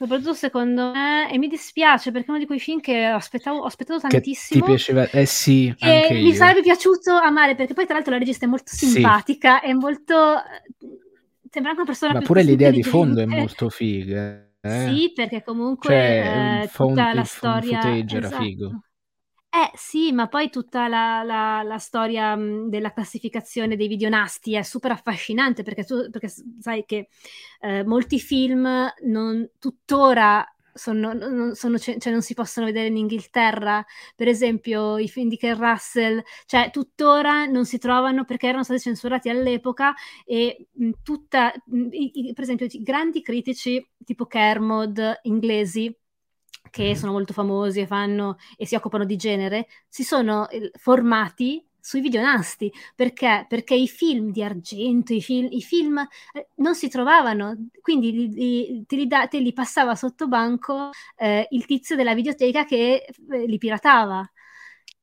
Soprattutto 0.00 0.32
secondo 0.32 0.92
me, 0.92 1.30
e 1.30 1.36
mi 1.36 1.46
dispiace 1.48 2.10
perché 2.10 2.28
è 2.28 2.30
uno 2.30 2.38
di 2.38 2.46
quei 2.46 2.58
film 2.58 2.80
che 2.80 3.04
aspettavo, 3.04 3.58
ho 3.58 3.64
aspettato 3.64 4.00
tantissimo. 4.00 4.64
Che 4.64 4.66
ti 4.66 4.76
piaceva, 4.76 5.10
eh 5.10 5.26
sì, 5.26 5.74
anche 5.78 6.14
mi 6.14 6.28
io. 6.28 6.34
sarebbe 6.34 6.62
piaciuto 6.62 7.12
amare 7.12 7.54
perché 7.54 7.74
poi, 7.74 7.84
tra 7.84 7.94
l'altro, 7.94 8.12
la 8.12 8.18
regista 8.18 8.46
è 8.46 8.48
molto 8.48 8.72
simpatica, 8.74 9.60
sì. 9.60 9.66
è 9.66 9.72
molto. 9.74 10.14
Sembra 11.50 11.72
anche 11.72 11.82
una 11.82 11.84
persona 11.84 12.12
Ma 12.14 12.20
pure 12.20 12.42
l'idea 12.42 12.70
di 12.70 12.82
fondo 12.82 13.20
è 13.20 13.26
molto 13.26 13.68
figa. 13.68 14.42
Eh? 14.62 14.88
Sì, 14.88 15.12
perché 15.14 15.42
comunque 15.42 15.90
cioè, 15.90 16.62
eh, 16.62 16.70
tutta 16.72 17.12
la 17.12 17.24
storia. 17.24 17.80
footage 17.80 18.18
esatto. 18.18 18.34
era 18.34 18.42
figo. 18.42 18.80
Eh 19.52 19.70
sì, 19.74 20.12
ma 20.12 20.28
poi 20.28 20.48
tutta 20.48 20.86
la, 20.86 21.22
la, 21.24 21.62
la 21.64 21.78
storia 21.78 22.36
mh, 22.36 22.68
della 22.68 22.92
classificazione 22.92 23.74
dei 23.76 23.88
videonasti 23.88 24.54
è 24.54 24.62
super 24.62 24.92
affascinante 24.92 25.64
perché 25.64 25.82
tu 25.84 26.08
perché 26.08 26.28
sai 26.60 26.84
che 26.86 27.08
eh, 27.60 27.82
molti 27.84 28.20
film 28.20 28.68
non, 29.06 29.50
tuttora 29.58 30.46
sono, 30.72 31.12
non, 31.14 31.54
sono, 31.56 31.78
cioè 31.78 31.98
non 32.12 32.22
si 32.22 32.34
possono 32.34 32.66
vedere 32.66 32.86
in 32.86 32.96
Inghilterra, 32.96 33.84
per 34.14 34.28
esempio 34.28 34.98
i 34.98 35.08
film 35.08 35.28
di 35.28 35.36
Ken 35.36 35.58
Russell, 35.58 36.22
cioè 36.46 36.70
tuttora 36.70 37.46
non 37.46 37.66
si 37.66 37.78
trovano 37.78 38.24
perché 38.24 38.46
erano 38.46 38.62
stati 38.62 38.78
censurati 38.80 39.28
all'epoca 39.30 39.92
e 40.24 40.68
mh, 40.72 40.90
tutta, 41.02 41.52
mh, 41.66 41.88
i, 41.90 42.30
per 42.34 42.44
esempio 42.44 42.66
i 42.70 42.82
grandi 42.82 43.20
critici 43.20 43.84
tipo 44.04 44.26
Kermod 44.26 45.18
inglesi 45.22 45.92
che 46.70 46.94
sono 46.96 47.12
molto 47.12 47.32
famosi 47.32 47.80
e 47.80 47.86
fanno 47.86 48.36
e 48.56 48.66
si 48.66 48.74
occupano 48.74 49.04
di 49.04 49.16
genere, 49.16 49.66
si 49.88 50.04
sono 50.04 50.46
formati 50.78 51.64
sui 51.80 52.00
videonasti 52.00 52.72
perché? 52.94 53.46
Perché 53.48 53.74
i 53.74 53.88
film 53.88 54.30
di 54.30 54.42
argento, 54.42 55.14
i 55.14 55.22
film, 55.22 55.48
i 55.50 55.62
film 55.62 55.98
eh, 56.32 56.48
non 56.56 56.74
si 56.74 56.88
trovavano, 56.88 57.56
quindi 57.80 58.12
li, 58.12 58.28
li, 58.30 58.84
te, 58.86 58.96
li 58.96 59.06
da, 59.06 59.26
te, 59.26 59.38
li 59.40 59.52
passava 59.52 59.94
sotto 59.94 60.28
banco 60.28 60.90
eh, 61.16 61.46
il 61.50 61.64
tizio 61.66 61.96
della 61.96 62.14
videoteca 62.14 62.64
che 62.64 63.06
eh, 63.30 63.46
li 63.46 63.58
piratava. 63.58 64.28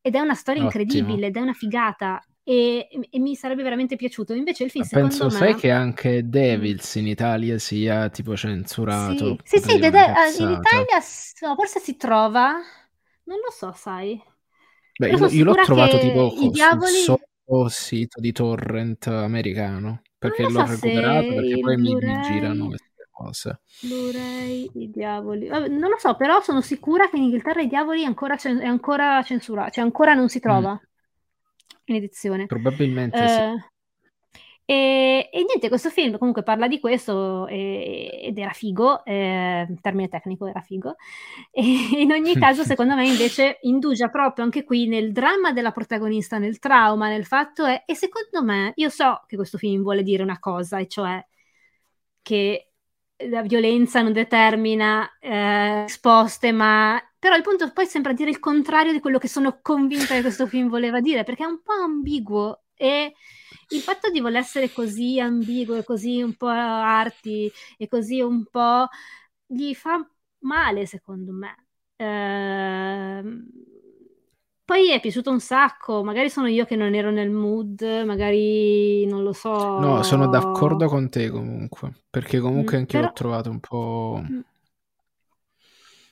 Ed 0.02 0.16
è 0.16 0.20
una 0.20 0.36
storia 0.36 0.64
Ottimo. 0.64 0.84
incredibile, 0.84 1.28
ed 1.28 1.36
è 1.36 1.40
una 1.42 1.54
figata 1.54 2.22
e, 2.50 2.88
e, 3.10 3.20
mi 3.20 3.36
sarebbe 3.36 3.62
veramente 3.62 3.98
piaciuto. 3.98 4.34
Invece 4.34 4.64
il 4.64 4.70
film, 4.72 4.88
Penso, 4.90 5.26
me... 5.26 5.32
sai 5.32 5.56
che 5.56 5.70
anche 5.70 6.24
mm. 6.24 6.30
Devils 6.30 6.96
in 6.96 7.08
Italia 7.08 7.60
sia 7.60 8.08
tipo 8.08 8.38
censurato. 8.38 9.36
Sì, 9.44 9.58
sì, 9.60 9.72
sì 9.72 9.80
de- 9.80 9.90
de- 9.90 10.14
in 10.40 10.52
Italia 10.52 11.02
forse 11.56 11.80
si 11.82 11.98
trova, 11.98 12.54
non 13.24 13.38
lo 13.44 13.52
so, 13.52 13.74
sai. 13.74 14.18
Beh, 14.98 15.10
io, 15.10 15.28
io 15.28 15.44
l'ho 15.44 15.56
trovato 15.56 16.00
tipo 16.00 16.34
i 16.40 16.50
diavoli... 16.50 16.94
sul 16.94 17.70
sito 17.70 18.22
di 18.22 18.32
torrent 18.32 19.08
americano, 19.08 20.02
perché 20.18 20.44
l'ho 20.44 20.66
so 20.66 20.66
recuperato, 20.68 21.28
perché 21.28 21.60
poi 21.60 21.76
mi, 21.76 21.96
mi 21.96 22.22
girano 22.22 22.68
queste 22.68 23.10
cose. 23.12 23.60
Blu-ray, 23.82 24.72
i 24.74 24.90
diavoli. 24.90 25.50
Vabbè, 25.50 25.68
non 25.68 25.90
lo 25.90 25.98
so, 25.98 26.16
però 26.16 26.40
sono 26.40 26.62
sicura 26.62 27.10
che 27.10 27.18
in 27.18 27.24
Inghilterra 27.24 27.60
i 27.60 27.68
diavoli 27.68 28.04
è 28.04 28.06
ancora, 28.06 28.38
cen- 28.38 28.60
è 28.60 28.68
ancora 28.68 29.22
censurato, 29.22 29.72
cioè 29.72 29.84
ancora 29.84 30.14
non 30.14 30.30
si 30.30 30.38
mm. 30.38 30.42
trova. 30.42 30.72
Mm 30.72 30.86
in 31.88 31.96
edizione. 31.96 32.46
Probabilmente 32.46 33.24
eh, 33.24 33.28
sì. 33.28 33.76
E, 34.70 35.30
e, 35.32 35.46
niente, 35.46 35.70
questo 35.70 35.90
film 35.90 36.18
comunque 36.18 36.44
parla 36.44 36.68
di 36.68 36.82
questo 36.82 37.48
e, 37.48 38.20
ed 38.24 38.38
era 38.38 38.52
figo, 38.52 39.06
eh, 39.06 39.66
termine 39.80 40.10
tecnico 40.10 40.46
era 40.46 40.60
figo, 40.60 40.96
e 41.52 41.62
in 42.04 42.12
ogni 42.12 42.36
caso 42.36 42.66
secondo 42.66 42.94
me 42.94 43.08
invece 43.08 43.60
indugia 43.62 44.10
proprio 44.10 44.44
anche 44.44 44.66
qui 44.66 44.88
nel 44.88 45.14
dramma 45.14 45.54
della 45.54 45.72
protagonista, 45.72 46.38
nel 46.38 46.60
trauma, 46.60 47.08
nel 47.08 47.26
fatto 47.26 47.64
è, 47.66 47.84
e 47.86 47.96
secondo 47.96 48.44
me, 48.44 48.74
io 48.76 48.90
so 48.90 49.24
che 49.26 49.38
questo 49.38 49.58
film 49.58 49.84
vuole 49.84 50.04
dire 50.04 50.22
una 50.22 50.38
cosa, 50.38 50.80
e 50.80 50.88
cioè 50.88 51.26
che 52.22 52.67
la 53.30 53.42
violenza 53.42 54.02
non 54.02 54.14
determina 54.14 55.18
eh, 55.20 55.84
risposte, 55.84 56.52
ma 56.52 57.02
però 57.18 57.36
il 57.36 57.42
punto 57.44 57.72
poi 57.74 57.86
sembra 57.88 58.14
dire 58.14 58.30
il 58.30 58.40
contrario 58.40 58.92
di 58.92 59.00
quello 59.00 59.18
che 59.18 59.28
sono 59.28 59.60
convinta 59.62 60.14
che 60.16 60.22
questo 60.22 60.48
film 60.48 60.70
voleva 60.70 61.02
dire, 61.02 61.24
perché 61.24 61.44
è 61.44 61.48
un 61.48 61.62
po' 61.62 61.74
ambiguo 61.74 62.64
e 62.76 63.14
il 63.70 63.82
fatto 63.82 64.10
di 64.12 64.20
voler 64.20 64.42
essere 64.42 64.72
così 64.72 65.20
ambiguo 65.20 65.76
e 65.76 65.84
così 65.84 66.22
un 66.22 66.36
po' 66.36 66.48
arti 66.48 67.52
e 67.78 67.88
così 67.88 68.22
un 68.22 68.46
po' 68.46 68.88
gli 69.46 69.74
fa 69.74 70.08
male, 70.40 70.86
secondo 70.86 71.32
me. 71.34 71.66
Ehm, 71.96 73.48
poi 74.68 74.92
è 74.92 75.00
piaciuto 75.00 75.32
un 75.32 75.40
sacco, 75.40 76.04
magari 76.04 76.30
sono 76.30 76.48
io 76.48 76.66
che 76.66 76.76
non 76.76 76.94
ero 76.94 77.10
nel 77.10 77.30
mood, 77.30 77.82
magari 78.06 79.06
non 79.06 79.24
lo 79.24 79.32
so. 79.32 79.80
No, 79.80 80.04
sono 80.04 80.28
d'accordo 80.28 80.90
con 80.90 81.08
te 81.08 81.30
comunque, 81.30 81.94
perché 82.10 82.40
comunque 82.40 82.76
mm, 82.76 82.80
anche 82.82 82.98
io 82.98 83.02
però... 83.02 83.08
l'ho 83.08 83.14
trovato 83.14 83.50
un 83.50 83.60
po'... 83.62 84.22
Mm 84.22 84.40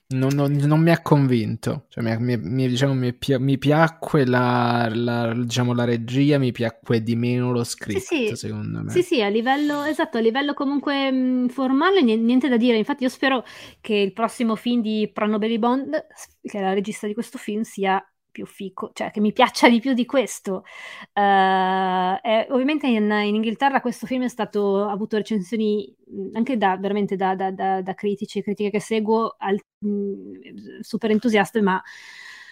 non, 0.08 0.34
non, 0.36 0.52
non, 0.52 0.82
mi 0.82 0.92
ha 0.92 1.02
convinto. 1.02 1.86
Cioè, 1.90 2.04
mi, 2.04 2.38
mi, 2.38 2.68
diciamo, 2.68 2.94
mi, 2.94 3.18
mi 3.40 3.58
piacque 3.58 4.26
la, 4.26 4.88
la, 4.94 5.34
diciamo, 5.34 5.74
la, 5.74 5.84
regia, 5.84 6.38
mi 6.38 6.52
piacque 6.52 7.02
di 7.02 7.16
meno 7.16 7.52
lo 7.52 7.64
scritto, 7.64 8.00
sì, 8.00 8.28
sì. 8.28 8.36
secondo 8.36 8.84
me. 8.84 8.92
Sì, 8.92 9.02
sì, 9.02 9.22
a 9.24 9.30
livello, 9.30 9.84
esatto, 9.84 10.18
a 10.18 10.22
livello 10.22 10.54
comunque 10.54 11.12
mh, 11.12 11.50
formale 11.50 12.04
niente 12.04 12.50
da 12.50 12.58
dire. 12.58 12.78
Infatti 12.78 13.04
io 13.04 13.10
spero 13.10 13.44
che 13.82 13.96
il 13.96 14.14
prossimo 14.14 14.56
film 14.56 14.82
di 14.82 15.10
Prano 15.12 15.40
Belly 15.40 15.58
Bond, 15.58 16.06
che 16.42 16.58
è 16.58 16.62
la 16.62 16.74
regista 16.74 17.08
di 17.08 17.14
questo 17.14 17.40
film, 17.40 17.62
sia 17.64 18.04
più 18.36 18.46
fico, 18.46 18.92
cioè 18.94 19.12
che 19.12 19.22
mi 19.22 19.32
piaccia 19.32 19.70
di 19.70 19.80
più 19.80 19.94
di 19.94 20.06
questo. 20.06 20.66
Uh, 21.14 22.20
e 22.22 22.48
ovviamente 22.50 22.86
in, 22.88 23.10
in, 23.10 23.36
Inghilterra 23.36 23.80
questo 23.80 24.06
film 24.06 24.24
è 24.24 24.28
stato, 24.28 24.84
ha 24.84 24.92
avuto 24.92 25.16
recensioni 25.16 25.96
anche 26.34 26.58
da, 26.58 26.76
veramente 26.76 27.16
da, 27.16 27.34
da, 27.34 27.52
da 27.82 27.94
critici 27.94 28.40
e 28.40 28.44
critiche 28.44 28.72
che 28.72 28.82
seguo, 28.82 29.36
al, 29.38 29.58
mh, 29.78 30.82
super 30.82 31.12
entusiaste, 31.12 31.62
ma 31.62 31.82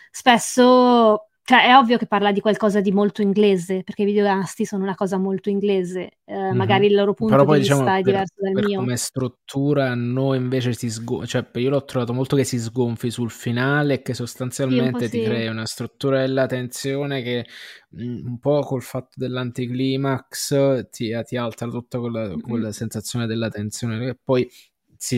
spesso 0.10 1.28
cioè 1.46 1.66
è 1.66 1.76
ovvio 1.76 1.98
che 1.98 2.06
parla 2.06 2.32
di 2.32 2.40
qualcosa 2.40 2.80
di 2.80 2.94
molto 2.94 3.22
inglese, 3.22 3.84
perché 3.84 4.04
i 4.04 4.06
videoasti 4.06 4.66
sono 4.66 4.84
una 4.84 4.96
cosa 4.96 5.18
molto 5.18 5.50
inglese, 5.50 6.20
eh, 6.24 6.34
mm-hmm. 6.34 6.56
magari 6.56 6.86
il 6.86 6.96
loro 6.96 7.14
punto 7.14 7.44
poi, 7.44 7.56
di 7.56 7.64
diciamo, 7.64 7.82
vista 7.82 7.98
è 7.98 8.02
per, 8.02 8.12
diverso 8.12 8.34
dal 8.38 8.54
per 8.54 8.66
mio. 8.66 8.80
Come 8.80 8.96
struttura, 8.96 9.94
noi 9.94 10.38
invece 10.38 10.72
si 10.72 10.90
sgonfi, 10.90 11.28
cioè 11.28 11.46
io 11.56 11.70
l'ho 11.70 11.84
trovato 11.84 12.14
molto 12.14 12.38
che 12.38 12.46
si 12.46 12.58
sgonfi 12.58 13.12
sul 13.12 13.30
finale 13.30 13.96
e 13.96 14.02
che 14.02 14.14
sostanzialmente 14.14 15.06
sì, 15.06 15.12
ti 15.12 15.20
sì. 15.20 15.26
crea 15.26 15.52
una 15.52 15.66
struttura 15.66 16.22
della 16.22 16.46
tensione 16.46 17.22
che 17.22 17.46
mh, 17.90 18.26
un 18.26 18.40
po' 18.40 18.62
col 18.62 18.82
fatto 18.82 19.12
dell'anticlimax 19.16 20.90
ti, 20.92 21.14
ti 21.26 21.36
alza 21.36 21.68
tutta 21.68 22.00
quella, 22.00 22.30
mm-hmm. 22.30 22.70
sensazione 22.70 23.28
della 23.28 23.50
tensione 23.50 24.00
che 24.00 24.18
poi 24.24 24.50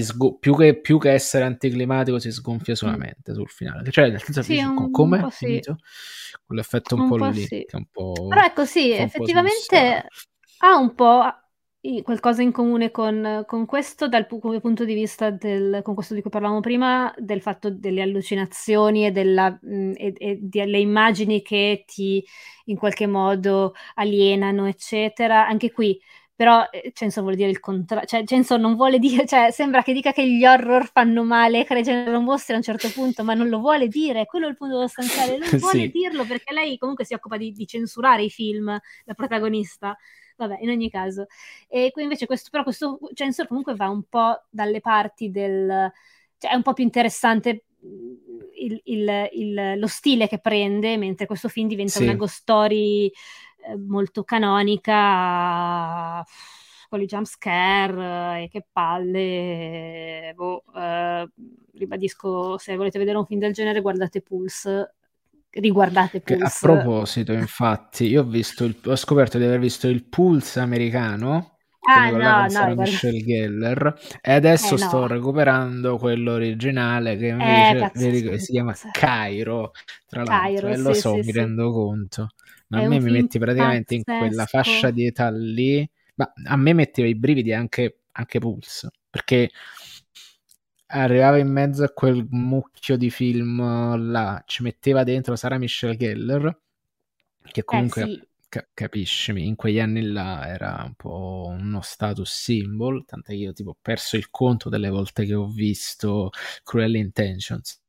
sgo- 0.01 0.37
più, 0.37 0.55
che, 0.55 0.79
più, 0.79 0.97
che, 0.97 1.11
essere 1.11 1.45
anticlimatico 1.45 2.17
si 2.17 2.31
sgonfia 2.31 2.73
mm. 2.73 2.75
solamente 2.75 3.33
sul 3.33 3.49
finale. 3.49 3.91
Cioè, 3.91 4.09
nel 4.09 4.21
senso, 4.21 4.41
sì, 4.41 4.57
un, 4.57 4.89
come 4.89 5.19
un? 5.19 5.29
Sì. 5.29 5.61
Quell'effetto 6.43 6.95
un, 6.95 7.01
un 7.01 7.07
po', 7.09 7.15
po', 7.17 7.27
lì. 7.27 7.45
Sì. 7.45 7.65
Po', 7.91 8.27
Però 8.27 8.41
ecco, 8.41 8.65
sì, 8.65 8.91
effettivamente 8.91 10.07
ha 10.59 10.75
un 10.75 10.95
po' 10.95 11.21
qualcosa 12.01 12.41
in 12.41 12.51
comune 12.51 12.89
con, 12.89 13.43
con 13.45 13.65
questo 13.65 14.07
dal 14.07 14.25
pu- 14.25 14.59
punto 14.59 14.85
di 14.85 14.93
vista 14.93 15.29
del, 15.29 15.81
con 15.83 15.93
questo 15.93 16.15
di 16.15 16.21
cui 16.21 16.31
parlavamo 16.31 16.59
prima, 16.59 17.13
del 17.17 17.41
fatto 17.41 17.69
delle 17.69 18.01
allucinazioni 18.01 19.05
e, 19.05 19.11
della, 19.11 19.51
mh, 19.61 19.75
mm, 19.75 19.91
e, 19.95 20.13
e 20.17 20.39
delle 20.41 20.79
immagini 20.79 21.41
che 21.41 21.83
ti 21.85 22.25
in 22.65 22.77
qualche 22.77 23.05
modo 23.05 23.75
alienano, 23.95 24.65
eccetera. 24.65 25.47
Anche 25.47 25.71
qui 25.71 25.99
però 26.35 26.67
eh, 26.69 26.91
Censo 26.93 27.21
vuole 27.21 27.37
dire 27.37 27.49
il 27.49 27.59
contrario, 27.59 28.05
cioè 28.05 28.23
Censo 28.25 28.57
non 28.57 28.75
vuole 28.75 28.99
dire, 28.99 29.25
cioè 29.25 29.51
sembra 29.51 29.81
che 29.81 29.93
dica 29.93 30.11
che 30.11 30.27
gli 30.27 30.45
horror 30.45 30.89
fanno 30.91 31.23
male, 31.23 31.63
che 31.63 31.81
generano 31.81 32.19
mostri 32.19 32.53
a 32.53 32.57
un 32.57 32.63
certo 32.63 32.89
punto, 32.89 33.23
ma 33.23 33.33
non 33.33 33.47
lo 33.47 33.59
vuole 33.59 33.87
dire, 33.87 34.25
quello 34.25 34.47
è 34.47 34.49
il 34.49 34.57
punto 34.57 34.81
sostanziale, 34.81 35.37
non 35.37 35.47
vuole 35.59 35.81
sì. 35.81 35.91
dirlo 35.91 36.25
perché 36.25 36.53
lei 36.53 36.77
comunque 36.77 37.05
si 37.05 37.13
occupa 37.13 37.37
di, 37.37 37.51
di, 37.53 37.65
censurare 37.65 38.23
i 38.23 38.29
film, 38.29 38.77
la 39.05 39.13
protagonista, 39.13 39.97
vabbè, 40.35 40.57
in 40.59 40.69
ogni 40.69 40.89
caso. 40.89 41.27
E 41.69 41.91
qui 41.91 42.03
invece 42.03 42.25
questo, 42.25 42.49
però 42.51 42.63
questo 42.63 42.99
Censo 43.13 43.45
comunque 43.47 43.75
va 43.75 43.87
un 43.87 44.03
po' 44.03 44.43
dalle 44.49 44.81
parti 44.81 45.31
del, 45.31 45.91
cioè 46.37 46.51
è 46.51 46.55
un 46.55 46.63
po' 46.63 46.73
più 46.73 46.83
interessante 46.83 47.63
il, 48.57 48.81
il, 48.85 49.29
il, 49.31 49.79
lo 49.79 49.87
stile 49.87 50.27
che 50.27 50.39
prende, 50.39 50.97
mentre 50.97 51.25
questo 51.25 51.47
film 51.47 51.67
diventa 51.67 51.93
sì. 51.93 52.03
una 52.03 52.15
ghost 52.15 52.35
story 52.35 53.11
eh, 53.67 53.77
molto 53.77 54.23
canonica 54.23 56.23
con 56.89 57.01
i 57.01 57.05
jump 57.05 57.25
scare 57.25 58.43
e 58.43 58.49
che 58.49 58.65
palle 58.71 60.33
boh, 60.35 60.63
eh, 60.75 61.27
ribadisco 61.73 62.57
se 62.57 62.75
volete 62.75 62.99
vedere 62.99 63.17
un 63.17 63.25
film 63.25 63.39
del 63.39 63.53
genere 63.53 63.81
guardate 63.81 64.21
Pulse 64.21 64.95
riguardate 65.49 66.21
Pulse 66.21 66.43
a 66.43 66.51
proposito 66.59 67.33
infatti 67.33 68.05
io 68.05 68.21
ho, 68.21 68.25
visto 68.25 68.65
il, 68.65 68.77
ho 68.85 68.95
scoperto 68.95 69.37
di 69.37 69.45
aver 69.45 69.59
visto 69.59 69.87
il 69.87 70.05
Pulse 70.05 70.59
americano 70.59 71.51
Ah, 71.87 72.09
no, 72.09 72.47
no, 72.47 72.81
Michelle 72.81 73.23
Geller 73.23 73.93
e 74.19 74.33
adesso 74.33 74.73
eh, 74.73 74.77
sto 74.79 75.01
no. 75.01 75.07
recuperando 75.07 75.97
quello 75.97 76.31
originale 76.31 77.15
che 77.15 77.27
invece 77.27 77.91
eh, 77.93 78.39
si 78.39 78.53
chiama 78.53 78.75
Cairo 78.91 79.69
tra 80.07 80.23
l'altro 80.23 80.35
Cairo, 80.35 80.67
e 80.69 80.77
lo 80.77 80.93
sì, 80.93 80.99
so 80.99 81.11
sì, 81.11 81.17
mi 81.17 81.23
sì. 81.25 81.31
rendo 81.31 81.71
conto 81.71 82.29
ma 82.67 82.79
a 82.79 82.87
me 82.87 82.99
mi 82.99 83.11
metti 83.11 83.39
praticamente 83.39 83.95
pazzesco. 83.95 84.11
in 84.11 84.17
quella 84.17 84.45
fascia 84.45 84.91
di 84.91 85.05
età 85.05 85.29
lì, 85.29 85.87
ma 86.15 86.31
a 86.45 86.55
me 86.55 86.73
metteva 86.73 87.07
i 87.07 87.15
brividi 87.15 87.53
anche, 87.53 87.99
anche 88.11 88.39
Pulse, 88.39 88.89
perché 89.09 89.49
arrivava 90.87 91.37
in 91.37 91.49
mezzo 91.49 91.83
a 91.83 91.89
quel 91.89 92.25
mucchio 92.29 92.97
di 92.97 93.09
film 93.09 94.11
là, 94.11 94.41
ci 94.45 94.63
metteva 94.63 95.03
dentro 95.03 95.35
Sara 95.35 95.57
Michelle 95.57 95.97
Geller, 95.97 96.59
che 97.51 97.59
eh, 97.59 97.63
comunque... 97.63 98.01
Eh, 98.01 98.05
sì. 98.05 98.27
ca- 98.49 98.67
capiscimi, 98.73 99.45
in 99.45 99.55
quegli 99.55 99.79
anni 99.79 100.01
là 100.01 100.47
era 100.47 100.81
un 100.85 100.93
po' 100.93 101.47
uno 101.49 101.81
status 101.81 102.31
symbol, 102.31 103.03
tant'è 103.05 103.31
che 103.31 103.37
io 103.37 103.53
tipo 103.53 103.71
ho 103.71 103.77
perso 103.81 104.15
il 104.15 104.29
conto 104.29 104.69
delle 104.69 104.89
volte 104.89 105.25
che 105.25 105.33
ho 105.33 105.47
visto 105.47 106.29
Cruel 106.63 106.95
Intentions, 106.95 107.81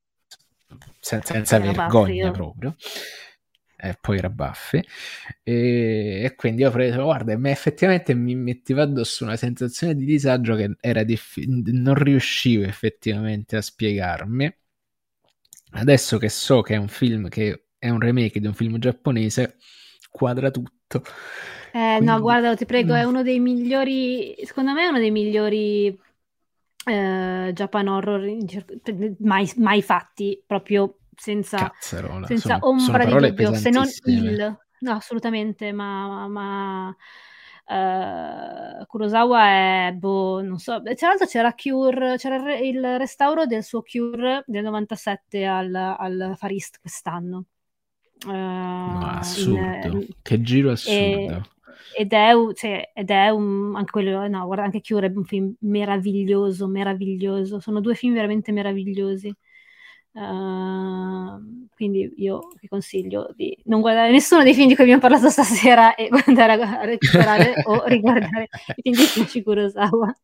senza, 0.99 1.35
senza 1.35 1.59
vergogna 1.61 2.33
proprio 2.33 2.75
e 3.77 3.97
poi 4.01 4.19
era 4.19 4.31
baffe. 4.31 4.85
E, 5.43 6.23
e, 6.25 6.35
quindi 6.35 6.65
ho 6.65 6.71
preso 6.71 7.03
guarda 7.03 7.33
e 7.33 7.51
effettivamente 7.51 8.15
mi 8.15 8.35
metteva 8.35 8.83
addosso 8.83 9.25
una 9.25 9.37
sensazione 9.37 9.95
di 9.95 10.05
disagio 10.05 10.55
che 10.57 10.77
era 10.81 11.03
diffi- 11.03 11.47
non 11.47 11.95
riuscivo 11.95 12.65
effettivamente 12.65 13.57
a 13.57 13.63
spiegarmi. 13.63 14.55
Adesso 15.73 16.19
che 16.19 16.29
so 16.29 16.63
che 16.63 16.75
è 16.75 16.79
un 16.79 16.89
film 16.89 17.29
che 17.29 17.67
è 17.79 17.91
un 17.91 18.01
remake 18.01 18.41
di 18.41 18.47
un 18.47 18.55
film 18.55 18.79
giapponese 18.79 19.57
quadra 20.11 20.51
tutto. 20.51 21.03
Eh, 21.73 21.97
quindi... 21.97 22.07
no 22.07 22.21
guarda 22.21 22.55
ti 22.55 22.65
prego 22.65 22.95
è 22.95 23.05
mm. 23.05 23.09
uno 23.09 23.23
dei 23.23 23.39
migliori 23.39 24.35
secondo 24.45 24.73
me 24.73 24.85
è 24.85 24.87
uno 24.87 24.99
dei 24.99 25.11
migliori 25.11 25.89
eh, 26.87 27.51
Japan 27.53 27.89
horror 27.89 28.23
mai, 29.19 29.51
mai 29.57 29.83
fatti 29.83 30.43
proprio 30.47 30.97
senza, 31.17 31.71
Cazzarola, 31.71 32.27
senza 32.27 32.59
sono, 32.59 32.69
ombra 32.69 33.05
sono 33.05 33.21
di 33.21 33.29
dubbio, 33.29 33.55
se 33.55 33.71
non 33.71 33.87
il, 34.05 34.59
no, 34.81 34.93
assolutamente, 34.93 35.73
ma, 35.73 36.29
ma 36.29 36.89
uh, 36.89 38.87
Kurosawa 38.87 39.45
è, 39.89 39.93
boh, 39.93 40.43
non 40.43 40.59
so, 40.59 40.81
tra 40.83 41.09
l'altro 41.09 41.27
c'era 41.27 41.55
Cure, 41.55 42.17
c'era 42.17 42.57
il 42.59 42.99
restauro 42.99 43.47
del 43.47 43.65
suo 43.65 43.83
Cure 43.83 44.45
del 44.47 44.63
97 44.63 45.45
al, 45.45 45.75
al 45.75 46.35
Far 46.37 46.51
East 46.51 46.79
quest'anno. 46.81 47.45
Uh, 48.25 48.31
no, 48.31 49.11
assurdo, 49.19 49.99
in, 49.99 50.07
che 50.23 50.41
giro 50.41 50.71
assurdo. 50.71 50.97
E, 50.97 51.41
ed 51.99 52.13
è, 52.13 52.33
cioè, 52.55 52.91
ed 52.95 53.11
è 53.11 53.29
un, 53.29 53.75
anche 53.75 53.91
quello, 53.91 54.27
no, 54.29 54.45
guarda, 54.47 54.65
anche 54.65 54.81
Cure 54.81 55.07
è 55.07 55.13
un 55.15 55.25
film 55.25 55.55
meraviglioso, 55.61 56.67
meraviglioso. 56.67 57.61
Sono 57.61 57.81
due 57.81 57.95
film 57.95 58.15
veramente 58.15 58.53
meravigliosi. 58.53 59.35
Uh, 60.17 61.69
quindi 61.75 62.11
io 62.17 62.49
vi 62.59 62.69
consiglio 62.69 63.35
di 63.37 63.55
non 63.65 63.83
guardare 63.83 64.11
nessuno 64.11 64.43
dei 64.43 64.55
film 64.55 64.69
di 64.69 64.75
cui 64.75 64.85
abbiamo 64.85 65.03
parlato 65.03 65.29
stasera 65.29 65.95
e 65.95 66.09
andare 66.25 66.53
a 66.53 66.85
recuperare 66.87 67.63
o 67.65 67.85
riguardare 67.87 68.49
i 68.77 68.95
film 68.95 68.97
di 68.97 69.05
Kichi 69.05 69.43
Kurosawa. 69.43 70.17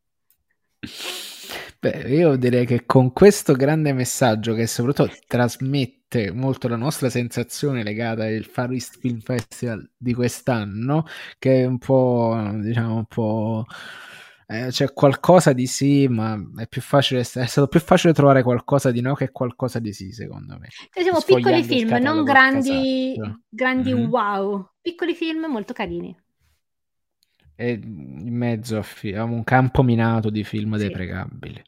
Beh, 1.79 2.05
io 2.09 2.37
direi 2.37 2.65
che 2.65 2.87
con 2.87 3.13
questo 3.13 3.53
grande 3.53 3.93
messaggio 3.93 4.55
che 4.55 4.67
soprattutto 4.67 5.13
trasmette 5.27 6.33
molto 6.33 6.69
la 6.69 6.77
nostra 6.77 7.11
sensazione 7.11 7.83
legata 7.83 8.25
al 8.25 8.45
Far 8.45 8.73
East 8.73 8.99
Film 8.99 9.21
Festival 9.21 9.91
di 9.95 10.15
quest'anno, 10.15 11.05
che 11.39 11.63
è 11.63 11.65
un 11.67 11.77
po', 11.77 12.51
diciamo, 12.63 12.95
un 12.95 13.05
po' 13.05 13.67
eh, 14.53 14.67
c'è 14.69 14.93
qualcosa 14.93 15.55
di 15.55 15.67
sì, 15.67 16.07
ma 16.09 16.39
è 16.57 16.67
più 16.67 16.83
facile, 16.83 17.21
è 17.21 17.25
stato 17.25 17.69
più 17.69 17.81
facile 17.81 18.13
trovare 18.13 18.43
qualcosa 18.43 18.91
di 18.91 19.01
no 19.01 19.15
che 19.15 19.31
qualcosa 19.31 19.79
di 19.79 19.95
sì, 19.95 20.13
secondo 20.13 20.59
me. 20.59 20.69
Diciamo 20.95 21.21
piccoli 21.25 21.63
film, 21.63 21.97
non 21.97 22.23
grandi, 22.23 23.19
grandi 23.49 23.95
mm-hmm. 23.95 24.11
wow, 24.11 24.69
piccoli 24.83 25.15
film 25.15 25.47
molto 25.47 25.73
carini. 25.73 26.15
E 27.55 27.81
in 27.83 28.37
mezzo 28.37 28.77
a, 28.77 28.83
fi- 28.83 29.15
a 29.15 29.25
un 29.25 29.43
campo 29.43 29.83
minato 29.83 30.29
di 30.29 30.45
film 30.45 30.77
sì. 30.77 30.87
deprecabili. 30.87 31.63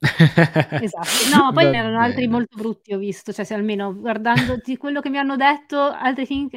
esatto, 0.00 1.36
no, 1.36 1.52
poi 1.52 1.64
ne 1.70 1.76
erano 1.76 1.98
altri 1.98 2.28
molto 2.28 2.56
brutti, 2.56 2.94
ho 2.94 2.98
visto, 2.98 3.32
cioè 3.32 3.44
se 3.44 3.54
almeno 3.54 3.92
guardando 3.98 4.60
quello 4.76 5.00
che 5.00 5.10
mi 5.10 5.18
hanno 5.18 5.34
detto, 5.34 5.80
altri 5.80 6.24
film 6.24 6.48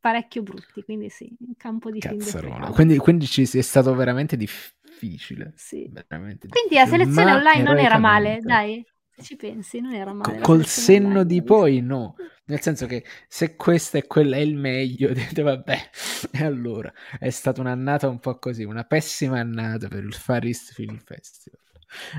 parecchio 0.00 0.42
brutti, 0.42 0.82
quindi 0.82 1.10
sì, 1.10 1.30
un 1.40 1.56
campo 1.56 1.90
di 1.90 1.98
Cazzarola. 1.98 2.54
film. 2.54 2.72
Quindi, 2.72 2.96
quindi 2.96 3.26
ci 3.26 3.42
è 3.42 3.60
stato 3.60 3.94
veramente 3.94 4.36
difficile 4.36 4.74
difficile. 4.96 5.52
Sì. 5.56 5.88
Veramente 5.90 6.48
Quindi 6.48 6.74
la 6.74 6.86
selezione 6.86 7.32
online 7.32 7.62
non 7.62 7.78
era 7.78 7.98
male, 7.98 8.40
dai. 8.42 8.84
Se 9.14 9.22
ci 9.22 9.36
pensi, 9.36 9.80
non 9.80 9.94
era 9.94 10.12
male. 10.12 10.40
Col 10.40 10.66
senno 10.66 11.06
online, 11.06 11.26
di 11.26 11.42
poi, 11.42 11.80
no. 11.80 12.16
Nel 12.46 12.60
senso 12.60 12.86
che 12.86 13.04
se 13.28 13.56
questa 13.56 13.98
è 13.98 14.06
quella 14.06 14.36
è 14.36 14.40
il 14.40 14.56
meglio, 14.56 15.12
dite 15.14 15.42
vabbè. 15.42 15.90
E 16.32 16.44
allora 16.44 16.92
è 17.18 17.30
stata 17.30 17.60
un'annata 17.60 18.08
un 18.08 18.18
po' 18.18 18.38
così, 18.38 18.64
una 18.64 18.84
pessima 18.84 19.40
annata 19.40 19.88
per 19.88 20.04
il 20.04 20.14
Far 20.14 20.44
East 20.44 20.72
Film 20.72 20.98
Festival. 20.98 21.60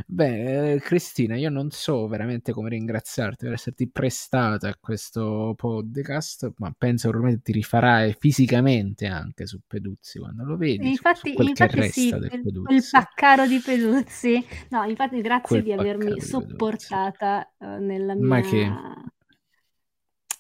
Beh, 0.06 0.80
Cristina, 0.82 1.36
io 1.36 1.50
non 1.50 1.72
so 1.72 2.08
veramente 2.08 2.52
come 2.52 2.70
ringraziarti 2.70 3.46
per 3.46 3.54
esserti 3.54 3.90
prestata 3.90 4.70
a 4.70 4.78
questo 4.80 5.54
podcast, 5.56 6.54
ma 6.58 6.74
penso 6.78 7.12
che 7.12 7.42
ti 7.42 7.52
rifarai 7.52 8.16
fisicamente 8.18 9.08
anche 9.08 9.46
su 9.46 9.60
Peduzzi 9.68 10.20
quando 10.20 10.46
lo 10.46 10.58
vedi. 10.58 10.90
Infatti, 10.90 11.36
infatti 11.38 11.92
sì, 11.92 12.08
il, 12.08 12.64
il 12.70 12.84
paccaro 12.90 13.46
di 13.46 13.60
Peduzzi. 13.60 14.46
No, 14.70 14.84
infatti 14.84 15.22
grazie 15.22 15.62
quel 15.62 15.64
di 15.64 15.74
avermi 15.74 16.22
sopportata 16.22 17.54
uh, 17.58 17.78
nella 17.78 18.16
mia... 18.16 18.26
Ma 18.26 18.42
che... 18.42 18.72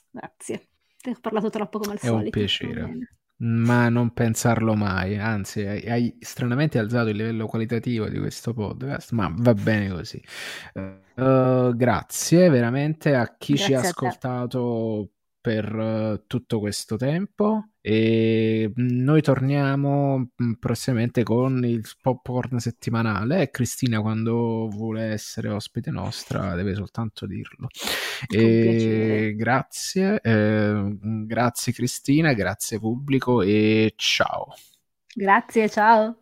Grazie, 0.10 0.70
ti 1.00 1.10
ho 1.10 1.18
parlato 1.22 1.50
troppo 1.50 1.80
come 1.80 1.92
al 1.92 2.00
È 2.00 2.06
solito. 2.06 2.24
È 2.24 2.26
un 2.26 2.32
piacere 2.32 3.10
ma 3.38 3.90
non 3.90 4.12
pensarlo 4.14 4.76
mai, 4.76 5.18
anzi 5.18 5.62
hai, 5.66 5.86
hai, 5.90 6.18
stranamente 6.20 6.80
alzato 6.80 7.10
il 7.10 7.18
livello 7.18 7.46
qualitativo 7.46 8.08
di 8.08 8.18
questo 8.18 8.54
podcast, 8.54 9.12
ma 9.12 9.32
va 9.36 9.54
bene 9.54 9.90
così. 9.90 10.22
Uh, 11.16 11.76
grazie 11.76 12.50
veramente 12.50 13.16
a 13.16 13.36
chi 13.38 13.54
grazie 13.54 13.66
ci 13.66 13.74
ha 13.74 13.80
ascoltato 13.80 15.12
per 15.48 15.74
uh, 15.74 16.24
tutto 16.28 16.60
questo 16.60 16.98
tempo 16.98 17.70
e 17.80 18.70
noi 18.76 19.22
torniamo 19.22 20.32
mm, 20.44 20.54
prossimamente 20.60 21.24
con 21.24 21.64
il 21.64 21.90
popcorn 22.02 22.60
settimanale 22.60 23.44
e 23.44 23.50
Cristina 23.50 24.02
quando 24.02 24.68
vuole 24.68 25.04
essere 25.04 25.48
ospite 25.48 25.90
nostra 25.90 26.54
deve 26.56 26.76
soltanto 26.76 27.26
dirlo. 27.26 27.70
E 28.30 29.36
grazie, 29.38 30.20
eh, 30.20 30.98
grazie 31.26 31.72
Cristina, 31.72 32.34
grazie 32.34 32.78
pubblico 32.78 33.42
e 33.42 33.94
ciao. 33.96 34.54
Grazie, 35.14 35.70
ciao. 35.70 36.18